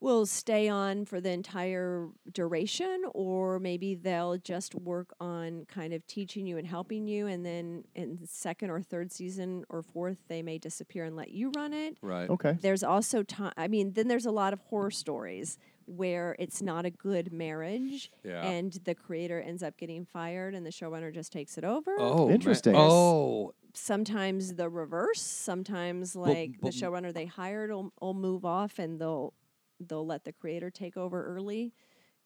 will 0.00 0.24
stay 0.24 0.66
on 0.68 1.04
for 1.04 1.20
the 1.20 1.30
entire 1.30 2.08
duration 2.32 3.02
or 3.14 3.58
maybe 3.58 3.94
they'll 3.94 4.38
just 4.38 4.74
work 4.74 5.12
on 5.20 5.66
kind 5.66 5.92
of 5.92 6.06
teaching 6.06 6.46
you 6.46 6.56
and 6.56 6.66
helping 6.66 7.06
you 7.06 7.26
and 7.26 7.44
then 7.44 7.84
in 7.94 8.16
the 8.20 8.26
second 8.26 8.70
or 8.70 8.80
third 8.80 9.12
season 9.12 9.62
or 9.68 9.82
fourth 9.82 10.18
they 10.28 10.42
may 10.42 10.56
disappear 10.56 11.04
and 11.04 11.16
let 11.16 11.30
you 11.30 11.52
run 11.54 11.72
it 11.74 11.96
Right. 12.00 12.30
Okay. 12.30 12.56
there's 12.62 12.82
also 12.82 13.22
time 13.22 13.52
i 13.58 13.68
mean 13.68 13.92
then 13.92 14.08
there's 14.08 14.26
a 14.26 14.30
lot 14.30 14.52
of 14.54 14.60
horror 14.60 14.90
stories 14.90 15.58
where 15.86 16.36
it's 16.38 16.62
not 16.62 16.86
a 16.86 16.90
good 16.90 17.32
marriage 17.32 18.10
Yeah. 18.24 18.42
and 18.42 18.72
the 18.84 18.94
creator 18.94 19.40
ends 19.40 19.62
up 19.62 19.76
getting 19.76 20.04
fired 20.06 20.54
and 20.54 20.64
the 20.64 20.70
showrunner 20.70 21.12
just 21.12 21.32
takes 21.32 21.58
it 21.58 21.64
over 21.64 21.96
Oh, 21.98 22.12
oh 22.12 22.26
man. 22.26 22.34
Interesting. 22.36 22.74
Oh, 22.76 23.52
sometimes 23.74 24.54
the 24.54 24.68
reverse 24.68 25.20
sometimes 25.20 26.14
Well, 26.16 26.32
like 26.32 26.52
but- 26.60 26.70
the 26.72 26.76
showrunner 26.76 27.12
they 27.12 27.26
hired 27.26 27.70
will, 27.70 27.92
will 28.00 28.14
move 28.14 28.44
off 28.44 28.78
and 28.78 29.00
they'll 29.00 29.34
they'll 29.80 30.06
let 30.06 30.24
the 30.24 30.32
creator 30.32 30.70
take 30.70 30.96
over 30.96 31.24
early 31.26 31.74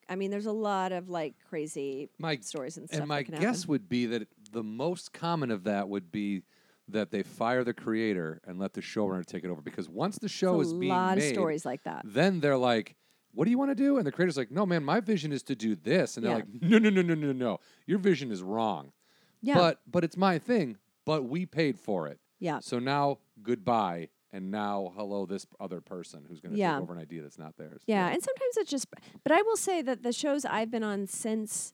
i 0.09 0.17
mean 0.17 0.31
there's 0.31 0.47
a 0.47 0.53
lot 0.53 0.93
of 0.93 1.09
like 1.09 1.37
crazy 1.49 2.11
my 2.19 2.41
stories 2.41 2.77
and 2.77 2.91
stuff 2.91 3.09
and 3.09 3.09
my 3.09 3.23
guess 3.23 3.67
happen. 3.67 3.69
would 3.69 3.89
be 3.89 4.07
that 4.07 4.29
the 4.53 4.63
most 4.63 5.13
common 5.13 5.51
of 5.51 5.65
that 5.65 5.89
would 5.89 6.13
be 6.13 6.43
that 6.89 7.11
they 7.11 7.23
fire 7.23 7.65
the 7.65 7.73
creator 7.75 8.41
and 8.45 8.59
let 8.59 8.75
the 8.75 8.81
showrunner 8.81 9.25
take 9.25 9.43
it 9.43 9.49
over 9.49 9.63
because 9.63 9.89
once 9.89 10.19
the 10.19 10.29
show 10.29 10.61
is 10.61 10.73
a 10.73 10.77
being 10.77 10.85
lot 10.89 11.15
made, 11.15 11.25
of 11.25 11.25
stories 11.25 11.65
like 11.65 11.83
that 11.85 12.07
then 12.07 12.41
they're 12.41 12.59
like, 12.59 12.97
"What 13.33 13.47
do 13.47 13.51
you 13.51 13.59
want 13.59 13.71
to 13.71 13.75
do?" 13.75 13.97
And 13.97 14.07
the 14.07 14.13
creator's 14.13 14.37
like, 14.37 14.51
"No, 14.51 14.67
man, 14.67 14.85
my 14.85 15.01
vision 15.01 15.33
is 15.33 15.43
to 15.45 15.57
do 15.57 15.75
this," 15.75 16.17
and 16.17 16.25
they're 16.25 16.31
Yeah. 16.31 16.35
like, 16.35 16.47
"No, 16.63 16.79
no, 16.79 16.91
no, 16.91 17.03
no, 17.03 17.15
no, 17.15 17.33
no, 17.33 17.59
your 17.87 17.99
vision 17.99 18.31
is 18.31 18.43
wrong." 18.43 18.93
yeah 19.41 19.65
But 19.65 19.81
but 19.87 20.05
it's 20.05 20.17
my 20.17 20.39
thing. 20.39 20.79
But 21.07 21.25
we 21.25 21.47
paid 21.47 21.79
for 21.79 22.09
it. 22.09 22.21
yeah 22.39 22.61
So 22.61 22.79
now 22.79 23.21
goodbye, 23.43 24.11
and 24.35 24.51
now 24.51 24.93
hello 24.97 25.25
this 25.27 25.47
other 25.61 25.81
person 25.81 26.25
who's 26.29 26.41
going 26.41 26.53
to 26.53 26.59
Yeah. 26.59 26.75
take 26.75 26.83
over 26.83 26.93
an 26.93 26.99
idea 26.99 27.23
that's 27.23 27.39
not 27.39 27.57
theirs. 27.57 27.83
Yeah, 27.87 28.09
and 28.09 28.21
sometimes 28.23 28.57
it's 28.57 28.71
just. 28.71 28.89
But 29.23 29.33
I 29.33 29.41
will 29.43 29.57
say 29.57 29.81
that 29.83 30.03
the 30.03 30.13
shows 30.13 30.45
I've 30.45 30.71
been 30.73 30.83
on 30.83 31.07
since 31.07 31.73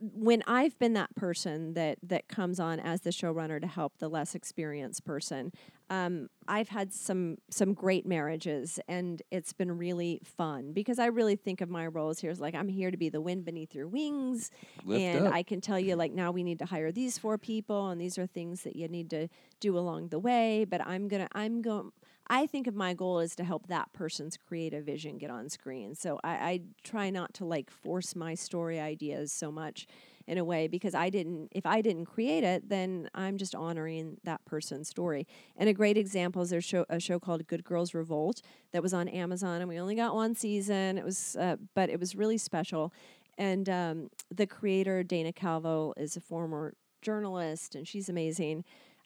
when 0.00 0.42
I've 0.46 0.78
been 0.78 0.94
that 0.94 1.14
person 1.14 1.74
that 1.74 1.98
that 2.02 2.28
comes 2.28 2.60
on 2.60 2.80
as 2.80 3.02
the 3.02 3.10
showrunner 3.10 3.60
to 3.60 3.66
help 3.66 3.98
the 3.98 4.08
less 4.08 4.34
experienced 4.34 5.04
person, 5.04 5.52
um, 5.90 6.28
I've 6.48 6.68
had 6.68 6.92
some 6.92 7.38
some 7.50 7.74
great 7.74 8.06
marriages, 8.06 8.80
and 8.88 9.22
it's 9.30 9.52
been 9.52 9.76
really 9.76 10.20
fun 10.24 10.72
because 10.72 10.98
I 10.98 11.06
really 11.06 11.36
think 11.36 11.60
of 11.60 11.68
my 11.70 11.86
roles 11.86 12.20
here 12.20 12.30
as 12.30 12.40
like 12.40 12.54
I'm 12.54 12.68
here 12.68 12.90
to 12.90 12.96
be 12.96 13.08
the 13.08 13.20
wind 13.20 13.44
beneath 13.44 13.74
your 13.74 13.86
wings, 13.88 14.50
Lift 14.84 15.00
and 15.00 15.26
up. 15.28 15.34
I 15.34 15.42
can 15.42 15.60
tell 15.60 15.78
you 15.78 15.96
like 15.96 16.12
now 16.12 16.30
we 16.30 16.42
need 16.42 16.58
to 16.60 16.66
hire 16.66 16.92
these 16.92 17.18
four 17.18 17.38
people, 17.38 17.88
and 17.88 18.00
these 18.00 18.18
are 18.18 18.26
things 18.26 18.62
that 18.62 18.76
you 18.76 18.88
need 18.88 19.10
to 19.10 19.28
do 19.60 19.76
along 19.78 20.08
the 20.08 20.18
way. 20.18 20.64
But 20.64 20.86
I'm 20.86 21.08
gonna 21.08 21.28
I'm 21.32 21.62
going. 21.62 21.92
I 22.28 22.46
think 22.46 22.66
of 22.66 22.74
my 22.74 22.94
goal 22.94 23.20
is 23.20 23.36
to 23.36 23.44
help 23.44 23.66
that 23.66 23.92
person's 23.92 24.36
creative 24.36 24.84
vision 24.84 25.18
get 25.18 25.30
on 25.30 25.48
screen. 25.50 25.94
So 25.94 26.18
I, 26.24 26.30
I 26.30 26.60
try 26.82 27.10
not 27.10 27.34
to 27.34 27.44
like 27.44 27.70
force 27.70 28.16
my 28.16 28.34
story 28.34 28.80
ideas 28.80 29.30
so 29.30 29.52
much 29.52 29.86
in 30.26 30.38
a 30.38 30.44
way 30.44 30.66
because 30.66 30.94
I 30.94 31.10
didn't 31.10 31.48
if 31.52 31.66
I 31.66 31.82
didn't 31.82 32.06
create 32.06 32.44
it, 32.44 32.68
then 32.68 33.10
I'm 33.14 33.36
just 33.36 33.54
honoring 33.54 34.16
that 34.24 34.42
person's 34.46 34.88
story. 34.88 35.26
And 35.56 35.68
a 35.68 35.74
great 35.74 35.98
example 35.98 36.40
is 36.40 36.50
there's 36.50 36.64
show, 36.64 36.86
a 36.88 36.98
show 36.98 37.18
called 37.18 37.46
Good 37.46 37.62
Girls 37.62 37.92
Revolt 37.92 38.40
that 38.72 38.82
was 38.82 38.94
on 38.94 39.06
Amazon 39.08 39.60
and 39.60 39.68
we 39.68 39.78
only 39.78 39.94
got 39.94 40.14
one 40.14 40.34
season. 40.34 40.96
It 40.96 41.04
was 41.04 41.36
uh, 41.36 41.56
but 41.74 41.90
it 41.90 42.00
was 42.00 42.14
really 42.14 42.38
special. 42.38 42.92
And 43.36 43.68
um, 43.68 44.10
the 44.34 44.46
creator 44.46 45.02
Dana 45.02 45.32
Calvo 45.32 45.92
is 45.96 46.16
a 46.16 46.20
former 46.20 46.74
journalist 47.02 47.74
and 47.74 47.86
she's 47.86 48.08
amazing. 48.08 48.64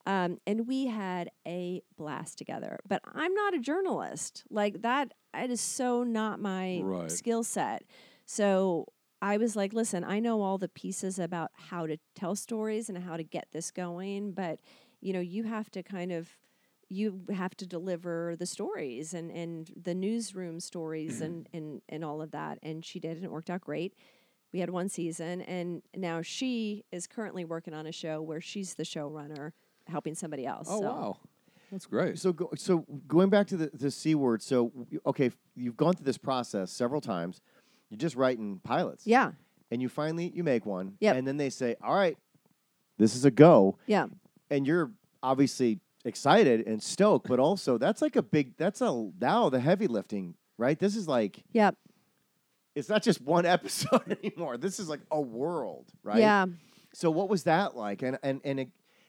Um, 0.09 0.39
and 0.47 0.67
we 0.67 0.87
had 0.87 1.29
a 1.47 1.83
blast 1.99 2.39
together. 2.39 2.79
But 2.89 3.03
I'm 3.15 3.35
not 3.35 3.53
a 3.55 3.59
journalist. 3.59 4.43
Like 4.49 4.81
that, 4.81 5.13
it 5.35 5.51
is 5.51 5.61
so 5.61 6.03
not 6.03 6.41
my 6.41 6.81
Right. 6.83 7.11
skill 7.11 7.45
set. 7.45 7.85
So 8.25 8.87
I 9.21 9.37
was 9.37 9.55
like, 9.55 9.75
listen, 9.75 10.05
I 10.05 10.19
know 10.19 10.41
all 10.41 10.57
the 10.57 10.69
pieces 10.69 11.19
about 11.19 11.51
how 11.55 11.87
to 11.87 11.99
tell 12.15 12.35
stories 12.35 12.89
and 12.89 12.97
how 12.97 13.19
to 13.19 13.23
get 13.23 13.49
this 13.53 13.71
going, 13.71 14.33
but 14.33 14.61
you 15.03 15.13
know, 15.13 15.21
you 15.21 15.45
have 15.45 15.71
to 15.73 15.83
kind 15.83 16.11
of 16.11 16.31
you 16.89 17.21
have 17.31 17.55
to 17.57 17.67
deliver 17.67 18.35
the 18.39 18.47
stories 18.47 19.13
and, 19.13 19.31
and 19.31 19.71
the 19.77 19.95
newsroom 19.95 20.59
stories 20.59 21.21
and, 21.21 21.47
and, 21.53 21.83
and 21.91 22.03
all 22.03 22.23
of 22.23 22.31
that. 22.31 22.59
And 22.63 22.83
she 22.83 22.99
did, 22.99 23.17
and 23.17 23.25
it 23.27 23.31
worked 23.31 23.51
out 23.51 23.61
great. 23.61 23.93
We 24.55 24.61
had 24.61 24.71
one 24.71 24.89
season, 24.89 25.43
and 25.43 25.83
now 25.95 26.23
she 26.23 26.87
is 26.91 27.07
currently 27.07 27.45
working 27.45 27.75
on 27.75 27.87
a 27.87 27.93
show 27.93 28.23
where 28.23 28.41
she's 28.41 28.73
the 28.77 28.85
showrunner 28.85 29.53
helping 29.89 30.15
somebody 30.15 30.47
else. 30.47 30.69
Oh 30.71 30.81
so. 30.81 30.87
wow, 30.87 31.17
that's 31.71 31.87
great. 31.87 32.19
So, 32.19 32.33
go, 32.33 32.51
so 32.57 32.79
going 33.07 33.31
back 33.31 33.47
to 33.49 33.57
the, 33.57 33.71
the 33.73 33.91
C 33.91 34.15
word. 34.15 34.43
So, 34.43 34.73
okay, 35.07 35.31
you've 35.55 35.77
gone 35.77 35.95
through 35.95 36.07
this 36.07 36.19
process 36.19 36.71
several 36.71 37.01
times. 37.01 37.41
You're 37.91 37.99
just 37.99 38.17
writing 38.17 38.61
pilots. 38.65 39.07
Yeah, 39.07 39.33
And 39.71 39.83
you 39.83 39.89
finally 39.89 40.31
you 40.35 40.45
make 40.45 40.67
one. 40.67 40.95
Yep. 41.01 41.17
And 41.17 41.27
then 41.27 41.37
they 41.37 41.51
say, 41.51 41.77
"All 41.83 41.95
right, 41.95 42.17
this 42.99 43.15
is 43.15 43.25
a 43.25 43.31
go." 43.31 43.79
yeah, 43.87 44.07
And 44.51 44.67
you're 44.67 44.93
obviously 45.23 45.81
excited 46.05 46.67
and 46.67 46.83
stoked, 46.83 47.29
but 47.29 47.39
also 47.39 47.79
that's 47.79 48.03
like 48.03 48.17
a 48.17 48.23
big. 48.23 48.57
That's 48.57 48.81
a 48.81 49.11
now 49.21 49.49
the 49.49 49.61
heavy 49.61 49.87
lifting, 49.87 50.35
right? 50.57 50.79
This 50.79 50.97
is 50.97 51.09
like 51.09 51.43
yeah, 51.53 51.71
it's 52.75 52.89
not 52.89 53.03
just 53.03 53.21
one 53.21 53.45
episode 53.47 54.17
anymore. 54.23 54.57
This 54.57 54.79
is 54.79 54.89
like 54.89 55.01
a 55.11 55.21
world, 55.21 55.87
right? 56.03 56.19
yeah. 56.19 56.47
So 56.95 57.11
what 57.11 57.29
was 57.29 57.45
that 57.45 57.77
like? 57.77 58.03
And 58.03 58.19
and 58.23 58.41
and 58.45 58.61
it, 58.61 58.69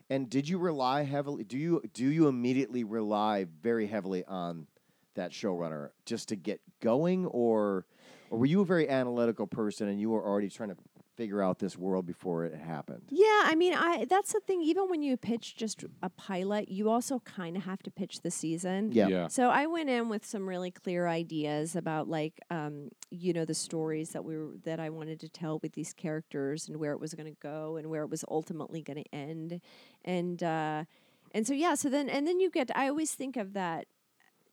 and 0.10 0.30
did 0.30 0.50
you 0.50 0.58
rely 0.58 1.04
heavily? 1.04 1.44
Do 1.44 1.58
you 1.58 1.82
do 1.94 2.10
you 2.10 2.28
immediately 2.28 2.84
rely 2.84 3.46
very 3.62 3.88
heavily 3.88 4.24
on 4.26 4.68
that 5.16 5.32
showrunner 5.32 5.90
just 6.06 6.30
to 6.30 6.36
get 6.36 6.62
going, 6.82 7.26
or 7.28 7.86
or 8.30 8.40
were 8.40 8.46
you 8.46 8.62
a 8.62 8.66
very 8.66 8.90
analytical 8.90 9.48
person 9.48 9.88
and 9.88 10.00
you 10.00 10.10
were 10.10 10.26
already 10.26 10.50
trying 10.50 10.70
to 10.70 10.78
figure 11.20 11.44
out 11.44 11.60
this 11.60 11.78
world 11.78 12.06
before 12.06 12.46
it 12.46 12.56
happened? 12.56 13.02
Yeah, 13.10 13.42
I 13.44 13.54
mean, 13.54 13.74
I 13.74 14.06
that's 14.06 14.32
the 14.32 14.40
thing. 14.40 14.62
Even 14.62 14.90
when 14.90 15.02
you 15.02 15.18
pitch 15.18 15.58
just 15.58 15.84
a 16.02 16.10
pilot, 16.10 16.70
you 16.70 16.90
also 16.90 17.20
kind 17.20 17.58
of 17.58 17.64
have 17.64 17.84
to 17.84 17.92
pitch 17.92 18.22
the 18.22 18.32
season. 18.32 18.94
Yeah. 18.94 19.10
Yeah. 19.10 19.28
So 19.28 19.50
I 19.50 19.66
went 19.66 19.90
in 19.90 20.08
with 20.08 20.26
some 20.26 20.48
really 20.48 20.72
clear 20.72 21.08
ideas 21.08 21.76
about 21.76 22.08
like 22.08 22.40
um, 22.50 22.88
you 23.12 23.34
know 23.34 23.44
the 23.44 23.54
stories 23.54 24.12
that 24.12 24.24
we 24.24 24.38
were 24.38 24.52
that 24.64 24.80
I 24.80 24.90
wanted 24.90 25.20
to 25.20 25.28
tell 25.28 25.60
with 25.60 25.74
these 25.74 25.92
characters 25.92 26.70
and 26.70 26.78
where 26.78 26.94
it 26.94 27.02
was 27.02 27.14
going 27.14 27.28
to 27.30 27.40
go 27.42 27.76
and 27.76 27.90
where 27.90 28.04
it 28.04 28.10
was 28.10 28.24
ultimately 28.30 28.82
going 28.82 29.04
to 29.04 29.14
end, 29.14 29.60
and 30.06 30.42
uh, 30.42 30.86
and 31.34 31.46
so 31.46 31.54
yeah. 31.54 31.76
So 31.76 31.90
then 31.90 32.08
and 32.08 32.26
then 32.26 32.40
you 32.40 32.50
get. 32.50 32.72
I 32.74 32.88
always 32.88 33.14
think 33.14 33.36
of 33.36 33.52
that 33.54 33.88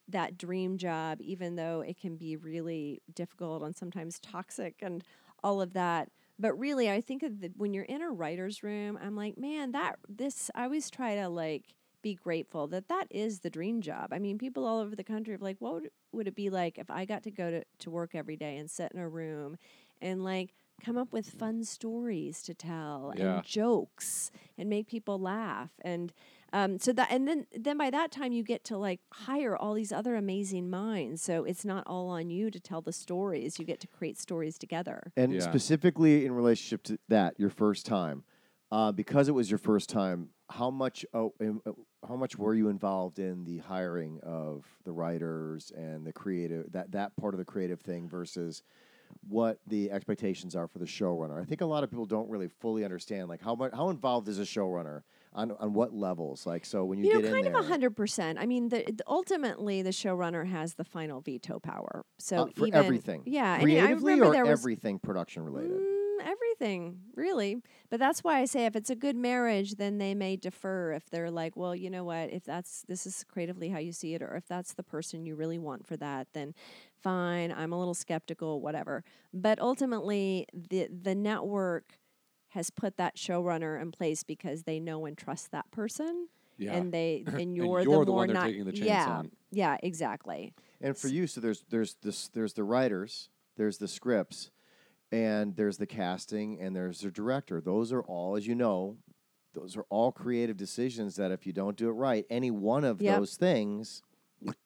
that 0.09 0.37
dream 0.37 0.79
job, 0.79 1.21
even 1.21 1.55
though 1.55 1.81
it 1.81 1.97
can 2.01 2.17
be 2.17 2.37
really 2.37 3.03
difficult 3.15 3.63
and 3.63 3.77
sometimes 3.77 4.19
toxic 4.19 4.75
and 4.83 5.05
all 5.45 5.61
of 5.61 5.73
that. 5.75 6.11
But 6.39 6.59
really, 6.59 6.91
I 6.91 7.01
think 7.01 7.23
of 7.23 7.41
the, 7.41 7.51
when 7.57 7.73
you're 7.73 7.85
in 7.85 8.03
a 8.03 8.11
writer's 8.11 8.63
room, 8.63 8.99
I'm 9.03 9.17
like, 9.17 9.39
man, 9.39 9.73
that 9.73 9.97
this. 10.09 10.51
I 10.55 10.65
always 10.65 10.91
try 10.91 11.15
to 11.17 11.29
like 11.29 11.65
be 12.03 12.15
grateful 12.15 12.67
that 12.69 12.89
that 12.89 13.07
is 13.11 13.41
the 13.41 13.51
dream 13.51 13.81
job. 13.81 14.13
I 14.13 14.19
mean, 14.19 14.39
people 14.39 14.67
all 14.67 14.79
over 14.79 14.95
the 14.95 15.03
country 15.03 15.35
are 15.35 15.39
like, 15.39 15.57
what 15.61 15.75
would, 15.75 15.91
would 16.13 16.29
it 16.29 16.35
be 16.37 16.51
like 16.51 16.79
if 16.79 16.91
I 16.91 17.05
got 17.05 17.23
to 17.25 17.31
go 17.31 17.51
to, 17.51 17.65
to 17.81 17.91
work 17.91 18.15
every 18.15 18.37
day 18.37 18.59
and 18.59 18.71
sit 18.71 18.93
in 18.93 19.01
a 19.01 19.09
room 19.09 19.57
and 20.01 20.23
like 20.23 20.53
come 20.85 20.99
up 20.99 21.11
with 21.13 21.27
fun 21.27 21.65
stories 21.65 22.43
to 22.43 22.55
tell 22.55 23.15
Yeah. 23.17 23.37
and 23.37 23.45
jokes 23.45 24.31
and 24.59 24.69
make 24.69 24.87
people 24.89 25.19
laugh 25.19 25.71
and 25.81 26.13
um, 26.53 26.79
so 26.79 26.93
that 26.93 27.09
and 27.11 27.27
then 27.27 27.47
then 27.57 27.77
by 27.77 27.91
that 27.91 28.11
time 28.11 28.33
you 28.33 28.43
get 28.43 28.65
to 28.65 28.77
like 28.77 29.01
hire 29.13 29.57
all 29.57 29.75
these 29.75 29.93
other 29.93 30.15
amazing 30.15 30.71
minds 30.71 31.23
so 31.23 31.45
it's 31.45 31.65
not 31.65 31.83
all 31.87 32.09
on 32.09 32.31
you 32.31 32.51
to 32.51 32.61
tell 32.61 32.81
the 32.81 32.93
stories 32.93 33.59
you 33.59 33.65
get 33.65 33.81
to 33.81 33.87
create 33.87 34.19
stories 34.19 34.59
together 34.59 35.13
And 35.17 35.33
Yeah. 35.33 35.41
specifically 35.41 36.27
in 36.27 36.33
relationship 36.33 36.83
to 36.85 36.99
that, 37.09 37.39
your 37.39 37.51
first 37.51 37.87
time, 37.87 38.25
uh, 38.71 38.93
because 38.93 39.29
it 39.29 39.33
was 39.33 39.51
your 39.51 39.59
first 39.59 39.89
time, 39.89 40.31
how 40.51 40.71
much 40.71 41.05
oh, 41.13 41.33
uh, 41.41 41.73
how 42.07 42.17
much 42.17 42.37
were 42.37 42.55
you 42.55 42.69
involved 42.69 43.19
in 43.19 43.45
the 43.45 43.59
hiring 43.59 44.21
of 44.23 44.65
the 44.85 44.93
writers 44.93 45.73
and 45.77 46.07
the 46.07 46.13
creative 46.13 46.71
that 46.73 46.93
that 46.93 47.17
part 47.17 47.35
of 47.35 47.39
the 47.39 47.45
creative 47.45 47.81
thing 47.81 48.09
versus 48.09 48.63
what 49.29 49.59
the 49.67 49.91
expectations 49.91 50.55
are 50.55 50.69
for 50.69 50.79
the 50.79 50.85
showrunner? 50.85 51.41
I 51.41 51.45
think 51.45 51.61
a 51.63 51.67
lot 51.67 51.83
of 51.85 51.91
people 51.91 52.07
don't 52.07 52.29
really 52.29 52.49
fully 52.49 52.85
understand 52.85 53.29
like 53.29 53.41
how 53.43 53.55
much 53.55 53.73
how 53.73 53.91
involved 53.91 54.29
is 54.29 54.39
a 54.39 54.43
showrunner 54.43 55.03
on 55.37 55.53
on 55.53 55.73
what 55.73 55.93
levels? 55.95 56.47
Like 56.47 56.65
so 56.65 56.85
when 56.85 56.99
you, 56.99 57.07
you 57.07 57.23
know 57.23 57.31
kind 57.31 57.47
in 57.47 57.47
of 57.47 57.53
there 57.53 57.63
a 57.63 57.65
hundred 57.65 57.97
percent 57.97 58.39
i 58.39 58.47
mean 58.47 58.69
the, 58.69 58.85
the- 58.87 59.05
ultimately 59.07 59.83
the 59.83 59.91
showrunner 59.91 60.47
has 60.47 60.75
the 60.75 60.85
final 60.85 61.21
veto 61.21 61.59
power 61.59 62.05
so 62.19 62.43
uh, 62.43 62.47
for 62.55 62.67
even, 62.67 62.79
everything, 62.79 63.23
yeah 63.27 63.55
and 63.55 63.63
I 63.63 63.65
creatively 63.65 64.13
remember 64.15 64.31
or 64.31 64.33
there 64.33 64.45
was 64.45 64.61
everything 64.61 64.99
production 64.99 65.45
related. 65.45 65.73
Mm, 65.79 66.07
everything, 66.27 67.01
really. 67.15 67.63
But 67.91 68.01
that's 68.01 68.25
why 68.25 68.41
I 68.41 68.45
say 68.47 68.67
if 68.67 68.77
it's 68.77 68.91
a 68.91 68.97
good 68.97 69.17
marriage, 69.17 69.77
then 69.77 69.99
they 69.99 70.15
may 70.15 70.37
defer 70.37 70.93
if 70.93 71.09
they're 71.11 71.31
like, 71.31 71.57
well, 71.57 71.75
you 71.75 71.91
know 71.91 72.05
what, 72.05 72.33
if 72.33 72.45
that's 72.45 72.85
this 72.89 73.07
is 73.07 73.25
creatively 73.29 73.69
how 73.69 73.79
you 73.79 73.93
see 73.93 74.15
it, 74.15 74.23
or 74.23 74.35
if 74.37 74.47
that's 74.47 74.75
the 74.75 74.83
person 74.83 75.27
you 75.27 75.37
really 75.37 75.59
want 75.59 75.87
for 75.87 75.97
that, 75.99 76.29
then 76.33 76.55
fine. 77.03 77.53
I'm 77.53 77.73
a 77.73 77.79
little 77.79 77.95
skeptical, 77.95 78.61
whatever. 78.61 79.05
But 79.33 79.61
ultimately, 79.61 80.47
the 80.53 80.89
the 80.91 81.15
network 81.15 81.99
has 82.51 82.71
put 82.71 82.97
that 82.97 83.17
showrunner 83.17 83.81
in 83.81 83.93
place 83.93 84.23
because 84.23 84.63
they 84.63 84.79
know 84.81 85.05
and 85.07 85.17
trust 85.19 85.51
that 85.53 85.71
person, 85.71 86.29
Yeah. 86.59 86.75
and 86.75 86.93
they 86.93 87.25
and 87.27 87.39
And 87.41 87.55
you're, 87.57 87.81
you're 87.83 87.99
the, 88.01 88.05
the 88.07 88.11
more 88.13 88.19
one 88.21 88.27
they're 88.29 88.35
not 88.35 88.47
taking 88.47 88.65
the 88.65 88.73
chance 88.73 88.87
yeah 88.87 89.09
on. 89.09 89.31
yeah 89.51 89.77
exactly 89.83 90.53
And 90.81 90.97
for 90.97 91.09
you, 91.09 91.27
so 91.27 91.41
there's 91.41 91.65
there's 91.71 91.95
this 92.03 92.29
there's 92.29 92.53
the 92.55 92.65
writers, 92.65 93.29
there's 93.57 93.79
the 93.79 93.89
scripts, 93.89 94.51
and 95.13 95.55
there's 95.57 95.77
the 95.79 95.87
casting, 95.87 96.61
and 96.61 96.75
there's 96.75 97.01
the 97.01 97.11
director. 97.11 97.61
Those 97.61 97.93
are 97.93 98.03
all, 98.03 98.37
as 98.37 98.47
you 98.47 98.55
know, 98.55 98.97
those 99.55 99.77
are 99.77 99.85
all 99.89 100.13
creative 100.13 100.57
decisions 100.57 101.17
that 101.17 101.31
if 101.31 101.47
you 101.47 101.53
don't 101.53 101.77
do 101.77 101.89
it 101.89 101.93
right, 101.93 102.27
any 102.31 102.51
one 102.51 102.85
of 102.85 103.01
Yep. 103.01 103.17
those 103.19 103.37
things, 103.37 104.03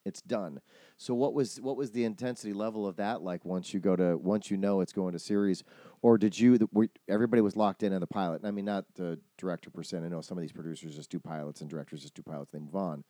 it's 0.05 0.21
done. 0.23 0.61
So 0.97 1.15
what 1.15 1.33
was 1.33 1.61
what 1.61 1.77
was 1.77 1.93
the 1.93 2.05
intensity 2.05 2.53
level 2.53 2.87
of 2.87 2.97
that 2.97 3.23
like 3.23 3.45
once 3.45 3.73
you 3.73 3.79
go 3.81 3.95
to 3.95 4.17
once 4.17 4.51
you 4.51 4.57
know 4.57 4.81
it's 4.81 4.93
going 4.93 5.13
to 5.13 5.19
series, 5.21 5.63
or 6.03 6.19
did 6.19 6.39
you 6.39 6.69
were, 6.73 6.89
everybody 7.09 7.43
was 7.43 7.57
locked 7.57 7.83
in 7.83 7.93
on 7.93 8.01
the 8.01 8.07
pilot? 8.07 8.43
I 8.45 8.51
mean, 8.51 8.65
not 8.65 8.85
the 8.95 9.19
director 9.37 9.71
percent. 9.71 10.05
I 10.05 10.09
know 10.09 10.21
some 10.21 10.39
of 10.39 10.43
these 10.43 10.53
producers 10.53 10.97
just 10.97 11.11
do 11.11 11.19
pilots 11.19 11.61
and 11.61 11.69
directors 11.69 12.03
just 12.03 12.15
do 12.15 12.23
pilots. 12.23 12.51
They 12.53 12.59
move 12.59 12.77
on. 12.77 13.05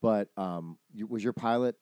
But 0.00 0.28
um, 0.36 0.78
you, 0.92 1.06
was 1.06 1.24
your 1.24 1.32
pilot 1.32 1.74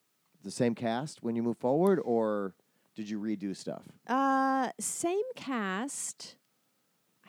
the 0.43 0.51
same 0.51 0.75
cast 0.75 1.23
when 1.23 1.37
you 1.37 1.43
move 1.43 1.59
forward, 1.59 2.01
or 2.03 2.55
did 2.95 3.11
you 3.11 3.21
redo 3.21 3.55
stuff? 3.55 3.83
Uh, 4.07 4.71
same 4.81 5.25
cast. 5.35 6.37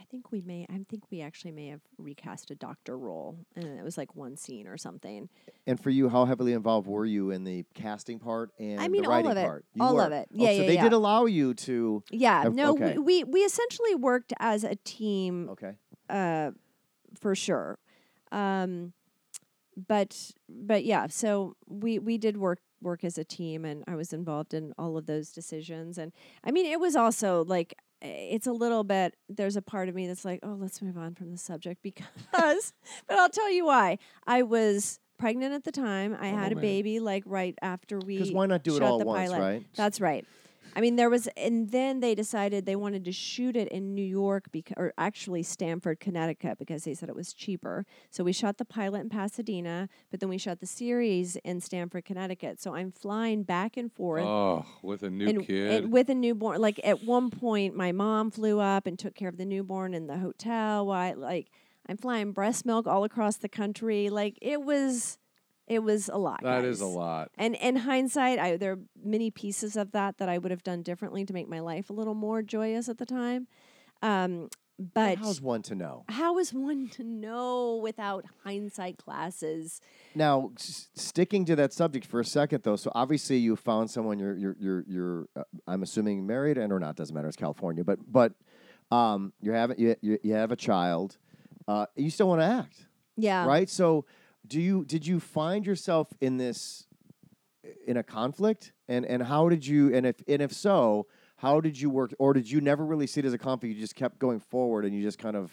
I 0.07 0.09
think 0.09 0.31
we 0.31 0.41
may. 0.41 0.65
I 0.69 0.79
think 0.89 1.03
we 1.11 1.19
actually 1.21 1.51
may 1.51 1.67
have 1.67 1.81
recast 1.97 2.49
a 2.49 2.55
doctor 2.55 2.97
role, 2.97 3.37
and 3.57 3.65
it 3.77 3.83
was 3.83 3.97
like 3.97 4.15
one 4.15 4.37
scene 4.37 4.65
or 4.65 4.77
something. 4.77 5.27
And 5.65 5.77
for 5.77 5.89
you, 5.89 6.07
how 6.07 6.23
heavily 6.23 6.53
involved 6.53 6.87
were 6.87 7.03
you 7.05 7.31
in 7.31 7.43
the 7.43 7.65
casting 7.73 8.17
part 8.17 8.51
and 8.57 8.79
I 8.79 8.87
mean, 8.87 9.01
the 9.01 9.09
all 9.09 9.15
writing 9.15 9.31
of 9.31 9.37
it. 9.37 9.45
part? 9.45 9.65
You 9.73 9.83
All 9.83 9.95
were. 9.95 10.03
of 10.05 10.13
it. 10.13 10.29
Oh, 10.31 10.35
Yeah, 10.37 10.47
so 10.47 10.53
yeah, 10.61 10.67
they 10.67 10.73
yeah. 10.75 10.83
did 10.83 10.93
allow 10.93 11.25
you 11.25 11.53
to. 11.55 12.03
Yeah, 12.09 12.43
Have- 12.43 12.53
no, 12.53 12.71
okay. 12.71 12.97
we, 12.97 13.23
we 13.23 13.23
we 13.25 13.39
essentially 13.41 13.95
worked 13.95 14.31
as 14.39 14.63
a 14.63 14.75
team, 14.75 15.49
Okay. 15.49 15.73
uh, 16.09 16.51
for 17.19 17.35
sure. 17.35 17.77
Um, 18.31 18.93
but 19.89 20.31
but 20.47 20.85
yeah, 20.85 21.07
so 21.07 21.57
we 21.67 21.99
we 21.99 22.17
did 22.17 22.37
work 22.37 22.59
work 22.81 23.03
as 23.03 23.17
a 23.17 23.25
team, 23.25 23.65
and 23.65 23.83
I 23.89 23.95
was 23.97 24.13
involved 24.13 24.53
in 24.53 24.73
all 24.77 24.95
of 24.95 25.05
those 25.05 25.31
decisions. 25.33 25.97
And 25.97 26.13
I 26.45 26.51
mean, 26.51 26.65
it 26.65 26.79
was 26.79 26.95
also 26.95 27.43
like 27.43 27.75
it's 28.01 28.47
a 28.47 28.51
little 28.51 28.83
bit. 28.83 29.15
There's 29.29 29.55
a 29.55 29.61
part 29.61 29.89
of 29.89 29.95
me 29.95 30.07
that's 30.07 30.25
like, 30.25 30.39
oh, 30.43 30.55
let's 30.59 30.81
move 30.81 30.97
on 30.97 31.15
from 31.15 31.31
the 31.31 31.37
subject 31.37 31.81
because. 31.83 32.73
but 33.07 33.17
I'll 33.17 33.29
tell 33.29 33.51
you 33.51 33.65
why. 33.65 33.97
I 34.25 34.43
was 34.43 34.99
pregnant 35.17 35.53
at 35.53 35.63
the 35.63 35.71
time. 35.71 36.15
I 36.19 36.31
Oh, 36.31 36.35
had 36.35 36.51
a 36.51 36.55
man. 36.55 36.61
baby 36.61 36.99
like 36.99 37.23
right 37.25 37.55
after 37.61 37.99
we. 37.99 38.15
Because 38.17 38.31
why 38.31 38.45
not 38.45 38.63
do 38.63 38.75
it 38.75 38.83
all 38.83 38.97
the 38.99 39.01
at 39.03 39.07
once, 39.07 39.29
pilot. 39.31 39.41
right? 39.41 39.65
That's 39.75 39.99
right. 39.99 40.25
I 40.75 40.81
mean, 40.81 40.95
there 40.95 41.09
was, 41.09 41.27
and 41.35 41.71
then 41.71 41.99
they 41.99 42.13
decided 42.13 42.65
they 42.65 42.75
wanted 42.75 43.05
to 43.05 43.11
shoot 43.11 43.55
it 43.55 43.67
in 43.69 43.95
New 43.95 44.05
York, 44.05 44.51
because, 44.51 44.75
or 44.77 44.93
actually 44.97 45.43
Stamford, 45.43 45.99
Connecticut, 45.99 46.59
because 46.59 46.83
they 46.83 46.93
said 46.93 47.09
it 47.09 47.15
was 47.15 47.33
cheaper. 47.33 47.85
So 48.11 48.23
we 48.23 48.31
shot 48.31 48.57
the 48.57 48.65
pilot 48.65 49.01
in 49.01 49.09
Pasadena, 49.09 49.89
but 50.11 50.19
then 50.19 50.29
we 50.29 50.37
shot 50.37 50.59
the 50.59 50.65
series 50.65 51.35
in 51.37 51.61
Stamford, 51.61 52.05
Connecticut. 52.05 52.61
So 52.61 52.75
I'm 52.75 52.91
flying 52.91 53.43
back 53.43 53.77
and 53.77 53.91
forth. 53.91 54.25
Oh, 54.25 54.65
with 54.83 55.03
a 55.03 55.09
new 55.09 55.27
and, 55.27 55.45
kid. 55.45 55.83
and 55.83 55.91
with 55.91 56.09
a 56.09 56.15
newborn, 56.15 56.61
like 56.61 56.79
at 56.83 57.03
one 57.03 57.29
point, 57.29 57.75
my 57.75 57.91
mom 57.91 58.31
flew 58.31 58.59
up 58.59 58.85
and 58.85 58.99
took 58.99 59.15
care 59.15 59.29
of 59.29 59.37
the 59.37 59.45
newborn 59.45 59.93
in 59.93 60.07
the 60.07 60.17
hotel. 60.17 60.85
Why, 60.85 61.13
like, 61.13 61.49
I'm 61.89 61.97
flying 61.97 62.33
breast 62.33 62.65
milk 62.65 62.85
all 62.85 63.03
across 63.03 63.37
the 63.37 63.49
country. 63.49 64.09
Like, 64.09 64.37
it 64.41 64.61
was, 64.61 65.17
it 65.67 65.79
was 65.79 66.07
a 66.09 66.17
lot. 66.17 66.41
that 66.43 66.63
is 66.65 66.79
a 66.81 66.85
lot. 66.85 67.29
And 67.37 67.55
in 67.55 67.75
hindsight, 67.75 68.39
I, 68.39 68.57
there 68.57 68.71
are 68.73 68.79
many 69.03 69.31
pieces 69.31 69.75
of 69.75 69.91
that 69.91 70.17
that 70.17 70.29
I 70.29 70.37
would 70.37 70.51
have 70.51 70.63
done 70.63 70.81
differently 70.81 71.25
to 71.25 71.33
make 71.33 71.47
my 71.49 71.59
life 71.59 71.89
a 71.89 71.93
little 71.93 72.15
more 72.15 72.41
joyous 72.41 72.87
at 72.89 72.97
the 72.97 73.05
time. 73.05 73.47
Um, 74.01 74.49
but 74.79 75.17
how's 75.17 75.41
one 75.41 75.63
to 75.63 75.75
know? 75.75 76.05
how 76.07 76.37
is 76.37 76.53
one 76.53 76.87
to 76.89 77.03
know 77.03 77.77
without 77.81 78.25
hindsight 78.43 78.97
classes? 78.97 79.81
Now, 80.13 80.51
s- 80.55 80.89
sticking 80.93 81.45
to 81.45 81.55
that 81.55 81.73
subject 81.73 82.05
for 82.05 82.19
a 82.19 82.25
second, 82.25 82.61
though. 82.63 82.75
So 82.75 82.91
obviously, 82.93 83.37
you 83.37 83.55
found 83.55 83.89
someone 83.89 84.19
you're 84.19 84.35
you're 84.37 84.55
you're, 84.59 84.85
you're 84.87 85.27
uh, 85.35 85.43
I'm 85.67 85.81
assuming 85.81 86.27
married 86.27 86.59
and 86.59 86.71
or 86.71 86.79
not 86.79 86.95
doesn't 86.95 87.15
matter. 87.15 87.27
It's 87.27 87.35
California, 87.35 87.83
but 87.83 87.97
but 88.07 88.33
um, 88.91 89.33
you 89.41 89.51
have 89.51 89.73
you 89.79 89.95
you, 90.01 90.19
you 90.21 90.33
have 90.35 90.51
a 90.51 90.55
child. 90.55 91.17
Uh, 91.67 91.87
you 91.95 92.11
still 92.11 92.27
want 92.29 92.41
to 92.41 92.45
act, 92.45 92.85
Yeah. 93.17 93.45
right? 93.47 93.67
So, 93.69 94.05
do 94.47 94.61
you 94.61 94.85
did 94.85 95.05
you 95.05 95.19
find 95.19 95.65
yourself 95.65 96.07
in 96.21 96.37
this 96.37 96.85
in 97.85 97.97
a 97.97 98.03
conflict, 98.03 98.71
and 98.87 99.05
and 99.05 99.23
how 99.23 99.49
did 99.49 99.65
you 99.65 99.93
and 99.93 100.05
if 100.05 100.15
and 100.27 100.41
if 100.41 100.53
so, 100.53 101.07
how 101.37 101.59
did 101.61 101.79
you 101.79 101.89
work, 101.89 102.13
or 102.19 102.33
did 102.33 102.49
you 102.49 102.61
never 102.61 102.85
really 102.85 103.07
see 103.07 103.19
it 103.19 103.25
as 103.25 103.33
a 103.33 103.37
conflict? 103.37 103.75
You 103.75 103.81
just 103.81 103.95
kept 103.95 104.19
going 104.19 104.39
forward, 104.39 104.85
and 104.85 104.95
you 104.95 105.01
just 105.01 105.19
kind 105.19 105.35
of 105.35 105.51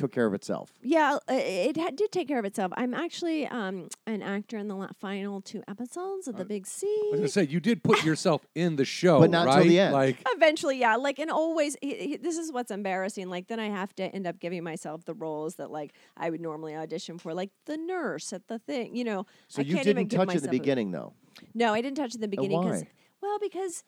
took 0.00 0.12
care 0.12 0.26
of 0.26 0.34
itself. 0.34 0.72
Yeah, 0.82 1.18
uh, 1.28 1.34
it 1.34 1.76
ha- 1.76 1.90
did 1.94 2.10
take 2.10 2.26
care 2.26 2.38
of 2.38 2.44
itself. 2.44 2.72
I'm 2.76 2.94
actually 2.94 3.46
um, 3.46 3.88
an 4.06 4.22
actor 4.22 4.56
in 4.56 4.68
the 4.68 4.74
la- 4.74 4.88
final 4.98 5.40
two 5.40 5.62
episodes 5.68 6.26
of 6.26 6.36
The 6.36 6.44
Big 6.44 6.66
C. 6.66 6.86
I 6.86 7.08
was 7.12 7.20
gonna 7.20 7.28
say 7.28 7.44
you 7.44 7.60
did 7.60 7.82
put 7.84 8.02
yourself 8.04 8.46
in 8.54 8.76
the 8.76 8.84
show, 8.84 9.20
But 9.20 9.30
not 9.30 9.54
till 9.54 9.64
the 9.64 9.78
end. 9.78 9.92
Like 9.92 10.16
Eventually, 10.34 10.78
yeah. 10.78 10.96
Like, 10.96 11.18
and 11.18 11.30
always, 11.30 11.76
he, 11.82 11.94
he- 11.94 12.16
this 12.16 12.38
is 12.38 12.50
what's 12.52 12.70
embarrassing. 12.70 13.28
Like, 13.28 13.48
then 13.48 13.60
I 13.60 13.68
have 13.68 13.94
to 13.96 14.04
end 14.04 14.26
up 14.26 14.40
giving 14.40 14.64
myself 14.64 15.04
the 15.04 15.14
roles 15.14 15.56
that, 15.56 15.70
like, 15.70 15.92
I 16.16 16.30
would 16.30 16.40
normally 16.40 16.74
audition 16.74 17.18
for, 17.18 17.34
like 17.34 17.50
the 17.66 17.76
nurse 17.76 18.32
at 18.32 18.48
the 18.48 18.58
thing, 18.58 18.96
you 18.96 19.04
know. 19.04 19.26
So 19.48 19.60
I 19.60 19.64
you 19.66 19.74
can't 19.74 19.86
even 19.86 19.96
didn't 19.96 20.10
give 20.10 20.18
touch 20.18 20.28
it 20.28 20.30
in 20.38 20.42
the 20.42 20.46
myself 20.48 20.48
a- 20.48 20.58
beginning, 20.58 20.90
though. 20.92 21.12
No, 21.54 21.74
I 21.74 21.80
didn't 21.82 21.96
touch 21.96 22.10
it 22.10 22.16
in 22.16 22.20
the 22.22 22.28
beginning 22.28 22.60
because, 22.60 22.82
why? 22.82 22.88
well, 23.22 23.38
because, 23.38 23.84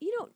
you 0.00 0.16
know, 0.18 0.28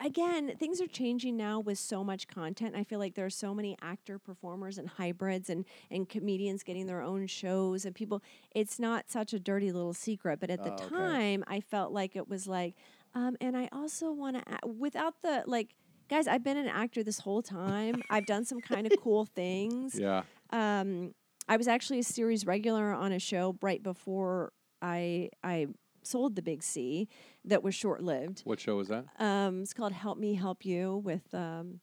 again, 0.00 0.56
things 0.58 0.80
are 0.80 0.86
changing 0.86 1.36
now 1.36 1.60
with 1.60 1.78
so 1.78 2.02
much 2.04 2.26
content. 2.28 2.74
I 2.76 2.84
feel 2.84 2.98
like 2.98 3.14
there 3.14 3.26
are 3.26 3.30
so 3.30 3.54
many 3.54 3.76
actor 3.82 4.18
performers 4.18 4.78
and 4.78 4.88
hybrids 4.88 5.48
and 5.50 5.64
and 5.90 6.08
comedians 6.08 6.62
getting 6.62 6.86
their 6.86 7.02
own 7.02 7.26
shows 7.26 7.84
and 7.84 7.94
people. 7.94 8.22
It's 8.54 8.78
not 8.78 9.10
such 9.10 9.32
a 9.32 9.38
dirty 9.40 9.72
little 9.72 9.94
secret, 9.94 10.40
but 10.40 10.50
at 10.50 10.62
the 10.62 10.70
Oh, 10.70 10.74
okay. 10.74 10.94
time, 10.94 11.44
I 11.46 11.60
felt 11.60 11.92
like 11.92 12.16
it 12.16 12.28
was 12.28 12.46
like 12.46 12.74
Um, 13.14 13.36
and 13.40 13.56
I 13.56 13.68
also 13.72 14.12
want 14.12 14.36
to, 14.36 14.68
without 14.68 15.22
the 15.22 15.42
like, 15.46 15.74
guys, 16.10 16.28
I've 16.28 16.44
been 16.44 16.58
an 16.58 16.68
actor 16.68 17.02
this 17.02 17.20
whole 17.20 17.40
time. 17.42 18.02
I've 18.10 18.26
done 18.26 18.44
some 18.44 18.60
kind 18.60 18.86
of 18.86 18.92
cool 19.02 19.24
things. 19.24 19.94
Yeah. 19.98 20.22
Um, 20.50 21.14
I 21.48 21.56
was 21.56 21.66
actually 21.68 22.00
a 22.00 22.04
series 22.04 22.44
regular 22.46 22.92
on 22.92 23.12
a 23.12 23.18
show 23.18 23.56
right 23.62 23.82
before 23.82 24.52
I 24.82 25.30
I 25.42 25.68
sold 26.02 26.36
the 26.36 26.42
Big 26.42 26.62
C 26.62 27.08
that 27.48 27.62
was 27.62 27.74
short 27.74 28.02
lived. 28.02 28.42
What 28.44 28.60
show 28.60 28.76
was 28.76 28.88
that? 28.88 29.04
Um, 29.18 29.62
it's 29.62 29.74
called 29.74 29.92
Help 29.92 30.18
Me 30.18 30.34
Help 30.34 30.64
You 30.64 30.96
with 31.04 31.34
um, 31.34 31.80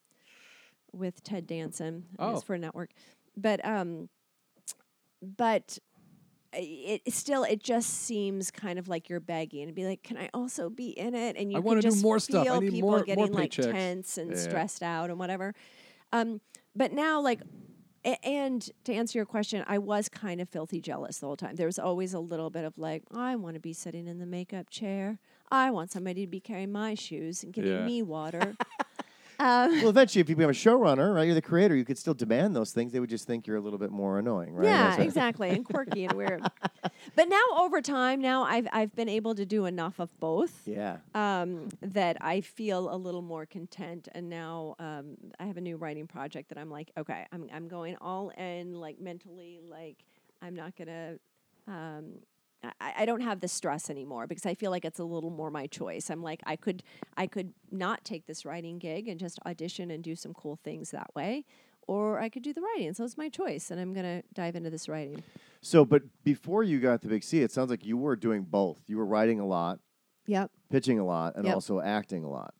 with 0.93 1.23
Ted 1.23 1.45
Danson. 1.47 2.05
Oh. 2.17 2.33
It's 2.35 2.43
for 2.43 2.53
a 2.55 2.59
network, 2.59 2.91
but 3.35 3.63
um, 3.65 4.09
but 5.21 5.77
it, 6.53 7.01
it 7.05 7.13
still 7.13 7.43
it 7.43 7.61
just 7.61 7.89
seems 7.89 8.51
kind 8.51 8.79
of 8.79 8.87
like 8.87 9.09
you're 9.09 9.19
begging 9.19 9.63
and 9.63 9.75
be 9.75 9.85
like, 9.85 10.03
can 10.03 10.17
I 10.17 10.29
also 10.33 10.69
be 10.69 10.89
in 10.89 11.13
it? 11.15 11.35
And 11.37 11.51
you 11.51 11.57
I 11.57 11.59
can 11.59 11.65
wanna 11.67 11.81
do 11.81 11.89
just 11.89 12.03
more 12.03 12.19
stuff. 12.19 12.41
I 12.41 12.51
feel 12.51 12.61
need 12.61 12.71
people 12.71 12.89
more- 12.89 12.97
more 12.99 13.05
getting 13.05 13.33
like 13.33 13.51
paychecks. 13.51 13.71
tense 13.71 14.17
and 14.17 14.31
Yeah. 14.31 14.37
stressed 14.37 14.81
out 14.83 15.09
and 15.09 15.19
whatever. 15.19 15.53
Um, 16.13 16.41
but 16.75 16.91
now 16.93 17.19
like. 17.21 17.41
And 18.23 18.69
to 18.83 18.93
answer 18.93 19.17
your 19.17 19.25
question, 19.25 19.65
I 19.67 19.79
was 19.79 20.09
kind 20.09 20.39
of 20.39 20.47
filthy 20.47 20.79
jealous 20.79 21.17
the 21.17 21.25
whole 21.25 21.35
time. 21.35 21.55
There 21.55 21.65
was 21.65 21.79
always 21.79 22.13
a 22.13 22.19
little 22.19 22.51
bit 22.51 22.63
of 22.63 22.77
like, 22.77 23.01
I 23.11 23.35
want 23.35 23.55
to 23.55 23.59
be 23.59 23.73
sitting 23.73 24.05
in 24.05 24.19
the 24.19 24.27
makeup 24.27 24.69
chair. 24.69 25.17
I 25.55 25.71
want 25.71 25.91
somebody 25.91 26.21
to 26.25 26.27
be 26.29 26.39
carrying 26.39 26.71
my 26.71 26.95
shoes 26.95 27.43
and 27.43 27.53
giving 27.53 27.71
Yeah. 27.71 27.85
me 27.85 28.01
water. 28.03 28.55
um, 29.39 29.79
Well, 29.79 29.89
eventually, 29.89 30.21
if 30.21 30.29
you 30.29 30.35
become 30.35 30.49
a 30.51 30.53
showrunner, 30.53 31.13
right, 31.13 31.23
you're 31.25 31.33
the 31.35 31.41
creator, 31.41 31.75
you 31.75 31.85
could 31.85 31.97
still 31.97 32.13
demand 32.13 32.55
those 32.55 32.71
things. 32.71 32.91
They 32.91 32.99
would 32.99 33.09
just 33.09 33.25
think 33.27 33.47
you're 33.47 33.57
a 33.57 33.61
little 33.61 33.79
bit 33.79 33.91
more 33.91 34.19
annoying, 34.19 34.53
right? 34.53 34.65
Yeah, 34.65 34.89
That's 34.89 35.03
exactly, 35.03 35.49
and 35.49 35.65
quirky 35.65 36.05
and 36.05 36.15
weird. 36.17 36.43
But 37.15 37.27
now 37.29 37.41
over 37.57 37.81
time, 37.81 38.21
now 38.21 38.43
I've 38.43 38.67
I've 38.71 38.95
been 38.95 39.09
able 39.09 39.35
to 39.35 39.45
do 39.45 39.65
enough 39.65 39.99
of 39.99 40.09
both 40.19 40.67
Yeah. 40.67 40.97
um, 41.13 41.69
that 41.81 42.17
I 42.21 42.41
feel 42.41 42.93
a 42.93 42.97
little 42.97 43.21
more 43.21 43.45
content. 43.45 44.07
And 44.13 44.29
now 44.29 44.75
um, 44.79 45.17
I 45.39 45.45
have 45.45 45.57
a 45.57 45.61
new 45.61 45.77
writing 45.77 46.07
project 46.07 46.49
that 46.49 46.57
I'm 46.57 46.69
like, 46.69 46.91
okay, 46.97 47.25
I'm 47.31 47.47
I'm 47.53 47.67
going 47.67 47.95
all 48.01 48.29
in, 48.29 48.73
like 48.79 48.99
mentally, 48.99 49.59
like 49.67 49.97
I'm 50.41 50.55
not 50.55 50.75
gonna. 50.75 51.17
Um, 51.67 52.05
I, 52.79 52.93
I 52.99 53.05
don't 53.05 53.21
have 53.21 53.39
the 53.39 53.47
stress 53.47 53.89
anymore 53.89 54.27
because 54.27 54.45
I 54.45 54.53
feel 54.53 54.71
like 54.71 54.85
it's 54.85 54.99
a 54.99 55.03
little 55.03 55.29
more 55.29 55.49
my 55.51 55.67
choice. 55.67 56.09
I'm 56.09 56.21
like 56.23 56.41
I 56.45 56.55
could 56.55 56.83
I 57.17 57.27
could 57.27 57.53
not 57.71 58.03
take 58.05 58.25
this 58.27 58.45
writing 58.45 58.79
gig 58.79 59.07
and 59.07 59.19
just 59.19 59.39
audition 59.45 59.91
and 59.91 60.03
do 60.03 60.15
some 60.15 60.33
cool 60.33 60.57
things 60.63 60.91
that 60.91 61.13
way, 61.15 61.45
or 61.87 62.19
I 62.19 62.29
could 62.29 62.43
do 62.43 62.53
the 62.53 62.61
writing. 62.61 62.93
So 62.93 63.03
it's 63.03 63.17
my 63.17 63.29
choice, 63.29 63.71
and 63.71 63.79
I'm 63.79 63.93
gonna 63.93 64.23
dive 64.33 64.55
into 64.55 64.69
this 64.69 64.87
writing. 64.89 65.23
So, 65.61 65.83
but 65.85 66.03
before 66.23 66.63
you 66.63 66.79
got 66.79 67.01
the 67.01 67.07
big 67.07 67.23
C, 67.23 67.41
it 67.41 67.51
sounds 67.51 67.69
like 67.69 67.85
you 67.85 67.97
were 67.97 68.15
doing 68.15 68.43
both. 68.43 68.77
You 68.87 68.97
were 68.97 69.05
writing 69.05 69.39
a 69.39 69.45
lot, 69.47 69.79
Yep. 70.27 70.51
pitching 70.69 70.99
a 70.99 71.05
lot, 71.05 71.35
and 71.35 71.45
Yep. 71.45 71.53
also 71.55 71.81
acting 71.81 72.23
a 72.23 72.29
lot. 72.29 72.53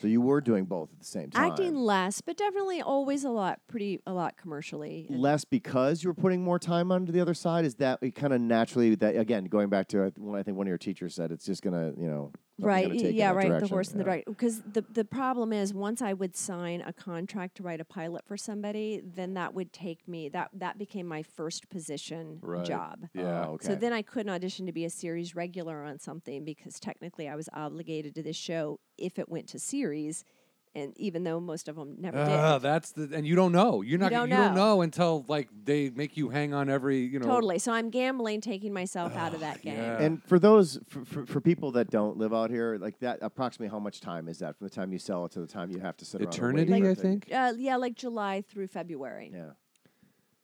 So 0.00 0.06
you 0.06 0.20
were 0.20 0.40
doing 0.40 0.64
both 0.64 0.92
at 0.92 0.98
the 1.00 1.04
same 1.04 1.30
time. 1.30 1.50
Acting 1.50 1.74
less, 1.76 2.20
but 2.20 2.36
definitely 2.36 2.80
always 2.80 3.24
a 3.24 3.30
lot, 3.30 3.60
pretty 3.66 4.00
a 4.06 4.12
lot 4.12 4.36
commercially. 4.36 5.06
and- 5.08 5.20
less 5.20 5.44
because 5.44 6.02
you 6.04 6.10
were 6.10 6.14
putting 6.14 6.42
more 6.42 6.58
time 6.58 6.92
onto 6.92 7.10
the 7.12 7.20
other 7.20 7.34
side. 7.34 7.64
Is 7.64 7.74
that 7.76 8.00
kind 8.14 8.32
of 8.32 8.40
naturally 8.40 8.94
that 8.96 9.16
again 9.16 9.44
going 9.46 9.68
back 9.68 9.88
to 9.88 10.04
uh, 10.04 10.10
when 10.16 10.38
I 10.38 10.42
think 10.42 10.56
one 10.56 10.66
of 10.66 10.68
your 10.68 10.78
teachers 10.78 11.14
said 11.14 11.32
it's 11.32 11.44
just 11.44 11.62
gonna 11.62 11.92
you 11.98 12.06
know 12.06 12.32
Right. 12.58 12.92
Yeah. 12.92 13.32
Right. 13.32 13.60
The 13.60 13.66
horse 13.66 13.92
in 13.92 13.98
the 13.98 14.04
right. 14.04 14.24
Because 14.26 14.62
the 14.62 14.84
the 14.90 15.04
problem 15.04 15.52
is 15.52 15.72
once 15.72 16.02
I 16.02 16.12
would 16.12 16.36
sign 16.36 16.82
a 16.82 16.92
contract 16.92 17.56
to 17.58 17.62
write 17.62 17.80
a 17.80 17.84
pilot 17.84 18.24
for 18.26 18.36
somebody, 18.36 19.00
then 19.04 19.34
that 19.34 19.54
would 19.54 19.72
take 19.72 20.06
me 20.08 20.28
that 20.30 20.50
that 20.54 20.78
became 20.78 21.06
my 21.06 21.22
first 21.22 21.68
position 21.68 22.38
Right. 22.42 22.64
job. 22.64 23.06
Yeah. 23.14 23.46
Oh, 23.46 23.52
okay. 23.54 23.66
So 23.68 23.74
then 23.74 23.92
I 23.92 24.02
couldn't 24.02 24.30
audition 24.30 24.66
to 24.66 24.72
be 24.72 24.84
a 24.84 24.90
series 24.90 25.34
regular 25.34 25.84
on 25.84 25.98
something 25.98 26.44
because 26.44 26.80
technically 26.80 27.28
I 27.28 27.36
was 27.36 27.48
obligated 27.52 28.14
to 28.16 28.22
this 28.22 28.36
show 28.36 28.80
if 28.96 29.18
it 29.18 29.28
went 29.28 29.48
to 29.48 29.58
series, 29.58 30.24
and 30.78 30.96
even 30.98 31.24
though 31.24 31.40
most 31.40 31.68
of 31.68 31.76
them 31.76 31.96
never 31.98 32.18
Ah, 32.18 32.54
did. 32.54 32.62
that's 32.62 32.92
the 32.92 33.10
and 33.12 33.26
you 33.26 33.34
don't 33.34 33.52
know. 33.52 33.82
You're 33.82 33.98
not. 33.98 34.10
don't 34.10 34.28
you 34.30 34.36
don't 34.36 34.54
know. 34.54 34.76
know 34.76 34.82
until 34.82 35.24
like 35.28 35.48
they 35.64 35.90
make 35.90 36.16
you 36.16 36.28
hang 36.28 36.54
on 36.54 36.70
every. 36.70 37.00
You 37.00 37.18
know. 37.18 37.26
Totally. 37.26 37.58
So 37.58 37.72
I'm 37.72 37.90
gambling, 37.90 38.40
taking 38.40 38.72
myself 38.72 39.14
out 39.16 39.34
of 39.34 39.40
that 39.40 39.60
game. 39.62 39.76
yeah. 39.76 40.00
And 40.02 40.22
for 40.24 40.38
those 40.38 40.78
for, 40.88 41.04
for, 41.04 41.26
for 41.26 41.40
people 41.40 41.72
that 41.72 41.90
don't 41.90 42.16
live 42.16 42.32
out 42.32 42.50
here, 42.50 42.78
like 42.80 42.98
that, 43.00 43.18
approximately 43.22 43.70
how 43.70 43.78
much 43.78 44.00
time 44.00 44.28
is 44.28 44.38
that 44.38 44.56
from 44.56 44.66
the 44.66 44.74
time 44.74 44.92
you 44.92 44.98
sell 44.98 45.24
it 45.26 45.32
to 45.32 45.40
the 45.40 45.46
time 45.46 45.70
you 45.70 45.80
have 45.80 45.96
to 45.98 46.04
sit 46.04 46.20
around 46.20 46.26
and 46.28 46.34
Eternity, 46.34 46.80
for 46.80 46.88
I 46.88 46.90
it 46.92 46.98
think. 46.98 47.28
Uh, 47.32 47.52
yeah, 47.58 47.76
like 47.76 47.94
July 47.96 48.42
through 48.48 48.68
February. 48.68 49.30
Yeah, 49.34 49.50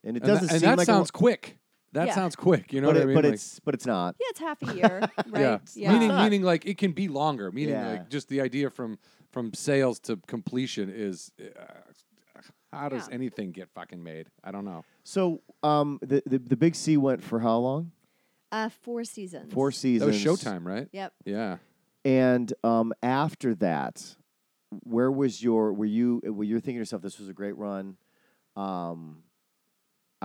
and 0.02 0.16
it 0.16 0.22
And, 0.22 0.26
doesn't 0.32 0.50
and 0.50 0.60
seem 0.60 0.68
that 0.70 0.78
like 0.78 0.88
a 0.88 0.92
lo- 0.92 0.98
sounds 0.98 1.10
quick. 1.10 1.58
That 1.92 2.08
Yeah. 2.08 2.14
sounds 2.16 2.34
quick. 2.34 2.72
You 2.72 2.80
know 2.80 2.88
but, 2.88 2.96
what 2.96 3.00
it- 3.00 3.02
I 3.02 3.06
mean? 3.06 3.14
but 3.14 3.24
Like- 3.24 3.34
it's 3.34 3.60
but 3.60 3.74
it's 3.74 3.86
not. 3.86 4.16
Yeah, 4.20 4.26
it's 4.30 4.40
half 4.40 4.60
a 4.62 4.74
year, 4.74 5.00
right? 5.28 5.60
yeah. 5.76 5.92
Meaning, 5.92 6.08
meaning 6.16 6.42
like 6.42 6.66
it 6.66 6.76
can 6.76 6.90
be 6.90 7.06
longer. 7.06 7.52
Meaning 7.52 7.74
Yeah. 7.74 7.90
like 7.92 8.10
just 8.10 8.28
the 8.28 8.40
idea 8.40 8.68
from 8.68 8.98
from 9.34 9.52
sales 9.52 9.98
to 10.00 10.16
completion 10.26 10.88
is. 10.94 11.30
Uh, 11.38 11.64
how 12.72 12.88
does 12.88 13.06
Yeah. 13.08 13.14
anything 13.14 13.52
get 13.52 13.68
fucking 13.70 14.02
made? 14.02 14.26
I 14.42 14.50
don't 14.50 14.64
know. 14.64 14.84
So 15.04 15.42
um, 15.62 15.98
the, 16.02 16.22
the 16.26 16.38
the 16.38 16.56
big 16.56 16.74
C 16.74 16.96
went 16.96 17.22
for 17.22 17.40
how 17.40 17.58
long? 17.58 17.92
Uh, 18.50 18.68
four 18.68 19.04
seasons. 19.04 19.52
Four 19.52 19.70
That 19.70 19.76
seasons. 19.76 20.24
was 20.24 20.40
Showtime, 20.40 20.64
right? 20.64 20.88
Yep. 20.92 21.12
Yeah. 21.24 21.56
And 22.04 22.52
um, 22.64 22.92
after 23.02 23.54
that, 23.56 24.16
where 24.84 25.10
was 25.10 25.42
your? 25.42 25.72
Were 25.72 25.84
you? 25.84 26.20
Were 26.24 26.44
you 26.44 26.56
thinking 26.60 26.76
to 26.76 26.80
yourself, 26.80 27.02
this 27.02 27.18
was 27.18 27.28
a 27.28 27.32
great 27.32 27.56
run? 27.56 27.96
Um, 28.56 29.23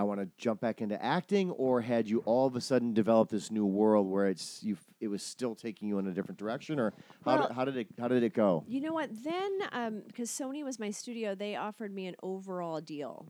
I 0.00 0.02
want 0.02 0.18
to 0.18 0.28
jump 0.38 0.62
back 0.62 0.80
into 0.80 1.02
acting, 1.04 1.50
or 1.50 1.82
had 1.82 2.08
you 2.08 2.20
all 2.24 2.46
of 2.46 2.56
a 2.56 2.60
sudden 2.62 2.94
developed 2.94 3.30
this 3.30 3.50
new 3.50 3.66
world 3.66 4.10
where 4.10 4.28
it's 4.28 4.62
you? 4.62 4.78
It 4.98 5.08
was 5.08 5.22
still 5.22 5.54
taking 5.54 5.88
you 5.88 5.98
in 5.98 6.06
a 6.06 6.10
different 6.10 6.38
direction, 6.38 6.80
or 6.80 6.94
how, 7.22 7.36
Well- 7.36 7.48
did, 7.48 7.54
how 7.54 7.64
did 7.66 7.76
it? 7.76 7.88
How 7.98 8.08
did 8.08 8.22
it 8.22 8.32
go? 8.32 8.64
You 8.66 8.80
know 8.80 8.94
what? 8.94 9.10
Then, 9.22 9.58
because 10.06 10.30
Sony 10.30 10.64
was 10.64 10.78
my 10.78 10.90
studio, 10.90 11.34
they 11.34 11.54
offered 11.54 11.94
me 11.94 12.06
an 12.06 12.16
overall 12.22 12.80
deal, 12.80 13.26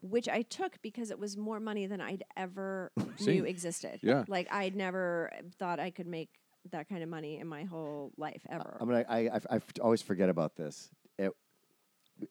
which 0.00 0.28
I 0.28 0.42
took 0.42 0.82
because 0.82 1.12
it 1.12 1.20
was 1.20 1.36
more 1.36 1.60
money 1.60 1.86
than 1.86 2.00
I'd 2.00 2.24
ever 2.36 2.90
knew 3.20 3.44
existed. 3.44 4.00
Yeah. 4.02 4.24
Like 4.26 4.48
I'd 4.50 4.74
never 4.74 5.30
thought 5.60 5.78
I 5.78 5.90
could 5.90 6.08
make 6.08 6.30
that 6.72 6.88
kind 6.88 7.04
of 7.04 7.08
money 7.08 7.38
in 7.38 7.46
my 7.46 7.62
whole 7.62 8.10
life 8.16 8.42
ever. 8.50 8.76
I 8.80 8.84
mean, 8.84 9.04
I 9.08 9.30
I 9.48 9.60
always 9.80 10.02
forget 10.02 10.30
about 10.30 10.56
this. 10.56 10.90
It, 11.16 11.30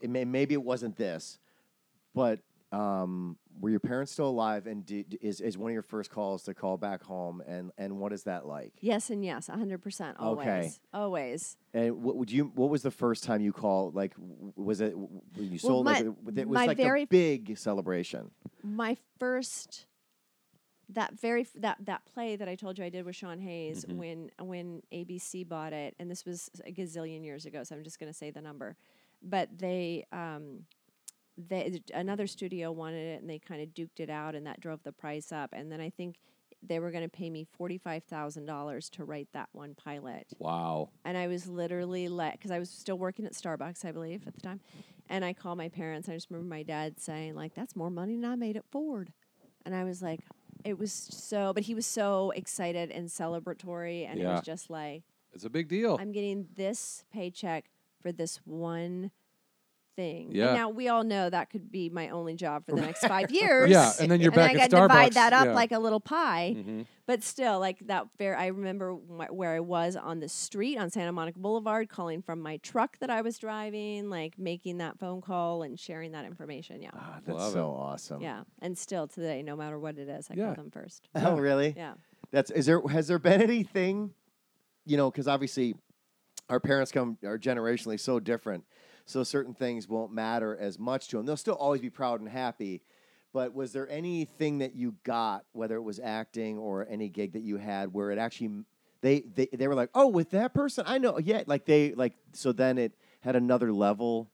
it 0.02 0.10
may, 0.10 0.26
maybe 0.26 0.56
it 0.56 0.64
wasn't 0.64 0.98
this, 0.98 1.40
but 2.14 2.42
um, 2.72 3.38
were 3.60 3.70
your 3.70 3.80
parents 3.80 4.12
still 4.12 4.28
alive? 4.30 4.68
And 4.68 4.86
did, 4.86 5.18
is 5.22 5.42
is 5.42 5.58
one 5.58 5.72
of 5.72 5.74
your 5.74 5.82
first 5.82 6.10
calls 6.12 6.44
to 6.44 6.54
call 6.54 6.78
back 6.78 7.04
home? 7.04 7.42
And 7.48 7.72
and 7.78 7.98
what 8.00 8.14
is 8.14 8.24
that 8.24 8.46
like? 8.46 8.74
yes 8.82 9.10
and 9.10 9.24
yes, 9.24 9.48
hundred 9.48 9.82
percent, 9.82 10.18
always, 10.20 10.48
Okay. 10.48 10.72
always. 10.94 11.58
And 11.74 12.04
what 12.04 12.16
would 12.18 12.32
you? 12.32 12.52
What 12.56 12.70
was 12.70 12.82
the 12.84 12.92
first 12.92 13.24
time 13.24 13.42
you 13.42 13.52
called? 13.54 13.96
Like, 13.96 14.14
was 14.56 14.82
it 14.82 14.96
when 14.98 15.52
you 15.52 15.58
sold? 15.60 15.86
like, 15.86 16.06
my- 16.06 16.12
it 16.32 16.38
it 16.40 16.48
was 16.48 16.56
my 16.56 16.66
like 16.68 16.78
very- 16.78 17.06
the 17.06 17.08
big 17.08 17.58
celebration. 17.58 18.32
my 18.64 18.96
first 19.20 19.86
that 20.90 21.20
very 21.20 21.42
f- 21.42 21.52
that 21.56 21.78
that 21.82 22.06
play 22.06 22.36
that 22.38 22.48
I 22.48 22.56
told 22.56 22.78
you 22.78 22.86
I 22.86 22.90
did 22.90 23.06
with 23.06 23.16
Sean 23.16 23.40
Hayes 23.40 23.84
Mhm. 23.86 23.96
when 23.98 24.32
when 24.40 24.82
ABC 24.92 25.44
bought 25.48 25.74
it, 25.74 25.96
and 26.00 26.10
this 26.10 26.26
was 26.26 26.50
a 26.66 26.72
gazillion 26.72 27.24
years 27.26 27.46
ago, 27.46 27.64
so 27.64 27.76
I'm 27.76 27.84
just 27.84 28.00
going 28.00 28.12
to 28.12 28.18
say 28.18 28.32
the 28.32 28.42
number, 28.42 28.78
but 29.22 29.50
they 29.58 30.06
um 30.14 30.66
they 31.38 31.82
another 31.94 32.28
studio 32.28 32.72
wanted 32.72 33.06
it 33.16 33.22
and 33.22 33.30
they 33.30 33.40
kind 33.40 33.62
of 33.62 33.70
duked 33.70 34.00
it 34.00 34.10
out, 34.10 34.36
and 34.36 34.46
that 34.48 34.60
drove 34.60 34.84
the 34.84 34.92
price 34.92 35.32
up, 35.32 35.52
and 35.54 35.72
then 35.72 35.80
I 35.82 35.90
think 35.90 36.16
they 36.64 36.80
were 36.80 36.90
going 36.90 37.04
to 37.04 37.10
pay 37.10 37.30
me 37.30 37.46
forty 37.58 37.78
five 37.78 38.04
thousand 38.06 38.46
dollars 38.46 38.90
to 38.92 39.04
write 39.06 39.28
that 39.34 39.50
one 39.52 39.76
pilot, 39.76 40.28
Wow. 40.40 40.90
and 41.06 41.16
I 41.18 41.28
was 41.28 41.48
literally 41.48 42.08
let 42.10 42.34
because 42.34 42.50
I 42.52 42.60
was 42.60 42.70
still 42.70 42.98
working 42.98 43.26
at 43.26 43.34
Starbucks, 43.34 43.86
I 43.86 43.92
believe, 43.92 44.26
at 44.28 44.34
the 44.34 44.42
time. 44.42 44.60
And 45.10 45.24
I 45.24 45.32
called 45.34 45.58
my 45.58 45.70
parents. 45.70 46.10
I 46.10 46.14
just 46.16 46.30
remember 46.30 46.50
my 46.54 46.64
dad 46.64 47.00
saying, 47.00 47.34
like, 47.36 47.54
that's 47.54 47.78
more 47.78 47.90
money 47.90 48.16
than 48.16 48.26
I 48.30 48.36
made 48.36 48.58
at 48.58 48.66
Ford. 48.72 49.14
And 49.66 49.74
I 49.74 49.86
was 49.86 50.02
like, 50.02 50.20
it 50.66 50.78
was 50.78 50.92
so, 50.92 51.54
but 51.54 51.64
he 51.64 51.74
was 51.76 51.86
so 51.86 52.32
excited 52.36 52.92
and 52.92 53.08
celebratory. 53.08 54.06
And 54.06 54.20
it 54.20 54.26
was 54.26 54.42
just 54.42 54.70
like, 54.70 55.04
It's 55.34 55.46
a 55.46 55.50
big 55.50 55.70
deal. 55.70 55.98
I'm 56.02 56.12
getting 56.12 56.48
this 56.56 57.06
paycheck 57.14 57.70
for 58.02 58.12
this 58.12 58.42
one 58.44 59.12
thing. 59.98 60.30
Yeah. 60.32 60.46
And 60.50 60.56
now 60.56 60.70
we 60.70 60.88
all 60.88 61.04
know 61.04 61.30
that 61.30 61.50
could 61.50 61.70
be 61.70 61.90
my 61.90 62.08
only 62.10 62.36
job 62.36 62.66
for 62.66 62.72
the 62.74 62.82
next 62.82 63.02
five 63.08 63.30
years. 63.32 63.70
Yeah, 63.70 63.92
and 64.00 64.10
then 64.10 64.22
you're 64.22 64.32
back 64.32 64.56
at 64.56 64.56
Starbucks. 64.56 64.62
And 64.62 64.64
I 64.64 64.64
at 64.64 64.70
got 64.72 64.78
to 64.78 64.88
divide 64.88 65.14
that 65.14 65.34
up 65.34 65.46
yeah. 65.48 65.54
like 65.54 65.72
a 65.74 65.80
little 65.80 66.00
pie. 66.00 66.54
Mhm. 66.56 66.86
But 67.06 67.24
still, 67.24 67.60
like 67.60 67.80
that 67.88 68.08
fair, 68.18 68.38
I 68.38 68.48
remember 68.48 68.94
wh- 68.94 69.34
where 69.34 69.54
I 69.54 69.60
was 69.60 69.96
on 69.96 70.20
the 70.20 70.30
street 70.30 70.78
on 70.78 70.90
Santa 70.90 71.12
Monica 71.12 71.40
Boulevard, 71.40 71.90
calling 71.90 72.22
from 72.22 72.40
my 72.42 72.58
truck 72.58 72.98
that 73.00 73.10
I 73.10 73.22
was 73.22 73.38
driving, 73.38 74.10
like 74.10 74.38
making 74.38 74.78
that 74.78 75.00
phone 75.00 75.22
call 75.22 75.64
and 75.64 75.80
sharing 75.80 76.12
that 76.14 76.26
information. 76.26 76.82
Yeah, 76.82 76.92
Ah, 76.94 77.20
that's 77.26 77.38
Love 77.38 77.50
it. 77.50 77.54
so 77.54 77.70
awesome. 77.72 78.22
yeah. 78.22 78.44
And 78.62 78.78
still 78.78 79.08
today, 79.08 79.42
no 79.42 79.56
matter 79.56 79.80
what 79.80 79.98
it 79.98 80.08
is, 80.08 80.28
I 80.30 80.36
Yeah. 80.36 80.46
call 80.48 80.56
them 80.56 80.72
first. 80.72 81.10
Oh, 81.16 81.38
really? 81.38 81.74
Yeah. 81.76 81.94
That's 82.32 82.52
is 82.52 82.66
there 82.66 82.82
has 82.90 83.08
there 83.08 83.20
been 83.20 83.42
anything, 83.42 84.14
you 84.86 84.98
know, 84.98 85.10
because 85.10 85.28
obviously 85.28 85.76
our 86.50 86.60
parents 86.60 86.92
come 86.92 87.18
are 87.26 87.38
generationally 87.38 88.00
so 88.00 88.20
different, 88.20 88.66
so 89.08 89.24
certain 89.24 89.54
things 89.54 89.88
won't 89.88 90.12
matter 90.12 90.56
as 90.56 90.78
much 90.78 91.08
to 91.08 91.18
them. 91.18 91.26
They'll 91.26 91.38
still 91.38 91.56
always 91.56 91.82
be 91.82 91.90
proud 91.90 92.20
and 92.20 92.30
happy. 92.30 92.82
But 93.34 93.54
was 93.54 93.72
there 93.72 93.90
anything 93.90 94.60
that 94.60 94.76
you 94.76 94.96
got, 95.04 95.46
whether 95.54 95.76
it 95.78 95.82
was 95.82 96.00
acting 96.00 96.58
or 96.58 96.86
any 96.90 97.08
gig 97.08 97.34
that 97.34 97.42
you 97.42 97.58
had, 97.58 97.94
where 97.94 98.12
it 98.12 98.18
actually 98.18 98.64
they, 99.02 99.22
they 99.22 99.48
they 99.54 99.68
were 99.68 99.76
like, 99.76 99.90
oh, 99.96 100.08
with 100.08 100.32
that 100.32 100.54
person, 100.54 100.84
I 100.88 100.98
know, 100.98 101.20
yeah, 101.20 101.44
like 101.48 101.66
they 101.66 101.94
like 101.94 102.14
so 102.34 102.52
then 102.52 102.78
it 102.78 102.94
had 103.22 103.36
another 103.36 103.72
level 103.72 104.30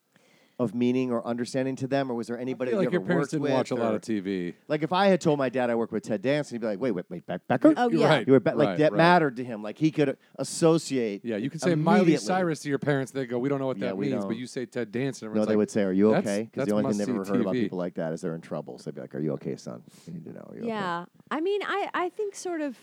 of 0.59 0.75
meaning 0.75 1.11
or 1.11 1.25
understanding 1.25 1.75
to 1.75 1.87
them, 1.87 2.11
or 2.11 2.13
was 2.13 2.27
there 2.27 2.37
I 2.37 2.41
anybody 2.41 2.71
feel 2.71 2.79
that 2.79 2.85
like 2.85 2.91
you 2.93 2.99
your 2.99 3.01
ever 3.01 3.07
parents 3.07 3.33
worked 3.33 3.43
didn't 3.43 3.57
watch 3.57 3.71
a 3.71 3.75
lot 3.75 3.93
or- 3.93 3.95
of 3.95 4.01
TV. 4.03 4.53
Like 4.67 4.83
if 4.83 4.93
I 4.93 5.07
had 5.07 5.19
told 5.19 5.39
my 5.39 5.49
dad 5.49 5.69
I 5.71 5.75
worked 5.75 5.91
with 5.91 6.03
Ted 6.03 6.21
Danson, 6.21 6.55
he'd 6.55 6.61
be 6.61 6.67
like, 6.67 6.79
wait, 6.79 6.91
wait, 6.91 7.05
wait, 7.09 7.25
Be- 7.25 7.35
Becker? 7.47 7.73
Oh, 7.75 7.89
yeah. 7.89 8.07
Right. 8.07 8.27
You 8.27 8.33
were 8.33 8.39
Be- 8.39 8.51
like 8.51 8.67
right, 8.69 8.77
that 8.77 8.91
right. 8.91 8.97
mattered 8.97 9.35
to 9.37 9.43
him. 9.43 9.63
Like 9.63 9.77
he 9.79 9.89
could 9.91 10.15
associate. 10.37 11.21
Yeah, 11.25 11.37
you 11.37 11.49
can 11.49 11.59
say 11.59 11.73
Miley 11.75 12.01
immediately. 12.01 12.25
Cyrus 12.25 12.59
to 12.61 12.69
your 12.69 12.77
parents. 12.79 13.11
They 13.11 13.25
go, 13.25 13.39
"We 13.39 13.49
don't 13.49 13.59
know 13.59 13.65
what 13.67 13.77
Yeah, 13.77 13.87
that 13.87 13.97
we 13.97 14.07
means," 14.09 14.21
don't. 14.21 14.27
but 14.29 14.37
you 14.37 14.45
say 14.47 14.65
Ted 14.65 14.91
Danson. 14.91 15.25
No, 15.27 15.31
everyone's 15.31 15.47
they 15.47 15.51
like, 15.53 15.57
would 15.57 15.71
say, 15.71 15.83
"Are 15.83 15.91
you 15.91 16.11
"That's- 16.11 16.25
okay?" 16.27 16.43
Because 16.43 16.55
that's 16.61 16.69
the 16.69 16.75
only 16.75 16.89
thing 16.91 16.97
they've 16.99 17.09
ever 17.09 17.17
must-see 17.17 17.33
heard 17.33 17.41
about 17.41 17.55
TV. 17.55 17.59
people 17.61 17.77
like 17.79 17.93
that 17.95 18.13
is 18.13 18.21
they're 18.21 18.35
in 18.35 18.41
trouble. 18.41 18.77
So 18.77 18.91
they'd 18.91 18.95
be 18.95 19.01
like, 19.01 19.15
"Are 19.15 19.19
you 19.19 19.31
okay, 19.33 19.55
son? 19.55 19.81
You 20.07 20.13
need 20.13 20.25
to 20.25 20.33
know." 20.33 20.45
Are 20.49 20.55
you 20.55 20.59
okay?" 20.61 20.67
Yeah. 20.69 21.05
I 21.31 21.41
mean, 21.41 21.61
I, 21.63 21.89
I 21.93 22.09
think 22.09 22.35
sort 22.35 22.61
of 22.61 22.77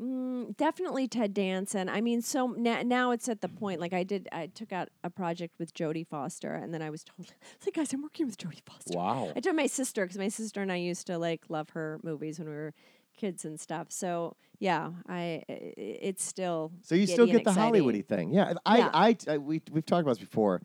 mm, 0.00 0.56
definitely 0.56 1.08
Ted 1.08 1.34
Danson. 1.34 1.88
I 1.88 2.00
mean, 2.00 2.22
so 2.22 2.48
now, 2.48 2.82
now 2.82 3.10
it's 3.10 3.28
at 3.28 3.40
the 3.40 3.48
point 3.48 3.80
like 3.80 3.92
I 3.92 4.02
did, 4.04 4.28
I 4.32 4.46
took 4.46 4.72
out 4.72 4.88
a 5.04 5.10
project 5.10 5.54
with 5.58 5.74
Jodie 5.74 6.06
Foster, 6.06 6.54
and 6.54 6.72
then 6.72 6.82
I 6.82 6.90
was 6.90 7.04
told, 7.04 7.32
like, 7.64 7.74
guys, 7.74 7.92
I'm 7.92 8.02
working 8.02 8.26
with 8.26 8.38
Jodie 8.38 8.62
Foster. 8.66 8.96
"Wow." 8.96 9.32
I 9.34 9.40
told 9.40 9.56
my 9.56 9.66
sister 9.66 10.04
because 10.04 10.18
my 10.18 10.28
sister 10.28 10.62
and 10.62 10.70
I 10.72 10.76
used 10.76 11.06
to 11.08 11.18
like 11.18 11.42
love 11.48 11.70
her 11.70 11.98
movies 12.02 12.38
when 12.38 12.48
we 12.48 12.54
were 12.54 12.74
kids 13.16 13.44
and 13.44 13.58
stuff. 13.58 13.88
So 13.90 14.36
yeah, 14.60 14.90
I 15.08 15.42
i- 15.48 15.52
i- 15.52 15.74
it's 15.76 16.24
still 16.24 16.70
So 16.82 16.94
you 16.94 17.06
still 17.06 17.26
get 17.26 17.44
the 17.44 17.50
exciting. 17.50 17.82
Hollywoody 17.82 18.04
thing. 18.06 18.32
Yeah. 18.32 18.54
I, 18.64 18.78
Yeah. 18.78 18.90
I, 18.94 19.16
I, 19.28 19.38
we, 19.38 19.60
we've 19.72 19.84
talked 19.86 20.02
about 20.02 20.12
this 20.18 20.20
before. 20.20 20.60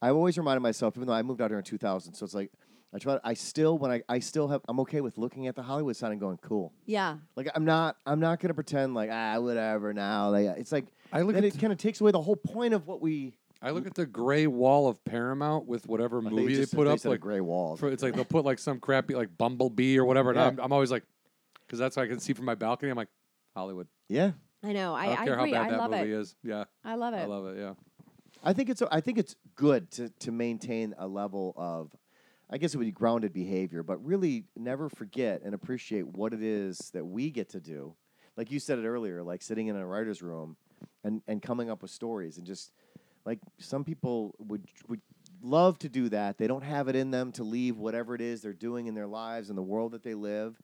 I've 0.00 0.14
always 0.14 0.38
reminded 0.38 0.60
myself, 0.60 0.96
even 0.96 1.06
though 1.08 1.12
I 1.14 1.22
moved 1.22 1.40
out 1.42 1.50
here 1.50 1.58
in 1.58 1.64
2000, 1.64 2.14
so 2.14 2.24
it's 2.24 2.32
like, 2.34 2.50
I 2.94 2.98
try. 2.98 3.18
I 3.22 3.34
still, 3.34 3.76
when 3.78 3.90
I, 3.90 4.02
I 4.08 4.18
still 4.20 4.48
have, 4.48 4.62
I'm 4.68 4.80
okay 4.80 5.00
with 5.02 5.18
looking 5.18 5.46
at 5.46 5.54
the 5.54 5.62
Hollywood 5.62 5.94
sign 5.96 6.12
and 6.12 6.20
going, 6.20 6.38
cool. 6.38 6.72
Yeah, 6.86 7.18
Like 7.36 7.48
I'm 7.54 7.64
not, 7.66 7.96
I'm 8.06 8.18
not 8.20 8.40
gonna 8.40 8.54
pretend 8.54 8.94
like 8.94 9.10
ah, 9.12 9.38
whatever. 9.40 9.92
Now, 9.92 10.30
like, 10.30 10.46
it's 10.58 10.72
like 10.72 10.86
I 11.12 11.20
look 11.22 11.34
then 11.34 11.44
at 11.44 11.54
it 11.54 11.60
kind 11.60 11.72
of 11.72 11.78
takes 11.78 12.00
away 12.00 12.12
the 12.12 12.22
whole 12.22 12.36
point 12.36 12.72
of 12.74 12.86
what 12.86 13.00
we. 13.02 13.34
I 13.60 13.70
look 13.70 13.86
at 13.86 13.94
the 13.94 14.06
gray 14.06 14.46
wall 14.46 14.88
of 14.88 15.04
Paramount 15.04 15.66
with 15.66 15.86
whatever 15.88 16.18
I 16.18 16.30
movie 16.30 16.54
they 16.54 16.60
just- 16.62 16.74
put 16.74 16.84
they 16.84 16.92
up. 16.92 16.98
said 17.00 17.08
a 17.08 17.10
Like, 17.12 17.20
gray 17.20 17.40
wall. 17.40 17.76
for, 17.76 17.90
it's 17.90 18.02
like 18.02 18.14
they'll 18.14 18.24
put 18.24 18.44
like 18.44 18.58
some 18.58 18.78
crappy 18.80 19.14
like 19.14 19.36
Bumblebee 19.36 19.98
or 19.98 20.04
whatever, 20.04 20.30
and 20.30 20.38
Yeah. 20.38 20.46
I'm, 20.46 20.58
I'm 20.60 20.72
always 20.72 20.90
like, 20.90 21.02
because 21.66 21.78
that's 21.78 21.96
what 21.96 22.04
I 22.04 22.06
can 22.06 22.20
see 22.20 22.32
from 22.32 22.44
my 22.46 22.54
balcony. 22.54 22.90
I'm 22.90 22.96
like, 22.96 23.08
Hollywood. 23.54 23.88
yeah. 24.08 24.30
I 24.64 24.72
know. 24.72 24.92
I, 24.94 25.02
I 25.02 25.06
don't 25.06 25.12
I 25.12 25.24
care 25.24 25.38
agree. 25.38 25.52
how 25.52 25.58
bad 25.62 25.66
I 25.66 25.70
that 25.70 25.78
love 25.78 25.90
movie 25.90 26.12
it. 26.12 26.18
is. 26.18 26.34
Yeah, 26.42 26.64
I 26.84 26.94
love 26.96 27.14
it. 27.14 27.18
I 27.18 27.24
love 27.26 27.46
it. 27.48 27.58
Yeah. 27.60 27.74
I 28.42 28.52
think 28.54 28.70
it's 28.70 28.82
I 28.90 29.00
think 29.00 29.18
it's 29.18 29.36
good 29.56 29.90
to 29.92 30.08
to 30.20 30.32
maintain 30.32 30.94
a 30.98 31.06
level 31.06 31.52
of 31.56 31.92
I 32.50 32.58
guess 32.58 32.74
it 32.74 32.78
would 32.78 32.84
be 32.84 32.92
grounded 32.92 33.32
behavior, 33.32 33.82
but 33.82 34.02
really 34.04 34.44
never 34.56 34.88
forget 34.88 35.42
and 35.44 35.54
appreciate 35.54 36.06
what 36.06 36.32
it 36.32 36.42
is 36.42 36.90
that 36.94 37.04
we 37.04 37.30
get 37.30 37.50
to 37.50 37.60
do. 37.60 37.94
Like 38.36 38.50
you 38.50 38.58
said 38.58 38.78
it 38.78 38.86
earlier, 38.86 39.22
like 39.22 39.42
sitting 39.42 39.66
in 39.66 39.76
a 39.76 39.86
writer's 39.86 40.22
room 40.22 40.56
and, 41.04 41.20
and 41.26 41.42
coming 41.42 41.70
up 41.70 41.82
with 41.82 41.90
stories 41.90 42.38
and 42.38 42.46
just 42.46 42.72
like 43.26 43.40
some 43.58 43.84
people 43.84 44.34
would 44.38 44.64
would 44.88 45.00
love 45.42 45.78
to 45.80 45.88
do 45.88 46.08
that. 46.08 46.38
They 46.38 46.46
don't 46.46 46.64
have 46.64 46.88
it 46.88 46.96
in 46.96 47.10
them 47.10 47.32
to 47.32 47.44
leave 47.44 47.76
whatever 47.76 48.14
it 48.14 48.20
is 48.20 48.40
they're 48.40 48.52
doing 48.52 48.86
in 48.86 48.94
their 48.94 49.06
lives 49.06 49.50
and 49.50 49.58
the 49.58 49.62
world 49.62 49.92
that 49.92 50.02
they 50.02 50.14
live. 50.14 50.58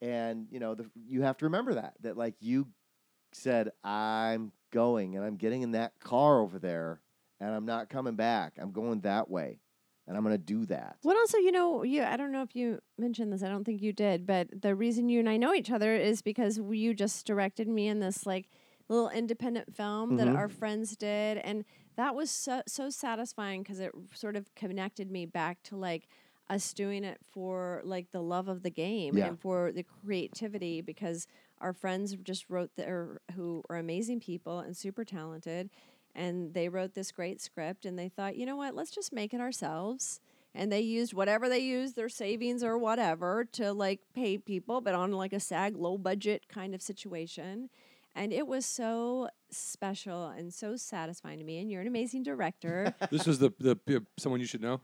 And 0.00 0.46
you 0.50 0.60
know, 0.60 0.74
the, 0.74 0.86
you 1.06 1.22
have 1.22 1.36
to 1.38 1.44
remember 1.44 1.74
that 1.74 1.94
that 2.00 2.16
like 2.16 2.34
you 2.40 2.68
said, 3.32 3.70
I'm 3.84 4.52
going 4.70 5.16
and 5.16 5.24
I'm 5.24 5.36
getting 5.36 5.62
in 5.62 5.72
that 5.72 6.00
car 6.00 6.40
over 6.40 6.58
there 6.58 7.00
and 7.40 7.50
I'm 7.50 7.66
not 7.66 7.90
coming 7.90 8.14
back. 8.14 8.54
I'm 8.58 8.72
going 8.72 9.00
that 9.00 9.28
way 9.28 9.58
and 10.06 10.16
I'm 10.16 10.22
going 10.24 10.34
to 10.34 10.38
do 10.38 10.66
that. 10.66 10.96
Well, 11.02 11.16
also, 11.16 11.38
you 11.38 11.52
know, 11.52 11.82
you 11.82 12.02
I 12.02 12.16
don't 12.16 12.32
know 12.32 12.42
if 12.42 12.54
you 12.54 12.80
mentioned 12.98 13.32
this. 13.32 13.42
I 13.42 13.48
don't 13.48 13.64
think 13.64 13.82
you 13.82 13.92
did, 13.92 14.26
but 14.26 14.48
the 14.62 14.74
reason 14.74 15.08
you 15.08 15.18
and 15.20 15.28
I 15.28 15.36
know 15.36 15.54
each 15.54 15.70
other 15.70 15.94
is 15.96 16.22
because 16.22 16.58
you 16.58 16.94
just 16.94 17.26
directed 17.26 17.68
me 17.68 17.88
in 17.88 18.00
this 18.00 18.26
like 18.26 18.48
little 18.88 19.08
independent 19.10 19.74
film 19.74 20.16
that 20.16 20.28
Mhm. 20.28 20.36
our 20.36 20.48
friends 20.48 20.96
did, 20.96 21.38
and 21.38 21.64
that 21.96 22.14
was 22.14 22.30
so 22.30 22.62
so 22.68 22.88
satisfying 22.90 23.62
because 23.62 23.80
it 23.80 23.92
sort 24.14 24.36
of 24.36 24.54
connected 24.54 25.10
me 25.10 25.26
back 25.26 25.62
to 25.64 25.76
like 25.76 26.08
us 26.48 26.72
doing 26.74 27.04
it 27.04 27.18
for 27.32 27.80
like 27.84 28.10
the 28.12 28.22
love 28.22 28.48
of 28.48 28.62
the 28.62 28.70
game 28.70 29.16
Yeah. 29.16 29.28
and 29.28 29.40
for 29.40 29.72
the 29.72 29.82
creativity 29.84 30.80
because 30.80 31.26
our 31.60 31.72
friends 31.72 32.14
just 32.22 32.50
wrote 32.50 32.70
their 32.76 33.20
who 33.34 33.62
are 33.70 33.76
amazing 33.76 34.20
people 34.20 34.58
and 34.58 34.76
super 34.76 35.04
talented 35.04 35.70
and 36.14 36.54
they 36.54 36.68
wrote 36.68 36.94
this 36.94 37.12
great 37.12 37.40
script 37.40 37.84
and 37.84 37.98
they 37.98 38.08
thought 38.08 38.36
you 38.36 38.46
know 38.46 38.56
what? 38.56 38.74
Let's 38.74 38.90
just 38.90 39.12
make 39.12 39.32
it 39.32 39.40
ourselves. 39.40 40.20
And 40.54 40.70
they 40.70 40.80
used 40.80 41.14
whatever 41.14 41.48
they 41.48 41.60
used 41.60 41.96
their 41.96 42.10
savings 42.10 42.62
or 42.62 42.76
whatever 42.76 43.46
to 43.52 43.72
like 43.72 44.00
pay 44.14 44.36
people 44.36 44.82
but 44.82 44.94
on 44.94 45.12
like 45.12 45.32
a 45.32 45.40
sag 45.40 45.76
low 45.76 45.96
budget 45.96 46.48
kind 46.48 46.74
of 46.74 46.82
situation. 46.82 47.70
And 48.14 48.32
it 48.32 48.46
was 48.46 48.66
so 48.66 49.28
special 49.50 50.26
and 50.26 50.52
so 50.52 50.76
satisfying 50.76 51.38
to 51.38 51.44
me. 51.44 51.58
And 51.60 51.70
you're 51.70 51.80
an 51.80 51.86
amazing 51.86 52.22
director. 52.22 52.94
This 53.10 53.26
was 53.26 53.38
the 53.38 53.52
the 53.58 54.04
someone 54.18 54.40
you 54.40 54.46
should 54.46 54.60
know. 54.60 54.80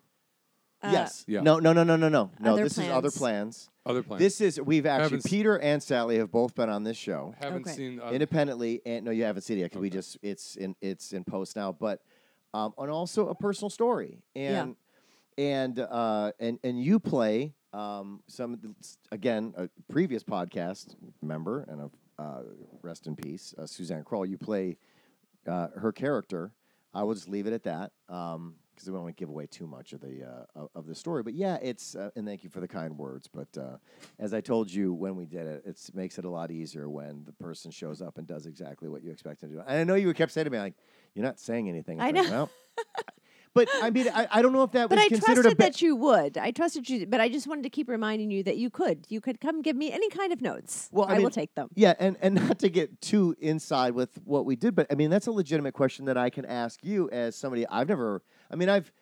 Uh, 0.83 0.91
yes. 0.93 1.25
Yeah. 1.27 1.41
No, 1.41 1.59
no, 1.59 1.73
no, 1.73 1.83
no, 1.83 1.97
no, 1.97 2.09
no. 2.09 2.31
No, 2.39 2.53
Other 2.53 2.63
this 2.65 2.79
is 2.79 2.89
other 2.89 3.11
plans. 3.11 3.19
plans. 3.19 3.71
Other 3.85 4.03
plans. 4.03 4.21
This 4.21 4.41
is 4.41 4.61
we've 4.61 4.87
actually 4.87 5.05
Haven't 5.05 5.27
s- 5.27 5.31
Peter 5.31 5.59
and 5.59 5.83
Sally 5.83 6.19
have 6.19 6.31
both 6.31 6.55
been 6.55 6.69
on 6.69 6.85
this 6.85 6.97
show 6.97 7.35
haven't 7.41 7.63
Okay. 7.63 7.73
seen. 7.75 8.01
Uh, 8.01 8.11
independently 8.11 8.81
and 8.87 9.05
no 9.05 9.11
you 9.11 9.25
haven't 9.25 9.43
seen 9.43 9.59
it 9.59 9.63
yet 9.63 9.73
'cause 9.73 9.81
we 9.81 9.91
just 9.91 10.19
it's 10.23 10.57
in 10.57 10.77
it's 10.81 11.13
in 11.13 11.25
post 11.25 11.57
now 11.57 11.73
but 11.73 12.01
um 12.55 12.75
and 12.79 12.91
also 12.91 13.29
a 13.29 13.35
personal 13.35 13.71
story 13.71 14.19
Yeah. 14.35 14.63
and 14.63 14.77
and 15.37 15.79
uh 15.81 16.33
and 16.39 16.59
and 16.63 16.81
you 16.83 17.01
play 17.01 17.55
um 17.73 18.23
some 18.29 18.55
of 18.55 18.61
the- 18.63 18.75
again 19.11 19.55
a 19.57 19.69
previous 19.91 20.23
podcast 20.23 20.95
member 21.23 21.63
and 21.69 21.81
a 21.83 21.91
uh, 22.23 22.43
rest 22.83 23.07
in 23.07 23.15
peace 23.17 23.55
uh, 23.59 23.65
Suzanne 23.67 24.05
Kroll 24.05 24.27
you 24.27 24.37
play 24.39 24.77
uh, 25.47 25.69
her 25.77 25.93
character 25.93 26.53
I 26.93 27.03
will 27.05 27.15
just 27.15 27.29
leave 27.29 27.47
it 27.47 27.53
at 27.53 27.63
that 27.65 27.93
um 28.09 28.57
because 28.79 28.89
we 28.89 28.95
don't 28.95 29.03
want 29.03 29.17
to 29.17 29.21
give 29.21 29.29
away 29.29 29.47
too 29.47 29.67
much 29.67 29.93
of 29.93 30.01
the 30.01 30.25
uh, 30.25 30.67
of, 30.75 30.87
the 30.87 30.95
story 30.95 31.23
but 31.23 31.35
yeah 31.35 31.59
it's 31.61 31.97
uh, 31.97 32.11
and 32.17 32.27
thank 32.27 32.45
you 32.45 32.49
for 32.51 32.61
the 32.61 32.69
kind 32.69 32.97
words 32.97 33.29
but 33.29 33.49
uh, 33.59 33.77
as 34.19 34.33
I 34.33 34.41
told 34.41 34.73
you 34.73 34.93
when 34.93 35.17
we 35.17 35.27
did 35.27 35.47
it, 35.47 35.63
it 35.65 35.79
makes 35.95 36.19
it 36.19 36.25
a 36.25 36.31
lot 36.31 36.51
easier 36.51 36.89
when 36.89 37.25
the 37.25 37.33
person 37.33 37.71
shows 37.71 38.01
up 38.03 38.19
and 38.19 38.27
does 38.27 38.47
exactly 38.47 38.89
what 38.89 39.03
you 39.03 39.11
expect 39.11 39.41
them 39.41 39.51
to 39.51 39.57
do. 39.57 39.63
And 39.67 39.79
I 39.79 39.85
know 39.85 39.95
you 39.95 40.13
kept 40.15 40.33
saying 40.33 40.47
to 40.47 40.51
me 40.51 40.59
like, 40.59 40.75
"You're 41.15 41.25
not 41.25 41.39
saying 41.39 41.69
anything." 41.69 42.01
I 42.01 42.11
like, 42.11 42.15
know. 42.15 42.31
well, 42.31 42.51
but 43.55 43.69
I 43.83 43.91
mean, 43.91 44.09
I, 44.13 44.29
I 44.31 44.43
don't 44.43 44.53
know 44.53 44.63
if 44.63 44.73
that 44.73 44.89
but 44.89 44.97
was 44.97 45.05
I 45.05 45.09
considered 45.09 45.47
a 45.47 45.51
But 45.51 45.51
i 45.51 45.55
trusted 45.55 45.59
ba- 45.59 45.65
that 45.65 45.83
you 45.83 45.97
would. 45.97 46.39
I 46.39 46.51
trusted 46.51 46.89
you, 46.89 47.07
but 47.07 47.21
I 47.21 47.29
just 47.29 47.47
wanted 47.47 47.63
to 47.63 47.71
keep 47.71 47.89
reminding 47.89 48.31
you 48.31 48.43
that 48.45 48.57
you 48.57 48.71
could. 48.71 49.07
You 49.09 49.21
could 49.21 49.41
come 49.41 49.63
give 49.63 49.77
me 49.77 49.93
any 49.93 50.09
kind 50.11 50.33
of 50.33 50.41
notes. 50.41 50.89
Well, 50.93 51.07
I 51.07 51.17
I, 51.17 51.19
will 51.21 51.31
take 51.31 51.55
them. 51.55 51.69
Yeah, 51.75 51.95
and 51.99 52.17
and 52.21 52.35
not 52.49 52.59
to 52.61 52.69
get 52.69 53.01
too 53.01 53.37
inside 53.41 53.95
with 53.95 54.19
what 54.25 54.45
we 54.45 54.57
did, 54.57 54.75
but 54.75 54.87
I 54.91 54.95
mean 54.95 55.11
that's 55.11 55.27
a 55.27 55.33
legitimate 55.33 55.75
question 55.75 56.07
that 56.07 56.17
I 56.17 56.31
can 56.31 56.45
ask 56.45 56.85
you 56.85 57.09
as 57.11 57.37
somebody 57.37 57.67
I've 57.69 57.89
never. 57.89 58.23
I 58.51 58.57
mean, 58.57 58.69
I've 58.69 58.93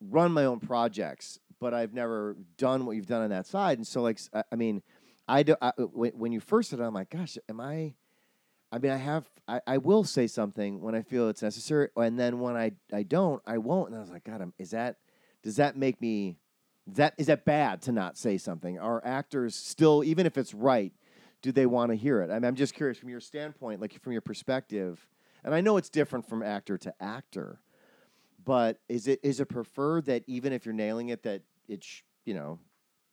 run 0.00 0.32
my 0.32 0.44
own 0.44 0.60
projects, 0.60 1.38
but 1.60 1.74
I've 1.74 1.94
never 1.94 2.36
done 2.56 2.86
what 2.86 2.96
you've 2.96 3.06
done 3.06 3.22
on 3.22 3.30
that 3.30 3.46
side. 3.46 3.78
And 3.78 3.86
so, 3.86 4.02
like, 4.02 4.18
I 4.50 4.56
mean, 4.56 4.82
I 5.28 5.42
do. 5.42 5.56
I, 5.60 5.68
uh, 5.68 5.82
when, 5.84 6.12
when 6.12 6.32
you 6.32 6.40
first 6.40 6.70
said, 6.70 6.80
it, 6.80 6.82
I'm 6.82 6.94
like, 6.94 7.10
gosh, 7.10 7.38
am 7.48 7.60
I? 7.60 7.94
I 8.70 8.78
mean, 8.78 8.92
I 8.92 8.96
have. 8.96 9.28
I, 9.46 9.60
I 9.66 9.78
will 9.78 10.04
say 10.04 10.26
something 10.26 10.80
when 10.80 10.94
I 10.94 11.02
feel 11.02 11.28
it's 11.28 11.42
necessary, 11.42 11.88
and 11.96 12.18
then 12.18 12.40
when 12.40 12.56
I 12.56 12.72
I 12.92 13.02
don't, 13.02 13.42
I 13.46 13.58
won't. 13.58 13.90
And 13.90 13.96
I 13.96 14.00
was 14.00 14.10
like, 14.10 14.24
God, 14.24 14.40
I'm, 14.40 14.52
is 14.58 14.70
that? 14.70 14.96
Does 15.42 15.56
that 15.56 15.76
make 15.76 16.00
me? 16.00 16.38
Is 16.90 16.96
that 16.96 17.14
is 17.18 17.26
that 17.26 17.44
bad 17.44 17.82
to 17.82 17.92
not 17.92 18.18
say 18.18 18.38
something? 18.38 18.78
Are 18.78 19.04
actors 19.04 19.54
still, 19.54 20.02
even 20.02 20.26
if 20.26 20.36
it's 20.36 20.54
right, 20.54 20.92
do 21.42 21.52
they 21.52 21.66
want 21.66 21.90
to 21.90 21.96
hear 21.96 22.22
it? 22.22 22.30
I 22.30 22.36
I'm 22.36 22.56
just 22.56 22.74
curious 22.74 22.98
from 22.98 23.08
your 23.08 23.20
standpoint, 23.20 23.80
like 23.80 24.00
from 24.00 24.12
your 24.12 24.20
perspective, 24.20 25.06
and 25.44 25.54
I 25.54 25.60
know 25.60 25.76
it's 25.76 25.90
different 25.90 26.28
from 26.28 26.42
actor 26.42 26.78
to 26.78 26.94
actor, 27.00 27.60
but 28.44 28.78
is 28.88 29.06
it 29.08 29.20
is 29.22 29.40
it 29.40 29.46
preferred 29.46 30.06
that 30.06 30.22
even 30.26 30.52
if 30.52 30.64
you're 30.64 30.74
nailing 30.74 31.08
it, 31.10 31.22
that 31.22 31.42
it 31.68 31.84
sh- 31.84 32.02
you 32.24 32.34
know 32.34 32.58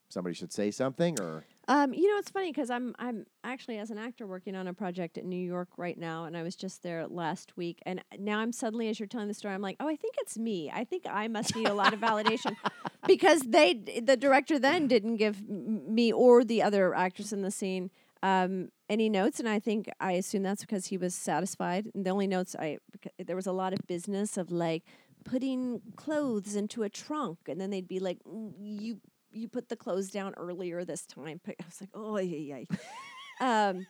somebody 0.09 0.33
should 0.33 0.51
say 0.51 0.71
something 0.71 1.19
or 1.21 1.45
Um, 1.67 1.93
you 1.93 2.09
know, 2.11 2.17
it's 2.17 2.31
funny 2.31 2.51
because 2.51 2.69
I'm 2.71 2.95
I'm 2.97 3.25
actually 3.43 3.77
as 3.77 3.91
an 3.91 3.99
actor 3.99 4.25
working 4.25 4.55
on 4.55 4.67
a 4.67 4.73
project 4.73 5.17
in 5.17 5.29
New 5.29 5.37
York 5.37 5.69
right 5.77 5.97
now, 5.97 6.25
and 6.25 6.35
I 6.35 6.41
was 6.41 6.55
just 6.55 6.81
there 6.81 7.05
last 7.07 7.55
week, 7.57 7.79
and 7.85 8.03
now 8.17 8.39
I'm 8.39 8.51
suddenly, 8.51 8.89
as 8.89 8.99
you're 8.99 9.07
telling 9.07 9.27
the 9.27 9.35
story, 9.35 9.53
I'm 9.53 9.61
like, 9.61 9.77
oh, 9.79 9.87
I 9.87 9.95
think 9.95 10.15
it's 10.17 10.37
me. 10.37 10.71
I 10.73 10.83
think 10.83 11.03
I 11.07 11.27
must 11.27 11.55
need 11.55 11.67
a 11.67 11.73
lot 11.75 11.93
of 11.93 11.99
validation 11.99 12.55
because 13.07 13.41
they, 13.41 13.75
the 14.03 14.17
director, 14.17 14.57
then 14.57 14.87
didn't 14.87 15.17
give 15.17 15.37
m- 15.47 15.93
me 15.93 16.11
or 16.11 16.43
the 16.43 16.63
other 16.63 16.95
actress 16.95 17.31
in 17.31 17.43
the 17.43 17.51
scene 17.51 17.91
um, 18.23 18.69
any 18.89 19.07
notes, 19.07 19.39
and 19.39 19.47
I 19.47 19.59
think 19.59 19.89
I 19.99 20.13
assume 20.13 20.43
that's 20.43 20.61
because 20.61 20.87
he 20.87 20.97
was 20.97 21.13
satisfied. 21.15 21.87
And 21.93 22.03
the 22.05 22.09
only 22.09 22.27
notes 22.27 22.55
I 22.57 22.79
there 23.23 23.35
was 23.35 23.47
a 23.47 23.51
lot 23.53 23.73
of 23.73 23.79
business 23.87 24.37
of 24.37 24.51
like 24.51 24.83
putting 25.29 25.81
clothes 25.95 26.55
into 26.55 26.83
a 26.83 26.89
trunk, 26.89 27.39
and 27.47 27.59
then 27.59 27.69
they'd 27.69 27.87
be 27.87 27.99
like, 27.99 28.19
"Mm, 28.27 28.53
you 28.59 28.99
you 29.31 29.47
put 29.47 29.69
the 29.69 29.75
clothes 29.75 30.09
down 30.09 30.33
earlier 30.37 30.83
this 30.83 31.05
time. 31.05 31.39
I 31.47 31.55
was 31.65 31.81
like, 31.81 31.89
oh 31.93 32.17
yeah, 32.17 32.57
yeah. 32.59 33.69
um, 33.69 33.85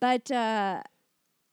but 0.00 0.30
uh, 0.30 0.82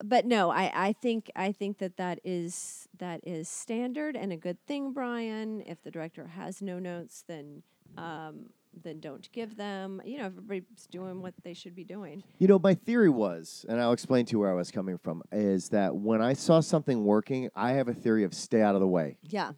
but 0.03 0.25
no, 0.25 0.49
I, 0.51 0.71
I 0.73 0.93
think 0.93 1.31
I 1.35 1.51
think 1.51 1.79
that 1.79 1.97
that 1.97 2.19
is 2.23 2.87
that 2.97 3.21
is 3.23 3.49
standard 3.49 4.15
and 4.15 4.31
a 4.31 4.37
good 4.37 4.57
thing, 4.65 4.93
Brian. 4.93 5.61
If 5.65 5.81
the 5.83 5.91
director 5.91 6.27
has 6.27 6.61
no 6.61 6.79
notes, 6.79 7.23
then 7.27 7.63
um, 7.97 8.47
then 8.81 8.99
don't 8.99 9.29
give 9.31 9.55
them. 9.57 10.01
You 10.05 10.19
know, 10.19 10.25
everybody's 10.25 10.87
doing 10.89 11.21
what 11.21 11.33
they 11.43 11.53
should 11.53 11.75
be 11.75 11.83
doing. 11.83 12.23
You 12.39 12.47
know, 12.47 12.59
my 12.59 12.73
theory 12.73 13.09
was, 13.09 13.65
and 13.69 13.79
I'll 13.79 13.93
explain 13.93 14.25
to 14.25 14.31
you 14.33 14.39
where 14.39 14.51
I 14.51 14.55
was 14.55 14.71
coming 14.71 14.97
from, 14.97 15.23
is 15.31 15.69
that 15.69 15.95
when 15.95 16.21
I 16.21 16.33
saw 16.33 16.59
something 16.59 17.03
working, 17.03 17.49
I 17.55 17.73
have 17.73 17.87
a 17.87 17.93
theory 17.93 18.23
of 18.23 18.33
stay 18.33 18.61
out 18.61 18.75
of 18.75 18.81
the 18.81 18.87
way. 18.87 19.17
Yeah. 19.21 19.51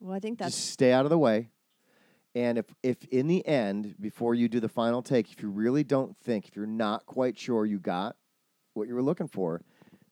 Well, 0.00 0.14
I 0.14 0.20
think 0.20 0.38
that's 0.38 0.54
Just 0.54 0.70
stay 0.70 0.92
out 0.92 1.04
of 1.04 1.10
the 1.10 1.18
way. 1.18 1.50
And 2.34 2.58
if, 2.58 2.66
if 2.82 3.04
in 3.06 3.26
the 3.26 3.44
end, 3.46 3.96
before 4.00 4.34
you 4.34 4.48
do 4.48 4.60
the 4.60 4.68
final 4.68 5.02
take, 5.02 5.32
if 5.32 5.42
you 5.42 5.48
really 5.48 5.82
don't 5.82 6.16
think, 6.18 6.46
if 6.46 6.54
you're 6.54 6.66
not 6.66 7.04
quite 7.06 7.38
sure 7.38 7.66
you 7.66 7.78
got 7.78 8.16
what 8.74 8.86
you 8.86 8.94
were 8.94 9.02
looking 9.02 9.28
for, 9.28 9.62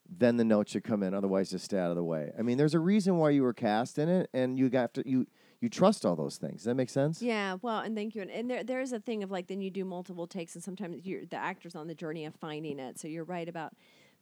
then 0.09 0.37
the 0.37 0.43
note 0.43 0.69
should 0.69 0.83
come 0.83 1.03
in. 1.03 1.13
Otherwise, 1.13 1.49
just 1.49 1.65
stay 1.65 1.77
out 1.77 1.89
of 1.89 1.95
the 1.95 2.03
way. 2.03 2.31
I 2.37 2.41
mean, 2.41 2.57
there's 2.57 2.73
a 2.73 2.79
reason 2.79 3.17
why 3.17 3.31
you 3.31 3.43
were 3.43 3.53
cast 3.53 3.97
in 3.97 4.09
it, 4.09 4.29
and 4.33 4.57
you 4.57 4.69
got 4.69 4.93
to 4.95 5.07
you 5.07 5.27
you 5.61 5.69
trust 5.69 6.05
all 6.05 6.15
those 6.15 6.37
things. 6.37 6.55
Does 6.57 6.63
that 6.65 6.75
make 6.75 6.89
sense? 6.89 7.21
Yeah, 7.21 7.57
well, 7.61 7.79
and 7.79 7.95
thank 7.95 8.15
you. 8.15 8.21
And, 8.21 8.29
and 8.31 8.49
there, 8.49 8.63
there's 8.63 8.91
a 8.91 8.99
thing 8.99 9.23
of 9.23 9.31
like, 9.31 9.47
then 9.47 9.61
you 9.61 9.71
do 9.71 9.83
multiple 9.85 10.27
takes, 10.27 10.53
and 10.55 10.63
sometimes 10.63 11.05
you're 11.05 11.25
the 11.25 11.37
actor's 11.37 11.75
on 11.75 11.87
the 11.87 11.95
journey 11.95 12.25
of 12.25 12.35
finding 12.35 12.79
it. 12.79 12.99
So 12.99 13.07
you're 13.07 13.23
right 13.23 13.47
about. 13.49 13.73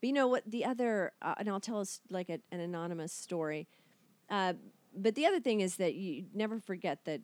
But 0.02 0.08
you 0.08 0.14
know 0.14 0.28
what? 0.28 0.44
The 0.50 0.66
other, 0.66 1.12
uh, 1.22 1.36
and 1.38 1.50
I'll 1.50 1.60
tell 1.60 1.80
us 1.80 2.02
like 2.10 2.30
a, 2.30 2.40
an 2.52 2.60
anonymous 2.60 3.12
story. 3.14 3.68
Uh, 4.30 4.54
but 4.96 5.16
the 5.16 5.26
other 5.26 5.40
thing 5.40 5.62
is 5.62 5.76
that 5.78 5.96
you 5.96 6.26
never 6.34 6.60
forget 6.60 7.04
that 7.06 7.22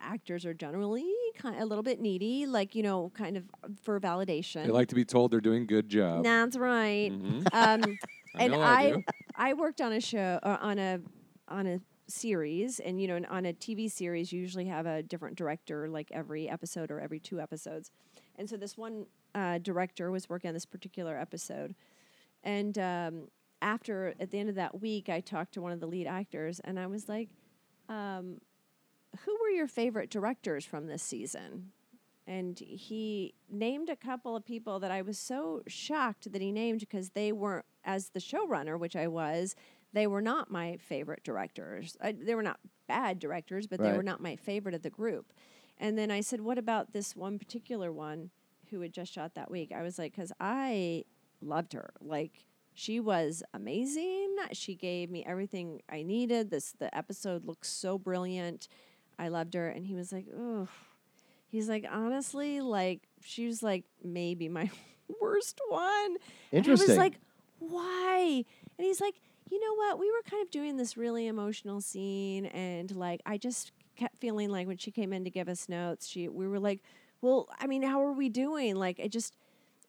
actors 0.00 0.44
are 0.44 0.54
generally 0.54 1.08
kind 1.36 1.54
of 1.54 1.62
a 1.62 1.64
little 1.66 1.82
bit 1.84 2.00
needy, 2.00 2.46
like 2.46 2.74
you 2.74 2.82
know, 2.82 3.12
kind 3.14 3.36
of 3.36 3.44
for 3.82 4.00
validation. 4.00 4.64
They 4.64 4.72
like 4.72 4.88
to 4.88 4.94
be 4.94 5.04
told 5.04 5.30
they're 5.30 5.40
doing 5.40 5.66
good 5.66 5.88
job. 5.88 6.24
That's 6.24 6.56
right. 6.56 7.10
Mhm. 7.12 7.46
Um, 7.52 7.98
I 8.34 8.44
and 8.44 8.54
I 8.54 8.58
I. 8.58 9.04
I 9.50 9.52
worked 9.54 9.80
on 9.80 9.92
a 9.92 10.00
show 10.00 10.38
uh, 10.42 10.56
on 10.60 10.78
a 10.78 11.00
on 11.48 11.66
a 11.66 11.80
series, 12.08 12.80
and 12.80 13.00
you 13.00 13.08
know, 13.08 13.20
on 13.28 13.46
a 13.46 13.52
TV 13.52 13.90
series, 13.90 14.32
you 14.32 14.40
usually 14.40 14.66
have 14.66 14.86
a 14.86 15.02
different 15.02 15.36
director, 15.36 15.88
like 15.88 16.08
every 16.12 16.48
episode 16.48 16.90
or 16.90 17.00
every 17.00 17.20
two 17.20 17.40
episodes. 17.40 17.90
And 18.36 18.48
so 18.48 18.56
this 18.56 18.76
one 18.76 19.06
uh, 19.34 19.58
director 19.58 20.10
was 20.10 20.28
working 20.28 20.48
on 20.48 20.54
this 20.54 20.66
particular 20.66 21.18
episode, 21.18 21.74
and 22.42 22.78
um, 22.78 23.28
after 23.60 24.14
at 24.18 24.30
the 24.30 24.38
end 24.38 24.48
of 24.48 24.56
that 24.56 24.80
week, 24.80 25.08
I 25.08 25.20
talked 25.20 25.54
to 25.54 25.62
one 25.62 25.72
of 25.72 25.80
the 25.80 25.86
lead 25.86 26.06
actors, 26.06 26.60
and 26.60 26.78
I 26.78 26.86
was 26.86 27.08
like, 27.08 27.28
um, 27.88 28.40
"Who 29.24 29.38
were 29.40 29.50
your 29.50 29.68
favorite 29.68 30.10
directors 30.10 30.64
from 30.64 30.86
this 30.86 31.02
season?" 31.02 31.72
and 32.26 32.58
he 32.60 33.34
named 33.50 33.88
a 33.88 33.96
couple 33.96 34.36
of 34.36 34.44
people 34.44 34.78
that 34.80 34.90
I 34.90 35.02
was 35.02 35.18
so 35.18 35.62
shocked 35.66 36.32
that 36.32 36.40
he 36.40 36.52
named 36.52 36.80
because 36.80 37.10
they 37.10 37.32
weren't, 37.32 37.64
as 37.84 38.10
the 38.10 38.20
showrunner, 38.20 38.78
which 38.78 38.94
I 38.94 39.08
was, 39.08 39.56
they 39.92 40.06
were 40.06 40.22
not 40.22 40.50
my 40.50 40.76
favorite 40.76 41.22
directors. 41.24 41.96
I, 42.00 42.12
they 42.12 42.34
were 42.34 42.42
not 42.42 42.58
bad 42.88 43.18
directors, 43.18 43.66
but 43.66 43.80
they 43.80 43.92
were 43.96 44.02
not 44.02 44.20
my 44.20 44.36
favorite 44.36 44.74
of 44.74 44.82
the 44.82 44.90
group. 44.90 45.32
And 45.78 45.98
then 45.98 46.10
I 46.10 46.20
said, 46.20 46.40
What 46.40 46.58
about 46.58 46.92
this 46.92 47.16
one 47.16 47.38
particular 47.38 47.92
one 47.92 48.30
who 48.70 48.80
had 48.80 48.92
just 48.92 49.12
shot 49.12 49.34
that 49.34 49.50
week? 49.50 49.72
I 49.74 49.82
was 49.82 49.98
like, 49.98 50.12
Because 50.14 50.32
I 50.40 51.04
loved 51.40 51.72
her. 51.74 51.92
Like, 52.00 52.46
she 52.74 53.00
was 53.00 53.42
amazing. 53.52 54.36
She 54.52 54.74
gave 54.74 55.10
me 55.10 55.24
everything 55.26 55.82
I 55.90 56.02
needed. 56.02 56.50
This 56.50 56.72
the 56.78 56.94
episode 56.96 57.44
looks 57.44 57.68
so 57.68 57.98
brilliant. 57.98 58.68
I 59.18 59.28
loved 59.28 59.54
her. 59.54 59.68
And 59.68 59.86
he 59.86 59.94
was 59.94 60.12
like, 60.12 60.26
Oh, 60.34 60.68
He's 61.52 61.68
like, 61.68 61.84
honestly, 61.90 62.62
like 62.62 63.02
she 63.20 63.46
was 63.46 63.62
like 63.62 63.84
maybe 64.02 64.48
my 64.48 64.70
worst 65.20 65.60
one. 65.68 66.16
And 66.50 66.66
I 66.66 66.70
was 66.70 66.96
like, 66.96 67.20
why? 67.58 68.44
And 68.78 68.86
he's 68.86 69.02
like, 69.02 69.20
you 69.50 69.60
know 69.60 69.74
what? 69.74 69.98
We 69.98 70.10
were 70.10 70.22
kind 70.28 70.42
of 70.42 70.50
doing 70.50 70.76
this 70.76 70.96
really 70.96 71.26
emotional 71.26 71.80
scene, 71.80 72.46
and 72.46 72.94
like 72.94 73.20
I 73.26 73.36
just 73.38 73.72
kept 73.96 74.18
feeling 74.18 74.48
like 74.50 74.66
when 74.66 74.78
she 74.78 74.90
came 74.90 75.12
in 75.12 75.24
to 75.24 75.30
give 75.30 75.48
us 75.48 75.68
notes, 75.68 76.08
she 76.08 76.28
we 76.28 76.48
were 76.48 76.60
like, 76.60 76.82
well, 77.20 77.48
I 77.58 77.66
mean, 77.66 77.82
how 77.82 78.02
are 78.02 78.12
we 78.12 78.28
doing? 78.28 78.76
Like, 78.76 78.98
it 78.98 79.10
just 79.12 79.34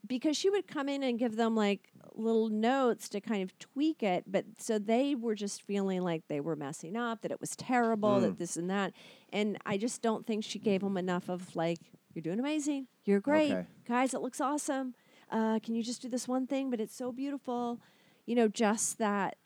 because 0.06 0.36
she 0.36 0.50
would 0.50 0.68
come 0.68 0.90
in 0.90 1.02
and 1.04 1.18
give 1.18 1.36
them 1.38 1.56
like 1.56 1.90
little 2.16 2.50
notes 2.50 3.08
to 3.10 3.22
kind 3.22 3.42
of 3.42 3.58
tweak 3.58 4.04
it, 4.04 4.26
but 4.28 4.46
so 4.60 4.78
they 4.78 5.16
were 5.16 5.34
just 5.36 5.62
feeling 5.62 6.02
like 6.02 6.24
they 6.28 6.42
were 6.42 6.56
messing 6.56 6.96
up, 6.98 7.22
that 7.22 7.32
it 7.32 7.40
was 7.40 7.56
terrible, 7.56 8.20
that 8.20 8.38
this 8.38 8.58
and 8.58 8.70
that. 8.70 8.94
And 9.32 9.58
I 9.66 9.78
just 9.78 10.02
don't 10.02 10.28
think 10.28 10.44
she 10.44 10.60
gave 10.60 10.82
them 10.82 10.98
enough 10.98 11.30
of 11.30 11.56
like, 11.56 11.80
you're 12.14 12.22
doing 12.22 12.40
amazing, 12.40 12.88
you're 13.06 13.22
great, 13.22 13.52
Okay. 13.52 13.68
guys, 13.88 14.14
it 14.14 14.22
looks 14.22 14.42
awesome. 14.42 14.94
Uh, 15.32 15.60
can 15.64 15.74
you 15.74 15.82
just 15.82 16.02
do 16.02 16.10
this 16.10 16.28
one 16.28 16.46
thing? 16.46 16.70
But 16.70 16.80
it's 16.82 16.96
so 16.96 17.12
beautiful, 17.12 17.80
you 18.26 18.36
know, 18.36 18.48
just 18.48 18.98
that 19.00 19.38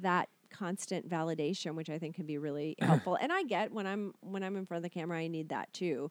that 0.00 0.28
constant 0.50 1.08
validation, 1.08 1.74
which 1.74 1.90
I 1.90 1.98
think 1.98 2.14
can 2.14 2.26
be 2.26 2.38
really 2.38 2.76
helpful. 2.82 3.16
And 3.20 3.32
I 3.32 3.42
get 3.42 3.72
when 3.72 3.86
I'm 3.86 4.14
when 4.20 4.42
I'm 4.42 4.56
in 4.56 4.66
front 4.66 4.78
of 4.78 4.82
the 4.82 4.90
camera, 4.90 5.18
I 5.18 5.28
need 5.28 5.48
that 5.50 5.72
too. 5.72 6.10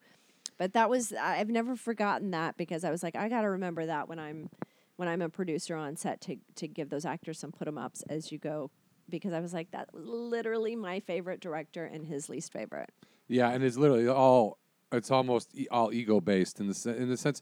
But 0.57 0.73
that 0.73 0.89
was 0.89 1.13
I've 1.13 1.49
never 1.49 1.75
forgotten 1.75 2.31
that 2.31 2.57
because 2.57 2.83
I 2.83 2.91
was 2.91 3.03
like, 3.03 3.15
I 3.15 3.29
got 3.29 3.41
to 3.41 3.49
remember 3.49 3.85
that 3.85 4.07
when 4.07 4.19
I'm 4.19 4.49
when 4.97 5.07
I'm 5.07 5.21
a 5.21 5.29
producer 5.29 5.75
on 5.75 5.95
set 5.95 6.21
to 6.21 6.37
to 6.55 6.67
give 6.67 6.89
those 6.89 7.05
actors 7.05 7.39
some 7.39 7.51
put 7.51 7.67
'em 7.67 7.77
ups 7.77 8.03
as 8.09 8.31
you 8.31 8.37
go 8.37 8.69
because 9.09 9.33
I 9.33 9.39
was 9.39 9.53
like, 9.53 9.71
that 9.71 9.93
was 9.93 10.05
literally 10.05 10.75
my 10.75 10.99
favorite 10.99 11.39
director 11.41 11.85
and 11.85 12.05
his 12.05 12.29
least 12.29 12.53
favorite. 12.53 12.89
Yeah, 13.27 13.49
and 13.49 13.63
it's 13.63 13.77
literally 13.77 14.07
all. 14.07 14.57
It's 14.91 15.09
almost 15.09 15.55
e- 15.57 15.67
all 15.71 15.93
ego 15.93 16.19
based 16.19 16.59
in 16.59 16.67
the 16.67 16.95
in 16.97 17.09
the 17.09 17.17
sense. 17.17 17.41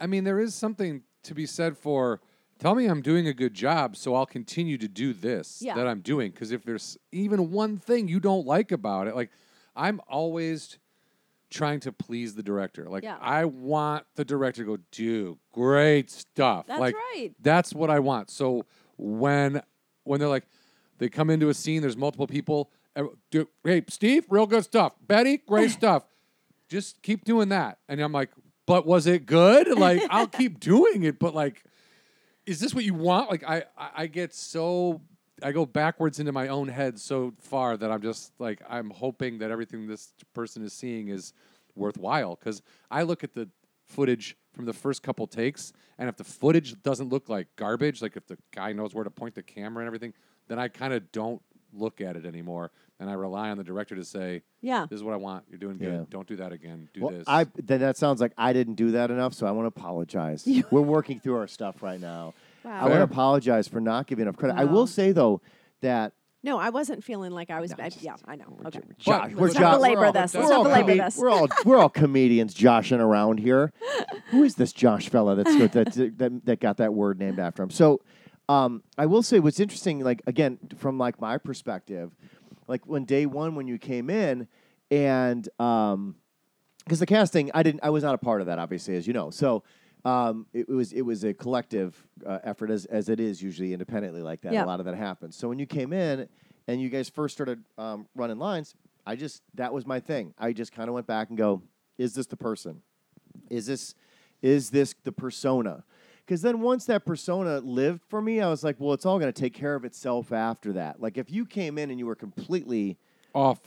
I 0.00 0.06
mean, 0.06 0.24
there 0.24 0.38
is 0.40 0.54
something 0.54 1.02
to 1.24 1.34
be 1.34 1.46
said 1.46 1.76
for. 1.76 2.20
Tell 2.62 2.76
me 2.76 2.86
I'm 2.86 3.02
doing 3.02 3.26
a 3.26 3.32
good 3.34 3.54
job, 3.54 3.96
so 3.96 4.14
I'll 4.14 4.24
continue 4.24 4.78
to 4.78 4.86
do 4.86 5.12
this 5.12 5.60
Yeah. 5.60 5.74
that 5.74 5.88
I'm 5.88 5.98
doing. 6.00 6.30
Because 6.30 6.52
if 6.52 6.62
there's 6.64 6.96
even 7.10 7.50
one 7.50 7.76
thing 7.76 8.06
you 8.06 8.20
don't 8.20 8.46
like 8.46 8.70
about 8.70 9.08
it, 9.08 9.16
like 9.16 9.30
I'm 9.74 10.00
always 10.08 10.78
trying 11.50 11.80
to 11.80 11.90
please 11.90 12.36
the 12.36 12.42
director. 12.44 12.88
Like 12.88 13.02
Yeah. 13.02 13.18
I 13.20 13.46
want 13.46 14.04
the 14.14 14.24
director 14.24 14.62
to 14.62 14.76
go, 14.76 14.82
do 14.92 15.38
great 15.50 16.08
stuff. 16.08 16.66
That's 16.68 16.78
like 16.78 16.94
right. 16.94 17.32
that's 17.40 17.74
what 17.74 17.90
I 17.90 17.98
want. 17.98 18.30
So 18.30 18.64
when 18.96 19.60
when 20.04 20.20
they're 20.20 20.28
like, 20.28 20.46
they 20.98 21.08
come 21.08 21.30
into 21.30 21.48
a 21.48 21.54
scene, 21.54 21.80
there's 21.82 21.96
multiple 21.96 22.28
people. 22.28 22.70
do- 23.32 23.48
Hey, 23.64 23.82
Steve, 23.88 24.24
real 24.30 24.46
good 24.46 24.62
stuff. 24.62 24.94
Betty, 25.04 25.38
great 25.38 25.70
stuff. 25.80 26.04
Just 26.68 27.02
keep 27.02 27.24
doing 27.24 27.48
that. 27.48 27.78
And 27.88 28.00
I'm 28.00 28.12
like, 28.12 28.30
but 28.66 28.86
was 28.86 29.08
it 29.08 29.26
good? 29.26 29.66
Like, 29.76 30.00
I'll 30.10 30.28
keep 30.28 30.60
doing 30.60 31.02
it, 31.02 31.18
but 31.18 31.34
like, 31.34 31.64
is 32.46 32.60
this 32.60 32.74
what 32.74 32.84
you 32.84 32.94
want? 32.94 33.30
Like, 33.30 33.44
I, 33.44 33.64
I, 33.76 34.06
get 34.06 34.34
so, 34.34 35.00
I 35.42 35.52
go 35.52 35.66
backwards 35.66 36.18
into 36.18 36.32
my 36.32 36.48
own 36.48 36.68
head 36.68 36.98
so 36.98 37.32
far 37.38 37.76
that 37.76 37.90
I'm 37.90 38.02
just 38.02 38.32
like, 38.38 38.60
I'm 38.68 38.90
hoping 38.90 39.38
that 39.38 39.50
everything 39.50 39.86
this 39.86 40.12
person 40.34 40.64
is 40.64 40.72
seeing 40.72 41.08
is 41.08 41.32
worthwhile. 41.74 42.36
Because 42.36 42.62
I 42.90 43.02
look 43.02 43.22
at 43.24 43.34
the 43.34 43.48
footage 43.86 44.36
from 44.52 44.64
the 44.64 44.72
first 44.72 45.02
couple 45.02 45.26
takes, 45.26 45.72
and 45.98 46.08
if 46.08 46.16
the 46.16 46.24
footage 46.24 46.80
doesn't 46.82 47.10
look 47.10 47.28
like 47.28 47.48
garbage, 47.56 48.02
like 48.02 48.16
if 48.16 48.26
the 48.26 48.38
guy 48.52 48.72
knows 48.72 48.94
where 48.94 49.04
to 49.04 49.10
point 49.10 49.34
the 49.34 49.42
camera 49.42 49.82
and 49.82 49.86
everything, 49.86 50.12
then 50.48 50.58
I 50.58 50.68
kind 50.68 50.92
of 50.92 51.10
don't 51.12 51.40
look 51.72 52.00
at 52.00 52.16
it 52.16 52.26
anymore, 52.26 52.70
and 53.02 53.10
I 53.10 53.14
rely 53.14 53.50
on 53.50 53.58
the 53.58 53.64
director 53.64 53.96
to 53.96 54.04
say, 54.04 54.42
Yeah. 54.62 54.86
"This 54.88 54.96
is 54.98 55.02
what 55.04 55.12
I 55.12 55.16
want. 55.18 55.44
You're 55.50 55.58
doing 55.58 55.76
good. 55.76 55.92
Yeah. 55.92 56.04
Don't 56.08 56.26
do 56.26 56.36
that 56.36 56.52
again. 56.52 56.88
Do 56.94 57.02
Well, 57.02 57.10
this." 57.10 57.24
I 57.26 57.44
then 57.56 57.80
that 57.80 57.96
sounds 57.96 58.20
like 58.20 58.32
I 58.38 58.52
didn't 58.52 58.74
do 58.76 58.92
that 58.92 59.10
enough, 59.10 59.34
so 59.34 59.46
I 59.46 59.50
want 59.50 59.64
to 59.64 59.80
apologize. 59.80 60.48
We're 60.70 60.80
working 60.80 61.18
through 61.20 61.36
our 61.36 61.48
stuff 61.48 61.82
right 61.82 62.00
now. 62.00 62.32
I 62.64 62.84
want 62.84 62.94
to 62.94 63.02
apologize 63.02 63.66
for 63.68 63.80
not 63.80 64.06
giving 64.06 64.22
enough 64.22 64.36
credit. 64.36 64.56
I 64.56 64.64
will 64.64 64.86
say 64.86 65.10
though 65.12 65.40
that 65.80 66.12
No, 66.44 66.58
I 66.58 66.70
wasn't 66.70 67.02
feeling 67.04 67.32
like 67.32 67.50
I 67.50 67.60
was 67.60 67.70
No, 67.70 67.76
bad. 67.76 67.92
just- 67.92 68.04
Yeah, 68.04 68.16
I 68.24 68.34
know. 68.36 68.56
Okay. 68.66 68.80
Josh, 68.98 69.32
we're 69.32 69.46
Let's 69.48 69.58
not 69.58 69.74
belabor 69.76 70.06
all, 70.06 70.12
this. 70.12 70.34
we're 70.34 70.52
all 70.52 70.62
belabor 70.64 70.94
this. 70.94 71.16
We're 71.18 71.30
all 71.30 71.48
we're 71.64 71.76
all 71.78 71.88
comedians 71.88 72.54
joshing 72.54 73.00
around 73.00 73.38
here. 73.38 73.72
Who 74.30 74.42
is 74.44 74.54
this 74.56 74.72
Josh 74.72 75.08
fella 75.08 75.34
that's 75.36 75.56
got 75.56 75.72
that, 75.72 76.18
that 76.18 76.44
that 76.46 76.60
got 76.60 76.76
that 76.78 76.94
word 76.94 77.18
named 77.18 77.38
after 77.40 77.62
him? 77.64 77.70
So, 77.70 78.00
um, 78.48 78.82
I 78.98 79.06
will 79.06 79.22
say 79.22 79.38
what's 79.40 79.60
interesting, 79.60 80.00
like 80.00 80.20
again, 80.26 80.58
from 80.76 80.98
like 80.98 81.20
my 81.20 81.38
perspective, 81.38 82.10
like 82.72 82.86
when 82.86 83.04
day 83.04 83.26
one 83.26 83.54
when 83.54 83.66
you 83.68 83.78
came 83.78 84.08
in, 84.08 84.48
and 84.90 85.46
um, 85.60 86.16
because 86.84 86.98
the 87.00 87.06
casting, 87.06 87.50
I 87.52 87.62
didn't, 87.62 87.84
I 87.84 87.90
was 87.90 88.02
not 88.02 88.14
a 88.14 88.18
part 88.18 88.40
of 88.40 88.46
that, 88.46 88.58
obviously, 88.58 88.96
as 88.96 89.06
you 89.06 89.12
know. 89.12 89.30
So. 89.30 89.62
Um, 90.04 90.46
it 90.52 90.68
was 90.68 90.92
it 90.92 91.02
was 91.02 91.22
a 91.22 91.32
collective 91.32 91.94
uh, 92.26 92.40
effort 92.42 92.72
as 92.72 92.86
as 92.86 93.08
it 93.08 93.20
is 93.20 93.40
usually 93.40 93.72
independently 93.72 94.20
like 94.20 94.40
that. 94.40 94.52
Yeah. 94.52 94.64
A 94.64 94.66
lot 94.66 94.80
of 94.80 94.86
that 94.86 94.96
happens. 94.96 95.36
So 95.36 95.48
when 95.48 95.60
you 95.60 95.66
came 95.66 95.92
in 95.92 96.28
and 96.66 96.80
you 96.80 96.88
guys 96.88 97.08
first 97.08 97.36
started 97.36 97.62
um, 97.78 98.08
running 98.16 98.40
lines, 98.40 98.74
I 99.06 99.14
just 99.14 99.42
that 99.54 99.72
was 99.72 99.86
my 99.86 100.00
thing. 100.00 100.34
I 100.36 100.52
just 100.52 100.72
kind 100.72 100.88
of 100.88 100.94
went 100.94 101.06
back 101.06 101.28
and 101.28 101.38
go, 101.38 101.62
is 101.98 102.14
this 102.14 102.26
the 102.26 102.36
person? 102.36 102.82
Is 103.48 103.66
this 103.66 103.94
is 104.42 104.70
this 104.70 104.92
the 105.04 105.12
persona? 105.12 105.84
Because 106.24 106.42
then 106.42 106.60
once 106.60 106.84
that 106.86 107.04
persona 107.04 107.58
lived 107.60 108.02
for 108.08 108.22
me, 108.22 108.40
I 108.40 108.48
was 108.48 108.62
like, 108.62 108.76
well, 108.78 108.92
it's 108.92 109.04
all 109.04 109.18
going 109.18 109.32
to 109.32 109.38
take 109.40 109.54
care 109.54 109.74
of 109.74 109.84
itself 109.84 110.32
after 110.32 110.72
that. 110.74 111.00
Like 111.00 111.18
if 111.18 111.30
you 111.30 111.44
came 111.44 111.78
in 111.78 111.90
and 111.90 111.98
you 111.98 112.06
were 112.06 112.14
completely 112.14 112.96
off. 113.34 113.60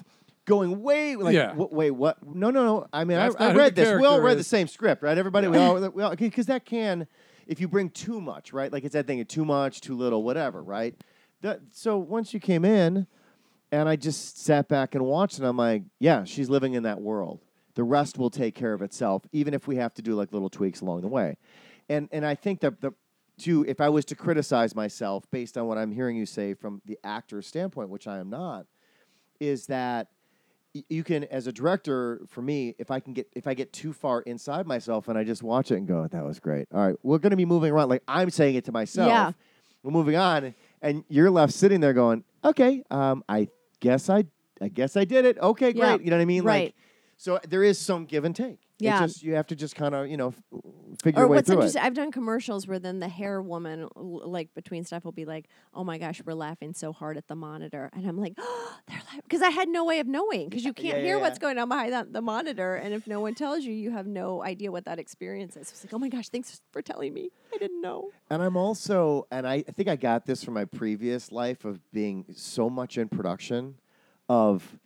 going 0.45 0.81
way 0.81 1.15
like 1.15 1.33
Yeah. 1.35 1.53
"Wh- 1.53 1.71
wait 1.73 1.91
what? 1.91 2.17
No 2.25 2.51
no 2.51 2.63
no. 2.63 2.87
I 2.93 3.03
mean 3.03 3.17
i, 3.17 3.27
I 3.39 3.53
read 3.53 3.75
this. 3.75 3.99
We 3.99 4.05
all 4.07 4.21
read 4.21 4.37
the 4.37 4.43
same 4.43 4.67
script 4.67 5.03
right? 5.03 5.17
Everybody 5.17 5.47
we 5.47 5.57
all 5.57 5.79
we 5.89 6.03
all 6.03 6.15
because 6.15 6.45
that 6.45 6.65
can 6.65 7.07
if 7.47 7.59
you 7.59 7.67
bring 7.67 7.89
too 7.89 8.21
much 8.21 8.53
right? 8.53 8.71
Like 8.71 8.83
it's 8.83 8.93
that 8.93 9.07
thing 9.07 9.19
of 9.19 9.27
too 9.27 9.43
much 9.45 9.81
too 9.81 9.95
little 9.95 10.23
whatever 10.23 10.63
right? 10.63 10.95
That, 11.41 11.61
so 11.71 11.97
once 11.97 12.33
you 12.33 12.39
came 12.39 12.63
in 12.63 13.05
and 13.71 13.89
i 13.89 13.95
just 13.95 14.39
sat 14.43 14.67
back 14.67 14.95
and 14.95 15.03
watched 15.05 15.37
and 15.37 15.45
i'm 15.47 15.57
like 15.57 15.83
yeah 15.99 16.23
she's 16.23 16.49
living 16.49 16.73
in 16.75 16.83
that 16.83 17.01
world. 17.01 17.41
The 17.73 17.83
rest 17.83 18.17
will 18.17 18.29
take 18.29 18.55
care 18.55 18.71
of 18.73 18.81
itself, 18.81 19.23
even 19.33 19.53
if 19.53 19.67
we 19.67 19.75
have 19.75 19.93
to 19.95 20.01
do 20.01 20.15
like 20.15 20.31
little 20.31 20.49
tweaks 20.49 20.79
along 20.79 21.01
the 21.01 21.09
way. 21.09 21.35
And 21.89 22.09
and 22.11 22.25
I 22.25 22.35
think 22.35 22.61
that 22.61 22.81
the 22.81 22.93
to 23.39 23.65
if 23.67 23.81
I 23.81 23.89
was 23.89 24.05
to 24.05 24.15
criticize 24.15 24.75
myself 24.75 25.25
based 25.31 25.57
on 25.57 25.67
what 25.67 25.77
I'm 25.77 25.91
hearing 25.91 26.15
you 26.15 26.25
say 26.25 26.53
from 26.53 26.81
the 26.85 26.97
actor's 27.03 27.47
standpoint, 27.47 27.89
which 27.89 28.07
I 28.07 28.19
am 28.19 28.29
not, 28.29 28.65
is 29.39 29.67
that 29.67 30.07
you 30.89 31.03
can 31.03 31.23
as 31.25 31.47
a 31.47 31.51
director 31.51 32.21
for 32.27 32.41
me 32.41 32.75
if 32.77 32.91
i 32.91 32.99
can 32.99 33.13
get 33.13 33.27
if 33.33 33.47
i 33.47 33.53
get 33.53 33.71
too 33.71 33.93
far 33.93 34.21
inside 34.21 34.67
myself 34.67 35.07
and 35.07 35.17
i 35.17 35.23
just 35.23 35.41
watch 35.41 35.71
it 35.71 35.75
and 35.75 35.87
go 35.87 36.05
that 36.05 36.23
was 36.23 36.39
great. 36.39 36.67
All 36.73 36.85
right 36.85 36.95
we're 37.03 37.17
going 37.17 37.31
to 37.31 37.37
be 37.37 37.45
moving 37.45 37.71
around 37.71 37.89
like 37.89 38.03
i'm 38.07 38.29
saying 38.29 38.55
it 38.55 38.65
to 38.65 38.71
myself. 38.71 39.07
Yeah. 39.07 39.31
we're 39.83 39.91
moving 39.91 40.15
on 40.15 40.53
and 40.81 41.03
you're 41.07 41.31
left 41.31 41.53
sitting 41.53 41.79
there 41.79 41.93
going 41.93 42.23
okay 42.43 42.83
um, 42.91 43.23
i 43.29 43.47
guess 43.79 44.09
i 44.09 44.25
i 44.61 44.67
guess 44.67 44.97
i 44.97 45.05
did 45.05 45.25
it. 45.25 45.37
Okay 45.39 45.71
great. 45.71 45.81
Yeah, 45.81 45.97
you 45.97 46.09
know 46.09 46.17
what 46.17 46.21
i 46.21 46.25
mean? 46.25 46.43
Right. 46.43 46.65
like 46.65 46.75
so 47.17 47.39
there 47.47 47.63
is 47.63 47.79
some 47.79 48.05
give 48.05 48.25
and 48.25 48.35
take 48.35 48.59
Yeah. 48.79 49.07
just 49.07 49.23
you 49.23 49.35
have 49.35 49.47
to 49.47 49.55
just 49.55 49.75
kind 49.75 49.95
of 49.95 50.07
you 50.07 50.17
know 50.17 50.29
f- 50.29 50.43
figure 51.01 51.21
Or 51.21 51.21
your 51.21 51.27
way 51.27 51.37
what's 51.37 51.47
through 51.47 51.61
it 51.61 51.75
interesting, 51.75 51.81
I've 51.81 51.93
done 51.93 52.11
commercials 52.11 52.67
where 52.67 52.77
then 52.77 52.99
the 52.99 53.07
hair 53.07 53.41
woman, 53.41 53.87
like 53.95 54.53
between 54.53 54.83
stuff, 54.83 55.05
will 55.05 55.13
be 55.13 55.23
like, 55.23 55.47
"Oh 55.73 55.83
my 55.83 55.97
gosh, 55.97 56.21
we're 56.25 56.33
laughing 56.33 56.73
so 56.73 56.91
hard 56.91 57.15
at 57.15 57.27
the 57.27 57.35
monitor," 57.35 57.89
and 57.93 58.05
I'm 58.05 58.17
like, 58.17 58.33
"Oh, 58.37 58.77
they're 58.87 58.97
laughing," 58.97 59.21
because 59.23 59.41
I 59.41 59.49
had 59.49 59.69
no 59.69 59.85
way 59.85 59.99
of 59.99 60.07
knowing 60.07 60.49
because 60.49 60.65
you 60.65 60.73
can't 60.73 60.97
yeah, 60.97 61.03
hear 61.03 61.15
yeah. 61.15 61.21
what's 61.21 61.39
going 61.39 61.57
on 61.57 61.69
behind 61.69 61.93
that, 61.93 62.11
the 62.11 62.21
monitor, 62.21 62.75
and 62.75 62.93
if 62.93 63.07
no 63.07 63.21
one 63.21 63.33
tells 63.33 63.63
you, 63.63 63.71
you 63.73 63.91
have 63.91 64.07
no 64.07 64.43
idea 64.43 64.71
what 64.73 64.85
that 64.85 64.99
experience 64.99 65.55
is. 65.55 65.71
It's 65.71 65.85
like, 65.85 65.93
"Oh 65.93 65.99
my 65.99 66.09
gosh, 66.09 66.27
thanks 66.29 66.61
for 66.71 66.81
telling 66.81 67.13
me. 67.13 67.29
I 67.53 67.57
didn't 67.57 67.81
know." 67.81 68.11
And 68.29 68.41
I'm 68.41 68.57
also, 68.57 69.27
and 69.31 69.47
I, 69.47 69.63
I 69.67 69.71
think 69.71 69.87
I 69.87 69.95
got 69.95 70.25
this 70.25 70.43
from 70.43 70.55
my 70.55 70.65
previous 70.65 71.31
life 71.31 71.63
of 71.63 71.79
being 71.91 72.25
so 72.35 72.69
much 72.69 72.97
in 72.97 73.07
production, 73.07 73.75
of 74.27 74.79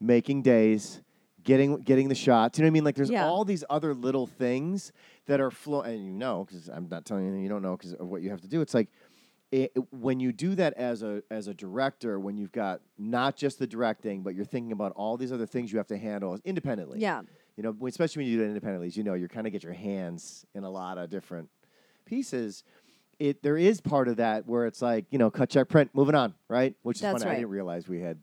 making 0.00 0.42
days, 0.42 1.02
getting 1.44 1.76
getting 1.82 2.08
the 2.08 2.14
shots. 2.14 2.58
You 2.58 2.62
know 2.64 2.66
what 2.66 2.70
I 2.70 2.74
mean? 2.74 2.84
Like 2.84 2.94
there's 2.96 3.10
Yeah. 3.10 3.26
all 3.26 3.44
these 3.44 3.64
other 3.70 3.94
little 3.94 4.26
things 4.26 4.92
that 5.26 5.40
are 5.40 5.50
flow, 5.50 5.82
and 5.82 6.04
you 6.04 6.12
know, 6.12 6.44
because 6.44 6.68
I'm 6.68 6.88
not 6.88 7.04
telling 7.04 7.26
you, 7.34 7.40
you 7.42 7.48
don't 7.48 7.62
know 7.62 7.76
because 7.76 7.94
of 7.94 8.08
what 8.08 8.22
you 8.22 8.30
have 8.30 8.40
to 8.42 8.48
do. 8.48 8.60
It's 8.60 8.74
like 8.74 8.88
it, 9.52 9.70
it- 9.74 9.92
when 9.92 10.18
you 10.20 10.32
do 10.32 10.54
that 10.56 10.72
as 10.74 11.02
a 11.02 11.22
as 11.30 11.46
a 11.48 11.54
director, 11.54 12.18
when 12.18 12.36
you've 12.36 12.52
got 12.52 12.80
not 12.98 13.36
just 13.36 13.58
the 13.58 13.66
directing, 13.66 14.22
but 14.22 14.34
you're 14.34 14.44
thinking 14.44 14.72
about 14.72 14.92
all 14.96 15.16
these 15.16 15.32
other 15.32 15.46
things 15.46 15.70
you 15.72 15.78
have 15.78 15.86
to 15.88 15.98
handle 15.98 16.38
independently. 16.44 16.98
Yeah, 16.98 17.22
You 17.56 17.62
know, 17.62 17.76
especially 17.86 18.22
when 18.24 18.30
you 18.32 18.38
do 18.38 18.44
it 18.44 18.48
independently, 18.48 18.88
as 18.88 18.96
you 18.96 19.04
know, 19.04 19.14
you 19.14 19.28
kind 19.28 19.46
of 19.46 19.52
get 19.52 19.62
your 19.62 19.72
hands 19.74 20.44
in 20.54 20.64
a 20.64 20.70
lot 20.70 20.98
of 20.98 21.08
different 21.10 21.48
pieces. 22.04 22.64
It 23.20 23.44
there 23.44 23.56
is 23.56 23.80
part 23.80 24.08
of 24.08 24.16
that 24.16 24.44
where 24.48 24.66
it's 24.66 24.82
like 24.82 25.04
you 25.10 25.18
know 25.18 25.30
cut 25.30 25.48
check 25.48 25.68
print, 25.68 25.90
moving 25.94 26.16
on, 26.16 26.34
right? 26.48 26.74
Which 26.82 26.96
is 26.96 27.02
That's 27.02 27.22
funny. 27.22 27.30
I 27.30 27.36
didn't 27.36 27.50
realize 27.50 27.86
we 27.88 28.00
had 28.00 28.18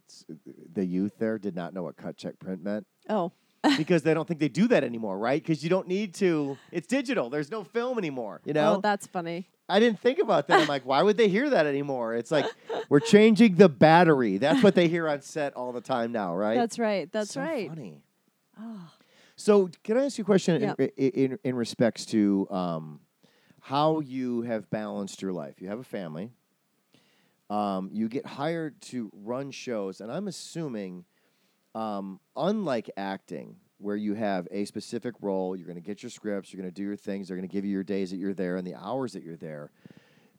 the 0.73 0.83
youth 0.85 1.13
there 1.17 1.37
did 1.39 1.55
not 1.55 1.73
know 1.73 1.83
what 1.83 1.95
cut 1.95 2.17
check 2.17 2.37
print 2.39 2.61
meant 2.61 2.85
Oh, 3.11 3.31
because 3.77 4.01
they 4.01 4.13
don't 4.15 4.27
think 4.27 4.39
they 4.39 4.47
do 4.49 4.67
that 4.69 4.83
anymore, 4.83 5.19
right? 5.19 5.41
Because 5.41 5.63
you 5.63 5.69
don't 5.69 5.87
need 5.87 6.15
to. 6.15 6.57
It's 6.71 6.87
digital. 6.87 7.29
There's 7.29 7.51
no 7.51 7.63
film 7.63 7.99
anymore. 7.99 8.41
You 8.45 8.53
know, 8.53 8.77
oh, 8.77 8.81
that's 8.81 9.05
funny. 9.05 9.47
I 9.69 9.79
didn't 9.79 9.99
think 9.99 10.17
about 10.19 10.47
that. 10.47 10.59
I'm 10.59 10.67
like, 10.67 10.85
why 10.85 11.01
would 11.03 11.15
they 11.15 11.27
hear 11.29 11.49
that 11.51 11.65
anymore? 11.67 12.15
It's 12.15 12.31
like 12.31 12.45
we're 12.89 12.99
changing 12.99 13.55
the 13.55 13.69
battery. 13.69 14.37
That's 14.37 14.63
what 14.63 14.73
they 14.75 14.87
hear 14.87 15.07
on 15.07 15.21
set 15.21 15.53
all 15.53 15.71
the 15.71 15.79
time 15.81 16.11
now, 16.11 16.35
right? 16.35 16.55
That's 16.55 16.79
right. 16.79 17.09
That's 17.11 17.33
So 17.33 17.41
right. 17.41 17.69
Funny. 17.69 18.01
Oh, 18.59 18.89
So, 19.35 19.69
can 19.83 19.97
I 19.97 20.05
ask 20.05 20.17
you 20.17 20.23
a 20.23 20.25
question 20.25 20.61
Yeah. 20.61 20.73
in, 20.97 21.09
in, 21.11 21.39
in 21.43 21.55
respects 21.55 22.05
to 22.07 22.47
um, 22.49 22.99
how 23.61 23.99
you 24.01 24.41
have 24.41 24.69
balanced 24.69 25.21
your 25.21 25.31
life? 25.33 25.61
You 25.61 25.69
have 25.69 25.79
a 25.79 25.83
family. 25.83 26.31
Um, 27.49 27.89
you 27.91 28.07
get 28.07 28.25
hired 28.25 28.79
to 28.83 29.09
run 29.13 29.51
shows, 29.51 29.99
and 30.01 30.11
I'm 30.11 30.27
assuming, 30.27 31.05
um, 31.75 32.19
unlike 32.35 32.89
acting, 32.97 33.55
where 33.77 33.95
you 33.95 34.13
have 34.13 34.47
a 34.51 34.65
specific 34.65 35.15
role, 35.21 35.55
you're 35.55 35.65
going 35.65 35.75
to 35.75 35.81
get 35.81 36.03
your 36.03 36.09
scripts, 36.09 36.53
you're 36.53 36.61
going 36.61 36.71
to 36.71 36.75
do 36.75 36.83
your 36.83 36.95
things, 36.95 37.27
they're 37.27 37.37
going 37.37 37.47
to 37.47 37.51
give 37.51 37.65
you 37.65 37.71
your 37.71 37.83
days 37.83 38.11
that 38.11 38.17
you're 38.17 38.33
there 38.33 38.57
and 38.57 38.65
the 38.67 38.75
hours 38.75 39.13
that 39.13 39.23
you're 39.23 39.37
there. 39.37 39.71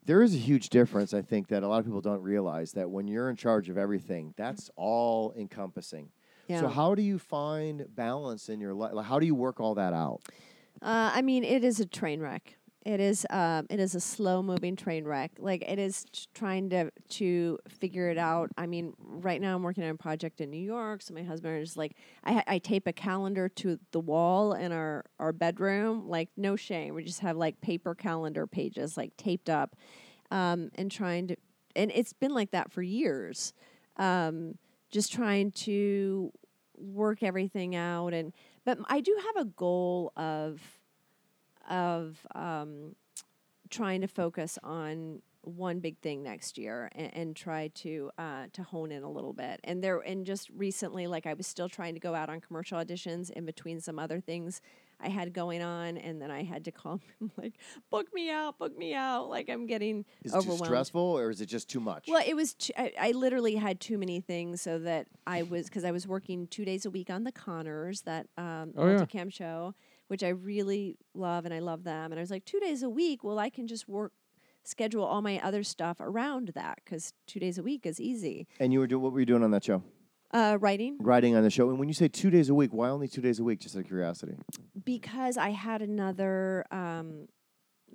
There 0.04 0.22
is 0.22 0.34
a 0.34 0.38
huge 0.38 0.68
difference, 0.68 1.12
I 1.14 1.22
think, 1.22 1.48
that 1.48 1.62
a 1.62 1.68
lot 1.68 1.78
of 1.78 1.84
people 1.84 2.00
don't 2.00 2.22
realize 2.22 2.72
that 2.72 2.90
when 2.90 3.06
you're 3.08 3.30
in 3.30 3.36
charge 3.36 3.68
of 3.68 3.78
everything, 3.78 4.34
that's 4.36 4.70
all 4.76 5.32
encompassing. 5.36 6.10
yeah. 6.48 6.60
So 6.60 6.68
how 6.68 6.94
do 6.94 7.02
you 7.02 7.18
find 7.18 7.86
balance 7.94 8.48
in 8.48 8.60
your 8.60 8.74
life? 8.74 8.92
Like, 8.94 9.06
how 9.06 9.18
do 9.18 9.26
you 9.26 9.34
work 9.34 9.60
all 9.60 9.74
that 9.76 9.92
out? 9.92 10.20
Uh, 10.80 11.10
I 11.14 11.22
mean, 11.22 11.44
it 11.44 11.62
is 11.64 11.78
a 11.80 11.86
train 11.86 12.20
wreck. 12.20 12.58
It 12.84 12.98
is. 12.98 13.24
Um, 13.30 13.66
it 13.70 13.78
is 13.78 13.94
a 13.94 14.00
slow 14.00 14.42
moving 14.42 14.74
train 14.74 15.04
wreck. 15.04 15.32
Like 15.38 15.62
it 15.62 15.78
is 15.78 16.04
t- 16.10 16.26
trying 16.34 16.68
to 16.70 16.90
to 17.10 17.58
figure 17.68 18.08
it 18.10 18.18
out. 18.18 18.50
I 18.58 18.66
mean, 18.66 18.94
right 18.98 19.40
now 19.40 19.54
I'm 19.54 19.62
working 19.62 19.84
on 19.84 19.90
a 19.90 19.94
project 19.94 20.40
in 20.40 20.50
New 20.50 20.60
York. 20.60 21.00
So 21.02 21.14
my 21.14 21.22
husband 21.22 21.62
is 21.62 21.76
like, 21.76 21.94
I, 22.24 22.42
I 22.48 22.58
tape 22.58 22.88
a 22.88 22.92
calendar 22.92 23.48
to 23.48 23.78
the 23.92 24.00
wall 24.00 24.54
in 24.54 24.72
our 24.72 25.04
our 25.20 25.32
bedroom. 25.32 26.08
Like 26.08 26.30
no 26.36 26.56
shame. 26.56 26.94
We 26.94 27.04
just 27.04 27.20
have 27.20 27.36
like 27.36 27.60
paper 27.60 27.94
calendar 27.94 28.48
pages 28.48 28.96
like 28.96 29.16
taped 29.16 29.48
up, 29.48 29.76
um, 30.32 30.70
and 30.74 30.90
trying 30.90 31.28
to. 31.28 31.36
And 31.76 31.92
it's 31.94 32.12
been 32.12 32.34
like 32.34 32.50
that 32.50 32.72
for 32.72 32.82
years. 32.82 33.52
Um, 33.96 34.58
just 34.90 35.12
trying 35.12 35.52
to 35.52 36.32
work 36.76 37.22
everything 37.22 37.76
out 37.76 38.12
and 38.12 38.32
but 38.64 38.78
I 38.88 39.00
do 39.00 39.16
have 39.26 39.46
a 39.46 39.48
goal 39.48 40.12
of 40.16 40.60
of 41.68 42.18
um, 42.34 42.94
trying 43.70 44.00
to 44.00 44.08
focus 44.08 44.58
on 44.62 45.22
one 45.44 45.80
big 45.80 45.98
thing 45.98 46.22
next 46.22 46.56
year 46.56 46.88
and, 46.94 47.14
and 47.14 47.36
try 47.36 47.66
to 47.74 48.10
uh, 48.16 48.44
to 48.52 48.62
hone 48.62 48.92
in 48.92 49.02
a 49.02 49.10
little 49.10 49.32
bit. 49.32 49.58
And 49.64 49.82
there 49.82 49.98
and 49.98 50.24
just 50.24 50.48
recently, 50.50 51.06
like 51.06 51.26
I 51.26 51.34
was 51.34 51.46
still 51.46 51.68
trying 51.68 51.94
to 51.94 52.00
go 52.00 52.14
out 52.14 52.28
on 52.28 52.40
commercial 52.40 52.78
auditions 52.78 53.30
in 53.30 53.44
between 53.44 53.80
some 53.80 53.98
other 53.98 54.20
things 54.20 54.60
I 55.04 55.08
had 55.08 55.32
going 55.32 55.62
on, 55.62 55.96
and 55.98 56.22
then 56.22 56.30
I 56.30 56.44
had 56.44 56.64
to 56.66 56.70
call 56.70 57.00
him 57.20 57.32
like, 57.36 57.54
book 57.90 58.06
me 58.14 58.30
out, 58.30 58.56
book 58.60 58.78
me 58.78 58.94
out. 58.94 59.28
Like 59.28 59.48
I'm 59.48 59.66
getting 59.66 60.04
Is 60.22 60.32
it 60.32 60.42
too 60.42 60.56
stressful 60.64 61.00
or 61.00 61.30
is 61.30 61.40
it 61.40 61.46
just 61.46 61.68
too 61.68 61.80
much? 61.80 62.04
Well, 62.06 62.22
it 62.24 62.34
was. 62.36 62.54
I 62.78 63.10
literally 63.12 63.56
had 63.56 63.80
too 63.80 63.98
many 63.98 64.20
things, 64.20 64.62
so 64.62 64.78
that 64.80 65.08
I 65.26 65.42
was 65.42 65.64
because 65.64 65.84
I 65.84 65.90
was 65.90 66.06
working 66.06 66.46
two 66.46 66.64
days 66.64 66.86
a 66.86 66.90
week 66.90 67.10
on 67.10 67.24
the 67.24 67.32
Conners, 67.32 68.02
that 68.02 68.28
um, 68.38 68.74
Oh, 68.76 68.86
yeah. 68.86 68.94
multicam 68.94 69.32
show, 69.32 69.74
which 70.12 70.22
I 70.22 70.28
really 70.28 70.98
love, 71.14 71.46
and 71.46 71.54
I 71.54 71.60
love 71.60 71.84
them. 71.84 72.12
And 72.12 72.18
I 72.18 72.22
was 72.22 72.30
like, 72.30 72.44
two 72.44 72.60
days 72.60 72.82
a 72.82 72.90
week. 72.90 73.24
Well, 73.24 73.38
I 73.38 73.48
can 73.48 73.66
just 73.66 73.88
work 73.88 74.12
schedule 74.62 75.02
all 75.04 75.22
my 75.22 75.40
other 75.42 75.62
stuff 75.62 76.00
around 76.00 76.52
that 76.54 76.80
because 76.84 77.14
two 77.26 77.40
days 77.40 77.56
a 77.56 77.62
week 77.62 77.86
is 77.86 77.98
easy. 77.98 78.46
and 78.60 78.74
you 78.74 78.78
were 78.80 78.86
doing 78.86 79.00
what 79.02 79.14
were 79.14 79.20
you 79.20 79.24
doing 79.24 79.42
on 79.42 79.52
that 79.52 79.64
show? 79.64 79.82
Uh, 80.30 80.58
writing 80.60 80.98
Writing 81.00 81.34
on 81.34 81.42
the 81.42 81.48
show. 81.48 81.70
And 81.70 81.78
when 81.78 81.88
you 81.88 81.94
say 81.94 82.08
two 82.08 82.28
days 82.28 82.50
a 82.50 82.54
week, 82.54 82.74
why 82.74 82.90
only 82.90 83.08
two 83.08 83.22
days 83.22 83.38
a 83.38 83.44
week? 83.44 83.60
Just 83.60 83.74
out 83.74 83.80
of 83.80 83.86
curiosity. 83.86 84.34
because 84.84 85.38
I 85.38 85.48
had 85.48 85.80
another. 85.80 86.66
Um, 86.70 87.28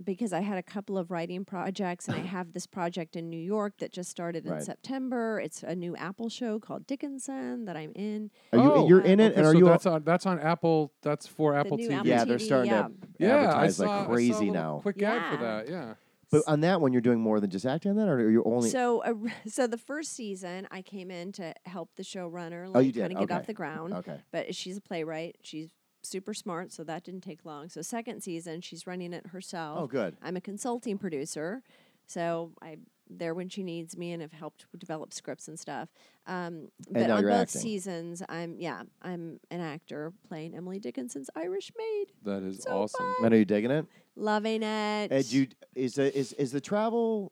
because 0.03 0.33
I 0.33 0.41
had 0.41 0.57
a 0.57 0.63
couple 0.63 0.97
of 0.97 1.11
writing 1.11 1.45
projects, 1.45 2.07
and 2.07 2.15
I 2.17 2.21
have 2.37 2.53
this 2.53 2.67
project 2.67 3.15
in 3.15 3.29
New 3.29 3.39
York 3.41 3.77
that 3.79 3.91
just 3.91 4.09
started 4.09 4.45
in 4.45 4.51
Right. 4.53 4.63
September. 4.63 5.39
It's 5.39 5.63
a 5.63 5.75
new 5.75 5.95
Apple 5.95 6.29
show 6.29 6.59
called 6.59 6.85
Dickinson 6.87 7.65
that 7.65 7.75
I'm 7.77 7.91
in. 7.95 8.31
Are 8.53 8.59
you 8.59 8.71
Oh, 8.73 8.87
you're 8.87 9.01
in 9.01 9.19
it, 9.19 9.31
Okay, 9.31 9.35
and 9.37 9.45
are 9.47 9.51
so 9.53 9.57
you? 9.59 9.65
that's 9.65 9.85
on 9.85 10.03
that's 10.03 10.25
on 10.25 10.39
Apple. 10.39 10.91
That's 11.01 11.27
for 11.27 11.55
Apple 11.55 11.77
TV. 11.77 11.91
Apple 11.93 12.07
yeah, 12.07 12.25
they're 12.25 12.39
starting 12.39 12.71
yeah. 12.71 12.83
to 12.83 12.91
yeah, 13.19 13.35
I 13.35 13.65
advertise 13.65 13.75
saw, 13.77 13.83
I 13.83 13.87
like 13.87 13.97
saw 13.97 14.03
a 14.03 14.13
crazy 14.13 14.51
now. 14.51 14.79
Quick 14.81 15.01
ad 15.01 15.31
for 15.35 15.43
that. 15.43 15.69
Yeah. 15.69 15.93
But 16.29 16.43
on 16.45 16.59
that 16.59 16.81
one, 16.81 16.91
you're 16.91 17.01
doing 17.01 17.21
more 17.21 17.39
than 17.39 17.49
just 17.49 17.65
acting 17.65 17.91
on 17.91 17.97
that, 17.97 18.09
or 18.09 18.15
are 18.15 18.29
you 18.29 18.43
only? 18.43 18.69
So, 18.69 18.99
uh, 19.01 19.13
so 19.47 19.65
the 19.65 19.77
first 19.77 20.13
season, 20.13 20.67
I 20.71 20.81
came 20.81 21.09
in 21.09 21.31
to 21.33 21.53
help 21.65 21.91
the 21.95 22.03
showrunner, 22.03 22.67
Oh, 22.67 22.71
like 22.71 22.85
you 22.85 22.91
did? 22.91 22.99
kind 23.01 23.13
of 23.13 23.27
get 23.29 23.31
off 23.39 23.47
the 23.47 23.53
ground. 23.53 23.93
okay. 23.93 24.19
But 24.31 24.53
she's 24.53 24.75
a 24.75 24.81
playwright. 24.81 25.37
She's 25.41 25.71
super 26.07 26.33
smart, 26.33 26.71
so 26.71 26.83
that 26.83 27.03
didn't 27.03 27.21
take 27.21 27.45
long. 27.45 27.69
So, 27.69 27.81
second 27.81 28.21
season, 28.21 28.61
she's 28.61 28.87
running 28.87 29.13
it 29.13 29.27
herself. 29.27 29.79
Oh, 29.81 29.87
good. 29.87 30.15
I'm 30.21 30.35
a 30.37 30.41
consulting 30.41 30.97
producer, 30.97 31.61
so 32.05 32.51
I'm 32.61 32.87
there 33.09 33.33
when 33.33 33.47
she 33.47 33.63
needs 33.63 33.97
me, 33.97 34.11
and 34.11 34.21
have 34.21 34.33
helped 34.33 34.65
develop 34.77 35.13
scripts 35.13 35.47
and 35.47 35.57
stuff. 35.59 35.89
Um, 36.25 36.67
but 36.89 37.07
now 37.07 37.15
on 37.15 37.21
you're 37.21 37.31
both 37.31 37.41
acting. 37.41 37.61
seasons, 37.61 38.21
I'm 38.27 38.55
yeah, 38.59 38.81
I'm 39.01 39.39
an 39.49 39.61
actor 39.61 40.11
playing 40.27 40.55
Emily 40.55 40.79
Dickinson's 40.79 41.29
Irish 41.35 41.71
maid. 41.77 42.07
That 42.23 42.43
is 42.43 42.63
So 42.63 42.71
awesome. 42.71 43.05
fun. 43.17 43.25
And 43.25 43.33
are 43.33 43.37
you 43.37 43.45
digging 43.45 43.71
it? 43.71 43.85
Loving 44.15 44.63
it. 44.63 45.11
And 45.11 45.31
you 45.31 45.47
is 45.75 45.95
the, 45.95 46.17
is 46.17 46.33
is 46.33 46.51
the 46.51 46.59
travel 46.61 47.31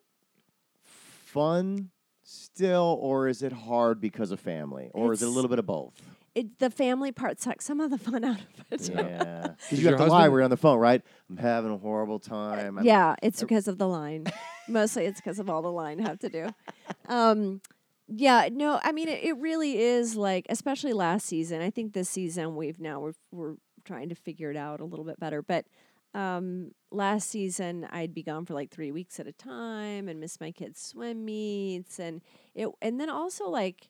fun 0.83 1.89
still, 2.23 2.97
or 3.01 3.27
is 3.27 3.43
it 3.43 3.51
hard 3.51 3.99
because 3.99 4.31
of 4.31 4.39
family, 4.39 4.89
or 4.93 5.11
is 5.13 5.21
it 5.21 5.27
a 5.27 5.29
little 5.31 5.49
bit 5.49 5.59
of 5.59 5.65
both? 5.65 5.93
It, 6.35 6.59
the 6.59 6.69
family 6.69 7.11
part 7.11 7.39
sucks 7.41 7.65
some 7.65 7.79
of 7.79 7.89
the 7.89 7.97
fun 7.97 8.23
out 8.23 8.39
of 8.39 8.45
it. 8.71 8.89
Yeah, 8.93 9.47
because 9.69 9.79
you 9.79 9.89
your 9.89 9.97
have 9.97 10.05
to 10.07 10.11
lie. 10.11 10.27
We're 10.29 10.41
on 10.43 10.49
the 10.49 10.57
phone, 10.57 10.77
right? 10.79 11.01
I'm 11.29 11.37
having 11.37 11.71
a 11.71 11.77
horrible 11.77 12.19
time. 12.19 12.77
I'm- 12.77 12.85
Yeah, 12.85 13.15
it's 13.23 13.39
because 13.41 13.67
of 13.67 13.77
the 13.77 13.87
line. 13.87 14.25
Mostly 14.67 15.05
it's 15.05 15.19
because 15.21 15.39
of 15.39 15.49
all 15.49 15.61
the 15.61 15.71
line 15.71 15.99
have 15.99 16.19
to 16.19 16.29
do. 16.29 16.49
Um, 17.07 17.61
yeah, 18.07 18.49
no, 18.51 18.79
I 18.83 18.91
mean 18.91 19.07
it, 19.07 19.23
it 19.23 19.37
really 19.37 19.79
is 19.79 20.15
like, 20.15 20.45
especially 20.49 20.93
last 20.93 21.25
season. 21.25 21.61
I 21.61 21.69
think 21.69 21.93
this 21.93 22.09
season 22.09 22.55
we've 22.55 22.79
now 22.79 22.99
we're 22.99 23.13
we're 23.31 23.55
trying 23.83 24.09
to 24.09 24.15
figure 24.15 24.51
it 24.51 24.57
out 24.57 24.79
a 24.81 24.85
little 24.85 25.05
bit 25.05 25.19
better. 25.19 25.41
But 25.41 25.65
um, 26.13 26.71
last 26.91 27.29
season 27.29 27.87
I'd 27.91 28.13
be 28.13 28.23
gone 28.23 28.45
for 28.45 28.53
like 28.53 28.71
three 28.71 28.91
weeks 28.91 29.19
at 29.19 29.27
a 29.27 29.31
time 29.33 30.07
and 30.07 30.19
miss 30.19 30.39
my 30.39 30.51
kids' 30.51 30.81
swim 30.81 31.25
meets 31.25 31.99
and 31.99 32.21
it 32.53 32.69
and 32.81 32.99
then 32.99 33.09
also 33.09 33.49
like 33.49 33.89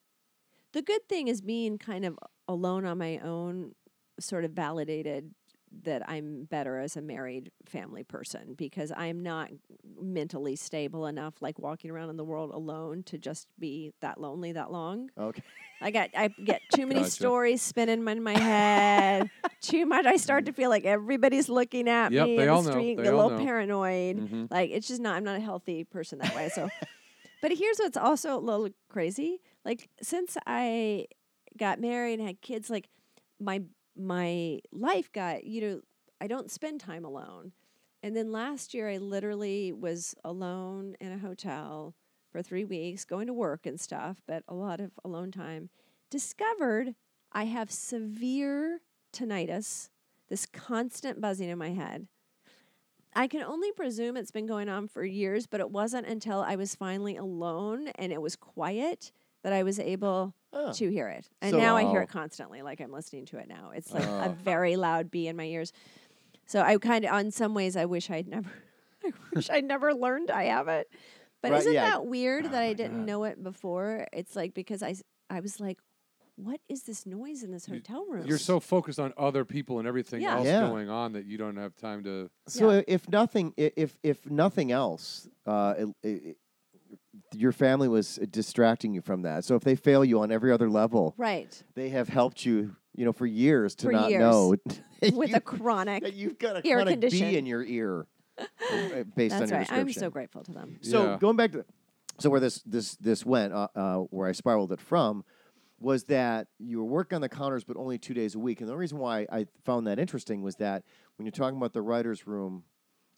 the 0.74 0.82
good 0.82 1.08
thing 1.08 1.28
is 1.30 1.40
being 1.42 1.78
kind 1.78 2.04
of 2.04 2.18
alone 2.48 2.86
on 2.86 2.98
my 2.98 3.18
own 3.20 3.74
sort 4.20 4.46
of 4.46 4.52
validated 4.52 5.32
that 5.84 6.08
I'm 6.10 6.46
better 6.46 6.80
as 6.80 6.96
a 6.96 7.02
married 7.02 7.52
family 7.66 8.04
person 8.04 8.54
because 8.58 8.92
I'm 8.96 9.22
not 9.22 9.50
mentally 10.00 10.56
stable 10.56 11.06
enough, 11.06 11.42
like 11.42 11.60
walking 11.60 11.92
around 11.92 12.10
in 12.12 12.18
the 12.18 12.24
world 12.24 12.52
alone, 12.54 13.04
to 13.08 13.18
just 13.18 13.48
be 13.60 13.92
that 14.02 14.20
lonely 14.20 14.54
that 14.54 14.72
long. 14.72 15.10
Okay. 15.20 15.42
I 15.82 15.92
got 15.92 16.12
I 16.16 16.30
get 16.44 16.62
too 16.72 16.86
many 16.86 17.02
Gotcha. 17.02 17.12
stories 17.12 17.62
spinning 17.62 18.08
in 18.08 18.24
my 18.24 18.36
head. 18.36 19.30
too 19.62 19.86
much. 19.86 20.06
I 20.06 20.16
start 20.16 20.46
to 20.46 20.54
feel 20.54 20.70
like 20.70 20.86
everybody's 20.86 21.50
looking 21.50 21.90
at 21.90 22.12
Yep, 22.14 22.26
me 22.26 22.38
they 22.38 22.44
in 22.44 22.50
all 22.50 22.62
the 22.62 22.70
know. 22.72 22.80
street, 22.80 22.96
get 22.98 23.14
a 23.14 23.16
little 23.16 23.32
know. 23.32 23.44
paranoid. 23.44 24.18
Mhm. 24.18 24.52
Like 24.52 24.70
it's 24.72 24.88
just 24.88 25.02
not. 25.02 25.16
I'm 25.18 25.24
not 25.24 25.36
a 25.36 25.42
healthy 25.42 25.84
person 25.84 26.20
that 26.20 26.34
way. 26.36 26.48
So, 26.50 26.70
but 27.42 27.52
here's 27.52 27.78
what's 27.80 27.98
also 27.98 28.38
a 28.38 28.40
little 28.40 28.70
crazy. 28.88 29.42
Like 29.66 29.90
since 30.02 30.38
I 30.46 31.08
got 31.58 31.80
married 31.80 32.20
and 32.20 32.28
had 32.28 32.42
kids, 32.42 32.70
like 32.70 32.90
my 33.40 33.62
my 33.98 34.60
life 34.72 35.12
got 35.12 35.44
you 35.46 35.62
know 35.62 35.82
I 36.20 36.28
don't 36.28 36.52
spend 36.52 36.80
time 36.80 37.06
alone. 37.06 37.52
And 38.04 38.16
then 38.16 38.32
last 38.32 38.74
year 38.74 38.90
I 38.90 38.98
literally 38.98 39.74
was 39.74 40.16
alone 40.24 40.96
in 41.00 41.12
a 41.12 41.18
hotel 41.18 41.96
for 42.32 42.42
3 42.42 42.64
weeks 42.66 43.06
going 43.06 43.28
to 43.28 43.34
work 43.34 43.66
and 43.66 43.80
stuff, 43.80 44.22
but 44.28 44.44
a 44.48 44.54
lot 44.54 44.80
of 44.80 44.92
alone 45.04 45.32
time. 45.32 45.70
Discovered 46.10 46.96
I 47.32 47.46
have 47.46 47.72
severe 47.72 48.82
tinnitus, 49.12 49.90
this 50.30 50.46
constant 50.46 51.20
buzzing 51.20 51.50
in 51.50 51.58
my 51.58 51.72
head. 51.72 52.08
I 53.16 53.28
can 53.28 53.44
only 53.44 53.72
presume 53.72 54.18
it's 54.18 54.32
been 54.32 54.46
going 54.46 54.68
on 54.68 54.90
for 54.90 55.06
years, 55.06 55.48
but 55.48 55.62
it 55.62 55.72
wasn't 55.72 56.06
until 56.06 56.42
I 56.42 56.58
was 56.58 56.76
finally 56.76 57.16
alone 57.16 57.88
and 57.96 58.12
it 58.12 58.22
was 58.22 58.36
quiet 58.36 59.12
that 59.44 59.54
I 59.54 59.64
was 59.64 59.80
able 59.80 60.34
Oh. 60.56 60.72
to 60.74 60.90
hear 60.90 61.08
it. 61.10 61.30
And 61.42 61.52
So- 61.52 61.58
now 61.60 61.76
I 61.76 61.84
hear 61.92 62.02
it 62.02 62.10
constantly, 62.10 62.62
like 62.62 62.80
I'm 62.82 62.92
listening 62.92 63.26
to 63.28 63.38
it 63.38 63.48
now. 63.48 63.72
It's 63.76 63.94
like 63.94 64.04
a 64.06 64.30
Oh. 64.30 64.36
very 64.42 64.76
loud 64.78 65.12
bee 65.12 65.28
in 65.28 65.36
my 65.36 65.44
ears. 65.46 65.72
So 66.48 66.62
I 66.62 66.78
kind 66.78 67.04
of, 67.06 67.12
on 67.12 67.30
some 67.32 67.54
ways, 67.54 67.76
I 67.76 67.86
wish 67.86 68.10
I'd 68.10 68.28
never, 68.28 68.50
I 69.06 69.12
wish 69.34 69.50
I'd 69.50 69.66
never 69.66 69.94
learned 69.94 70.32
I 70.32 70.46
have 70.46 70.68
it. 70.70 70.90
But 71.42 71.52
Right, 71.52 71.58
isn't 71.60 71.74
yeah. 71.74 71.90
that 71.90 72.06
weird 72.08 72.46
Oh 72.46 72.50
that 72.50 72.62
I 72.64 72.74
didn't 72.74 73.00
God. 73.00 73.06
know 73.06 73.24
it 73.26 73.44
before? 73.44 74.08
It's 74.14 74.36
like 74.36 74.54
because 74.54 74.82
I, 74.82 74.96
I 75.30 75.42
was 75.42 75.60
like, 75.60 75.78
what 76.38 76.60
is 76.68 76.84
this 76.84 77.06
noise 77.06 77.44
in 77.44 77.52
this 77.52 77.66
hotel 77.66 78.06
room? 78.08 78.26
You're 78.26 78.38
so 78.38 78.60
focused 78.60 79.00
on 79.00 79.14
other 79.18 79.46
people 79.46 79.80
and 79.80 79.88
everything 79.88 80.22
Yeah. 80.22 80.36
else 80.38 80.46
Yeah. 80.46 80.68
going 80.68 80.90
on 80.90 81.14
that 81.14 81.26
you 81.26 81.38
don't 81.38 81.56
have 81.58 81.76
time 81.76 82.04
to. 82.04 82.30
So 82.48 82.72
Yeah. 82.72 82.82
if 82.88 83.08
nothing, 83.10 83.54
i- 83.58 83.72
if 83.76 83.98
if 84.04 84.30
nothing 84.30 84.72
else, 84.72 85.30
uh, 85.46 85.76
it, 85.78 85.88
it, 86.04 86.38
your 87.34 87.52
family 87.52 87.88
was 87.88 88.16
distracting 88.30 88.94
you 88.94 89.02
from 89.02 89.24
that. 89.24 89.44
So 89.46 89.56
if 89.56 89.64
they 89.64 89.76
fail 89.76 90.04
you 90.06 90.20
on 90.22 90.32
every 90.32 90.52
other 90.52 90.70
level, 90.70 91.14
right 91.18 91.62
they 91.76 91.90
have 91.90 92.10
helped 92.10 92.46
you, 92.46 92.76
you 92.96 93.06
know, 93.06 93.14
for 93.14 93.26
years 93.26 93.76
to 93.76 93.88
For 93.88 93.92
not 93.92 94.12
years. 94.12 94.20
know 94.20 94.56
with 95.14 95.30
you, 95.30 95.36
a 95.36 95.42
chronic. 95.42 96.04
that 96.04 96.14
you've 96.14 96.38
got 96.40 96.58
a 96.58 96.68
ear 96.68 96.78
chronic 96.78 96.94
condition. 96.94 97.30
bee 97.30 97.38
in 97.38 97.46
your 97.46 97.64
ear, 97.64 98.08
uh, 98.40 99.04
based 99.16 99.34
on 99.36 99.40
That's 99.40 99.52
your 99.52 99.60
right. 99.60 99.72
I'm 99.72 99.92
so 99.94 100.10
grateful 100.10 100.44
to 100.44 100.52
them. 100.52 100.80
So 100.82 101.04
Yeah. 101.06 101.18
going 101.20 101.36
back 101.38 101.52
to 101.54 101.66
so 102.20 102.30
where 102.30 102.40
this 102.40 102.62
this 102.66 102.96
this 102.96 103.26
went, 103.26 103.52
uh, 103.54 103.68
uh, 103.76 103.98
where 104.12 104.28
I 104.28 104.32
spiraled 104.32 104.72
it 104.72 104.80
from, 104.80 105.26
was 105.80 106.06
that 106.06 106.48
you 106.60 106.78
were 106.78 106.86
working 106.86 107.16
on 107.18 107.22
the 107.22 107.28
Conners, 107.30 107.66
but 107.66 107.76
only 107.76 107.98
two 107.98 108.14
days 108.14 108.36
a 108.36 108.40
week. 108.40 108.62
And 108.62 108.70
the 108.70 108.78
reason 108.78 108.98
why 109.00 109.28
I 109.30 109.48
found 109.66 109.88
that 109.88 110.00
interesting 110.00 110.42
was 110.42 110.56
that 110.58 110.84
when 111.18 111.26
you're 111.26 111.32
talking 111.34 111.58
about 111.58 111.74
the 111.74 111.82
writers' 111.82 112.26
room 112.26 112.64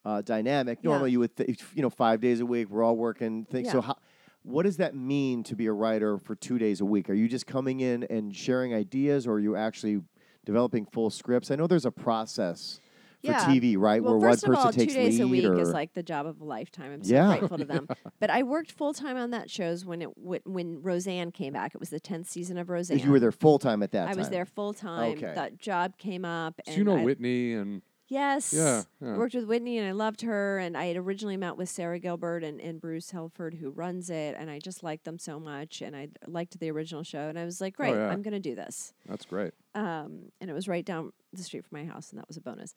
uh, 0.08 0.22
dynamic, 0.22 0.80
Yeah. 0.82 0.92
normally 0.92 1.12
you 1.12 1.20
would 1.20 1.36
th- 1.36 1.60
you 1.76 1.82
know 1.82 1.90
five 1.90 2.22
days 2.22 2.40
a 2.40 2.46
week, 2.46 2.70
we're 2.70 2.84
all 2.84 2.96
working. 2.96 3.46
Things. 3.46 3.72
So 3.72 3.82
how, 3.82 3.98
what 4.44 4.64
does 4.64 4.78
that 4.78 4.96
mean 4.96 5.44
to 5.44 5.56
be 5.56 5.66
a 5.66 5.74
writer 5.74 6.18
for 6.18 6.34
two 6.36 6.58
days 6.58 6.80
a 6.80 6.86
week? 6.86 7.10
Are 7.10 7.14
you 7.14 7.28
just 7.28 7.46
coming 7.46 7.82
in 7.82 8.04
and 8.10 8.34
sharing 8.36 8.74
ideas, 8.74 9.28
or 9.28 9.34
are 9.34 9.40
you 9.40 9.56
actually 9.56 10.02
developing 10.46 10.86
full 10.86 11.10
scripts? 11.10 11.52
I 11.52 11.56
know 11.56 11.68
there's 11.68 11.86
a 11.86 11.92
process 11.92 12.80
for 13.26 13.32
Yeah. 13.32 13.46
TV, 13.46 13.76
right? 13.78 14.02
Well, 14.02 14.18
where 14.20 14.30
first 14.32 14.48
one 14.48 14.56
of 14.56 14.64
person 14.64 14.80
all, 14.82 14.88
two 14.88 14.94
days 14.94 15.20
a 15.20 15.28
week 15.28 15.44
or 15.44 15.60
is 15.60 15.74
like 15.74 15.94
the 15.94 16.04
job 16.04 16.26
of 16.26 16.40
a 16.40 16.46
lifetime. 16.46 16.92
I'm 16.94 17.04
so 17.04 17.14
Yeah. 17.14 17.38
grateful 17.40 17.58
to 17.58 17.66
them. 17.66 17.88
But 18.22 18.30
I 18.30 18.44
worked 18.44 18.72
full 18.72 18.94
time 18.94 19.18
on 19.18 19.32
that 19.32 19.50
shows 19.50 19.84
when 19.86 20.02
it 20.02 20.18
when, 20.18 20.40
when 20.46 20.82
Roseanne 20.82 21.32
came 21.32 21.52
back. 21.54 21.74
It 21.76 21.80
was 21.80 21.90
the 21.90 22.00
tenth 22.00 22.30
season 22.30 22.58
of 22.58 22.70
Roseanne. 22.70 23.00
you 23.00 23.12
were 23.12 23.20
there 23.20 23.32
full 23.34 23.60
time 23.60 23.84
at 23.84 23.92
that 23.92 24.06
I 24.08 24.12
time. 24.12 24.20
was 24.20 24.30
there 24.30 24.46
full 24.46 24.74
time. 24.74 25.18
Okay. 25.18 25.34
That 25.36 25.58
job 25.58 25.98
came 25.98 26.24
up. 26.24 26.62
So 26.66 26.72
you 26.74 26.84
know 26.86 26.98
I, 26.98 27.04
Whitney 27.04 27.54
and 27.54 27.82
Yes. 28.10 28.54
Yeah, 28.54 28.84
I 29.02 29.18
worked 29.18 29.36
with 29.36 29.46
Whitney 29.46 29.78
and 29.78 29.88
I 29.88 29.92
loved 29.92 30.22
her. 30.22 30.60
And 30.60 30.78
I 30.78 30.86
had 30.86 30.98
originally 30.98 31.38
met 31.38 31.58
with 31.58 31.70
Sara 31.70 32.00
Gilbert 32.00 32.44
and, 32.44 32.62
and 32.62 32.80
Bruce 32.80 33.12
Helford, 33.12 33.56
who 33.56 33.70
runs 33.70 34.10
it. 34.10 34.36
And 34.40 34.50
I 34.50 34.60
just 34.60 34.82
liked 34.82 35.04
them 35.04 35.20
so 35.20 35.40
much. 35.40 35.82
And 35.82 35.96
I 35.96 36.08
liked 36.26 36.60
the 36.60 36.72
original 36.72 37.04
show. 37.04 37.28
And 37.28 37.38
I 37.38 37.46
was 37.46 37.60
like, 37.60 37.76
great, 37.76 37.96
yeah. 37.96 38.08
I'm 38.08 38.22
going 38.22 38.34
to 38.34 38.40
do 38.40 38.56
this. 38.56 38.94
that's 39.08 39.26
great. 39.26 39.54
Um, 39.76 40.32
and 40.40 40.50
it 40.50 40.54
was 40.54 40.68
right 40.68 40.86
down 40.86 41.12
the 41.34 41.44
street 41.44 41.66
from 41.66 41.80
my 41.80 41.86
house, 41.86 42.10
and 42.12 42.20
that 42.20 42.28
was 42.28 42.38
a 42.38 42.42
bonus. 42.42 42.74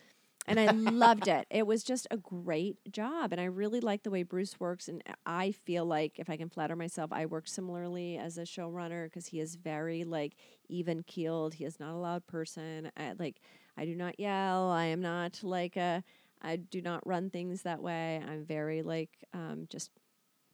And 0.47 0.59
I 0.59 0.67
loved 0.73 1.29
it. 1.29 1.47
It 1.51 1.67
was 1.67 1.85
just 1.85 2.07
a 2.11 2.17
great 2.17 2.77
job, 2.91 3.31
and 3.31 3.41
I 3.41 3.45
really 3.45 3.81
like 3.81 4.03
the 4.03 4.11
way 4.11 4.23
Bruce 4.23 4.59
works. 4.59 4.89
And 4.89 5.03
I 5.25 5.53
feel 5.53 5.85
like, 5.85 6.19
if 6.19 6.29
I 6.29 6.37
can 6.37 6.49
flatter 6.49 6.75
myself, 6.75 7.13
I 7.13 7.27
work 7.27 7.47
similarly 7.47 8.19
as 8.19 8.37
a 8.37 8.43
showrunner 8.43 9.05
because 9.05 9.27
he 9.27 9.39
is 9.39 9.55
very 9.55 10.03
like 10.05 10.35
even 10.69 11.03
keeled. 11.05 11.55
He 11.55 11.65
is 11.65 11.79
not 11.79 11.93
a 11.93 11.99
loud 11.99 12.27
person. 12.27 12.91
I, 12.97 13.13
like 13.19 13.41
I 13.77 13.85
do 13.85 13.95
not 13.95 14.19
yell. 14.19 14.71
I 14.71 14.87
am 14.87 15.01
not 15.01 15.41
like 15.43 15.77
a. 15.77 16.03
I 16.43 16.57
do 16.57 16.81
not 16.81 17.07
run 17.07 17.29
things 17.31 17.63
that 17.63 17.83
way. 17.83 18.23
I'm 18.27 18.45
very 18.45 18.83
like 18.83 19.11
um, 19.35 19.67
just 19.69 19.91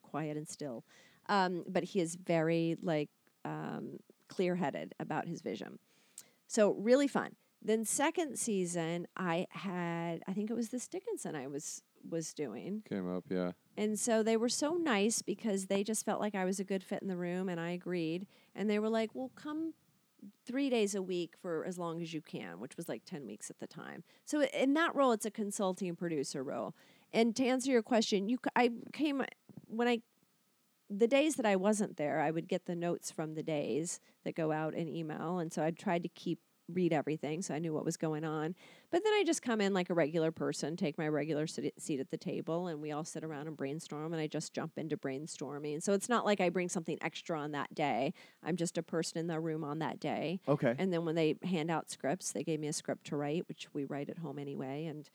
quiet 0.02 0.36
and 0.36 0.48
still. 0.48 0.84
Um, 1.28 1.64
but 1.68 1.84
he 1.84 2.01
is 2.01 2.16
very 2.16 2.76
like 2.82 3.10
um, 3.44 3.98
clear 4.28 4.56
headed 4.56 4.94
about 4.98 5.26
his 5.28 5.40
vision. 5.40 5.78
So 6.47 6.72
really 6.74 7.09
fun. 7.09 7.36
Then 7.62 7.84
second 7.84 8.38
season, 8.38 9.06
I 9.16 9.47
had 9.51 10.22
I 10.28 10.32
think 10.32 10.51
it 10.51 10.55
was 10.55 10.68
this 10.68 10.86
Dickinson 10.86 11.34
I 11.34 11.47
was 11.47 11.82
was 12.09 12.32
doing, 12.32 12.82
Came 12.88 13.12
up, 13.12 13.24
yeah. 13.28 13.51
and 13.76 13.98
so 13.98 14.22
they 14.22 14.36
were 14.36 14.48
so 14.48 14.74
nice 14.74 15.22
because 15.22 15.66
they 15.66 15.82
just 15.82 16.05
felt 16.05 16.20
like 16.20 16.36
I 16.36 16.44
was 16.44 16.60
a 16.60 16.64
good 16.64 16.84
fit 16.84 17.02
in 17.02 17.09
the 17.09 17.16
room, 17.16 17.48
and 17.48 17.59
I 17.59 17.70
agreed. 17.70 18.28
And 18.55 18.70
they 18.70 18.78
were 18.78 18.88
like, 18.88 19.10
"Well, 19.14 19.32
come 19.34 19.74
three 20.44 20.70
days 20.70 20.94
a 20.94 21.03
week 21.03 21.35
for 21.40 21.65
as 21.65 21.78
long 21.78 22.01
as 22.03 22.12
you 22.12 22.20
can," 22.20 22.61
which 22.61 22.77
was 22.77 22.89
like 22.89 23.05
ten 23.05 23.27
weeks 23.27 23.51
at 23.51 23.59
the 23.59 23.66
time. 23.66 24.05
So 24.24 24.43
in 24.43 24.74
that 24.74 24.94
role, 24.94 25.12
it's 25.12 25.27
a 25.27 25.31
consulting 25.31 25.97
producer 25.97 26.43
role. 26.43 26.74
And 27.12 27.35
to 27.36 27.47
answer 27.47 27.70
your 27.70 27.82
question, 27.82 28.28
you 28.28 28.39
I 28.55 28.70
came 28.93 29.23
when 29.66 29.89
I 29.89 30.03
the 30.89 31.09
days 31.09 31.35
that 31.35 31.47
I 31.47 31.57
wasn't 31.57 31.97
there, 31.97 32.20
I 32.20 32.31
would 32.31 32.48
get 32.48 32.66
the 32.66 32.77
notes 32.77 33.11
from 33.11 33.35
the 33.35 33.43
days 33.43 34.01
that 34.24 34.36
go 34.36 34.53
out 34.53 34.74
in 34.74 34.89
email, 34.89 35.39
and 35.39 35.53
so 35.53 35.65
I 35.65 35.70
tried 35.70 36.03
to 36.05 36.09
keep 36.09 36.39
read 36.68 36.93
everything 36.93 37.43
so 37.43 37.55
I 37.55 37.59
knew 37.59 37.72
what 37.72 37.84
was 37.84 37.97
going 37.97 38.24
on. 38.24 38.55
But 38.90 39.02
then 39.05 39.12
I 39.12 39.22
just 39.24 39.43
come 39.43 39.60
in 39.60 39.72
like 39.72 39.90
a 39.90 39.94
regular 39.94 40.30
person, 40.30 40.76
take 40.76 40.98
my 40.98 41.09
regular 41.09 41.47
sit- 41.47 41.80
seat 41.80 42.01
at 42.01 42.10
the 42.10 42.16
table, 42.16 42.66
and 42.66 42.80
we 42.80 42.93
all 42.93 43.05
sit 43.05 43.24
around 43.24 43.47
and 43.47 43.56
brainstorm, 43.56 44.12
and 44.12 44.20
I 44.20 44.26
just 44.26 44.52
jump 44.52 44.72
into 44.76 44.97
brainstorming. 44.97 45.82
So 45.82 45.93
it's 45.93 46.09
not 46.09 46.24
like 46.24 46.40
I 46.40 46.48
bring 46.48 46.68
something 46.68 46.98
extra 47.01 47.38
on 47.38 47.52
that 47.52 47.74
day. 47.74 48.12
I'm 48.43 48.56
just 48.56 48.78
a 48.78 48.82
person 48.82 49.18
in 49.18 49.26
the 49.26 49.40
room 49.40 49.64
on 49.64 49.78
that 49.80 50.01
day. 50.01 50.40
okay. 50.48 50.74
And 50.78 50.93
then 50.93 51.05
when 51.05 51.14
they 51.14 51.36
hand 51.43 51.70
out 51.70 51.90
scripts, 51.90 52.32
they 52.32 52.43
gave 52.43 52.60
me 52.60 52.68
a 52.68 52.72
script 52.72 53.06
to 53.09 53.16
write, 53.16 53.47
which 53.48 53.68
we 53.72 53.84
write 53.84 54.09
at 54.09 54.18
home 54.18 54.38
anyway, 54.38 54.86
and 54.86 55.09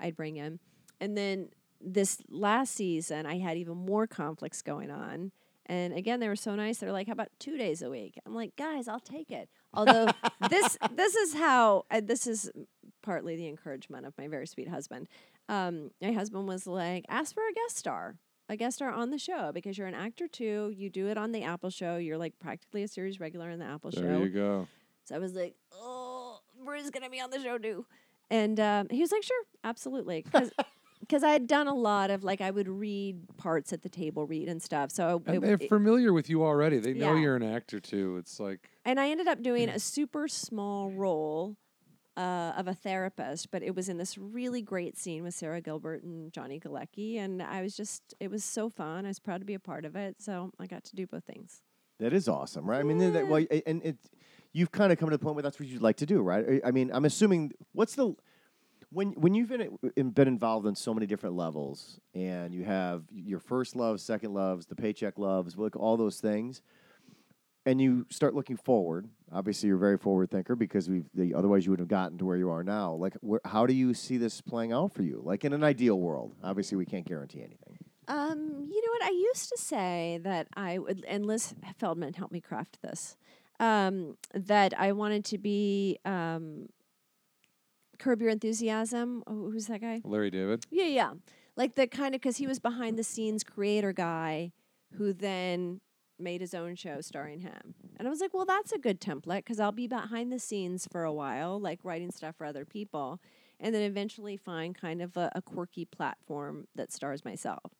I'd 0.00 0.16
bring 0.16 0.36
in. 0.36 0.58
And 1.00 1.16
then 1.16 1.50
this 1.80 2.18
last 2.28 2.74
season, 2.74 3.26
I 3.26 3.38
had 3.38 3.56
even 3.56 3.76
more 3.76 4.06
conflicts 4.06 4.62
going 4.62 4.90
on. 4.90 5.32
And 5.66 5.92
again, 5.92 6.18
they 6.18 6.28
were 6.28 6.36
so 6.36 6.54
nice. 6.54 6.78
They're 6.78 6.92
like, 6.92 7.08
"How 7.08 7.12
about 7.12 7.28
two 7.38 7.58
days 7.58 7.82
a 7.82 7.90
week?" 7.90 8.18
I'm 8.24 8.34
like, 8.34 8.56
"Guys, 8.56 8.88
I'll 8.88 9.00
take 9.00 9.30
it." 9.30 9.50
Although 9.72 10.08
this 10.50 10.76
this 10.94 11.14
is 11.14 11.34
how 11.34 11.84
uh, 11.90 12.00
this 12.04 12.26
is 12.26 12.50
partly 13.02 13.36
the 13.36 13.48
encouragement 13.48 14.06
of 14.06 14.16
my 14.18 14.28
very 14.28 14.46
sweet 14.46 14.68
husband. 14.68 15.08
Um, 15.48 15.90
my 16.00 16.12
husband 16.12 16.46
was 16.48 16.66
like, 16.66 17.04
"Ask 17.08 17.34
for 17.34 17.42
a 17.42 17.52
guest 17.52 17.76
star." 17.76 18.16
A 18.50 18.56
guest 18.56 18.76
star 18.76 18.90
on 18.90 19.10
the 19.10 19.18
show 19.18 19.52
because 19.52 19.76
you're 19.76 19.86
an 19.86 19.94
actor 19.94 20.26
too. 20.26 20.72
You 20.74 20.88
do 20.88 21.08
it 21.08 21.18
on 21.18 21.32
the 21.32 21.42
Apple 21.42 21.68
show. 21.68 21.96
You're 21.96 22.16
like 22.16 22.32
practically 22.38 22.82
a 22.82 22.88
series 22.88 23.20
regular 23.20 23.50
in 23.50 23.58
the 23.58 23.66
Apple 23.66 23.90
There 23.90 24.02
show. 24.02 24.08
There 24.08 24.18
you 24.20 24.30
go. 24.30 24.68
So 25.04 25.14
I 25.16 25.18
was 25.18 25.34
like, 25.34 25.54
"Oh, 25.72 26.40
Bruce's 26.64 26.90
gonna 26.90 27.10
be 27.10 27.20
on 27.20 27.28
the 27.30 27.40
show 27.40 27.58
too," 27.58 27.84
and 28.30 28.58
um, 28.58 28.88
he 28.90 29.00
was 29.00 29.12
like, 29.12 29.22
"Sure, 29.22 29.42
absolutely," 29.64 30.22
because 30.22 30.50
I 31.24 31.30
had 31.30 31.46
done 31.46 31.66
a 31.68 31.74
lot 31.74 32.10
of 32.10 32.24
like 32.24 32.40
I 32.40 32.50
would 32.50 32.68
read 32.68 33.20
parts 33.36 33.72
at 33.72 33.82
the 33.82 33.88
table 33.88 34.26
read 34.26 34.48
and 34.48 34.60
stuff. 34.62 34.90
So 34.90 35.22
And 35.26 35.36
it, 35.36 35.40
they're 35.42 35.58
it- 35.60 35.68
familiar 35.68 36.12
with 36.12 36.28
you 36.28 36.42
already. 36.44 36.78
They 36.78 36.92
know 36.94 37.14
Yeah. 37.14 37.20
you're 37.20 37.36
an 37.36 37.42
actor 37.42 37.80
too. 37.80 38.16
It's 38.18 38.38
like 38.40 38.68
and 38.84 38.98
I 38.98 39.10
ended 39.10 39.28
up 39.28 39.42
doing 39.42 39.68
a 39.78 39.78
super 39.78 40.28
small 40.28 40.90
role. 40.90 41.56
Uh, 42.16 42.52
of 42.56 42.66
a 42.66 42.74
therapist, 42.74 43.48
but 43.52 43.62
it 43.62 43.76
was 43.76 43.88
in 43.88 43.96
this 43.96 44.18
really 44.18 44.60
great 44.60 44.98
scene 44.98 45.22
with 45.22 45.32
Sara 45.34 45.60
Gilbert 45.60 46.02
and 46.02 46.32
Johnny 46.32 46.58
Galecki, 46.58 47.16
and 47.16 47.40
I 47.40 47.62
was 47.62 47.76
just, 47.76 48.12
it 48.18 48.28
was 48.28 48.42
so 48.42 48.68
fun. 48.68 49.04
I 49.04 49.08
was 49.08 49.20
proud 49.20 49.38
to 49.40 49.44
be 49.44 49.54
a 49.54 49.60
part 49.60 49.84
of 49.84 49.94
it, 49.94 50.16
so 50.18 50.50
I 50.58 50.66
got 50.66 50.82
to 50.82 50.96
do 50.96 51.06
both 51.06 51.22
things. 51.22 51.62
That 52.00 52.12
is 52.12 52.28
awesome, 52.28 52.68
right? 52.68 52.80
I 52.80 52.82
mean, 52.82 52.98
that, 53.12 53.28
well, 53.28 53.46
and 53.64 53.80
it, 53.84 53.98
you've 54.52 54.72
kind 54.72 54.90
of 54.90 54.98
come 54.98 55.10
to 55.10 55.16
the 55.16 55.22
point 55.22 55.36
where 55.36 55.44
that's 55.44 55.60
what 55.60 55.68
you'd 55.68 55.80
like 55.80 55.94
to 55.98 56.06
do, 56.06 56.20
right? 56.20 56.44
I 56.64 56.68
I 56.68 56.70
mean, 56.72 56.90
I'm 56.92 57.04
assuming 57.04 57.52
what's 57.70 57.94
the 57.94 58.16
when 58.90 59.12
when 59.12 59.34
you've 59.34 59.48
been 59.48 59.78
been 60.12 60.28
involved 60.28 60.66
in 60.66 60.74
so 60.74 60.94
many 60.94 61.06
different 61.06 61.36
levels, 61.36 62.00
and 62.14 62.54
you 62.54 62.64
have 62.64 63.04
your 63.12 63.38
first 63.40 63.76
love, 63.76 64.00
second 64.00 64.32
loves, 64.34 64.66
the 64.66 64.74
paycheck 64.76 65.18
loves, 65.18 65.56
like 65.56 65.76
all 65.76 65.96
those 65.96 66.20
things. 66.20 66.62
and 67.66 67.80
you 67.80 68.06
start 68.08 68.34
looking 68.34 68.56
forward. 68.56 69.08
Obviously, 69.30 69.66
you're 69.66 69.76
a 69.76 69.80
very 69.80 69.98
forward 69.98 70.30
thinker 70.30 70.56
because 70.56 70.88
we've 70.88 71.06
the, 71.14 71.34
otherwise 71.34 71.66
you 71.66 71.70
would 71.72 71.80
have 71.80 71.88
gotten 71.88 72.16
to 72.18 72.24
where 72.24 72.36
you 72.36 72.48
are 72.50 72.64
now. 72.64 72.94
Like, 72.94 73.14
where, 73.20 73.40
how 73.44 73.66
do 73.66 73.74
you 73.74 73.92
see 73.92 74.16
this 74.16 74.40
playing 74.40 74.72
out 74.72 74.92
for 74.94 75.02
you? 75.02 75.20
Like 75.22 75.44
in 75.44 75.52
an 75.52 75.62
ideal 75.62 75.98
world, 76.00 76.34
obviously 76.42 76.76
we 76.78 76.86
can't 76.86 77.04
guarantee 77.06 77.40
anything. 77.40 77.76
Um, 78.08 78.66
you 78.70 78.80
know 78.80 78.92
what? 78.92 79.02
I 79.02 79.10
used 79.10 79.50
to 79.50 79.58
say 79.58 80.18
that 80.22 80.48
I 80.56 80.78
would, 80.78 81.04
and 81.06 81.26
Liz 81.26 81.54
Feldman 81.78 82.14
helped 82.14 82.32
me 82.32 82.40
craft 82.40 82.80
this. 82.80 83.16
Um, 83.60 84.16
that 84.32 84.72
I 84.78 84.92
wanted 84.92 85.24
to 85.26 85.36
be 85.38 85.98
um, 86.06 86.68
Curb 87.98 88.20
Your 88.20 88.30
Enthusiasm. 88.30 89.22
Oh, 89.26 89.50
who's 89.50 89.66
that 89.66 89.80
guy? 89.80 90.00
Larry 90.04 90.30
David. 90.30 90.64
Yeah, 90.70 90.86
yeah. 90.86 91.12
Like 91.56 91.74
the 91.74 91.86
kind 91.86 92.14
of 92.14 92.20
because 92.20 92.36
he 92.36 92.46
was 92.46 92.58
behind 92.58 92.98
the 92.98 93.04
scenes 93.04 93.42
creator 93.42 93.92
guy 93.92 94.52
who 94.96 95.12
then 95.12 95.80
made 96.18 96.40
his 96.40 96.54
own 96.54 96.74
show 96.74 97.00
starring 97.00 97.40
him. 97.40 97.74
And 97.96 98.06
I 98.06 98.10
was 98.10 98.20
like, 98.20 98.34
well, 98.34 98.44
that's 98.44 98.72
a 98.72 98.78
good 98.78 99.00
template 99.00 99.38
because 99.38 99.60
I'll 99.60 99.72
be 99.72 99.86
behind 99.86 100.32
the 100.32 100.38
scenes 100.38 100.86
for 100.90 101.04
a 101.04 101.12
while, 101.12 101.60
like 101.60 101.80
writing 101.84 102.10
stuff 102.10 102.36
for 102.36 102.44
other 102.44 102.64
people, 102.64 103.20
and 103.60 103.74
then 103.74 103.82
eventually 103.82 104.36
find 104.36 104.74
kind 104.74 105.02
of 105.02 105.16
a, 105.16 105.30
a 105.34 105.42
quirky 105.42 105.84
platform 105.84 106.66
that 106.74 106.92
stars 106.92 107.24
myself. 107.24 107.72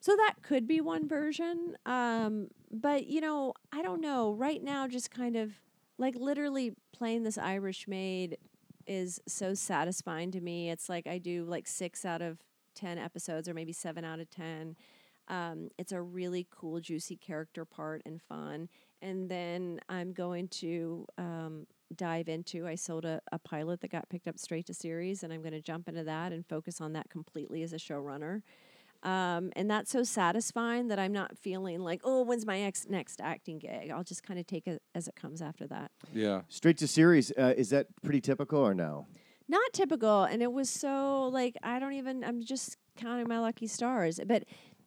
So 0.00 0.14
that 0.16 0.34
could 0.42 0.68
be 0.68 0.80
one 0.80 1.08
version. 1.08 1.76
Um, 1.84 2.48
but, 2.70 3.06
you 3.06 3.20
know, 3.20 3.54
I 3.72 3.82
don't 3.82 4.00
know. 4.00 4.32
Right 4.32 4.62
now, 4.62 4.86
just 4.86 5.10
kind 5.10 5.36
of 5.36 5.52
like 5.98 6.14
literally 6.16 6.74
playing 6.92 7.24
this 7.24 7.38
Irish 7.38 7.88
maid 7.88 8.38
is 8.86 9.20
so 9.26 9.54
satisfying 9.54 10.30
to 10.32 10.40
me. 10.40 10.70
It's 10.70 10.88
like 10.88 11.06
I 11.06 11.18
do 11.18 11.44
like 11.44 11.66
six 11.66 12.04
out 12.04 12.22
of 12.22 12.38
10 12.74 12.98
episodes 12.98 13.48
or 13.48 13.54
maybe 13.54 13.72
seven 13.72 14.04
out 14.04 14.20
of 14.20 14.30
10. 14.30 14.76
Um, 15.28 15.70
it's 15.78 15.92
a 15.92 16.00
really 16.00 16.46
cool, 16.50 16.80
juicy 16.80 17.16
character 17.16 17.64
part 17.64 18.02
and 18.06 18.22
fun. 18.22 18.68
And 19.02 19.28
then 19.28 19.80
I'm 19.88 20.12
going 20.12 20.48
to 20.48 21.06
um, 21.18 21.66
dive 21.94 22.28
into. 22.28 22.66
I 22.66 22.76
sold 22.76 23.04
a, 23.04 23.20
a 23.32 23.38
pilot 23.38 23.80
that 23.80 23.90
got 23.90 24.08
picked 24.08 24.28
up 24.28 24.38
straight 24.38 24.66
to 24.66 24.74
series, 24.74 25.22
and 25.22 25.32
I'm 25.32 25.42
going 25.42 25.52
to 25.52 25.60
jump 25.60 25.88
into 25.88 26.04
that 26.04 26.32
and 26.32 26.46
focus 26.46 26.80
on 26.80 26.92
that 26.92 27.10
completely 27.10 27.62
as 27.62 27.72
a 27.72 27.76
showrunner. 27.76 28.42
Um, 29.06 29.52
and 29.54 29.70
that's 29.70 29.92
so 29.92 30.02
satisfying 30.02 30.88
that 30.88 30.98
I'm 30.98 31.12
not 31.12 31.38
feeling 31.38 31.78
like, 31.80 32.00
oh, 32.02 32.22
when's 32.22 32.44
my 32.44 32.60
ex- 32.62 32.88
next 32.88 33.20
acting 33.20 33.60
gig? 33.60 33.90
I'll 33.94 34.02
just 34.02 34.24
kind 34.24 34.40
of 34.40 34.48
take 34.48 34.66
it 34.66 34.82
as 34.96 35.06
it 35.06 35.14
comes 35.14 35.40
after 35.40 35.64
that. 35.68 35.92
Yeah. 36.12 36.42
Straight 36.48 36.76
to 36.78 36.88
series, 36.88 37.30
uh, 37.38 37.54
is 37.56 37.70
that 37.70 37.86
pretty 38.02 38.20
typical 38.20 38.58
or 38.58 38.74
no? 38.74 39.06
Not 39.48 39.72
typical. 39.72 40.24
And 40.24 40.42
it 40.42 40.52
was 40.52 40.68
so 40.68 41.28
like, 41.28 41.56
I 41.62 41.78
don't 41.78 41.92
even, 41.92 42.24
I'm 42.24 42.42
just 42.42 42.78
counting 42.96 43.28
my 43.28 43.38
lucky 43.38 43.68
stars. 43.68 44.18
But 44.26 44.42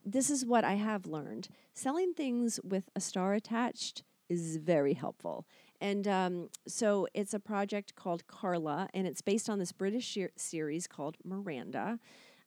this 0.05 0.29
is 0.29 0.45
what 0.45 0.65
I 0.65 0.73
have 0.73 1.05
learned 1.05 1.47
selling 1.73 2.13
things 2.13 2.59
with 2.61 2.89
a 2.97 2.99
star 2.99 3.33
attached 3.33 4.03
is 4.27 4.57
very 4.57 4.95
helpful. 4.95 5.45
And 5.79 6.05
um, 6.09 6.49
so 6.67 7.07
it's 7.13 7.33
a 7.33 7.39
project 7.39 7.95
called 7.95 8.27
Carla, 8.27 8.89
and 8.93 9.07
it's 9.07 9.21
based 9.21 9.49
on 9.49 9.59
this 9.59 9.71
British 9.71 10.05
shir- 10.05 10.31
series 10.35 10.87
called 10.87 11.15
Miranda. 11.23 11.99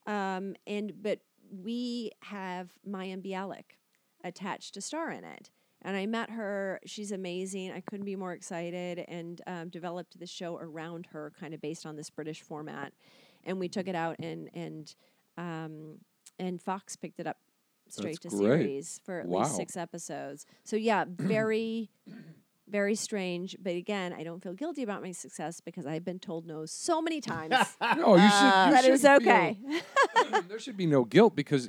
Um, 0.07 0.55
and 0.67 1.03
but 1.03 1.21
we 1.53 2.11
have 2.23 2.71
Mayim 2.89 3.23
Bialik 3.25 3.77
attached 4.25 4.75
to 4.75 4.81
star 4.81 5.11
in 5.11 5.25
it. 5.25 5.51
And 5.85 5.97
I 5.97 6.07
met 6.07 6.31
her. 6.31 6.79
She's 6.87 7.11
amazing. 7.11 7.73
I 7.73 7.81
couldn't 7.81 8.07
be 8.07 8.15
more 8.17 8.33
excited 8.33 9.05
and 9.09 9.41
um, 9.49 9.69
developed 9.69 10.19
the 10.19 10.27
show 10.29 10.57
around 10.57 11.07
her, 11.13 11.33
kind 11.39 11.55
of 11.55 11.61
based 11.61 11.85
on 11.87 11.97
this 11.97 12.09
British 12.09 12.41
format. 12.41 12.93
And 13.45 13.59
we 13.59 13.69
took 13.69 13.89
it 13.89 13.97
out 13.97 14.17
and 14.21 14.49
and 14.55 14.95
um, 15.37 15.99
and 16.39 16.63
Fox 16.63 16.95
picked 16.95 17.19
it 17.19 17.27
up 17.27 17.39
straight 17.89 18.21
That's 18.23 18.35
to 18.37 18.41
great. 18.41 18.61
series 18.61 19.01
for 19.05 19.21
at 19.21 19.27
Wow. 19.27 19.41
least 19.41 19.57
six 19.57 19.77
episodes. 19.77 20.47
So 20.65 20.77
yeah, 20.77 21.05
very, 21.09 21.91
very 22.73 22.95
strange. 22.97 23.57
But 23.63 23.77
again, 23.77 24.13
I 24.13 24.25
don't 24.25 24.43
feel 24.43 24.55
guilty 24.55 24.83
about 24.83 25.03
my 25.03 25.13
success 25.13 25.61
because 25.61 25.87
I've 25.87 26.05
been 26.05 26.19
told 26.19 26.47
no 26.47 26.65
so 26.67 27.01
many 27.01 27.21
times 27.33 27.55
No, 27.81 28.17
you 28.17 28.23
should. 28.29 28.33
Uh, 28.33 28.65
you 28.67 28.73
that 28.75 28.85
it 28.85 28.91
was 28.91 29.03
shouldn't 29.03 29.23
feel- 29.23 29.33
okay. 29.33 29.59
there 30.49 30.59
should 30.59 30.77
be 30.77 30.87
no 30.87 31.05
guilt 31.05 31.37
because 31.37 31.69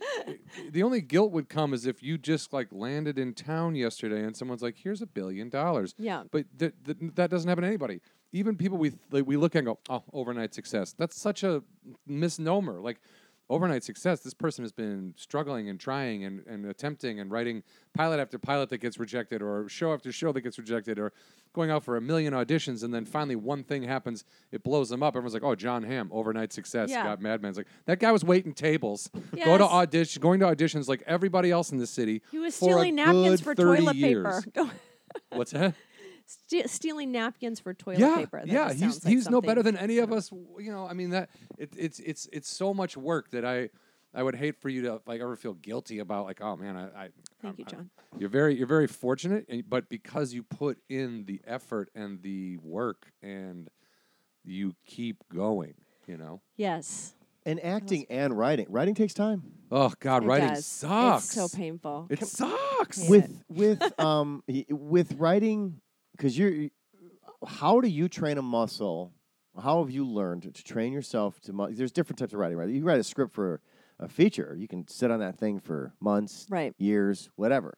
the 0.71 0.81
only 0.81 1.01
guilt 1.01 1.31
would 1.31 1.49
come 1.49 1.73
is 1.73 1.85
if 1.85 2.01
you 2.01 2.17
just 2.17 2.53
like 2.53 2.69
landed 2.71 3.19
in 3.19 3.33
town 3.33 3.75
yesterday 3.75 4.23
and 4.23 4.35
someone's 4.35 4.61
like, 4.63 4.77
"Here's 4.77 5.01
a 5.01 5.07
billion 5.07 5.49
dollars." 5.49 5.93
yeah. 5.97 6.23
But 6.31 6.45
th- 6.57 6.73
th- 6.85 6.97
that 7.15 7.29
doesn't 7.29 7.47
happen 7.49 7.61
to 7.63 7.67
anybody. 7.67 7.99
Even 8.31 8.55
people 8.55 8.77
we 8.79 8.93
like, 9.11 9.27
we 9.27 9.37
look 9.37 9.55
at 9.55 9.59
and 9.59 9.67
go, 9.67 9.79
"Oh, 9.89 10.03
overnight 10.13 10.53
success." 10.55 10.93
That's 10.97 11.19
such 11.19 11.43
a 11.43 11.61
misnomer. 12.07 12.79
Like 12.81 12.99
overnight 13.49 13.83
success, 13.83 14.21
this 14.21 14.33
person 14.33 14.63
has 14.63 14.71
been 14.71 15.13
struggling 15.17 15.69
and 15.69 15.79
trying 15.79 16.23
and, 16.23 16.45
and 16.47 16.65
attempting 16.65 17.19
and 17.19 17.31
writing 17.31 17.63
pilot 17.93 18.19
after 18.19 18.39
pilot 18.39 18.69
that 18.69 18.79
gets 18.79 18.97
rejected 18.97 19.41
or 19.41 19.67
show 19.69 19.93
after 19.93 20.11
show 20.11 20.31
that 20.31 20.41
gets 20.41 20.57
rejected 20.57 20.97
or 20.97 21.11
going 21.53 21.69
out 21.69 21.83
for 21.83 21.97
a 21.97 22.01
million 22.01 22.33
auditions 22.33 22.83
and 22.83 22.93
then 22.93 23.05
finally 23.05 23.35
one 23.35 23.63
thing 23.63 23.83
happens, 23.83 24.23
it 24.51 24.63
blows 24.63 24.89
them 24.89 25.03
up. 25.03 25.15
Everyone's 25.15 25.33
like, 25.33 25.43
"Oh, 25.43 25.55
Jon 25.55 25.83
Hamm, 25.83 26.09
overnight 26.11 26.51
success." 26.51 26.89
Yeah. 26.89 27.03
Got 27.03 27.21
Mad 27.21 27.41
Men's 27.41 27.57
like 27.57 27.67
that 27.85 27.99
guy 27.99 28.11
was 28.11 28.23
waiting 28.23 28.53
tables, 28.53 29.09
go 29.43 29.57
to 29.57 29.65
audition, 29.65 30.21
going 30.21 30.39
to 30.39 30.47
auditions 30.47 30.87
like 30.87 31.03
everybody 31.05 31.51
else 31.51 31.71
in 31.71 31.77
the 31.77 31.87
city. 31.87 32.21
He 32.31 32.39
was 32.39 32.55
stealing 32.55 32.95
napkins 32.95 33.41
for 33.41 33.53
30 33.53 33.81
toilet 33.81 33.95
years. 33.95 34.45
paper. 34.53 34.71
What's 35.31 35.51
that? 35.51 35.75
Ste- 36.25 36.67
stealing 36.69 37.11
napkins 37.11 37.59
for 37.59 37.73
toilet 37.73 37.99
yeah, 37.99 38.15
paper. 38.15 38.39
That 38.39 38.47
yeah, 38.47 38.73
he's 38.73 39.03
like 39.03 39.11
he's 39.13 39.29
no 39.29 39.41
better 39.41 39.61
than 39.63 39.77
any 39.77 39.97
of 39.99 40.11
us. 40.11 40.31
You 40.31 40.71
know, 40.71 40.87
I 40.87 40.93
mean 40.93 41.09
that 41.11 41.29
it, 41.57 41.73
it's 41.77 41.99
it's 41.99 42.27
it's 42.31 42.49
so 42.49 42.73
much 42.73 42.95
work 42.97 43.29
that 43.31 43.43
I 43.45 43.69
I 44.15 44.23
would 44.23 44.35
hate 44.35 44.55
for 44.61 44.69
you 44.69 44.83
to 44.83 45.01
like 45.05 45.21
ever 45.21 45.35
feel 45.35 45.53
guilty 45.55 45.99
about 45.99 46.25
like 46.25 46.39
oh 46.41 46.55
man 46.55 46.77
I, 46.77 46.85
I 46.85 47.09
Thank 47.41 47.43
I'm- 47.43 47.55
you, 47.57 47.65
I- 47.67 47.71
John. 47.71 47.89
you're 48.17 48.29
very 48.29 48.55
you're 48.55 48.67
very 48.67 48.87
fortunate, 48.87 49.45
and, 49.49 49.69
but 49.69 49.89
because 49.89 50.33
you 50.33 50.43
put 50.43 50.77
in 50.89 51.25
the 51.25 51.41
effort 51.45 51.89
and 51.93 52.21
the 52.21 52.57
work 52.57 53.11
and 53.21 53.69
you 54.45 54.75
keep 54.85 55.17
going, 55.33 55.73
you 56.07 56.17
know. 56.17 56.41
Yes. 56.57 57.13
And 57.45 57.61
acting 57.63 58.05
and 58.09 58.37
writing. 58.37 58.67
Writing 58.69 58.95
takes 58.95 59.13
time. 59.13 59.43
Oh 59.69 59.91
God, 59.99 60.23
it 60.23 60.27
writing 60.27 60.47
does. 60.49 60.65
sucks. 60.65 61.25
It's 61.25 61.33
so 61.33 61.49
painful. 61.57 62.07
It 62.09 62.25
sucks. 62.25 63.01
Hate 63.01 63.09
with 63.09 63.43
with 63.49 63.99
um 63.99 64.43
with 64.69 65.13
writing 65.17 65.81
because 66.15 66.37
you're 66.37 66.69
how 67.45 67.81
do 67.81 67.87
you 67.89 68.07
train 68.07 68.37
a 68.37 68.41
muscle? 68.41 69.11
How 69.61 69.83
have 69.83 69.91
you 69.91 70.05
learned 70.07 70.43
to 70.43 70.63
train 70.63 70.93
yourself 70.93 71.39
to 71.41 71.53
mu- 71.53 71.71
there's 71.73 71.91
different 71.91 72.17
types 72.19 72.33
of 72.33 72.39
writing 72.39 72.57
right? 72.57 72.69
You 72.69 72.83
write 72.83 72.99
a 72.99 73.03
script 73.03 73.33
for 73.33 73.61
a 73.99 74.07
feature. 74.07 74.55
You 74.57 74.67
can 74.67 74.87
sit 74.87 75.11
on 75.11 75.19
that 75.19 75.37
thing 75.37 75.59
for 75.59 75.93
months 75.99 76.47
Right. 76.49 76.73
years 76.77 77.29
whatever 77.35 77.77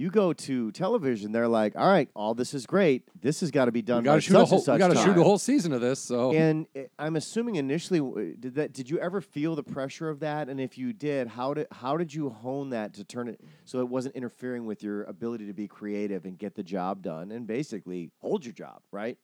you 0.00 0.10
go 0.10 0.32
to 0.32 0.70
television 0.72 1.32
they're 1.32 1.48
like 1.48 1.76
all 1.76 1.88
right 1.88 2.08
all 2.14 2.34
this 2.34 2.54
is 2.54 2.66
great 2.66 3.02
this 3.20 3.40
has 3.40 3.50
got 3.50 3.66
to 3.66 3.72
be 3.72 3.78
we 3.78 3.82
done 3.82 4.02
got 4.02 4.12
by 4.12 4.16
to 4.16 4.20
shoot 4.20 4.36
a 4.36 4.44
whole 4.44 4.58
we 4.60 4.78
got 4.78 4.88
to 4.88 4.94
shoot 4.94 5.04
time." 5.04 5.18
a 5.18 5.24
whole 5.24 5.38
season 5.38 5.72
of 5.72 5.80
this. 5.80 6.00
So 6.00 6.32
And 6.32 6.66
uh, 6.76 6.82
I'm 6.98 7.16
assuming 7.16 7.56
initially, 7.56 8.00
did 8.38 8.54
that? 8.54 8.72
Did 8.72 8.90
you 8.90 8.98
ever 8.98 9.20
feel 9.20 9.54
the 9.54 9.62
pressure 9.62 10.08
of 10.08 10.20
that? 10.20 10.48
And 10.48 10.60
if 10.60 10.78
you 10.78 10.92
did, 10.92 11.28
how 11.28 11.54
did 11.54 11.66
how 11.70 11.96
did 11.96 12.12
you 12.12 12.30
hone 12.30 12.70
that 12.70 12.94
to 12.94 13.04
turn 13.04 13.28
it 13.28 13.40
so 13.64 13.80
it 13.80 13.88
wasn't 13.88 14.14
interfering 14.16 14.66
with 14.66 14.82
your 14.82 15.04
ability 15.04 15.46
to 15.46 15.52
be 15.52 15.68
creative 15.68 16.24
and 16.24 16.38
get 16.38 16.54
the 16.54 16.62
job 16.62 17.02
done 17.02 17.30
and 17.32 17.46
basically 17.46 18.10
hold 18.20 18.44
your 18.44 18.54
job, 18.54 18.80
right? 18.90 19.18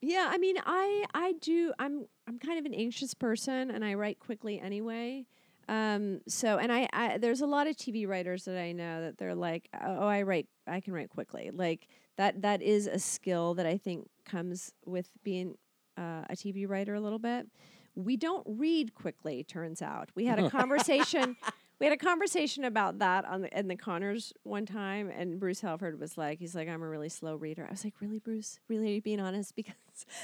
Yeah, 0.00 0.28
I 0.30 0.38
mean, 0.38 0.56
I 0.64 1.04
I 1.14 1.34
do. 1.40 1.72
I'm 1.78 2.06
I'm 2.28 2.38
kind 2.38 2.58
of 2.58 2.66
an 2.66 2.74
anxious 2.74 3.14
person, 3.14 3.70
and 3.70 3.84
I 3.84 3.94
write 3.94 4.18
quickly 4.20 4.60
anyway. 4.60 5.26
Um, 5.68 6.20
so, 6.28 6.58
and 6.58 6.70
I, 6.70 6.88
I 6.92 7.18
there's 7.18 7.40
a 7.40 7.46
lot 7.46 7.66
of 7.66 7.76
TV 7.76 8.06
writers 8.06 8.44
that 8.44 8.58
I 8.58 8.72
know 8.72 9.02
that 9.02 9.18
they're 9.18 9.34
like, 9.34 9.68
oh, 9.84 10.06
I 10.06 10.22
write, 10.22 10.46
I 10.66 10.80
can 10.80 10.92
write 10.92 11.10
quickly. 11.10 11.50
Like 11.52 11.88
that 12.16 12.42
that 12.42 12.62
is 12.62 12.86
a 12.86 12.98
skill 12.98 13.54
that 13.54 13.66
I 13.66 13.76
think 13.76 14.08
comes 14.24 14.72
with 14.84 15.10
being 15.24 15.56
uh, 15.98 16.22
a 16.30 16.36
TV 16.36 16.68
writer 16.68 16.94
a 16.94 17.00
little 17.00 17.18
bit. 17.18 17.48
We 17.94 18.16
don't 18.16 18.46
read 18.46 18.94
quickly. 18.94 19.42
Turns 19.42 19.82
out, 19.82 20.10
we 20.14 20.26
had 20.26 20.38
a 20.38 20.50
conversation. 20.50 21.36
We 21.78 21.84
had 21.84 21.92
a 21.92 21.98
conversation 21.98 22.64
about 22.64 23.00
that 23.00 23.26
on 23.26 23.42
the 23.42 23.58
in 23.58 23.68
the 23.68 23.76
Conners 23.76 24.32
one 24.44 24.64
time, 24.64 25.10
and 25.14 25.38
Bruce 25.38 25.60
Helford 25.60 26.00
was 26.00 26.16
like, 26.16 26.38
"He's 26.38 26.54
like, 26.54 26.70
I'm 26.70 26.82
a 26.82 26.88
really 26.88 27.10
slow 27.10 27.36
reader." 27.36 27.66
I 27.66 27.70
was 27.70 27.84
like, 27.84 27.92
"Really, 28.00 28.18
Bruce? 28.18 28.60
Really, 28.66 28.86
are 28.86 28.94
you 28.94 29.02
being 29.02 29.20
honest?" 29.20 29.54
Because 29.56 29.74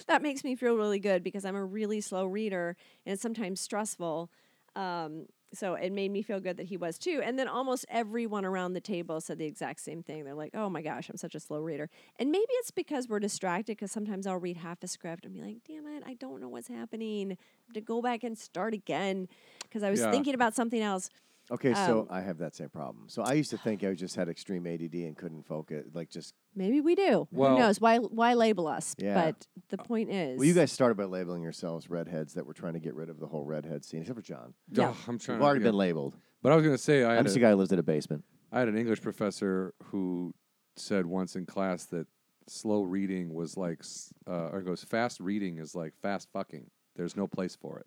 that 0.06 0.22
makes 0.22 0.44
me 0.44 0.54
feel 0.56 0.76
really 0.76 0.98
good 0.98 1.22
because 1.22 1.44
I'm 1.44 1.56
a 1.56 1.64
really 1.64 2.00
slow 2.00 2.24
reader, 2.24 2.74
and 3.04 3.12
it's 3.12 3.22
sometimes 3.22 3.60
stressful. 3.60 4.30
Um, 4.76 5.26
so 5.54 5.74
it 5.74 5.92
made 5.92 6.10
me 6.10 6.22
feel 6.22 6.40
good 6.40 6.56
that 6.56 6.66
he 6.68 6.78
was 6.78 6.98
too. 6.98 7.20
And 7.22 7.38
then 7.38 7.46
almost 7.46 7.84
everyone 7.90 8.44
around 8.46 8.72
the 8.72 8.80
table 8.80 9.20
said 9.20 9.38
the 9.38 9.44
exact 9.44 9.80
same 9.80 10.02
thing. 10.02 10.24
They're 10.24 10.34
like, 10.34 10.54
"Oh 10.54 10.70
my 10.70 10.80
gosh, 10.80 11.10
I'm 11.10 11.18
such 11.18 11.34
a 11.34 11.40
slow 11.40 11.60
reader." 11.60 11.90
And 12.18 12.30
maybe 12.32 12.46
it's 12.52 12.70
because 12.70 13.06
we're 13.08 13.20
distracted. 13.20 13.76
Because 13.76 13.92
sometimes 13.92 14.26
I'll 14.26 14.38
read 14.38 14.56
half 14.56 14.82
a 14.82 14.88
script 14.88 15.26
and 15.26 15.34
be 15.34 15.42
like, 15.42 15.58
"Damn 15.66 15.86
it, 15.86 16.02
I 16.06 16.14
don't 16.14 16.40
know 16.40 16.48
what's 16.48 16.68
happening." 16.68 17.32
I 17.32 17.36
have 17.66 17.74
to 17.74 17.80
go 17.82 18.00
back 18.00 18.24
and 18.24 18.36
start 18.38 18.72
again 18.72 19.28
because 19.64 19.82
I 19.82 19.90
was 19.90 20.00
Yeah. 20.00 20.10
thinking 20.10 20.34
about 20.34 20.54
something 20.54 20.80
else. 20.80 21.10
Okay, 21.50 21.74
so 21.74 22.00
Um, 22.02 22.06
I 22.10 22.20
have 22.22 22.38
that 22.38 22.54
same 22.54 22.68
problem. 22.70 23.08
So 23.08 23.22
I 23.22 23.32
used 23.34 23.50
to 23.50 23.58
think 23.58 23.84
I 23.84 23.92
just 24.06 24.16
had 24.16 24.28
extreme 24.28 24.66
ADD 24.66 24.94
and 24.94 25.16
couldn't 25.16 25.42
focus, 25.46 25.86
like 25.92 26.08
just. 26.10 26.34
Maybe 26.54 26.80
we 26.80 26.94
do. 26.94 27.28
Well- 27.30 27.52
Who 27.52 27.58
knows? 27.58 27.80
Why 27.80 27.98
why 27.98 28.34
label 28.34 28.66
us? 28.68 28.94
Yeah. 28.98 29.14
But 29.14 29.46
the 29.68 29.78
point 29.78 30.10
is, 30.10 30.38
Well, 30.38 30.46
you 30.46 30.54
guys 30.54 30.70
started 30.72 30.96
by 30.96 31.04
labeling 31.04 31.42
yourselves 31.42 31.90
redheads 31.90 32.34
that 32.34 32.46
were 32.46 32.54
trying 32.54 32.74
to 32.74 32.80
get 32.80 32.94
rid 32.94 33.08
of 33.08 33.18
the 33.20 33.26
whole 33.26 33.44
redhead 33.44 33.84
scene, 33.84 34.00
except 34.02 34.16
for 34.16 34.22
John. 34.22 34.54
Yeah. 34.70 34.90
Ugh, 34.90 34.96
I'm 35.08 35.18
trying. 35.18 35.36
You've 35.36 35.40
to, 35.42 35.44
already 35.46 35.60
yeah. 35.60 35.68
been 35.68 35.76
labeled. 35.76 36.16
But 36.42 36.52
I 36.52 36.56
was 36.56 36.64
gonna 36.64 36.78
say 36.78 37.02
I 37.04 37.10
I'm 37.12 37.16
had 37.18 37.26
just 37.26 37.36
a- 37.36 37.40
a 37.40 37.42
guy 37.42 37.50
who 37.50 37.56
lives 37.56 37.72
in 37.72 37.78
a 37.78 37.82
basement. 37.82 38.24
I 38.50 38.58
had 38.60 38.68
an 38.68 38.76
English 38.76 39.00
professor 39.02 39.74
who 39.84 40.34
said 40.76 41.06
once 41.06 41.36
in 41.36 41.44
class 41.46 41.84
that 41.86 42.06
slow 42.48 42.82
reading 42.82 43.32
was 43.34 43.56
like, 43.56 43.78
s- 43.80 44.12
uh, 44.26 44.48
or 44.52 44.62
goes 44.62 44.82
fast 44.84 45.20
reading 45.20 45.58
is 45.58 45.74
like 45.74 45.94
fast 46.02 46.28
fucking. 46.32 46.70
There's 46.96 47.16
no 47.16 47.26
place 47.26 47.56
for 47.56 47.78
it. 47.78 47.86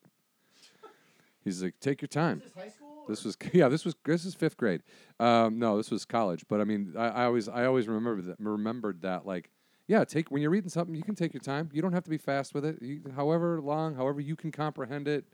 He's 1.43 1.61
like, 1.61 1.75
take 1.79 2.01
your 2.01 2.07
time. 2.07 2.41
high 2.55 2.69
school? 2.69 2.94
This 3.07 3.23
was 3.23 3.37
yeah. 3.53 3.69
This 3.69 3.85
was 3.85 3.95
this 4.05 4.25
is 4.25 4.33
fifth 4.33 4.57
grade. 4.57 4.81
Um, 5.19 5.59
no, 5.59 5.77
this 5.77 5.91
was 5.91 6.05
college. 6.05 6.45
But 6.47 6.61
I 6.61 6.63
mean, 6.63 6.93
I, 6.97 7.07
I 7.07 7.25
always 7.25 7.47
I 7.47 7.65
always 7.65 7.87
remember 7.87 8.21
that 8.21 8.39
remembered 8.39 9.01
that 9.01 9.25
like 9.25 9.49
yeah. 9.87 10.03
Take 10.03 10.31
when 10.31 10.41
you're 10.41 10.51
reading 10.51 10.69
something, 10.69 10.95
you 10.95 11.03
can 11.03 11.15
take 11.15 11.33
your 11.33 11.41
time. 11.41 11.69
You 11.73 11.81
don't 11.81 11.93
have 11.93 12.03
to 12.03 12.09
be 12.09 12.17
fast 12.17 12.53
with 12.53 12.65
it. 12.65 12.81
You, 12.81 13.01
however 13.15 13.61
long, 13.61 13.95
however 13.95 14.21
you 14.21 14.35
can 14.35 14.51
comprehend 14.51 15.07
it, 15.07 15.25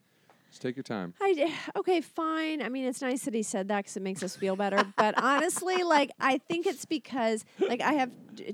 just 0.52 0.62
take 0.62 0.76
your 0.76 0.84
time. 0.84 1.14
I 1.22 1.54
okay, 1.78 2.02
fine. 2.02 2.62
I 2.62 2.70
mean, 2.70 2.86
it's 2.86 3.02
nice 3.02 3.24
that 3.24 3.34
he 3.34 3.42
said 3.42 3.70
that 3.70 3.78
because 3.78 3.96
it 3.96 4.04
makes 4.04 4.22
us 4.22 4.36
feel 4.36 4.58
better. 4.58 4.86
but 4.98 5.16
honestly, 5.22 5.84
like, 5.84 6.12
I 6.20 6.40
think 6.40 6.66
it's 6.68 6.86
because, 6.86 7.46
like, 7.60 7.82
I 7.82 7.94
have 7.94 8.12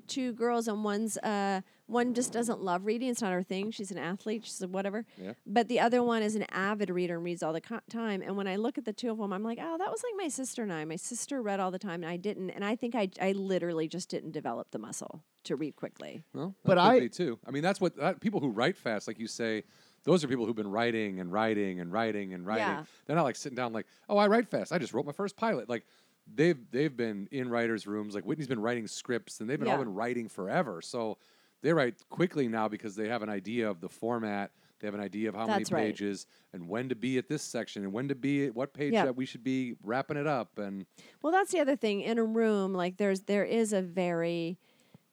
two 0.07 0.33
girls, 0.33 0.67
and 0.67 0.83
one's 0.83 1.17
uh, 1.17 1.61
one 1.87 2.13
just 2.13 2.31
doesn't 2.31 2.61
love 2.61 2.85
reading. 2.85 3.09
It's 3.09 3.21
not 3.21 3.31
her 3.33 3.43
thing. 3.43 3.71
She's 3.71 3.91
an 3.91 3.97
athlete. 3.97 4.43
She's 4.45 4.61
a 4.61 4.67
whatever. 4.67 5.05
Yeah. 5.21 5.33
But 5.45 5.67
the 5.69 5.79
other 5.79 6.03
one 6.03 6.21
is 6.21 6.35
an 6.35 6.45
avid 6.51 6.89
reader 6.89 7.15
and 7.15 7.23
reads 7.23 7.41
all 7.41 7.53
the 7.53 7.61
co- 7.61 7.79
time. 7.89 8.21
And 8.21 8.35
when 8.37 8.47
I 8.47 8.57
look 8.57 8.77
at 8.77 8.85
the 8.85 8.93
two 8.93 9.09
of 9.09 9.17
them, 9.17 9.31
I'm 9.33 9.43
like, 9.43 9.57
oh, 9.61 9.77
that 9.77 9.89
was 9.89 10.03
like 10.03 10.13
my 10.21 10.27
sister 10.27 10.63
and 10.63 10.71
I. 10.71 10.85
My 10.85 10.97
sister 10.97 11.41
read 11.41 11.59
all 11.59 11.71
the 11.71 11.79
time, 11.79 12.03
and 12.03 12.11
I 12.11 12.17
didn't. 12.17 12.49
And 12.51 12.63
I 12.63 12.75
think 12.75 12.93
I, 12.93 13.09
I 13.21 13.31
literally 13.31 13.87
just 13.87 14.09
didn't 14.09 14.31
develop 14.31 14.71
the 14.71 14.79
muscle 14.79 15.23
to 15.45 15.55
read 15.55 15.75
quickly. 15.75 16.23
Well, 16.33 16.53
But 16.63 16.71
could 16.75 16.77
I- 16.79 16.99
be 16.99 17.09
too. 17.09 17.39
I 17.47 17.51
mean, 17.51 17.63
that's 17.63 17.79
what 17.81 17.95
that, 17.97 18.19
people 18.19 18.39
who 18.41 18.49
write 18.49 18.77
fast, 18.77 19.07
like 19.07 19.17
you 19.19 19.27
say, 19.27 19.63
those 20.03 20.23
are 20.23 20.27
people 20.27 20.45
who've 20.45 20.55
been 20.55 20.71
writing 20.71 21.19
and 21.19 21.31
writing 21.31 21.79
and 21.79 21.91
writing 21.91 22.33
and 22.33 22.45
writing. 22.45 22.65
Yeah. 22.67 22.83
They're 23.05 23.15
not 23.15 23.23
like 23.23 23.35
sitting 23.35 23.55
down 23.55 23.73
like, 23.73 23.85
oh, 24.09 24.17
I 24.17 24.27
write 24.27 24.47
fast. 24.49 24.71
I 24.73 24.77
just 24.77 24.93
wrote 24.93 25.05
my 25.05 25.11
first 25.13 25.35
pilot. 25.37 25.67
Like 25.69 25.85
they've 26.33 26.57
they've 26.71 26.95
been 26.95 27.27
in 27.31 27.49
writers' 27.49 27.87
rooms. 27.87 28.13
Like 28.15 28.25
Whitney's 28.25 28.47
been 28.47 28.61
writing 28.61 28.87
scripts, 28.87 29.39
and 29.39 29.49
they've 29.49 29.59
been 29.59 29.67
all 29.69 29.77
been 29.77 29.93
writing 29.93 30.27
forever. 30.29 30.81
So 30.81 31.17
they 31.63 31.73
write 31.73 31.95
quickly 32.09 32.47
now 32.47 32.67
because 32.67 32.95
they 32.95 33.07
have 33.09 33.21
an 33.23 33.29
idea 33.29 33.69
of 33.69 33.81
the 33.81 33.89
format. 33.89 34.51
They 34.79 34.87
have 34.87 34.93
an 34.93 35.01
idea 35.01 35.29
of 35.29 35.35
how 35.35 35.47
That's 35.47 35.71
right. 35.71 35.79
many 35.79 35.91
pages 35.91 36.27
and 36.53 36.69
when 36.69 36.89
to 36.89 36.95
be 36.95 37.17
at 37.17 37.27
this 37.27 37.41
section 37.41 37.83
and 37.83 37.91
when 37.91 38.07
to 38.09 38.15
be 38.15 38.45
at 38.45 38.55
what 38.55 38.73
page 38.73 38.93
Yeah. 38.93 39.05
that 39.05 39.15
we 39.15 39.25
should 39.25 39.43
be 39.43 39.73
wrapping 39.83 40.17
it 40.17 40.27
up. 40.27 40.59
And 40.59 40.85
Well, 41.23 41.33
that's 41.33 41.51
the 41.51 41.59
other 41.59 41.75
thing. 41.75 42.01
In 42.01 42.19
a 42.19 42.23
room, 42.23 42.73
like 42.73 42.97
there's 42.97 43.21
there 43.21 43.43
is 43.43 43.73
a 43.73 43.81
very, 43.81 44.59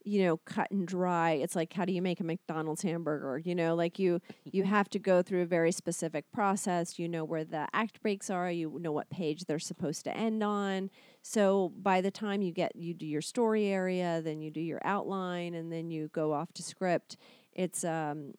you 0.05 0.23
know, 0.23 0.37
cut 0.37 0.71
and 0.71 0.87
dry. 0.87 1.31
It's 1.31 1.57
like 1.57 1.73
how 1.73 1.87
do 1.87 1.95
you 1.95 2.03
make 2.03 2.21
a 2.21 2.25
McDonald's 2.25 2.83
hamburger? 2.83 3.39
You 3.39 3.55
know, 3.55 3.75
like 3.75 3.99
you 3.99 4.21
you 4.45 4.65
have 4.65 4.91
to 4.91 4.99
go 4.99 5.23
through 5.23 5.41
a 5.41 5.47
very 5.47 5.73
specific 5.73 6.31
process. 6.31 6.99
You 6.99 7.09
know 7.09 7.25
where 7.25 7.45
the 7.45 7.66
act 7.73 8.03
breaks 8.03 8.29
are. 8.29 8.51
You 8.51 8.79
know 8.83 8.93
what 8.93 9.09
page 9.09 9.47
they're 9.47 9.59
supposed 9.59 10.05
to 10.05 10.15
end 10.15 10.43
on. 10.43 10.91
So 11.27 11.73
by 11.75 12.03
the 12.03 12.11
time 12.11 12.43
you 12.43 12.53
get 12.53 12.77
you 12.77 12.93
do 12.93 13.07
your 13.07 13.23
story 13.23 13.69
area, 13.69 14.21
then 14.23 14.43
you 14.43 14.51
do 14.51 14.61
your 14.61 14.81
outline, 14.85 15.55
and 15.55 15.73
then 15.73 15.91
you 15.91 16.09
go 16.09 16.35
off 16.35 16.53
to 16.53 16.63
script. 16.63 17.17
It's 17.55 17.83
um, 17.83 18.35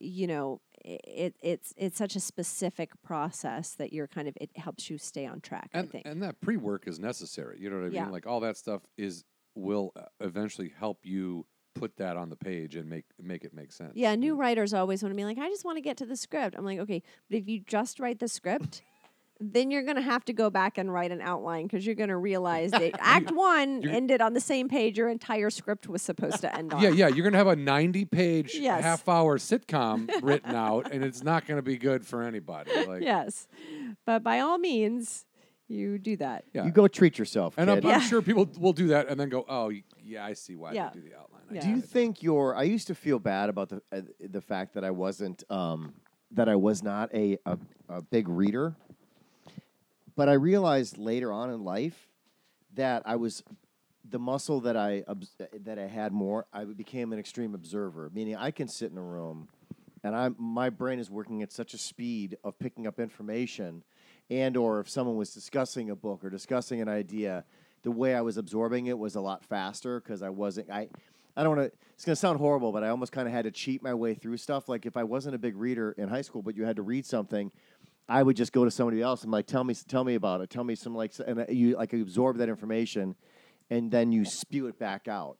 you 0.00 0.28
know, 0.28 0.60
it 0.84 1.34
it's 1.42 1.74
it's 1.76 1.98
such 1.98 2.14
a 2.14 2.20
specific 2.20 2.90
process 3.02 3.74
that 3.74 3.92
you're 3.92 4.06
kind 4.06 4.28
of 4.28 4.36
it 4.40 4.50
helps 4.56 4.88
you 4.88 4.98
stay 4.98 5.26
on 5.26 5.40
track. 5.40 5.70
I 5.74 5.80
and, 5.80 5.90
think. 5.90 6.06
and 6.06 6.22
that 6.22 6.40
pre-work 6.40 6.86
is 6.86 7.00
necessary 7.00 7.58
you 7.60 7.68
know 7.70 7.78
what 7.80 7.86
i 7.86 7.88
Yeah. 7.88 8.04
mean 8.04 8.12
like 8.12 8.26
all 8.28 8.38
that 8.40 8.56
stuff 8.56 8.82
is 8.96 9.24
will 9.56 9.90
uh, 9.96 10.02
eventually 10.20 10.72
help 10.78 11.00
you 11.04 11.44
put 11.74 11.96
that 11.96 12.16
on 12.16 12.30
the 12.30 12.36
page 12.36 12.76
and 12.76 12.88
make 12.88 13.06
make 13.20 13.42
it 13.44 13.52
make 13.52 13.72
sense 13.72 13.94
Yeah, 13.96 14.14
new 14.14 14.36
writers 14.36 14.72
always 14.72 15.02
want 15.02 15.12
to 15.12 15.16
be 15.16 15.24
like, 15.24 15.38
I 15.38 15.48
just 15.48 15.64
want 15.64 15.76
to 15.76 15.82
get 15.82 15.96
to 15.96 16.06
the 16.06 16.16
script. 16.16 16.54
I'm 16.56 16.64
like, 16.64 16.78
okay, 16.78 17.02
but 17.28 17.38
if 17.38 17.48
you 17.48 17.58
just 17.60 17.98
write 17.98 18.20
the 18.20 18.28
script, 18.28 18.82
then 19.40 19.70
you're 19.70 19.84
going 19.84 19.96
to 19.96 20.02
have 20.02 20.24
to 20.24 20.32
go 20.32 20.50
back 20.50 20.78
and 20.78 20.92
write 20.92 21.12
an 21.12 21.20
outline 21.20 21.64
because 21.66 21.86
you're 21.86 21.94
going 21.94 22.08
to 22.08 22.16
realize 22.16 22.72
that 22.72 22.92
Act 23.00 23.30
One 23.30 23.82
you're- 23.82 23.94
ended 23.94 24.20
on 24.20 24.34
the 24.34 24.40
same 24.40 24.68
page 24.68 24.98
your 24.98 25.08
entire 25.08 25.50
script 25.50 25.88
was 25.88 26.02
supposed 26.02 26.40
to 26.40 26.54
end 26.54 26.72
on. 26.74 26.82
yeah 26.82 26.88
yeah 26.90 27.08
you're 27.08 27.24
gonna 27.24 27.38
have 27.38 27.46
a 27.46 27.54
90 27.56 28.04
page 28.06 28.54
Yes. 28.54 28.82
half 28.82 29.08
hour 29.08 29.38
sitcom 29.38 30.10
written 30.22 30.54
out 30.54 30.90
and 30.92 31.04
it's 31.04 31.22
not 31.22 31.46
gonna 31.46 31.62
be 31.62 31.76
good 31.76 32.04
for 32.06 32.22
anybody 32.22 32.70
like 32.86 33.02
Yes, 33.02 33.46
but 34.04 34.22
by 34.24 34.40
all 34.40 34.58
means, 34.58 35.24
you 35.68 35.98
do 35.98 36.16
that. 36.16 36.44
yeah 36.52 36.64
You 36.64 36.70
go 36.72 36.88
treat 36.88 37.18
yourself, 37.18 37.54
and 37.58 37.70
I'm, 37.70 37.76
kid. 37.78 37.84
I'm 37.84 38.00
Yeah. 38.00 38.06
sure 38.08 38.22
people 38.22 38.48
will 38.58 38.72
do 38.72 38.88
that 38.88 39.08
and 39.08 39.20
then 39.20 39.28
go 39.28 39.44
oh 39.48 39.66
y- 39.68 39.84
yeah 40.02 40.24
i 40.24 40.32
see 40.32 40.56
why 40.56 40.72
Yeah. 40.72 40.90
they 40.92 41.00
do 41.00 41.08
the 41.08 41.14
outline 41.14 41.42
I 41.50 41.54
Yeah. 41.54 41.60
Do 41.60 41.68
you 41.68 41.74
get 41.76 41.84
it." 41.84 41.90
think 41.90 42.22
your? 42.22 42.56
I 42.56 42.64
used 42.64 42.86
to 42.88 42.94
feel 42.94 43.18
bad 43.18 43.48
about 43.50 43.68
the 43.68 43.82
uh, 43.92 44.00
the 44.18 44.40
fact 44.40 44.74
that 44.74 44.84
I 44.84 44.90
wasn't 44.90 45.44
um, 45.50 45.94
that 46.32 46.48
I 46.48 46.56
was 46.56 46.82
not 46.82 47.14
a, 47.14 47.38
a 47.46 47.56
a 47.88 48.02
big 48.02 48.28
reader, 48.28 48.76
but 50.18 50.28
I 50.28 50.32
realized 50.32 50.98
later 50.98 51.32
on 51.32 51.48
in 51.48 51.62
life 51.62 52.08
that 52.74 53.04
I 53.06 53.14
was 53.14 53.44
the 54.04 54.18
muscle 54.18 54.60
that 54.62 54.76
I 54.76 55.04
that 55.60 55.78
I 55.78 55.86
had 55.86 56.12
more. 56.12 56.44
I 56.52 56.64
became 56.64 57.12
an 57.12 57.20
extreme 57.20 57.54
observer, 57.54 58.10
meaning 58.12 58.34
I 58.34 58.50
can 58.50 58.66
sit 58.66 58.90
in 58.90 58.98
a 58.98 59.02
room, 59.02 59.48
and 60.02 60.16
I 60.16 60.30
my 60.36 60.70
brain 60.70 60.98
is 60.98 61.08
working 61.08 61.40
at 61.42 61.52
such 61.52 61.72
a 61.72 61.78
speed 61.78 62.36
of 62.42 62.58
picking 62.58 62.84
up 62.84 62.98
information, 62.98 63.84
and 64.28 64.56
or 64.56 64.80
if 64.80 64.90
someone 64.90 65.14
was 65.14 65.32
discussing 65.32 65.88
a 65.88 65.94
book 65.94 66.24
or 66.24 66.30
discussing 66.30 66.80
an 66.80 66.88
idea, 66.88 67.44
the 67.84 67.92
way 67.92 68.16
I 68.16 68.20
was 68.20 68.38
absorbing 68.38 68.88
it 68.88 68.98
was 68.98 69.14
a 69.14 69.20
lot 69.20 69.44
faster 69.44 70.00
because 70.00 70.20
I 70.20 70.30
wasn't 70.30 70.68
I. 70.68 70.88
I 71.36 71.44
don't 71.44 71.56
want 71.56 71.70
to. 71.70 71.78
It's 71.94 72.04
going 72.04 72.14
to 72.14 72.20
sound 72.20 72.40
horrible, 72.40 72.72
but 72.72 72.82
I 72.82 72.88
almost 72.88 73.12
kind 73.12 73.28
of 73.28 73.32
had 73.32 73.44
to 73.44 73.52
cheat 73.52 73.80
my 73.80 73.94
way 73.94 74.14
through 74.14 74.38
stuff. 74.38 74.68
Like 74.68 74.86
if 74.86 74.96
I 74.96 75.04
wasn't 75.04 75.36
a 75.36 75.38
big 75.38 75.56
reader 75.56 75.94
in 75.96 76.08
high 76.08 76.22
school, 76.22 76.42
but 76.42 76.56
you 76.56 76.64
had 76.64 76.74
to 76.76 76.82
read 76.82 77.06
something, 77.06 77.52
I 78.08 78.22
would 78.22 78.36
just 78.36 78.52
go 78.52 78.64
to 78.64 78.70
somebody 78.70 79.02
else 79.02 79.22
and 79.22 79.30
like, 79.30 79.46
tell 79.46 79.64
me, 79.64 79.74
tell 79.74 80.04
me 80.04 80.14
about 80.14 80.40
it. 80.40 80.50
Tell 80.50 80.64
me 80.64 80.74
some 80.74 80.94
like, 80.94 81.12
and 81.26 81.40
uh, 81.40 81.44
you 81.48 81.76
like 81.76 81.92
absorb 81.92 82.38
that 82.38 82.48
information, 82.48 83.14
and 83.70 83.90
then 83.90 84.12
you 84.12 84.24
spew 84.24 84.66
it 84.66 84.78
back 84.78 85.08
out. 85.08 85.36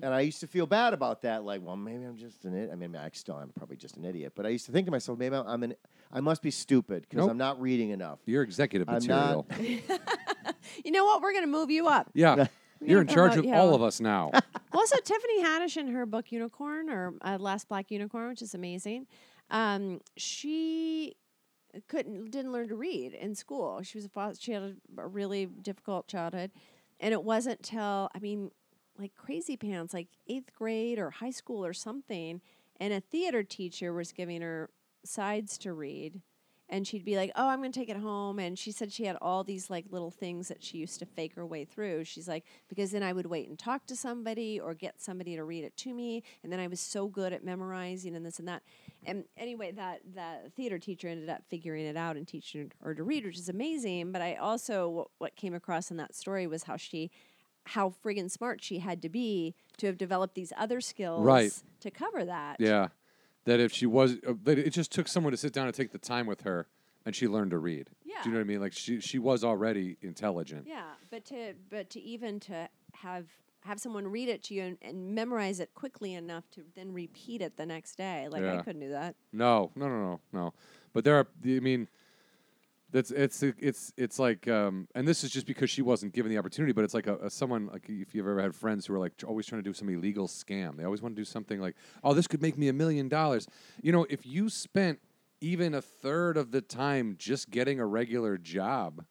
And 0.00 0.14
I 0.14 0.20
used 0.20 0.40
to 0.40 0.46
feel 0.46 0.66
bad 0.66 0.94
about 0.94 1.22
that. 1.22 1.44
Like, 1.44 1.60
well, 1.60 1.76
maybe 1.76 2.04
I'm 2.04 2.16
just 2.16 2.44
an 2.44 2.54
idiot. 2.54 2.70
I 2.72 2.76
mean, 2.76 2.96
I 2.96 3.10
still 3.12 3.38
am 3.38 3.50
probably 3.54 3.76
just 3.76 3.96
an 3.96 4.04
idiot. 4.04 4.32
But 4.34 4.46
I 4.46 4.50
used 4.50 4.64
to 4.66 4.72
think 4.72 4.86
to 4.86 4.90
myself, 4.90 5.18
maybe 5.18 5.34
I'm, 5.36 5.46
I'm 5.46 5.62
an, 5.64 5.74
I 6.10 6.20
must 6.20 6.40
be 6.40 6.50
stupid 6.50 7.02
because 7.02 7.18
Nope. 7.18 7.30
I'm 7.30 7.36
not 7.36 7.60
reading 7.60 7.90
enough. 7.90 8.20
you're 8.24 8.42
executive 8.42 8.88
I'm 8.88 8.94
material 8.94 9.44
not- 9.50 10.54
You 10.84 10.92
know 10.92 11.04
what? 11.04 11.20
We're 11.20 11.32
going 11.32 11.44
to 11.44 11.50
move 11.50 11.70
you 11.70 11.88
up. 11.88 12.10
yeah 12.14 12.46
you're 12.80 13.00
in 13.00 13.06
charge 13.06 13.36
of 13.36 13.42
promote 13.42 13.58
all 13.60 13.74
of 13.74 13.82
us 13.82 14.00
now 14.00 14.30
also, 14.72 14.96
Tiffany 15.04 15.42
Haddish 15.44 15.76
in 15.76 15.88
her 15.88 16.06
book 16.06 16.32
Unicorn 16.32 16.88
or 16.88 17.14
uh, 17.22 17.36
Last 17.38 17.68
Black 17.68 17.90
Unicorn, 17.90 18.28
which 18.30 18.42
is 18.42 18.54
amazing. 18.54 19.06
Um, 19.50 20.00
she 20.16 21.14
couldn't 21.88 22.30
didn't 22.30 22.52
learn 22.52 22.68
to 22.68 22.74
read 22.74 23.14
in 23.14 23.34
school. 23.34 23.82
She 23.82 23.98
was 23.98 24.04
a 24.04 24.08
fo- 24.08 24.34
she 24.38 24.52
had 24.52 24.62
a, 24.62 25.02
a 25.02 25.06
really 25.06 25.46
difficult 25.46 26.06
childhood, 26.08 26.50
and 27.00 27.12
it 27.12 27.24
wasn't 27.24 27.62
till 27.62 28.10
I 28.14 28.18
mean, 28.20 28.50
like 28.98 29.14
crazy 29.16 29.56
pants, 29.56 29.94
like 29.94 30.08
eighth 30.28 30.52
grade 30.54 30.98
or 30.98 31.10
high 31.10 31.30
school 31.30 31.64
or 31.64 31.72
something, 31.72 32.40
and 32.78 32.92
a 32.92 33.00
theater 33.00 33.42
teacher 33.42 33.92
was 33.92 34.12
giving 34.12 34.42
her 34.42 34.70
sides 35.04 35.58
to 35.58 35.72
read. 35.72 36.20
And 36.68 36.86
she'd 36.86 37.04
be 37.04 37.16
like, 37.16 37.32
"Oh, 37.36 37.48
I'm 37.48 37.62
to 37.62 37.70
take 37.70 37.90
it 37.90 37.98
home." 37.98 38.38
And 38.38 38.58
she 38.58 38.72
said 38.72 38.92
she 38.92 39.04
had 39.04 39.16
all 39.20 39.44
these 39.44 39.68
like 39.68 39.84
little 39.90 40.10
things 40.10 40.48
that 40.48 40.62
she 40.62 40.78
used 40.78 41.00
to 41.00 41.06
fake 41.06 41.34
her 41.34 41.44
way 41.44 41.66
through. 41.66 42.04
She's 42.04 42.28
like, 42.28 42.44
because 42.68 42.92
then 42.92 43.02
I 43.02 43.12
would 43.12 43.26
wait 43.26 43.48
and 43.48 43.58
talk 43.58 43.86
to 43.86 43.96
somebody 43.96 44.58
or 44.58 44.72
get 44.72 44.98
somebody 44.98 45.36
to 45.36 45.44
read 45.44 45.64
it 45.64 45.76
to 45.78 45.92
me, 45.92 46.22
and 46.42 46.50
then 46.50 46.60
I 46.60 46.68
was 46.68 46.80
so 46.80 47.08
good 47.08 47.34
at 47.34 47.44
memorizing 47.44 48.16
and 48.16 48.24
this 48.24 48.38
and 48.38 48.48
that. 48.48 48.62
And 49.04 49.24
anyway, 49.36 49.72
that 49.72 50.00
that 50.14 50.52
theater 50.54 50.78
teacher 50.78 51.08
ended 51.08 51.28
up 51.28 51.42
figuring 51.48 51.84
it 51.86 51.96
out 51.96 52.16
and 52.16 52.26
teaching 52.26 52.70
her 52.82 52.94
to 52.94 53.02
read, 53.02 53.24
which 53.24 53.38
is 53.38 53.48
amazing. 53.48 54.12
But 54.12 54.22
I 54.22 54.34
also 54.36 54.88
what, 54.88 55.08
what 55.18 55.36
came 55.36 55.54
across 55.54 55.90
in 55.90 55.96
that 55.98 56.14
story 56.14 56.46
was 56.46 56.64
how 56.64 56.76
she 56.76 57.10
how 57.64 57.94
friggin' 58.04 58.30
smart 58.30 58.62
she 58.62 58.80
had 58.80 59.00
to 59.02 59.08
be 59.08 59.54
to 59.78 59.86
have 59.86 59.96
developed 59.96 60.34
these 60.34 60.52
other 60.56 60.80
skills 60.80 61.24
Right. 61.24 61.52
to 61.80 61.90
cover 61.92 62.24
that. 62.24 62.56
yeah 62.58 62.88
that 63.44 63.60
if 63.60 63.72
she 63.72 63.86
was 63.86 64.16
uh, 64.26 64.34
that 64.42 64.58
it 64.58 64.70
just 64.70 64.90
took 64.90 65.06
someone 65.06 65.30
to 65.30 65.36
sit 65.36 65.52
down 65.52 65.66
and 65.66 65.74
take 65.74 65.92
the 65.92 65.98
time 65.98 66.26
with 66.26 66.40
her 66.40 66.66
and 67.06 67.14
she 67.14 67.28
learned 67.28 67.52
to 67.52 67.58
read 67.58 67.90
Yeah. 68.04 68.16
do 68.24 68.28
you 68.30 68.34
know 68.34 68.40
what 68.40 68.44
i 68.44 68.48
mean 68.48 68.60
like 68.60 68.72
she 68.72 68.98
she 69.00 69.20
was 69.20 69.44
already 69.44 69.96
intelligent 70.02 70.66
Yeah, 70.66 70.90
but 71.10 71.24
to 71.26 71.54
but 71.70 71.88
to 71.90 72.00
even 72.00 72.40
to 72.40 72.68
have 72.94 73.26
have 73.64 73.78
someone 73.80 74.08
read 74.08 74.28
it 74.28 74.42
to 74.44 74.54
you 74.54 74.62
and, 74.62 74.78
and 74.82 75.14
memorize 75.14 75.60
it 75.60 75.74
quickly 75.74 76.14
enough 76.14 76.50
to 76.50 76.62
then 76.74 76.92
repeat 76.92 77.40
it 77.40 77.56
the 77.56 77.66
next 77.66 77.96
day, 77.96 78.28
like 78.30 78.44
I 78.44 78.62
couldn't 78.62 78.80
do 78.80 78.90
that. 78.90 79.14
No, 79.32 79.70
no, 79.76 79.88
no, 79.88 80.00
no, 80.00 80.20
no. 80.32 80.54
But 80.92 81.04
there 81.04 81.16
are. 81.16 81.26
I 81.44 81.60
mean, 81.60 81.88
that's 82.90 83.10
it's 83.10 83.42
it's 83.42 83.92
it's 83.96 84.18
like, 84.18 84.48
um, 84.48 84.88
and 84.94 85.06
this 85.06 85.24
is 85.24 85.30
just 85.30 85.46
because 85.46 85.70
she 85.70 85.80
wasn't 85.80 86.12
given 86.12 86.30
the 86.30 86.38
opportunity. 86.38 86.72
But 86.72 86.84
it's 86.84 86.94
like 86.94 87.06
a, 87.06 87.16
a 87.18 87.30
someone 87.30 87.68
like 87.72 87.88
if 87.88 88.14
you've 88.14 88.26
ever 88.26 88.40
had 88.40 88.54
friends 88.54 88.86
who 88.86 88.94
are 88.94 88.98
like 88.98 89.12
always 89.26 89.46
trying 89.46 89.62
to 89.62 89.68
do 89.68 89.72
some 89.72 89.88
illegal 89.88 90.28
scam. 90.28 90.76
They 90.76 90.84
always 90.84 91.00
want 91.00 91.14
to 91.16 91.20
do 91.20 91.24
something 91.24 91.60
like, 91.60 91.76
oh, 92.04 92.14
this 92.14 92.26
could 92.26 92.42
make 92.42 92.58
me 92.58 92.68
a 92.68 92.72
million 92.72 93.08
dollars. 93.08 93.46
You 93.80 93.92
know, 93.92 94.06
if 94.10 94.26
you 94.26 94.50
spent 94.50 94.98
even 95.40 95.74
a 95.74 95.82
third 95.82 96.36
of 96.36 96.52
the 96.52 96.60
time 96.60 97.16
just 97.18 97.50
getting 97.50 97.80
a 97.80 97.86
regular 97.86 98.38
job 98.38 99.04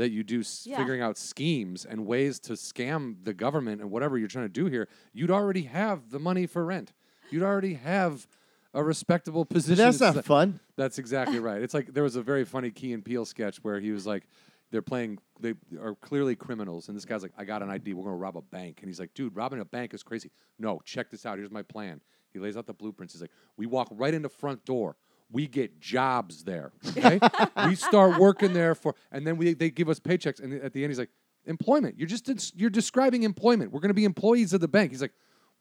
that 0.00 0.10
you 0.10 0.22
do 0.24 0.40
s- 0.40 0.66
Yeah. 0.66 0.78
figuring 0.78 1.02
out 1.02 1.18
schemes 1.18 1.84
and 1.84 2.06
ways 2.06 2.38
to 2.40 2.54
scam 2.54 3.16
the 3.22 3.34
government 3.34 3.80
and 3.82 3.90
whatever 3.90 4.16
you're 4.16 4.28
trying 4.28 4.46
to 4.46 4.52
do 4.62 4.66
here, 4.66 4.88
you'd 5.12 5.30
already 5.30 5.62
have 5.64 6.10
the 6.10 6.18
money 6.18 6.46
for 6.46 6.64
rent. 6.64 6.92
You'd 7.30 7.42
already 7.42 7.74
have 7.74 8.26
a 8.72 8.82
respectable 8.82 9.44
position. 9.44 9.76
That's 9.84 9.96
It's 9.96 10.00
not 10.00 10.16
like- 10.16 10.24
fun. 10.24 10.60
that's 10.76 10.98
exactly 10.98 11.38
right. 11.38 11.60
It's 11.60 11.74
like 11.74 11.92
there 11.92 12.02
was 12.02 12.16
a 12.16 12.22
very 12.22 12.44
funny 12.44 12.70
Key 12.70 12.92
and 12.94 13.04
Peele 13.04 13.26
sketch 13.26 13.62
where 13.62 13.78
he 13.78 13.90
was 13.92 14.06
like, 14.06 14.26
they're 14.70 14.80
playing. 14.82 15.18
They 15.40 15.54
are 15.80 15.96
clearly 15.96 16.36
criminals, 16.36 16.86
and 16.88 16.96
this 16.96 17.04
guy's 17.04 17.22
like, 17.22 17.32
"I 17.36 17.44
got 17.44 17.60
an 17.60 17.70
ID. 17.70 17.92
We're 17.92 18.04
gonna 18.04 18.16
rob 18.16 18.36
a 18.36 18.42
bank." 18.42 18.78
And 18.80 18.88
he's 18.88 19.00
like, 19.00 19.12
"Dude, 19.14 19.34
robbing 19.34 19.58
a 19.58 19.64
bank 19.64 19.92
is 19.94 20.04
crazy." 20.04 20.30
No, 20.60 20.80
check 20.84 21.10
this 21.10 21.26
out. 21.26 21.38
Here's 21.38 21.50
my 21.50 21.62
plan. 21.62 22.00
He 22.32 22.38
lays 22.38 22.56
out 22.56 22.66
the 22.66 22.72
blueprints. 22.72 23.12
He's 23.12 23.20
like, 23.20 23.32
"We 23.56 23.66
walk 23.66 23.88
right 23.90 24.14
in 24.14 24.22
the 24.22 24.28
front 24.28 24.64
door. 24.64 24.96
We 25.32 25.46
get 25.46 25.80
jobs 25.80 26.44
there. 26.44 26.72
Okay? 26.88 27.20
we 27.66 27.74
start 27.74 28.18
working 28.18 28.52
there 28.52 28.74
for, 28.74 28.94
and 29.12 29.26
then 29.26 29.36
we 29.36 29.54
they 29.54 29.70
give 29.70 29.88
us 29.88 30.00
paychecks. 30.00 30.42
And 30.42 30.52
at 30.62 30.72
the 30.72 30.82
end, 30.82 30.90
he's 30.90 30.98
like, 30.98 31.10
employment. 31.46 31.96
You're 31.98 32.08
just 32.08 32.58
you're 32.58 32.70
describing 32.70 33.22
employment. 33.22 33.72
We're 33.72 33.80
gonna 33.80 33.94
be 33.94 34.04
employees 34.04 34.52
of 34.52 34.60
the 34.60 34.68
bank." 34.68 34.90
He's 34.92 35.02
like. 35.02 35.12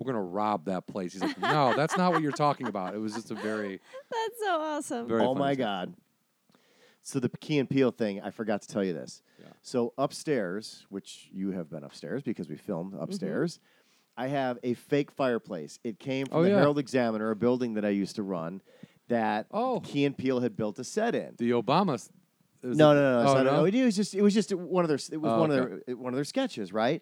We're 0.02 0.14
gonna 0.14 0.24
rob 0.24 0.64
that 0.68 0.88
place. 0.88 1.12
He's 1.12 1.22
like, 1.22 1.38
no, 1.42 1.74
that's 1.76 1.98
not 1.98 2.14
what 2.14 2.22
you're 2.22 2.32
talking 2.32 2.68
about. 2.70 2.96
It 2.96 3.00
was 3.00 3.14
just 3.16 3.32
a 3.32 3.36
very, 3.36 3.82
That's 4.10 4.40
so 4.40 4.62
awesome. 4.62 5.08
very. 5.10 5.22
oh 5.26 5.36
my 5.36 5.52
stuff. 5.52 5.60
god. 5.66 5.94
So 7.02 7.20
the 7.20 7.28
Key 7.28 7.60
and 7.60 7.70
Peele 7.70 7.92
thing, 7.92 8.22
I 8.22 8.30
forgot 8.32 8.62
to 8.62 8.68
tell 8.70 8.82
you 8.82 8.94
this. 8.94 9.22
Yeah. 9.38 9.48
So 9.62 9.92
upstairs, 9.98 10.86
which 10.88 11.28
you 11.34 11.52
have 11.52 11.70
been 11.70 11.84
upstairs 11.84 12.24
because 12.24 12.48
we 12.48 12.56
filmed 12.56 12.94
Mm-hmm. 12.94 13.04
upstairs, 13.04 13.60
I 14.16 14.28
have 14.28 14.58
a 14.64 14.74
fake 14.74 15.12
fireplace. 15.12 15.80
It 15.84 16.00
came 16.00 16.28
from 16.28 16.38
Oh, 16.38 16.44
the 16.44 16.50
yeah. 16.52 16.56
Herald 16.60 16.80
Examiner, 16.80 17.32
a 17.32 17.36
building 17.36 17.74
that 17.74 17.84
I 17.84 17.90
used 17.90 18.16
to 18.16 18.24
run, 18.24 18.62
that 19.10 19.48
Oh. 19.52 19.80
Key 19.82 20.06
and 20.06 20.18
Peele 20.18 20.40
had 20.40 20.56
built 20.56 20.80
a 20.80 20.84
set 20.84 21.14
in. 21.14 21.36
The 21.38 21.52
Obamas. 21.52 22.10
no, 22.64 22.72
no, 22.72 22.94
no, 22.94 22.94
no. 22.94 23.18
Oh, 23.20 23.22
it's 23.24 23.34
not- 23.34 23.46
no? 23.46 23.66
It 23.66 23.86
was 23.86 23.96
just 23.96 24.16
it 24.16 24.22
was 24.22 24.34
just 24.34 24.54
one 24.54 24.84
of 24.84 24.90
their 24.90 25.00
it 25.12 25.18
was 25.18 25.32
Oh, 25.32 25.40
one 25.40 25.52
okay. 25.52 25.74
of 25.74 25.82
their 25.86 25.96
one 25.98 26.14
of 26.14 26.18
their 26.18 26.24
sketches, 26.26 26.72
right? 26.74 27.02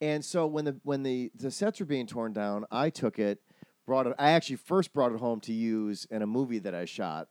And 0.00 0.24
so 0.24 0.46
when 0.46 0.64
the 0.64 0.76
when 0.82 1.02
the 1.02 1.30
the 1.34 1.50
sets 1.50 1.78
were 1.80 1.86
being 1.86 2.06
torn 2.06 2.32
down, 2.32 2.64
I 2.70 2.88
took 2.90 3.18
it, 3.18 3.40
brought 3.86 4.06
it. 4.06 4.14
I 4.18 4.30
actually 4.32 4.56
first 4.56 4.92
brought 4.92 5.12
it 5.12 5.18
home 5.20 5.40
to 5.40 5.52
use 5.52 6.06
in 6.10 6.22
a 6.22 6.26
movie 6.26 6.58
that 6.60 6.74
I 6.74 6.84
shot. 6.86 7.28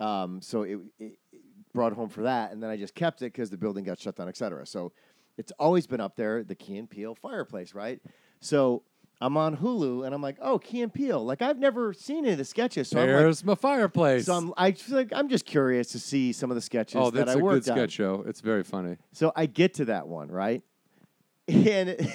Um, 0.00 0.42
so 0.42 0.62
it, 0.62 0.78
it, 0.98 1.18
it 1.32 1.40
brought 1.72 1.92
it 1.92 1.94
home 1.96 2.08
for 2.08 2.22
that, 2.24 2.52
and 2.52 2.62
then 2.62 2.68
I 2.70 2.76
just 2.76 2.94
kept 2.94 3.22
it 3.22 3.26
because 3.32 3.48
the 3.50 3.56
building 3.56 3.84
got 3.84 3.98
shut 3.98 4.16
down, 4.16 4.28
et 4.28 4.36
cetera. 4.36 4.66
So 4.66 4.92
it's 5.38 5.52
always 5.58 5.86
been 5.86 6.00
up 6.00 6.16
there, 6.16 6.42
the 6.44 6.54
Key 6.54 6.76
and 6.78 6.88
Peele 6.90 7.14
fireplace, 7.14 7.74
right? 7.74 8.00
So 8.40 8.82
I'm 9.20 9.36
on 9.36 9.56
Hulu, 9.56 10.04
and 10.04 10.14
I'm 10.14 10.20
like, 10.20 10.36
oh, 10.40 10.58
Key 10.58 10.82
and 10.82 10.92
Peele. 10.92 11.24
Like 11.24 11.40
I've 11.40 11.58
never 11.58 11.92
seen 11.92 12.24
any 12.24 12.32
of 12.32 12.38
the 12.38 12.44
sketches, 12.44 12.88
so 12.88 13.00
I'm 13.00 13.08
like, 13.08 13.16
There's 13.18 13.44
my 13.44 13.54
fireplace. 13.54 14.26
so 14.26 14.34
I'm 14.34 14.52
I 14.56 14.72
feel 14.72 14.96
like 14.96 15.12
I'm 15.14 15.28
just 15.28 15.46
curious 15.46 15.88
to 15.92 15.98
see 15.98 16.32
some 16.32 16.50
of 16.50 16.54
the 16.56 16.60
sketches 16.60 16.96
oh, 16.96 17.10
that 17.10 17.26
that's 17.26 17.30
I 17.30 17.32
a 17.32 17.36
good 17.36 17.42
worked 17.44 17.68
on. 17.68 17.76
sketch 17.76 17.92
show. 17.92 18.24
It's 18.26 18.40
very 18.40 18.64
funny. 18.64 18.96
So 19.12 19.32
I 19.34 19.46
get 19.46 19.74
to 19.74 19.86
that 19.86 20.08
one, 20.08 20.30
right? 20.30 20.62
And 21.48 21.90
it- 21.90 22.06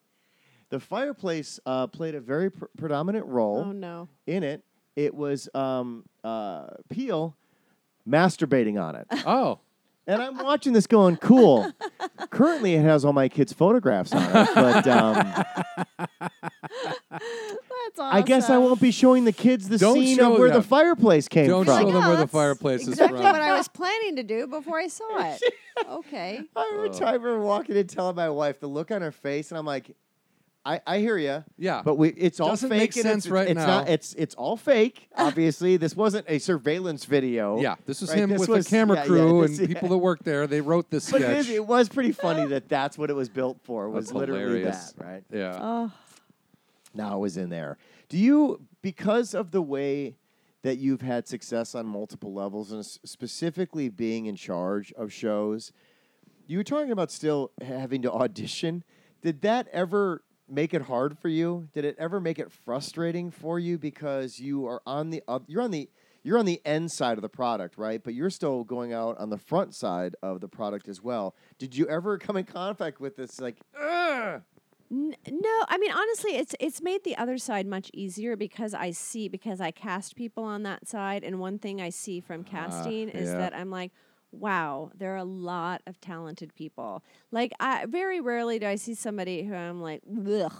the 0.70 0.80
fireplace 0.80 1.60
uh, 1.66 1.86
played 1.86 2.14
a 2.14 2.20
very 2.20 2.50
pr- 2.50 2.66
predominant 2.76 3.26
role 3.26 3.64
oh 3.68 3.72
no. 3.72 4.08
in 4.26 4.42
it. 4.42 4.62
It 4.96 5.14
was 5.14 5.48
um, 5.54 6.04
uh, 6.22 6.66
Peele 6.90 7.36
masturbating 8.08 8.80
on 8.80 8.94
it. 8.96 9.06
Oh, 9.26 9.60
And 10.06 10.22
I'm 10.22 10.36
watching 10.38 10.72
this 10.74 10.86
going, 10.86 11.16
cool. 11.16 11.70
Currently, 12.30 12.74
it 12.74 12.82
has 12.82 13.04
all 13.04 13.12
my 13.14 13.28
kids' 13.28 13.52
photographs 13.52 14.12
on 14.12 14.22
it, 14.22 14.48
but 14.54 14.86
um, 14.86 15.44
That's 17.10 17.98
awesome. 17.98 18.16
I 18.16 18.22
guess 18.22 18.50
I 18.50 18.58
won't 18.58 18.80
be 18.80 18.90
showing 18.90 19.24
the 19.24 19.32
kids 19.32 19.68
the 19.68 19.78
Don't 19.78 19.94
scene 19.94 20.16
show 20.18 20.32
of 20.34 20.38
where 20.38 20.48
them. 20.48 20.60
the 20.60 20.66
fireplace 20.66 21.28
came 21.28 21.44
from. 21.46 21.64
Don't 21.64 21.64
from. 21.66 21.80
show 21.80 21.92
them 21.92 22.00
No, 22.02 22.08
where 22.08 22.16
the 22.16 22.22
that's 22.22 22.32
fireplace 22.32 22.82
is 22.82 22.88
exactly 22.88 23.18
from. 23.18 23.32
what 23.32 23.40
I 23.42 23.56
was 23.56 23.68
planning 23.68 24.16
to 24.16 24.22
do 24.22 24.46
before 24.46 24.78
I 24.78 24.88
saw 24.88 25.04
it. 25.32 25.42
Okay. 25.90 26.40
I 26.54 26.70
remember, 26.76 27.04
I 27.04 27.12
remember 27.14 27.40
walking 27.40 27.74
in 27.76 27.88
telling 27.88 28.14
my 28.14 28.30
wife 28.30 28.60
the 28.60 28.68
look 28.68 28.92
on 28.92 29.02
her 29.02 29.10
face, 29.10 29.50
and 29.50 29.58
I'm 29.58 29.66
like, 29.66 29.96
I, 30.66 30.80
I 30.86 30.98
hear 30.98 31.18
you. 31.18 31.44
Yeah. 31.58 31.82
But 31.84 31.96
we, 31.96 32.08
it's 32.10 32.40
all 32.40 32.48
Doesn't 32.48 32.70
fake. 32.70 32.78
make 32.78 32.96
and 32.96 33.02
sense 33.02 33.26
it's, 33.26 33.30
right 33.30 33.48
it's 33.48 33.56
Not, 33.58 33.86
now. 33.86 33.92
it's 33.92 34.14
it's 34.14 34.34
all 34.34 34.56
fake. 34.56 35.08
Obviously, 35.16 35.76
this 35.84 35.94
wasn't 35.94 36.24
a 36.28 36.38
surveillance 36.38 37.04
video. 37.04 37.60
yeah, 37.60 37.74
this 37.84 38.00
was 38.00 38.10
Right, 38.10 38.20
him 38.20 38.30
this 38.30 38.40
with 38.40 38.48
was- 38.48 38.64
the 38.64 38.70
camera 38.70 38.96
yeah, 38.96 39.02
yeah, 39.02 39.08
crew 39.08 39.46
this- 39.46 39.58
and 39.58 39.68
yeah. 39.68 39.74
people 39.74 39.88
that 39.90 39.98
work 39.98 40.24
there. 40.24 40.46
They 40.46 40.62
wrote 40.62 40.88
this 40.90 41.10
But 41.10 41.20
it, 41.20 41.24
sketch. 41.24 41.36
is, 41.40 41.50
it 41.50 41.66
was 41.66 41.88
pretty 41.90 42.12
funny 42.12 42.46
that 42.50 42.68
that's 42.70 42.96
what 42.96 43.10
it 43.10 43.14
was 43.14 43.28
built 43.28 43.58
for. 43.62 43.90
Was 43.90 44.06
That's 44.06 44.14
literally 44.14 44.40
hilarious. 44.60 44.92
that, 44.92 45.04
right? 45.04 45.24
yeah. 45.30 45.58
Oh, 45.60 45.92
Now 46.94 47.16
it 47.16 47.20
was 47.20 47.36
in 47.36 47.50
there. 47.50 47.76
Do 48.08 48.16
you, 48.18 48.62
because 48.82 49.34
of 49.34 49.50
the 49.50 49.62
way 49.62 50.16
that 50.62 50.78
you've 50.78 51.02
had 51.02 51.28
success 51.28 51.74
on 51.74 51.84
multiple 51.84 52.32
levels, 52.32 52.70
and 52.72 52.80
s- 52.80 52.98
specifically 53.04 53.90
being 53.90 54.24
in 54.24 54.34
charge 54.36 54.92
of 54.94 55.12
shows, 55.12 55.72
you 56.46 56.56
were 56.56 56.64
talking 56.64 56.90
about 56.90 57.10
still 57.10 57.50
having 57.60 58.00
to 58.02 58.10
audition. 58.12 58.82
Did 59.20 59.42
that 59.42 59.68
ever 59.72 60.22
make 60.48 60.74
it 60.74 60.82
hard 60.82 61.18
for 61.18 61.28
you? 61.28 61.68
Did 61.72 61.84
it 61.84 61.96
ever 61.98 62.20
make 62.20 62.38
it 62.38 62.52
frustrating 62.52 63.30
for 63.30 63.58
you 63.58 63.78
because 63.78 64.38
you 64.38 64.66
are 64.66 64.82
on 64.86 65.10
the 65.10 65.22
oth- 65.28 65.44
you're 65.46 65.62
on 65.62 65.70
the 65.70 65.88
you're 66.22 66.38
on 66.38 66.46
the 66.46 66.60
end 66.64 66.90
side 66.90 67.18
of 67.18 67.22
the 67.22 67.28
product, 67.28 67.76
right? 67.76 68.02
But 68.02 68.14
you're 68.14 68.30
still 68.30 68.64
going 68.64 68.92
out 68.92 69.18
on 69.18 69.28
the 69.28 69.38
front 69.38 69.74
side 69.74 70.16
of 70.22 70.40
the 70.40 70.48
product 70.48 70.88
as 70.88 71.02
well. 71.02 71.34
Did 71.58 71.76
you 71.76 71.86
ever 71.86 72.18
come 72.18 72.36
in 72.36 72.44
contact 72.44 73.00
with 73.00 73.16
this 73.16 73.40
like, 73.40 73.56
Ugh! 73.80 74.42
No, 74.90 75.64
I 75.68 75.78
mean 75.78 75.90
honestly, 75.90 76.36
it's 76.36 76.54
it's 76.60 76.80
made 76.80 77.04
the 77.04 77.16
other 77.16 77.38
side 77.38 77.66
much 77.66 77.90
easier 77.94 78.36
because 78.36 78.74
I 78.74 78.90
see 78.90 79.28
because 79.28 79.60
I 79.60 79.70
cast 79.70 80.14
people 80.14 80.44
on 80.44 80.62
that 80.64 80.86
side, 80.86 81.24
and 81.24 81.40
one 81.40 81.58
thing 81.58 81.80
I 81.80 81.90
see 81.90 82.20
from 82.20 82.44
ah, 82.46 82.50
casting 82.50 83.08
is 83.08 83.30
yeah. 83.30 83.38
that 83.38 83.54
I'm 83.56 83.70
like, 83.70 83.92
wow, 84.38 84.90
there 84.94 85.12
are 85.14 85.18
a 85.18 85.24
lot 85.24 85.82
of 85.86 86.00
talented 86.00 86.54
people. 86.54 87.02
Like 87.30 87.52
I 87.60 87.86
very 87.86 88.20
rarely 88.20 88.58
do 88.58 88.66
I 88.66 88.74
see 88.76 88.94
somebody 88.94 89.42
who 89.42 89.54
I'm 89.54 89.80
like, 89.80 90.02
ugh, 90.28 90.52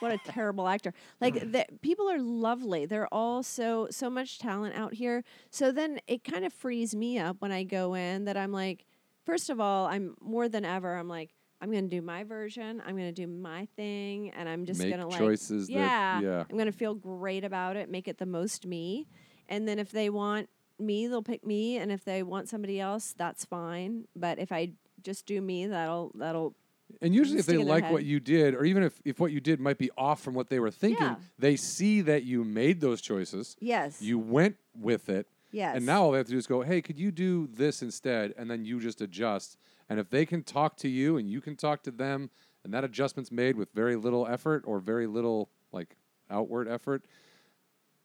what 0.00 0.12
a 0.12 0.18
terrible 0.18 0.68
actor. 0.68 0.92
Like 1.20 1.34
the, 1.52 1.66
people 1.80 2.10
are 2.10 2.18
lovely. 2.18 2.86
They're 2.86 3.12
all 3.12 3.42
so 3.42 3.88
so 3.90 4.08
much 4.10 4.38
talent 4.38 4.74
out 4.76 4.94
here. 4.94 5.24
So 5.50 5.72
then 5.72 6.00
it 6.06 6.24
kind 6.24 6.44
of 6.44 6.52
frees 6.52 6.94
me 6.94 7.18
up 7.18 7.36
when 7.40 7.52
I 7.52 7.64
go 7.64 7.94
in 7.94 8.24
that 8.26 8.36
I'm 8.36 8.52
like, 8.52 8.84
first 9.24 9.50
of 9.50 9.60
all, 9.60 9.86
I'm 9.86 10.14
more 10.20 10.48
than 10.48 10.64
ever. 10.64 10.94
I'm 10.94 11.08
like. 11.08 11.30
I'm 11.60 11.70
gonna 11.70 11.86
do 11.86 12.02
my 12.02 12.24
version. 12.24 12.82
I'm 12.84 12.96
gonna 12.96 13.12
do 13.12 13.28
my 13.28 13.68
thing, 13.76 14.30
and 14.30 14.48
I'm 14.48 14.66
just 14.66 14.80
Make 14.80 14.90
gonna 14.90 15.06
like, 15.06 15.16
choices 15.16 15.68
that- 15.68 15.72
yeah, 15.72 16.20
yeah. 16.20 16.44
I'm 16.50 16.58
gonna 16.58 16.72
feel 16.72 16.92
great 16.96 17.44
about 17.44 17.76
it. 17.76 17.88
Make 17.88 18.08
it 18.08 18.18
the 18.18 18.26
most 18.26 18.66
me, 18.66 19.06
and 19.48 19.68
then 19.68 19.78
if 19.78 19.92
they 19.92 20.10
want 20.10 20.48
me, 20.82 21.06
they'll 21.06 21.22
pick 21.22 21.46
me, 21.46 21.76
and 21.78 21.90
if 21.92 22.04
they 22.04 22.22
want 22.22 22.48
somebody 22.48 22.80
else, 22.80 23.14
that's 23.16 23.44
fine. 23.44 24.06
But 24.16 24.38
if 24.38 24.52
I 24.52 24.72
just 25.02 25.26
do 25.26 25.40
me, 25.40 25.66
that'll 25.66 26.12
that'll 26.14 26.54
And 27.00 27.14
usually, 27.14 27.38
if 27.38 27.46
they 27.46 27.56
like 27.58 27.90
what 27.90 28.04
you 28.04 28.20
did, 28.20 28.54
or 28.54 28.64
even 28.64 28.82
if, 28.82 29.00
if 29.04 29.18
what 29.18 29.32
you 29.32 29.40
did 29.40 29.58
might 29.60 29.78
be 29.78 29.90
off 29.96 30.20
from 30.20 30.34
what 30.34 30.48
they 30.50 30.60
were 30.60 30.70
thinking, 30.70 31.06
Yeah. 31.06 31.16
they 31.38 31.56
see 31.56 32.00
that 32.02 32.24
you 32.24 32.44
made 32.44 32.80
those 32.80 33.00
choices. 33.00 33.56
yes, 33.60 34.02
You 34.02 34.18
went 34.18 34.56
with 34.78 35.08
it. 35.08 35.26
yes, 35.50 35.76
And 35.76 35.86
now 35.86 36.02
all 36.04 36.10
they 36.12 36.18
have 36.18 36.26
to 36.26 36.32
do 36.32 36.38
is 36.38 36.46
go, 36.46 36.60
hey, 36.62 36.82
could 36.82 36.98
you 36.98 37.10
do 37.10 37.48
this 37.52 37.82
instead? 37.82 38.34
And 38.36 38.50
then 38.50 38.64
you 38.64 38.78
just 38.80 39.00
adjust. 39.00 39.56
And 39.88 39.98
if 39.98 40.10
they 40.10 40.24
can 40.26 40.42
talk 40.42 40.76
to 40.78 40.88
you 40.88 41.16
and 41.16 41.30
you 41.30 41.40
can 41.40 41.56
talk 41.56 41.82
to 41.84 41.90
them, 41.90 42.30
and 42.64 42.72
that 42.74 42.84
adjustment's 42.84 43.32
made 43.32 43.56
with 43.56 43.70
very 43.72 43.96
little 43.96 44.26
effort 44.26 44.62
or 44.66 44.78
very 44.78 45.06
little 45.06 45.48
like 45.72 45.96
outward 46.30 46.68
effort 46.68 47.04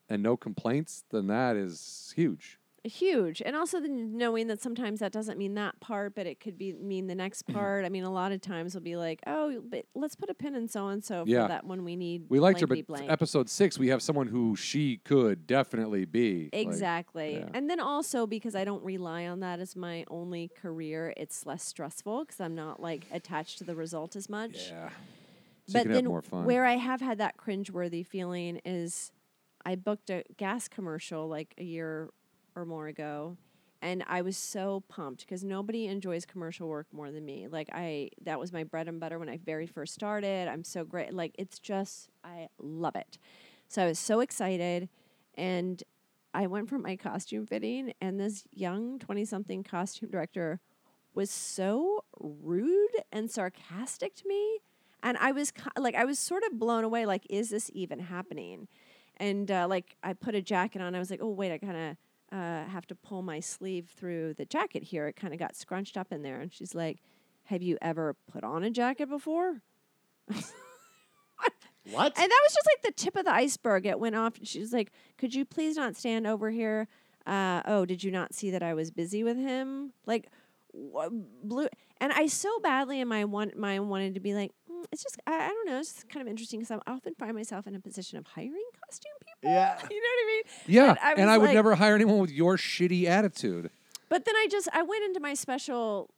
and 0.08 0.22
no 0.22 0.36
complaints, 0.36 1.04
then 1.10 1.26
that 1.28 1.56
is 1.56 2.12
huge. 2.16 2.58
Huge. 2.84 3.42
And 3.44 3.56
also 3.56 3.80
then 3.80 4.16
knowing 4.16 4.46
that 4.48 4.60
sometimes 4.60 5.00
that 5.00 5.12
doesn't 5.12 5.38
mean 5.38 5.54
that 5.54 5.78
part, 5.80 6.14
but 6.14 6.26
it 6.26 6.40
could 6.40 6.58
be 6.58 6.72
mean 6.72 7.06
the 7.06 7.14
next 7.14 7.46
mm-hmm. 7.46 7.58
part. 7.58 7.84
I 7.84 7.88
mean, 7.88 8.04
a 8.04 8.10
lot 8.10 8.32
of 8.32 8.40
times 8.40 8.74
we'll 8.74 8.82
be 8.82 8.96
like, 8.96 9.20
oh, 9.26 9.62
but 9.68 9.86
let's 9.94 10.16
put 10.16 10.30
a 10.30 10.34
pin 10.34 10.54
in 10.54 10.68
so 10.68 10.88
and 10.88 11.04
so 11.04 11.24
Yeah. 11.26 11.46
that 11.48 11.64
one 11.64 11.84
we 11.84 11.96
need. 11.96 12.24
We 12.28 12.40
liked 12.40 12.60
her, 12.60 12.66
but 12.66 12.86
blank. 12.86 13.10
episode 13.10 13.48
six, 13.48 13.78
we 13.78 13.88
have 13.88 14.02
someone 14.02 14.28
who 14.28 14.56
she 14.56 14.98
could 14.98 15.46
definitely 15.46 16.04
be. 16.04 16.50
like- 16.52 16.66
Exactly. 16.66 17.38
yeah. 17.38 17.48
And 17.54 17.68
then 17.68 17.80
also 17.80 18.26
because 18.26 18.54
I 18.54 18.64
don't 18.64 18.84
rely 18.84 19.26
on 19.26 19.40
that 19.40 19.60
as 19.60 19.76
my 19.76 20.04
only 20.08 20.48
career, 20.48 21.12
it's 21.16 21.46
less 21.46 21.64
stressful 21.64 22.24
because 22.24 22.40
I'm 22.40 22.54
not 22.54 22.80
like 22.80 23.06
attached 23.10 23.58
to 23.58 23.64
the 23.64 23.74
result 23.74 24.16
as 24.16 24.28
much. 24.28 24.70
yeah. 24.70 24.90
So 25.68 25.72
you 25.72 25.72
but 25.72 25.82
can 25.82 25.92
then 25.92 26.04
have 26.04 26.10
more 26.10 26.22
fun. 26.22 26.44
where 26.46 26.64
I 26.64 26.76
have 26.76 27.02
had 27.02 27.18
that 27.18 27.36
cringeworthy 27.36 28.06
feeling 28.06 28.60
is 28.64 29.12
I 29.66 29.74
booked 29.74 30.08
a 30.08 30.24
gas 30.38 30.66
commercial 30.66 31.28
like 31.28 31.54
a 31.58 31.64
year 31.64 32.08
or 32.58 32.66
more 32.66 32.88
ago. 32.88 33.36
And 33.80 34.04
I 34.08 34.22
was 34.22 34.36
so 34.36 34.82
pumped 34.88 35.20
because 35.20 35.44
nobody 35.44 35.86
enjoys 35.86 36.26
commercial 36.26 36.66
work 36.68 36.88
more 36.92 37.12
than 37.12 37.24
me. 37.24 37.46
Like 37.48 37.68
I, 37.72 38.10
that 38.22 38.40
was 38.40 38.52
my 38.52 38.64
bread 38.64 38.88
and 38.88 38.98
butter 38.98 39.20
when 39.20 39.28
I 39.28 39.38
very 39.38 39.66
first 39.66 39.94
started. 39.94 40.48
I'm 40.48 40.64
so 40.64 40.84
great. 40.84 41.14
Like 41.14 41.34
it's 41.38 41.60
just, 41.60 42.08
I 42.24 42.48
love 42.58 42.96
it. 42.96 43.18
So 43.68 43.84
I 43.84 43.86
was 43.86 43.98
so 43.98 44.20
excited, 44.20 44.88
and 45.34 45.82
I 46.32 46.46
went 46.46 46.70
for 46.70 46.78
my 46.78 46.96
costume 46.96 47.44
fitting, 47.46 47.92
and 48.00 48.18
this 48.18 48.44
young 48.50 48.98
twenty-something 48.98 49.62
costume 49.62 50.10
director 50.10 50.58
was 51.14 51.30
so 51.30 52.02
rude 52.18 52.96
and 53.12 53.30
sarcastic 53.30 54.14
to 54.16 54.26
me, 54.26 54.60
and 55.02 55.18
I 55.18 55.32
was 55.32 55.52
like, 55.78 55.94
I 55.94 56.06
was 56.06 56.18
sort 56.18 56.44
of 56.44 56.58
blown 56.58 56.82
away. 56.82 57.04
Like, 57.04 57.26
is 57.28 57.50
this 57.50 57.70
even 57.74 57.98
happening? 57.98 58.68
And 59.18 59.50
uh, 59.50 59.66
like, 59.68 59.96
I 60.02 60.14
put 60.14 60.34
a 60.34 60.40
jacket 60.40 60.80
on. 60.80 60.94
I 60.94 60.98
was 60.98 61.10
like, 61.10 61.20
oh 61.22 61.28
wait, 61.28 61.52
I 61.52 61.58
kind 61.58 61.76
of 61.76 61.96
uh, 62.32 62.64
have 62.64 62.86
to 62.88 62.94
pull 62.94 63.22
my 63.22 63.40
sleeve 63.40 63.88
through 63.96 64.34
the 64.34 64.44
jacket 64.44 64.82
here. 64.82 65.06
It 65.08 65.16
kind 65.16 65.32
of 65.32 65.38
got 65.38 65.56
scrunched 65.56 65.96
up 65.96 66.12
in 66.12 66.22
there. 66.22 66.40
And 66.40 66.52
she's 66.52 66.74
like, 66.74 66.98
"Have 67.44 67.62
you 67.62 67.78
ever 67.80 68.16
put 68.30 68.44
on 68.44 68.64
a 68.64 68.70
jacket 68.70 69.08
before?" 69.08 69.62
what? 70.28 72.12
And 72.18 72.30
that 72.30 72.40
was 72.44 72.54
just 72.54 72.68
like 72.68 72.82
the 72.82 72.92
tip 72.92 73.16
of 73.16 73.24
the 73.24 73.32
iceberg. 73.32 73.86
It 73.86 73.98
went 73.98 74.16
off. 74.16 74.34
She 74.42 74.60
was 74.60 74.72
like, 74.72 74.92
"Could 75.16 75.34
you 75.34 75.44
please 75.44 75.76
not 75.76 75.96
stand 75.96 76.26
over 76.26 76.50
here?" 76.50 76.88
Uh, 77.26 77.62
oh, 77.66 77.84
did 77.84 78.02
you 78.02 78.10
not 78.10 78.32
see 78.34 78.50
that 78.50 78.62
I 78.62 78.74
was 78.74 78.90
busy 78.90 79.22
with 79.22 79.36
him? 79.36 79.92
Like, 80.06 80.28
blue 80.72 81.68
and 82.00 82.12
I 82.12 82.26
so 82.26 82.58
badly 82.60 83.00
in 83.00 83.08
my 83.08 83.24
one 83.24 83.52
mind 83.56 83.88
wanted 83.88 84.14
to 84.14 84.20
be 84.20 84.34
like 84.34 84.52
"Mm, 84.70 84.84
it's 84.92 85.02
just 85.02 85.18
I, 85.26 85.46
I 85.46 85.48
don't 85.48 85.66
know 85.66 85.78
it's 85.78 85.94
just 85.94 86.08
kind 86.08 86.22
of 86.22 86.28
interesting 86.28 86.60
because 86.60 86.78
I 86.86 86.90
often 86.90 87.14
find 87.14 87.34
myself 87.34 87.66
in 87.66 87.74
a 87.74 87.80
position 87.80 88.18
of 88.18 88.26
hiring 88.26 88.67
costume 88.88 89.12
people 89.20 89.50
Yeah. 89.52 89.78
you 89.90 89.96
know 89.96 90.08
what 90.08 90.24
I 90.24 90.26
mean 90.26 90.42
Yeah, 90.66 90.86
But 90.94 91.02
I 91.02 91.12
and 91.14 91.30
I 91.30 91.38
would 91.38 91.46
like- 91.46 91.54
never 91.54 91.74
hire 91.74 91.94
anyone 91.94 92.18
with 92.18 92.30
your 92.30 92.56
shitty 92.56 93.04
attitude. 93.06 93.70
But 94.08 94.24
then 94.24 94.34
I 94.36 94.46
just 94.50 94.68
I 94.72 94.82
went 94.82 95.04
into 95.04 95.20
my 95.20 95.34
special 95.34 96.10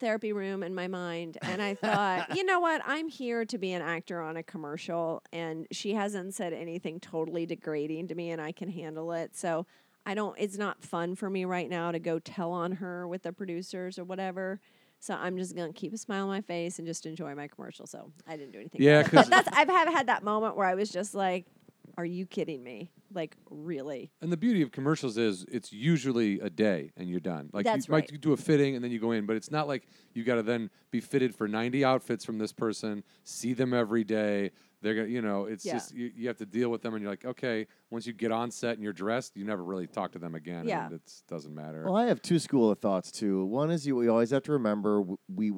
therapy 0.00 0.32
room 0.32 0.62
in 0.64 0.74
my 0.74 0.88
mind 0.88 1.38
and 1.42 1.62
I 1.62 1.74
thought, 1.74 2.34
you 2.36 2.44
know 2.44 2.58
what? 2.58 2.82
I'm 2.84 3.08
here 3.08 3.44
to 3.44 3.58
be 3.58 3.72
an 3.72 3.80
actor 3.82 4.20
on 4.20 4.36
a 4.36 4.42
commercial 4.42 5.22
and 5.32 5.66
she 5.70 5.94
hasn't 5.94 6.34
said 6.34 6.52
anything 6.52 6.98
totally 7.00 7.46
degrading 7.46 8.08
to 8.08 8.14
me 8.14 8.30
and 8.32 8.40
I 8.42 8.50
can 8.52 8.68
handle 8.68 9.12
it. 9.12 9.36
So 9.36 9.66
I 10.04 10.14
don't 10.14 10.36
it's 10.38 10.58
not 10.58 10.82
fun 10.84 11.14
for 11.14 11.30
me 11.30 11.44
right 11.44 11.70
now 11.70 11.92
to 11.92 11.98
go 12.00 12.18
tell 12.18 12.50
on 12.52 12.72
her 12.72 13.06
with 13.06 13.22
the 13.22 13.32
producers 13.32 13.98
or 13.98 14.04
whatever. 14.04 14.60
So 14.98 15.14
I'm 15.14 15.36
just 15.38 15.54
gonna 15.54 15.72
keep 15.72 15.92
a 15.94 15.98
smile 15.98 16.24
on 16.24 16.28
my 16.28 16.40
face 16.40 16.78
and 16.78 16.86
just 16.88 17.06
enjoy 17.06 17.34
my 17.36 17.46
commercial. 17.46 17.86
So 17.86 18.10
I 18.26 18.36
didn't 18.36 18.52
do 18.52 18.58
anything. 18.58 18.82
Yeah, 18.82 19.00
about 19.00 19.06
it. 19.06 19.10
'cause- 19.16 19.28
but 19.28 19.44
that's 19.44 19.56
I've 19.56 19.68
have 19.68 19.88
had 19.88 20.08
that 20.08 20.24
moment 20.24 20.56
where 20.56 20.66
I 20.66 20.74
was 20.74 20.90
just 20.90 21.14
like, 21.14 21.46
Are 21.96 22.04
you 22.04 22.26
kidding 22.26 22.62
me? 22.62 22.90
Like 23.12 23.36
really? 23.50 24.10
And 24.20 24.32
the 24.32 24.36
beauty 24.36 24.62
of 24.62 24.72
commercials 24.72 25.16
is 25.16 25.44
it's 25.50 25.72
usually 25.72 26.40
a 26.40 26.50
day 26.50 26.90
and 26.96 27.08
you're 27.08 27.20
done. 27.20 27.50
Like 27.52 27.64
That's 27.64 27.86
you 27.88 27.92
might 27.92 28.20
do 28.20 28.32
a 28.32 28.36
fitting 28.36 28.74
and 28.74 28.84
then 28.84 28.90
you 28.90 28.98
go 28.98 29.12
in, 29.12 29.26
but 29.26 29.36
it's 29.36 29.50
not 29.50 29.68
like 29.68 29.86
you 30.12 30.24
got 30.24 30.36
to 30.36 30.42
then 30.42 30.70
be 30.90 31.00
fitted 31.00 31.34
for 31.34 31.46
90 31.46 31.84
outfits 31.84 32.24
from 32.24 32.38
this 32.38 32.52
person, 32.52 33.04
see 33.22 33.52
them 33.52 33.72
every 33.72 34.02
day. 34.04 34.50
They're 34.82 34.94
gonna, 34.94 35.08
you 35.08 35.22
know, 35.22 35.44
it's 35.44 35.64
Yeah. 35.64 35.74
just 35.74 35.94
you, 35.94 36.10
you 36.14 36.26
have 36.28 36.36
to 36.38 36.46
deal 36.46 36.68
with 36.68 36.82
them, 36.82 36.92
and 36.94 37.02
you're 37.02 37.10
like, 37.12 37.24
okay. 37.24 37.66
Once 37.90 38.06
you 38.06 38.12
get 38.12 38.30
on 38.32 38.50
set 38.50 38.74
and 38.74 38.82
you're 38.82 38.92
dressed, 38.92 39.34
you 39.36 39.44
never 39.44 39.64
really 39.64 39.86
talk 39.86 40.12
to 40.12 40.18
them 40.18 40.34
again. 40.34 40.66
Yeah. 40.68 40.86
and 40.86 40.94
it 40.96 41.22
doesn't 41.28 41.54
matter. 41.54 41.84
Well, 41.84 41.96
I 41.96 42.06
have 42.06 42.20
two 42.20 42.38
school 42.38 42.70
of 42.70 42.80
thoughts 42.80 43.10
too. 43.10 43.46
One 43.46 43.70
is 43.70 43.86
you 43.86 43.96
we 43.96 44.08
always 44.08 44.30
have 44.30 44.42
to 44.42 44.52
remember 44.52 44.98
w- 44.98 45.18
we 45.34 45.52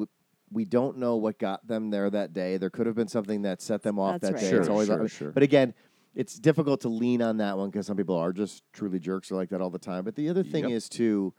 we 0.53 0.65
don't 0.65 0.99
know 0.99 1.17
what 1.17 1.41
got 1.41 1.67
them 1.67 1.91
there 1.91 2.09
that 2.09 2.33
day. 2.33 2.57
There 2.57 2.71
could 2.71 2.87
have 2.87 2.95
been 2.95 3.09
something 3.09 3.43
that 3.43 3.61
set 3.61 3.83
them 3.83 3.99
off 3.99 4.21
That's 4.21 4.29
that 4.29 4.35
right. 4.35 4.41
day. 4.43 4.51
Sure, 4.51 4.61
it's 4.61 4.69
always 4.69 4.87
sure, 4.87 5.09
sure. 5.09 5.31
But 5.33 5.43
again, 5.43 5.75
it's 6.17 6.39
difficult 6.39 6.81
to 6.81 6.89
lean 6.89 7.23
on 7.23 7.37
that 7.37 7.57
one 7.57 7.71
because 7.71 7.87
some 7.87 7.97
people 7.97 8.17
are 8.17 8.33
just 8.33 8.65
truly 8.73 8.99
jerks 8.99 9.31
or 9.31 9.37
like 9.37 9.51
that 9.51 9.61
all 9.61 9.71
the 9.71 9.79
time. 9.79 10.03
But 10.03 10.17
the 10.17 10.29
other 10.31 10.43
thing 10.43 10.65
Yep. 10.65 10.73
is 10.73 10.89
too, 10.89 11.33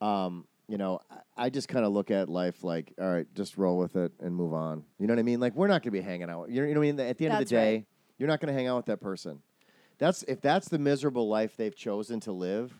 um, 0.00 0.46
you 0.68 0.78
know, 0.78 1.00
I, 1.10 1.44
I 1.46 1.50
just 1.50 1.68
kind 1.68 1.84
of 1.84 1.92
look 1.92 2.10
at 2.10 2.28
life 2.28 2.64
like, 2.64 2.92
all 3.00 3.12
right, 3.12 3.26
just 3.34 3.56
roll 3.58 3.78
with 3.78 3.94
it 3.94 4.10
and 4.20 4.34
move 4.34 4.54
on. 4.54 4.84
You 4.98 5.06
know 5.06 5.12
what 5.12 5.18
I 5.20 5.22
mean? 5.22 5.38
Like 5.38 5.54
we're 5.54 5.66
not 5.68 5.82
going 5.82 5.92
to 5.94 5.98
be 5.98 6.00
hanging 6.00 6.30
out. 6.30 6.48
You 6.50 6.62
know, 6.62 6.66
you 6.68 6.74
know 6.74 6.80
what 6.80 6.86
I 6.88 6.92
mean? 6.92 7.00
At 7.00 7.18
the 7.18 7.26
end 7.26 7.34
of 7.34 7.38
the 7.40 7.44
day, 7.44 7.74
right. 7.74 7.86
you're 8.18 8.28
not 8.28 8.40
going 8.40 8.48
to 8.52 8.54
hang 8.58 8.66
out 8.68 8.76
with 8.78 8.86
that 8.86 9.00
person. 9.00 9.42
That's 9.98 10.22
if 10.24 10.40
that's 10.40 10.68
the 10.68 10.78
miserable 10.78 11.28
life 11.28 11.56
they've 11.56 11.76
chosen 11.76 12.18
to 12.20 12.32
live. 12.32 12.72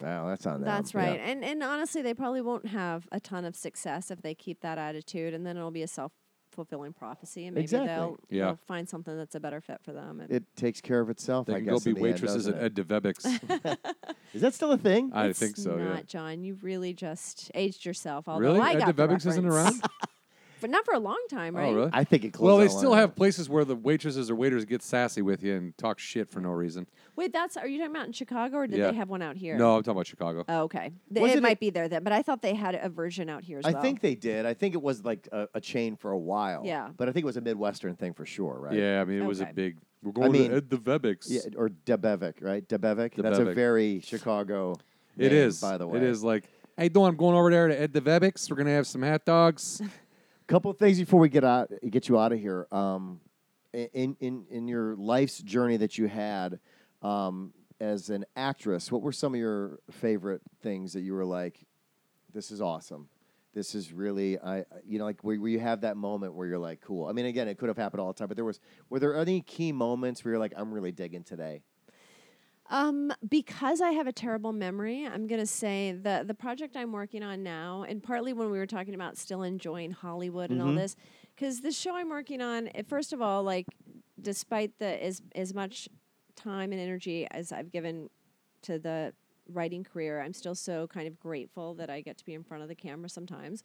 Wow, 0.00 0.28
that's 0.28 0.46
on 0.46 0.54
them. 0.60 0.64
That's 0.64 0.94
Yeah. 0.94 1.00
right. 1.00 1.20
And 1.20 1.44
and 1.44 1.62
honestly, 1.62 2.02
they 2.02 2.14
probably 2.14 2.40
won't 2.40 2.66
have 2.66 3.08
a 3.10 3.18
ton 3.20 3.44
of 3.44 3.56
success 3.56 4.10
if 4.10 4.20
they 4.22 4.34
keep 4.34 4.60
that 4.60 4.78
attitude, 4.78 5.32
and 5.34 5.46
then 5.46 5.56
it'll 5.56 5.70
be 5.70 5.82
a 5.82 5.88
self 5.88 6.12
fulfilling 6.58 6.92
prophecy, 6.92 7.46
and 7.46 7.54
maybe 7.54 7.62
Exactly. 7.62 7.86
they'll, 7.86 8.16
Yeah. 8.30 8.44
they'll 8.46 8.58
find 8.66 8.88
something 8.88 9.16
that's 9.16 9.36
a 9.36 9.40
better 9.40 9.60
fit 9.60 9.80
for 9.84 9.92
them. 9.92 10.18
And 10.18 10.28
it 10.32 10.42
takes 10.56 10.80
care 10.80 10.98
of 10.98 11.08
itself. 11.08 11.46
they 11.46 11.52
I 11.54 11.56
can 11.58 11.66
guess 11.66 11.84
go 11.84 11.92
be 11.92 11.92
the 11.92 12.06
end, 12.08 12.14
waitresses 12.14 12.48
at 12.48 12.60
Ed 12.60 12.74
Debevic's. 12.74 13.24
Is 14.34 14.40
that 14.40 14.54
still 14.54 14.72
a 14.72 14.76
thing? 14.78 15.12
I 15.14 15.26
it's 15.26 15.38
think 15.38 15.56
so. 15.56 15.76
Not, 15.76 15.94
Yeah. 15.96 16.02
John. 16.02 16.42
You've 16.42 16.64
really 16.64 16.92
just 16.94 17.52
aged 17.54 17.86
yourself. 17.86 18.24
Although 18.26 18.40
Really? 18.54 18.60
I 18.60 18.72
Ed 18.72 18.78
got 18.80 18.86
the 18.88 18.92
isn't 19.26 19.46
around? 19.46 19.80
but 20.60 20.70
not 20.70 20.84
for 20.84 20.94
a 20.94 20.98
long 20.98 21.18
time, 21.30 21.54
oh, 21.56 21.58
right? 21.58 21.68
Oh, 21.68 21.74
really? 21.74 21.90
I 21.92 22.04
think 22.04 22.24
it 22.24 22.32
closed. 22.32 22.46
Well, 22.46 22.58
they 22.58 22.68
still 22.68 22.94
have 22.94 23.14
places 23.14 23.48
where 23.48 23.64
the 23.64 23.76
waitresses 23.76 24.30
or 24.30 24.34
waiters 24.36 24.64
get 24.64 24.82
sassy 24.82 25.22
with 25.22 25.42
you 25.42 25.54
and 25.54 25.76
talk 25.78 25.98
shit 25.98 26.28
for 26.30 26.40
no 26.40 26.50
reason. 26.50 26.86
Wait, 27.16 27.32
that's 27.32 27.56
are 27.56 27.66
you 27.66 27.78
talking 27.78 27.94
about 27.96 28.06
in 28.06 28.12
Chicago, 28.12 28.58
or 28.58 28.66
did 28.66 28.78
Yeah. 28.78 28.90
they 28.90 28.96
have 28.96 29.08
one 29.08 29.22
out 29.22 29.36
here? 29.36 29.56
No, 29.56 29.76
I'm 29.76 29.82
talking 29.82 29.92
about 29.96 30.06
Chicago. 30.06 30.44
Oh, 30.48 30.62
okay. 30.62 30.92
Th- 31.12 31.20
Wasn't 31.20 31.36
it 31.36 31.38
it- 31.38 31.42
might 31.42 31.60
be 31.60 31.70
there 31.70 31.88
then, 31.88 32.04
but 32.04 32.12
I 32.12 32.22
thought 32.22 32.42
they 32.42 32.54
had 32.54 32.74
a 32.74 32.88
version 32.88 33.28
out 33.28 33.42
here 33.44 33.58
as 33.58 33.64
well. 33.64 33.72
I 33.72 33.74
well. 33.74 33.82
think 33.82 34.00
they 34.00 34.14
did. 34.14 34.46
I 34.46 34.54
think 34.54 34.74
it 34.74 34.82
was 34.82 35.04
like 35.04 35.28
a, 35.32 35.48
a 35.54 35.60
chain 35.60 35.96
for 35.96 36.10
a 36.12 36.18
while. 36.18 36.62
Yeah. 36.64 36.90
But 36.96 37.08
I 37.08 37.12
think 37.12 37.24
it 37.24 37.26
was 37.26 37.36
a 37.36 37.40
Midwestern 37.40 37.96
thing 37.96 38.12
for 38.14 38.24
sure, 38.24 38.58
right? 38.60 38.74
Yeah, 38.74 39.00
I 39.00 39.04
mean, 39.04 39.20
it 39.20 39.26
was 39.26 39.40
a 39.40 39.44
Okay. 39.44 39.52
big. 39.52 39.76
We're 40.02 40.12
going 40.12 40.30
mean- 40.32 40.50
to 40.50 40.56
Ed 40.58 40.68
Debevic's. 40.68 41.28
Yeah, 41.30 41.40
or 41.56 41.70
Debevic, 41.70 42.34
right? 42.40 42.66
Debevic. 42.68 43.14
That's 43.20 43.38
a 43.38 43.44
Debevic. 43.46 43.54
very 43.54 44.00
Chicago. 44.00 44.76
It 45.16 45.32
name, 45.32 45.48
is. 45.48 45.60
by 45.60 45.76
the 45.76 45.86
way. 45.88 45.96
It 45.98 46.04
is 46.04 46.22
like, 46.22 46.44
hey, 46.76 46.88
doing? 46.88 47.06
I'm 47.08 47.16
going 47.16 47.36
over 47.36 47.50
there 47.50 47.66
to 47.66 47.80
Ed 47.80 47.92
the 47.92 48.00
Debevic's. 48.00 48.48
We're 48.48 48.56
gonna 48.56 48.70
have 48.70 48.86
some 48.86 49.02
hot 49.02 49.24
dogs. 49.24 49.82
couple 50.48 50.70
of 50.70 50.78
things 50.78 50.98
before 50.98 51.20
we 51.20 51.28
get 51.28 51.44
out, 51.44 51.70
get 51.88 52.08
you 52.08 52.18
out 52.18 52.32
of 52.32 52.40
here. 52.40 52.66
Um, 52.72 53.20
in 53.72 54.16
in 54.18 54.46
in 54.50 54.66
your 54.66 54.96
life's 54.96 55.38
journey 55.42 55.76
that 55.76 55.98
you 55.98 56.08
had, 56.08 56.58
um, 57.02 57.52
as 57.80 58.08
an 58.10 58.24
actress, 58.34 58.90
what 58.90 59.02
were 59.02 59.12
some 59.12 59.34
of 59.34 59.38
your 59.38 59.78
favorite 59.90 60.40
things 60.62 60.94
that 60.94 61.02
you 61.02 61.12
were 61.12 61.24
like, 61.24 61.66
"This 62.32 62.50
is 62.50 62.60
awesome. 62.60 63.08
This 63.54 63.74
is 63.74 63.92
really 63.92 64.38
I." 64.38 64.64
You 64.86 64.98
know, 64.98 65.04
like 65.04 65.22
where, 65.22 65.36
where 65.36 65.50
you 65.50 65.60
have 65.60 65.82
that 65.82 65.96
moment 65.98 66.34
where 66.34 66.48
you're 66.48 66.58
like, 66.58 66.80
"Cool." 66.80 67.06
I 67.06 67.12
mean, 67.12 67.26
again, 67.26 67.46
it 67.46 67.58
could 67.58 67.68
have 67.68 67.76
happened 67.76 68.00
all 68.00 68.08
the 68.08 68.18
time, 68.18 68.28
but 68.28 68.36
there 68.36 68.44
was. 68.44 68.58
Were 68.88 68.98
there 68.98 69.16
any 69.16 69.42
key 69.42 69.70
moments 69.70 70.24
where 70.24 70.32
you're 70.32 70.40
like, 70.40 70.54
"I'm 70.56 70.72
really 70.72 70.92
digging 70.92 71.24
today"? 71.24 71.62
Um, 72.70 73.12
because 73.28 73.80
I 73.80 73.92
have 73.92 74.06
a 74.06 74.12
terrible 74.12 74.52
memory, 74.52 75.06
I'm 75.06 75.26
gonna 75.26 75.46
say 75.46 75.92
the 75.92 76.22
the 76.26 76.34
project 76.34 76.76
I'm 76.76 76.92
working 76.92 77.22
on 77.22 77.42
now, 77.42 77.82
and 77.88 78.02
partly 78.02 78.34
when 78.34 78.50
we 78.50 78.58
were 78.58 78.66
talking 78.66 78.94
about 78.94 79.16
still 79.16 79.42
enjoying 79.42 79.90
Hollywood 79.90 80.50
and 80.50 80.60
all 80.60 80.68
Mhm. 80.72 80.76
this, 80.76 80.96
because 81.34 81.62
the 81.62 81.72
show 81.72 81.94
I'm 81.96 82.10
working 82.10 82.42
on, 82.42 82.68
eh, 82.74 82.82
first 82.82 83.12
of 83.14 83.22
all, 83.22 83.42
like 83.42 83.66
despite 84.20 84.78
the 84.78 85.02
as 85.02 85.22
as 85.34 85.54
much 85.54 85.88
time 86.36 86.72
and 86.72 86.80
energy 86.80 87.26
as 87.30 87.52
I've 87.52 87.70
given 87.72 88.10
to 88.62 88.78
the 88.78 89.14
writing 89.50 89.82
career, 89.82 90.20
I'm 90.20 90.34
still 90.34 90.54
so 90.54 90.86
kind 90.88 91.08
of 91.08 91.18
grateful 91.18 91.72
that 91.76 91.88
I 91.88 92.02
get 92.02 92.18
to 92.18 92.24
be 92.24 92.34
in 92.34 92.42
front 92.44 92.62
of 92.62 92.68
the 92.68 92.74
camera 92.74 93.08
sometimes. 93.08 93.62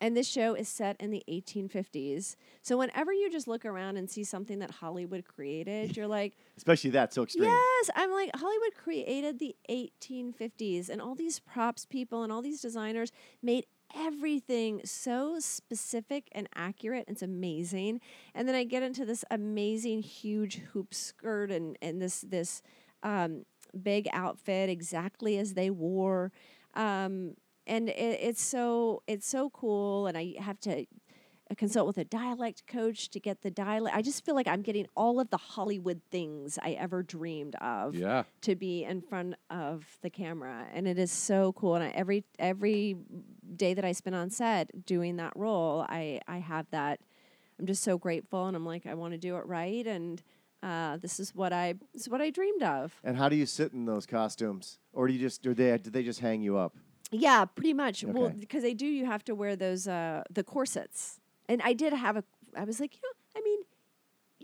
And 0.00 0.16
this 0.16 0.28
show 0.28 0.54
is 0.54 0.68
set 0.68 0.96
in 1.00 1.10
the 1.10 1.22
1850s. 1.28 2.36
So 2.62 2.76
whenever 2.76 3.12
you 3.12 3.30
just 3.30 3.46
look 3.46 3.64
around 3.64 3.96
and 3.96 4.10
see 4.10 4.24
something 4.24 4.58
that 4.58 4.70
Hollywood 4.70 5.24
created, 5.24 5.96
you're 5.96 6.08
like, 6.08 6.36
Especially 6.56 6.90
that 6.90 7.12
so 7.12 7.22
extreme. 7.22 7.44
Yes, 7.44 7.90
I'm 7.94 8.10
like 8.10 8.30
Hollywood 8.34 8.74
created 8.76 9.38
the 9.38 9.54
1850s, 9.70 10.88
and 10.88 11.00
all 11.00 11.14
these 11.14 11.38
props 11.38 11.86
people 11.86 12.22
and 12.22 12.32
all 12.32 12.42
these 12.42 12.60
designers 12.60 13.12
made 13.42 13.66
everything 13.94 14.80
so 14.84 15.38
specific 15.38 16.28
and 16.32 16.48
accurate. 16.54 17.04
It's 17.08 17.22
amazing. 17.22 18.00
And 18.34 18.48
then 18.48 18.54
I 18.54 18.64
get 18.64 18.82
into 18.82 19.04
this 19.04 19.24
amazing 19.30 20.02
huge 20.02 20.56
hoop 20.72 20.92
skirt 20.92 21.50
and 21.50 21.76
and 21.80 22.02
this 22.02 22.20
this 22.22 22.62
um, 23.02 23.44
big 23.80 24.08
outfit 24.12 24.70
exactly 24.70 25.38
as 25.38 25.54
they 25.54 25.70
wore. 25.70 26.32
Um, 26.74 27.34
and 27.66 27.88
it, 27.88 28.18
it's 28.20 28.42
so 28.42 29.02
it's 29.06 29.26
so 29.26 29.50
cool, 29.50 30.06
and 30.06 30.16
I 30.16 30.34
have 30.38 30.60
to 30.60 30.86
consult 31.56 31.86
with 31.86 31.98
a 31.98 32.04
dialect 32.04 32.66
coach 32.66 33.10
to 33.10 33.20
get 33.20 33.42
the 33.42 33.50
dialect. 33.50 33.94
I 33.94 34.02
just 34.02 34.24
feel 34.24 34.34
like 34.34 34.48
I'm 34.48 34.62
getting 34.62 34.86
all 34.96 35.20
of 35.20 35.30
the 35.30 35.36
Hollywood 35.36 36.00
things 36.10 36.58
I 36.62 36.72
ever 36.72 37.02
dreamed 37.02 37.54
of 37.56 37.94
yeah. 37.94 38.24
to 38.40 38.56
be 38.56 38.82
in 38.82 39.02
front 39.02 39.34
of 39.50 39.86
the 40.02 40.10
camera, 40.10 40.66
and 40.72 40.88
it 40.88 40.98
is 40.98 41.12
so 41.12 41.52
cool. 41.52 41.74
And 41.74 41.84
I, 41.84 41.88
every 41.88 42.24
every 42.38 42.96
day 43.56 43.74
that 43.74 43.84
I 43.84 43.92
spend 43.92 44.16
on 44.16 44.30
set 44.30 44.86
doing 44.86 45.16
that 45.16 45.32
role, 45.36 45.84
I 45.88 46.20
I 46.26 46.38
have 46.38 46.66
that. 46.70 47.00
I'm 47.58 47.66
just 47.66 47.84
so 47.84 47.98
grateful, 47.98 48.46
and 48.46 48.56
I'm 48.56 48.66
like, 48.66 48.86
I 48.86 48.94
want 48.94 49.12
to 49.12 49.18
do 49.18 49.36
it 49.36 49.46
right, 49.46 49.86
and 49.86 50.20
uh, 50.62 50.96
this 50.96 51.20
is 51.20 51.34
what 51.34 51.52
I 51.52 51.74
this 51.92 52.02
is 52.02 52.08
what 52.08 52.20
I 52.20 52.30
dreamed 52.30 52.62
of. 52.62 52.98
And 53.04 53.16
how 53.16 53.28
do 53.28 53.36
you 53.36 53.46
sit 53.46 53.72
in 53.72 53.84
those 53.84 54.06
costumes, 54.06 54.78
or 54.92 55.06
do 55.06 55.12
you 55.12 55.20
just, 55.20 55.46
or 55.46 55.54
they, 55.54 55.76
did 55.78 55.92
they 55.92 56.02
just 56.02 56.20
hang 56.20 56.42
you 56.42 56.56
up? 56.56 56.74
Yeah, 57.20 57.44
pretty 57.44 57.72
much. 57.74 58.04
Well, 58.04 58.30
because 58.30 58.62
they 58.62 58.74
do, 58.74 58.86
you 58.86 59.06
have 59.06 59.24
to 59.24 59.34
wear 59.34 59.56
those 59.56 59.86
uh, 59.86 60.22
the 60.30 60.42
corsets, 60.42 61.20
and 61.48 61.60
I 61.62 61.72
did 61.72 61.92
have 61.92 62.16
a. 62.16 62.24
I 62.56 62.64
was 62.64 62.80
like, 62.80 62.94
you 62.94 63.00
know, 63.02 63.13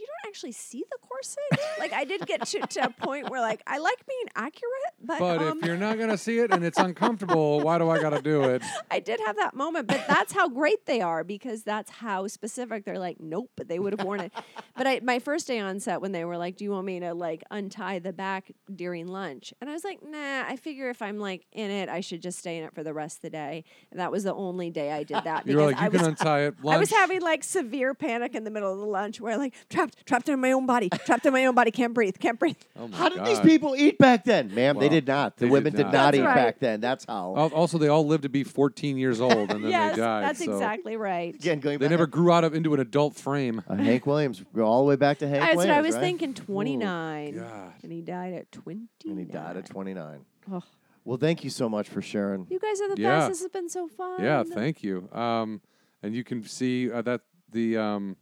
you 0.00 0.06
don't 0.06 0.28
actually 0.30 0.52
see 0.52 0.84
the 0.90 0.98
corset. 1.06 1.38
like 1.78 1.92
I 1.92 2.04
did 2.04 2.26
get 2.26 2.46
to, 2.46 2.60
to 2.60 2.86
a 2.86 2.90
point 2.90 3.28
where 3.30 3.40
like 3.40 3.62
I 3.66 3.78
like 3.78 3.98
being 4.06 4.26
accurate, 4.34 4.94
but, 5.02 5.18
But 5.18 5.42
um, 5.42 5.58
if 5.60 5.66
you're 5.66 5.76
not 5.76 5.98
gonna 5.98 6.16
see 6.18 6.38
it 6.38 6.50
and 6.52 6.64
it's 6.64 6.78
uncomfortable, 6.78 7.60
why 7.60 7.78
do 7.78 7.90
I 7.90 8.00
gotta 8.00 8.22
do 8.22 8.42
it? 8.44 8.62
I 8.90 9.00
did 9.00 9.20
have 9.26 9.36
that 9.36 9.54
moment. 9.54 9.86
But 9.88 10.04
that's 10.08 10.32
how 10.32 10.48
great 10.48 10.86
they 10.86 11.00
are 11.00 11.22
because 11.24 11.62
that's 11.62 11.90
how 11.90 12.26
specific 12.26 12.84
they're 12.84 12.98
like. 12.98 13.18
Nope, 13.20 13.50
but 13.56 13.68
they 13.68 13.78
would 13.78 13.92
have 13.98 14.04
worn 14.06 14.20
it. 14.20 14.32
But 14.76 14.86
I, 14.86 15.00
my 15.02 15.18
first 15.18 15.46
day 15.46 15.58
on 15.58 15.78
set 15.80 16.00
when 16.00 16.12
they 16.12 16.24
were 16.24 16.36
like, 16.38 16.56
"Do 16.56 16.64
you 16.64 16.70
want 16.70 16.86
me 16.86 17.00
to 17.00 17.12
like 17.14 17.42
untie 17.50 17.98
the 17.98 18.12
back 18.12 18.52
during 18.74 19.06
lunch?" 19.06 19.52
And 19.60 19.68
I 19.68 19.72
was 19.74 19.84
like, 19.84 20.00
"Nah, 20.02 20.44
I 20.48 20.56
figure 20.56 20.88
if 20.88 21.02
I'm 21.02 21.18
like 21.18 21.46
in 21.52 21.70
it, 21.70 21.88
I 21.88 22.00
should 22.00 22.22
just 22.22 22.38
stay 22.38 22.56
in 22.56 22.64
it 22.64 22.74
for 22.74 22.82
the 22.82 22.94
rest 22.94 23.18
of 23.18 23.22
the 23.22 23.30
day." 23.30 23.64
And 23.90 24.00
that 24.00 24.10
was 24.10 24.24
the 24.24 24.34
only 24.34 24.70
day 24.70 24.92
I 24.92 25.02
did 25.02 25.18
that 25.24 25.46
You 25.46 25.56
were 25.56 25.66
because 25.68 25.72
like, 25.72 25.80
you 25.80 25.86
I 25.86 25.88
was 25.88 26.00
can 26.00 26.10
untie 26.10 26.40
it. 26.42 26.54
Lunch. 26.62 26.74
I 26.76 26.78
was 26.78 26.90
having 26.90 27.20
like 27.20 27.44
severe 27.44 27.94
panic 27.94 28.34
in 28.34 28.44
the 28.44 28.50
middle 28.50 28.72
of 28.72 28.78
the 28.78 28.86
lunch 28.86 29.20
where 29.20 29.36
like 29.36 29.54
trapped, 29.90 30.06
trapped 30.06 30.28
in 30.28 30.40
my 30.40 30.52
own 30.52 30.66
body, 30.66 30.88
trapped 31.04 31.26
in 31.26 31.32
my 31.32 31.44
own 31.46 31.54
body, 31.54 31.70
can't 31.70 31.92
breathe, 31.94 32.16
can't 32.18 32.38
breathe. 32.38 32.56
Oh 32.78 32.88
my 32.88 32.96
How 32.96 33.08
did 33.08 33.24
these 33.24 33.40
people 33.40 33.74
eat 33.76 33.98
back 33.98 34.24
then, 34.24 34.54
ma'am? 34.54 34.78
they 34.78 34.88
did 34.88 35.06
not. 35.06 35.36
The 35.36 35.40
they 35.40 35.46
did 35.46 35.52
women 35.52 35.72
did 35.74 35.82
not. 35.86 35.92
not, 35.92 36.14
eat 36.14 36.22
right. 36.22 36.34
back 36.34 36.58
then. 36.60 36.80
That's 36.80 37.04
how. 37.04 37.34
Al- 37.36 37.52
Also, 37.54 37.78
they 37.78 37.88
all 37.88 38.06
lived 38.06 38.22
to 38.22 38.28
be 38.28 38.44
14 38.44 38.96
years 38.96 39.20
old 39.20 39.50
and 39.50 39.64
then 39.64 39.70
yes, 39.70 39.96
they 39.96 40.02
died. 40.02 40.24
that's 40.24 40.44
so 40.44 40.52
exactly 40.52 40.96
right. 40.96 41.34
Again, 41.34 41.60
going 41.60 41.78
They 41.78 41.86
back. 41.86 41.90
never 41.90 42.06
grew 42.06 42.32
out 42.32 42.44
of 42.44 42.54
into 42.54 42.72
an 42.74 42.80
adult 42.80 43.14
frame. 43.16 43.62
Uh, 43.68 43.74
Hank 43.76 44.06
Williams. 44.06 44.42
Go 44.54 44.64
all 44.64 44.80
the 44.82 44.88
way 44.88 44.96
back 44.96 45.18
to 45.18 45.28
Hank 45.28 45.40
That's 45.42 45.56
Williams. 45.56 45.70
what 45.74 45.78
I 45.78 45.82
was 45.82 45.94
right? 45.96 46.00
thinking. 46.00 46.34
Twenty 46.34 46.76
nine, 46.76 47.36
God. 47.38 47.72
and 47.82 47.92
he 47.92 48.00
died 48.00 48.34
at 48.34 48.50
twenty. 48.52 48.88
And 49.06 49.18
he 49.18 49.24
died 49.24 49.56
at 49.56 49.66
29. 49.66 50.24
Oh, 50.52 50.62
Well, 51.04 51.16
thank 51.18 51.44
you 51.44 51.50
so 51.50 51.68
much 51.68 51.88
for 51.88 52.02
sharing. 52.02 52.46
You 52.50 52.58
guys 52.58 52.80
are 52.80 52.94
the 52.94 53.00
Yeah. 53.00 53.18
best. 53.20 53.28
This 53.30 53.40
has 53.40 53.48
been 53.50 53.68
so 53.68 53.88
fun. 53.88 54.22
Yeah, 54.22 54.42
thank 54.44 54.82
you. 54.82 55.08
Um, 55.12 55.60
and 56.02 56.14
you 56.14 56.24
can 56.24 56.42
see 56.44 56.90
uh, 56.90 57.02
that 57.02 57.22
the 57.50 57.76
um, 57.76 58.16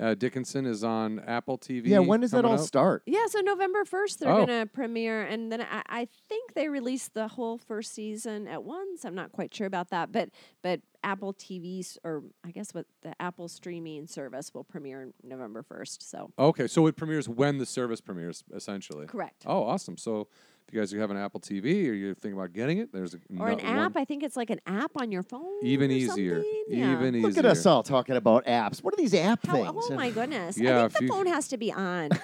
uh, 0.00 0.14
Dickinson 0.14 0.66
is 0.66 0.82
on 0.82 1.20
Apple 1.20 1.56
TV. 1.58 1.86
Yeah, 1.86 2.00
when 2.00 2.20
does 2.20 2.32
that 2.32 2.38
coming 2.38 2.52
all 2.52 2.58
up. 2.60 2.66
start? 2.66 3.02
Yeah, 3.06 3.26
so 3.28 3.40
November 3.40 3.84
1st, 3.84 4.18
they're 4.18 4.30
Oh. 4.32 4.44
going 4.46 4.60
to 4.60 4.66
premiere. 4.66 5.22
And 5.22 5.52
then 5.52 5.60
I, 5.62 5.82
I 5.88 6.08
think 6.28 6.54
they 6.54 6.68
released 6.68 7.14
the 7.14 7.28
whole 7.28 7.58
first 7.58 7.94
season 7.94 8.48
at 8.48 8.64
once. 8.64 9.04
I'm 9.04 9.14
not 9.14 9.30
quite 9.32 9.54
sure 9.54 9.66
about 9.66 9.90
that. 9.90 10.10
But 10.10 10.30
but 10.62 10.80
Apple 11.04 11.34
TV's, 11.34 11.98
or 12.02 12.24
I 12.44 12.50
guess 12.50 12.72
what 12.74 12.86
the 13.02 13.14
Apple 13.20 13.46
streaming 13.48 14.06
service 14.06 14.52
will 14.54 14.64
premiere 14.64 15.12
November 15.22 15.62
1st. 15.62 16.02
So 16.02 16.32
Okay, 16.38 16.66
so 16.66 16.86
it 16.86 16.96
premieres 16.96 17.28
when 17.28 17.58
the 17.58 17.66
service 17.66 18.00
premieres, 18.00 18.42
essentially. 18.54 19.06
correct. 19.06 19.44
Oh, 19.46 19.62
awesome! 19.64 19.96
So 19.96 20.22
if 20.22 20.28
you 20.72 20.80
guys 20.80 20.90
have 20.92 21.10
an 21.10 21.16
Apple 21.16 21.40
TV 21.40 21.88
or 21.88 21.92
you're 21.92 22.14
thinking 22.14 22.38
about 22.38 22.52
getting 22.52 22.78
it, 22.78 22.92
there's 22.92 23.14
a 23.14 23.18
or 23.38 23.48
an 23.48 23.60
app. 23.60 23.94
one- 23.94 24.02
I 24.02 24.04
think 24.04 24.22
it's 24.22 24.36
like 24.36 24.50
an 24.50 24.60
app 24.66 24.92
on 24.96 25.12
your 25.12 25.22
phone. 25.22 25.60
even 25.62 25.90
or 25.90 25.94
easier. 25.94 26.42
Yeah. 26.68 26.92
even 26.94 27.14
easier. 27.14 27.28
Look 27.28 27.38
at 27.38 27.44
us 27.46 27.64
all 27.66 27.82
talking 27.82 28.16
about 28.16 28.44
apps. 28.46 28.82
What 28.82 28.92
are 28.94 28.96
these 28.96 29.14
app 29.14 29.46
How, 29.46 29.52
things? 29.52 29.68
oh 29.90 29.94
my 29.94 30.10
goodness! 30.10 30.58
Yeah, 30.58 30.78
I 30.84 30.88
think 30.88 30.92
the 30.94 31.02
you- 31.04 31.08
phone 31.08 31.26
has 31.26 31.48
to 31.48 31.56
be 31.56 31.72
on. 31.72 32.10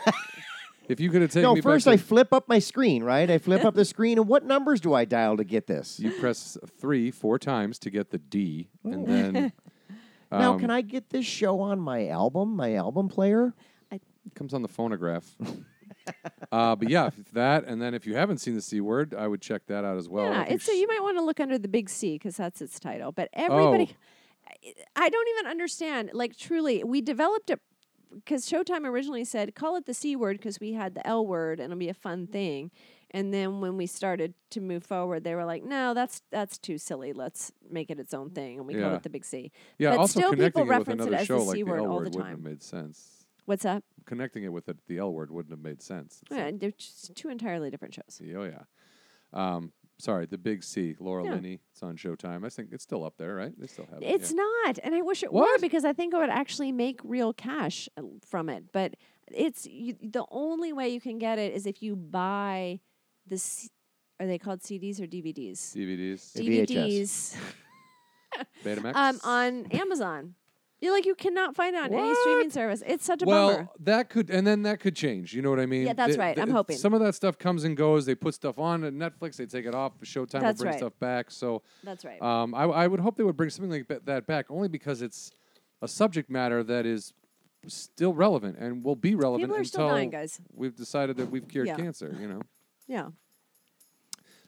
If 0.88 0.98
you 0.98 1.08
could 1.08 1.22
have 1.22 1.30
taken 1.30 1.42
No, 1.44 1.54
me 1.54 1.60
first 1.60 1.84
back 1.86 1.92
I 1.92 1.96
to- 1.96 2.02
flip 2.02 2.32
up 2.32 2.48
my 2.48 2.58
screen, 2.58 3.04
right? 3.04 3.30
I 3.30 3.38
flip 3.38 3.64
up 3.64 3.74
the 3.76 3.84
screen, 3.84 4.18
and 4.18 4.26
what 4.26 4.44
numbers 4.44 4.80
do 4.80 4.92
I 4.92 5.04
dial 5.04 5.36
to 5.36 5.44
get 5.44 5.68
this? 5.68 6.00
you 6.00 6.10
press 6.10 6.58
three, 6.80 7.12
four 7.12 7.38
times 7.38 7.78
to 7.80 7.90
get 7.90 8.10
the 8.10 8.18
D, 8.18 8.70
and 8.82 9.06
then 9.06 9.52
now, 10.32 10.54
um, 10.54 10.58
can 10.58 10.68
I 10.68 10.80
get 10.80 11.10
this 11.10 11.24
show 11.24 11.60
on 11.60 11.78
my 11.78 12.08
album, 12.08 12.56
my 12.56 12.74
album 12.74 13.08
player? 13.08 13.54
It 13.92 14.34
comes 14.34 14.52
on 14.52 14.62
the 14.62 14.68
phonograph. 14.68 15.36
uh, 16.52 16.76
but 16.76 16.88
yeah, 16.88 17.10
that, 17.32 17.64
and 17.64 17.80
then 17.80 17.94
if 17.94 18.06
you 18.06 18.14
haven't 18.16 18.38
seen 18.38 18.54
the 18.54 18.60
C 18.62 18.80
word, 18.80 19.14
I 19.14 19.26
would 19.28 19.40
check 19.40 19.66
that 19.66 19.84
out 19.84 19.96
as 19.96 20.08
well. 20.08 20.26
yeah, 20.32 20.42
it's 20.44 20.64
so 20.64 20.72
you 20.72 20.86
might 20.86 21.02
want 21.02 21.16
to 21.18 21.24
look 21.24 21.40
under 21.40 21.58
the 21.58 21.68
big 21.68 21.88
C 21.90 22.14
because 22.14 22.36
that's 22.36 22.60
its 22.62 22.78
title. 22.80 23.12
But 23.12 23.28
everybody, 23.32 23.90
Oh. 23.92 24.72
I- 24.96 25.08
don't 25.08 25.28
even 25.38 25.46
understand. 25.50 26.10
Like 26.12 26.36
truly, 26.36 26.82
we 26.84 27.00
developed 27.00 27.50
it 27.50 27.60
because 28.14 28.48
Showtime 28.50 28.84
originally 28.84 29.24
said 29.24 29.54
call 29.54 29.76
it 29.76 29.86
the 29.86 29.94
C 29.94 30.16
word 30.16 30.36
because 30.38 30.58
we 30.60 30.72
had 30.72 30.94
the 30.94 31.06
L 31.06 31.24
word 31.26 31.60
and 31.60 31.72
it'll 31.72 31.78
be 31.78 31.88
a 31.88 31.94
fun 31.94 32.26
thing. 32.26 32.70
And 33.12 33.34
then 33.34 33.60
when 33.60 33.76
we 33.76 33.86
started 33.86 34.34
to 34.50 34.60
move 34.60 34.84
forward, 34.84 35.24
they 35.24 35.34
were 35.34 35.44
like, 35.44 35.64
"No, 35.64 35.94
that's 35.94 36.22
that's 36.30 36.58
too 36.58 36.78
silly. 36.78 37.12
Let's 37.12 37.50
make 37.68 37.90
it 37.90 37.98
its 37.98 38.14
own 38.14 38.30
thing." 38.30 38.58
And 38.58 38.66
we 38.68 38.76
Yeah. 38.76 38.94
it 38.94 39.02
the 39.02 39.10
Big 39.10 39.24
C. 39.24 39.50
yeah, 39.78 39.90
but 39.90 39.98
also 39.98 40.20
still 40.20 40.30
people 40.30 40.36
connecting 40.36 40.60
it 40.60 40.64
with 40.68 40.78
reference 40.78 41.06
it 41.06 41.12
as 41.14 41.26
show 41.26 41.38
the 41.38 41.44
like 41.44 41.56
C 41.56 41.62
the 41.62 41.70
word 41.70 41.78
L 41.80 41.86
all 41.90 41.98
the 41.98 42.04
wouldn't 42.04 42.22
time. 42.22 42.30
have 42.36 42.40
made 42.42 42.62
sense. 42.62 43.19
What's 43.46 43.62
that? 43.64 43.82
Connecting 44.06 44.44
it 44.44 44.52
with 44.52 44.68
it, 44.68 44.78
the 44.86 44.98
L 44.98 45.12
word 45.12 45.30
wouldn't 45.30 45.52
have 45.52 45.60
made 45.62 45.82
sense. 45.82 46.20
It's 46.22 46.30
Yeah, 46.36 46.46
like- 46.46 46.58
they're 46.60 46.70
just 46.72 47.14
two 47.14 47.28
entirely 47.28 47.70
different 47.70 47.94
shows. 47.94 48.20
oh 48.36 48.44
yeah. 48.44 48.62
Um, 49.32 49.72
sorry, 49.98 50.26
the 50.26 50.38
Big 50.38 50.64
C, 50.64 50.96
Laura 50.98 51.24
Yeah. 51.24 51.34
Linney. 51.34 51.60
It's 51.72 51.82
on 51.82 51.96
Showtime. 51.96 52.44
I 52.44 52.48
think 52.48 52.70
it's 52.72 52.82
still 52.82 53.04
up 53.04 53.16
there, 53.16 53.34
right? 53.36 53.52
They 53.58 53.66
still 53.66 53.86
have 53.92 54.02
it. 54.02 54.06
It's 54.06 54.32
yeah. 54.32 54.42
not, 54.66 54.78
and 54.82 54.94
I 54.94 55.02
wish 55.02 55.22
it 55.22 55.32
were 55.32 55.42
What? 55.42 55.60
because 55.60 55.84
I 55.84 55.92
think 55.92 56.14
I 56.14 56.18
would 56.18 56.30
actually 56.30 56.72
make 56.72 57.00
real 57.04 57.32
cash 57.32 57.88
uh, 57.96 58.02
from 58.26 58.48
it. 58.48 58.72
But 58.72 58.94
it's 59.30 59.66
you, 59.66 59.96
the 60.02 60.24
only 60.30 60.72
way 60.72 60.88
you 60.88 61.00
can 61.00 61.18
get 61.18 61.38
it 61.38 61.52
is 61.54 61.66
if 61.66 61.82
you 61.82 61.94
buy 61.96 62.80
the. 63.26 63.38
C- 63.38 63.68
are 64.18 64.26
they 64.26 64.38
called 64.38 64.60
CDs 64.60 65.00
or 65.00 65.06
DVDs? 65.06 65.74
DVDs, 65.74 66.32
VHS. 66.36 67.36
DVDs 67.36 67.36
Betamax. 68.64 68.94
um, 68.94 69.20
on 69.24 69.66
Amazon. 69.66 70.34
You're 70.80 70.92
like 70.94 71.04
you 71.04 71.14
cannot 71.14 71.54
find 71.54 71.76
it 71.76 71.82
on 71.82 71.92
any 71.92 72.14
streaming 72.14 72.50
service. 72.50 72.82
It's 72.86 73.04
such 73.04 73.22
a 73.22 73.26
well, 73.26 73.50
bummer. 73.52 73.68
that 73.80 74.08
could, 74.08 74.30
and 74.30 74.46
then 74.46 74.62
that 74.62 74.80
could 74.80 74.96
change. 74.96 75.34
You 75.34 75.42
know 75.42 75.50
what 75.50 75.60
I 75.60 75.66
mean? 75.66 75.86
Yeah, 75.86 75.92
that's 75.92 76.10
Th- 76.12 76.18
right. 76.18 76.34
th- 76.34 76.42
I'm 76.46 76.50
hoping. 76.52 76.76
Some 76.78 76.94
of 76.94 77.00
that 77.00 77.14
stuff 77.14 77.36
comes 77.38 77.64
and 77.64 77.76
goes. 77.76 78.06
They 78.06 78.14
put 78.14 78.32
stuff 78.34 78.58
on 78.58 78.84
at 78.84 78.94
Netflix. 78.94 79.36
They 79.36 79.44
take 79.46 79.66
it 79.66 79.74
off. 79.74 79.92
Showtime 80.02 80.40
That's 80.40 80.58
will 80.58 80.64
bring 80.64 80.70
right. 80.72 80.78
stuff 80.78 80.92
back. 80.98 81.30
So 81.30 81.62
That's 81.84 82.04
right. 82.04 82.20
Um, 82.22 82.54
I, 82.54 82.62
I 82.64 82.86
would 82.86 83.00
hope 83.00 83.16
they 83.18 83.24
would 83.24 83.36
bring 83.36 83.50
something 83.50 83.70
like 83.70 83.88
ba- 83.88 84.00
that 84.06 84.26
back, 84.26 84.46
only 84.50 84.68
because 84.68 85.02
it's 85.02 85.30
a 85.82 85.88
subject 85.88 86.30
matter 86.30 86.62
that 86.64 86.86
is 86.86 87.12
still 87.66 88.14
relevant 88.14 88.56
and 88.58 88.82
will 88.82 88.96
be 88.96 89.14
relevant 89.14 89.48
People 89.50 89.56
are 89.56 89.58
until 89.58 89.68
still 89.70 89.88
dying, 89.90 90.08
guys. 90.08 90.40
we've 90.54 90.74
decided 90.74 91.18
that 91.18 91.30
we've 91.30 91.46
cured 91.46 91.66
Yeah. 91.66 91.76
cancer. 91.76 92.16
You 92.18 92.26
know. 92.28 92.40
Yeah. 92.88 93.08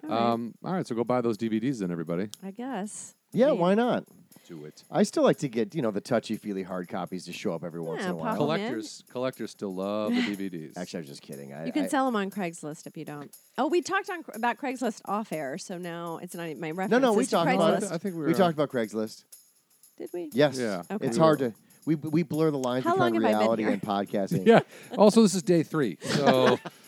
All 0.03 0.09
right, 0.11 0.19
Um, 0.33 0.55
all 0.65 0.73
right, 0.73 0.85
so 0.87 0.95
go 0.97 1.05
buy 1.05 1.21
those 1.21 1.39
DVDs 1.39 1.79
then, 1.79 1.93
everybody. 1.93 2.29
I 2.43 2.51
guess. 2.51 3.15
Yeah, 3.33 3.47
Yeah. 3.49 3.53
why 3.53 3.75
not? 3.75 4.05
Do 4.49 4.65
it. 4.65 4.83
I 4.91 5.05
still 5.05 5.23
like 5.23 5.39
to 5.39 5.49
get, 5.49 5.75
you 5.75 5.83
know, 5.83 5.91
the 5.93 6.01
touchy 6.01 6.37
feely 6.37 6.65
hard 6.65 6.89
copies 6.89 7.25
to 7.27 7.33
show 7.33 7.55
up 7.55 7.63
every 7.63 7.81
once 7.81 8.03
in 8.03 8.11
a 8.11 8.15
while. 8.15 8.25
pop 8.25 8.33
'em 8.35 8.41
in. 8.41 8.47
Collectors, 8.67 9.05
collectors 9.11 9.51
still 9.53 9.73
love 9.75 10.13
the 10.13 10.21
DVDs. 10.37 10.77
Actually, 10.77 10.99
I 10.99 11.01
was 11.03 11.09
just 11.09 11.23
kidding. 11.23 11.53
I, 11.55 11.67
You 11.67 11.73
can 11.73 11.85
I- 11.85 11.89
sell 11.89 12.07
them 12.07 12.17
on 12.17 12.29
Craigslist 12.31 12.87
if 12.87 12.97
you 12.97 13.05
don't. 13.05 13.31
Oh, 13.57 13.69
we 13.69 13.81
talked 13.83 14.11
on 14.11 14.25
about 14.35 14.59
Craigslist 14.59 15.01
off 15.05 15.33
air, 15.33 15.59
so 15.59 15.79
now 15.79 16.19
it's 16.21 16.35
not 16.35 16.49
even 16.49 16.61
my 16.61 16.71
reference. 16.73 16.91
No, 16.91 16.99
no, 16.99 17.13
we 17.13 17.23
is 17.23 17.29
to 17.29 17.37
talked 17.37 17.51
about 17.53 17.79
Craigslist. 17.81 17.91
it. 17.91 17.95
I 17.95 17.99
think 17.99 18.15
we 18.17 18.21
we 18.23 18.27
were 18.29 18.35
talked 18.35 18.55
about 18.55 18.69
Craigslist. 18.71 19.25
Did 19.99 20.11
we? 20.13 20.31
Yes. 20.33 20.59
Yeah. 20.59 20.83
Okay. 20.91 21.07
It's 21.07 21.17
hard 21.17 21.39
to 21.41 21.53
we 21.87 21.95
we 21.95 22.23
blur 22.25 22.51
the 22.51 22.59
lines 22.59 22.85
How 22.85 22.97
long 22.97 23.13
between 23.13 23.23
have 23.31 23.37
I 23.37 23.39
been 23.39 23.39
reality 23.41 23.63
here? 23.65 23.73
and 23.73 23.83
podcasting. 23.83 24.47
Yeah. 24.47 24.61
Also, 24.99 25.23
this 25.23 25.35
is 25.35 25.43
day 25.43 25.63
three, 25.63 25.99
so 26.03 26.59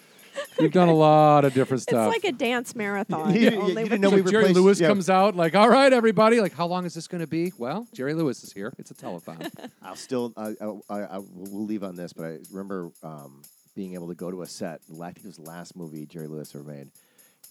we've 0.59 0.73
done 0.73 0.89
a 0.89 0.95
lot 0.95 1.45
of 1.45 1.55
different 1.55 1.83
stuff. 1.83 2.13
It's 2.15 2.25
like 2.25 2.33
a 2.33 2.37
dance 2.37 2.75
marathon. 2.75 3.35
You- 3.35 3.41
you- 3.51 3.61
only 3.61 3.83
you 3.83 3.89
didn't 3.89 4.01
know 4.01 4.11
So 4.11 4.17
we 4.23 4.31
Jerry 4.31 4.53
Lewis 4.53 4.81
yeah. 4.81 4.89
comes 4.89 5.09
out 5.11 5.35
like, 5.37 5.55
all 5.55 5.69
right, 5.69 5.93
everybody, 5.93 6.41
like, 6.41 6.53
how 6.55 6.67
long 6.67 6.85
is 6.85 6.95
this 6.95 7.09
going 7.09 7.21
to 7.21 7.27
be? 7.27 7.53
Well, 7.59 7.87
Jerry 7.93 8.15
Lewis 8.15 8.43
is 8.45 8.53
here. 8.53 8.73
It's 8.79 8.91
a 8.91 8.95
telethon. 8.95 9.51
I'll 9.83 9.97
still 9.97 10.33
I, 10.37 10.55
I, 10.61 10.67
I, 10.89 11.01
I 11.17 11.19
we'll 11.19 11.65
leave 11.65 11.83
on 11.85 11.97
this, 11.97 12.13
but 12.13 12.25
I 12.25 12.39
remember 12.51 12.91
um, 13.03 13.43
being 13.75 13.95
able 13.95 14.09
to 14.09 14.15
go 14.15 14.31
to 14.31 14.43
a 14.43 14.47
set. 14.47 14.81
I 14.93 15.07
think 15.13 15.19
it 15.19 15.27
was 15.27 15.37
the 15.37 15.43
last 15.43 15.77
movie 15.77 16.07
Jerry 16.07 16.27
Lewis 16.29 16.55
ever 16.55 16.65
made, 16.65 16.89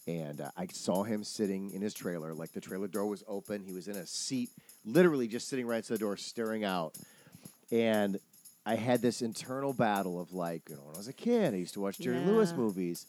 and 0.06 0.40
uh, 0.40 0.50
I 0.56 0.66
saw 0.66 1.02
him 1.02 1.24
sitting 1.24 1.70
in 1.72 1.82
his 1.82 1.94
trailer. 1.94 2.34
Like 2.34 2.52
the 2.52 2.60
trailer 2.60 2.88
door 2.88 3.06
was 3.06 3.22
open, 3.28 3.62
he 3.64 3.72
was 3.72 3.88
in 3.88 3.96
a 3.96 4.06
seat, 4.06 4.50
literally 4.84 5.28
just 5.28 5.48
sitting 5.48 5.66
right 5.66 5.82
to 5.84 5.92
the 5.92 5.98
door, 5.98 6.16
staring 6.16 6.64
out. 6.64 6.94
And 7.70 8.18
I 8.66 8.76
had 8.76 9.02
this 9.02 9.22
internal 9.22 9.72
battle 9.72 10.20
of 10.20 10.32
like, 10.32 10.62
you 10.68 10.76
know, 10.76 10.82
when 10.82 10.94
I 10.94 10.98
was 10.98 11.08
a 11.08 11.12
kid, 11.12 11.54
I 11.54 11.58
used 11.58 11.74
to 11.74 11.80
watch 11.80 11.98
Jerry 11.98 12.20
Lewis 12.20 12.52
movies. 12.52 13.06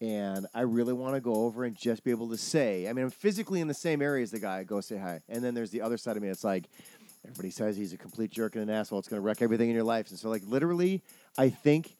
And 0.00 0.46
I 0.54 0.62
really 0.62 0.92
want 0.92 1.14
to 1.14 1.20
go 1.20 1.34
over 1.34 1.64
and 1.64 1.76
just 1.76 2.04
be 2.04 2.10
able 2.10 2.28
to 2.30 2.36
say, 2.36 2.88
I 2.88 2.92
mean, 2.92 3.04
I'm 3.04 3.10
physically 3.10 3.60
in 3.60 3.68
the 3.68 3.74
same 3.74 4.02
area 4.02 4.22
as 4.22 4.32
the 4.32 4.40
guy. 4.40 4.64
Go 4.64 4.80
say 4.80 4.98
hi. 4.98 5.20
And 5.28 5.42
then 5.42 5.54
there's 5.54 5.70
the 5.70 5.80
other 5.82 5.96
side 5.96 6.16
of 6.16 6.22
me. 6.22 6.28
It's 6.28 6.44
like, 6.44 6.64
everybody 7.24 7.50
says 7.50 7.76
he's 7.76 7.92
a 7.92 7.96
complete 7.96 8.30
jerk 8.30 8.56
and 8.56 8.68
an 8.68 8.74
asshole. 8.74 8.98
It's 8.98 9.08
going 9.08 9.22
to 9.22 9.24
wreck 9.24 9.40
everything 9.40 9.68
in 9.68 9.74
your 9.74 9.84
life. 9.84 10.10
And 10.10 10.18
so, 10.18 10.28
like, 10.28 10.42
literally, 10.46 11.02
I 11.38 11.48
think 11.48 11.94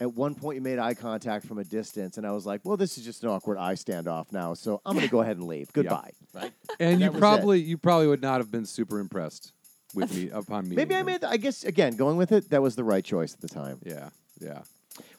at 0.00 0.14
one 0.14 0.34
point 0.34 0.56
you 0.56 0.62
made 0.62 0.78
eye 0.78 0.94
contact 0.94 1.46
from 1.46 1.58
a 1.58 1.64
distance. 1.64 2.16
And 2.18 2.26
I 2.26 2.30
was 2.30 2.46
like, 2.46 2.60
well, 2.64 2.76
this 2.76 2.96
is 2.96 3.04
just 3.04 3.24
an 3.24 3.30
awkward 3.30 3.58
eye 3.58 3.74
standoff 3.74 4.32
now. 4.32 4.54
So 4.54 4.80
I'm 4.86 4.94
going 4.94 5.04
to 5.04 5.10
go 5.10 5.20
ahead 5.20 5.36
and 5.36 5.46
leave. 5.46 5.72
Goodbye. 5.72 6.12
Right? 6.32 6.52
and 6.78 7.00
That 7.00 7.04
you 7.04 7.10
was 7.10 7.16
it. 7.16 7.20
probably 7.20 7.60
you 7.60 7.76
probably 7.78 8.06
would 8.06 8.22
not 8.22 8.38
have 8.38 8.50
been 8.50 8.64
super 8.64 9.00
impressed 9.00 9.52
with 9.94 10.14
me 10.14 10.30
upon 10.30 10.64
meeting 10.64 10.76
Maybe 10.76 10.94
I 10.94 11.02
made, 11.02 11.24
I 11.24 11.36
guess, 11.36 11.64
again, 11.64 11.96
going 11.96 12.16
with 12.16 12.32
it, 12.32 12.50
that 12.50 12.62
was 12.62 12.76
the 12.76 12.84
right 12.84 13.04
choice 13.04 13.34
at 13.34 13.40
the 13.40 13.48
time. 13.48 13.78
Yeah, 13.84 14.10
yeah. 14.40 14.62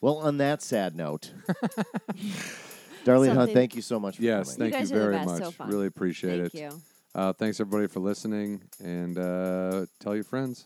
Well, 0.02 0.18
on 0.18 0.38
that 0.38 0.62
sad 0.62 0.96
note, 0.96 1.32
Darlene 3.06 3.28
Hunt, 3.28 3.36
Something- 3.38 3.54
thank 3.56 3.76
you 3.76 3.82
so 3.82 4.00
much 4.00 4.18
for 4.18 4.24
Yes, 4.24 4.56
coming. 4.56 4.72
thank 4.72 4.74
you, 4.74 4.80
guys 4.80 4.92
are 4.92 4.96
the 4.96 5.02
very 5.02 5.14
best, 5.16 5.28
much. 5.28 5.44
so 5.44 5.52
fun. 5.52 5.70
really 5.70 5.88
appreciate 5.88 6.40
Thank 6.52 6.54
it. 6.54 6.60
you. 6.74 6.82
Uh, 7.16 7.34
thanks 7.34 7.60
everybody 7.60 7.88
for 7.88 8.00
listening, 8.00 8.62
and 8.84 9.18
uh, 9.18 9.86
tell 10.00 10.16
your 10.16 10.24
friends. 10.24 10.66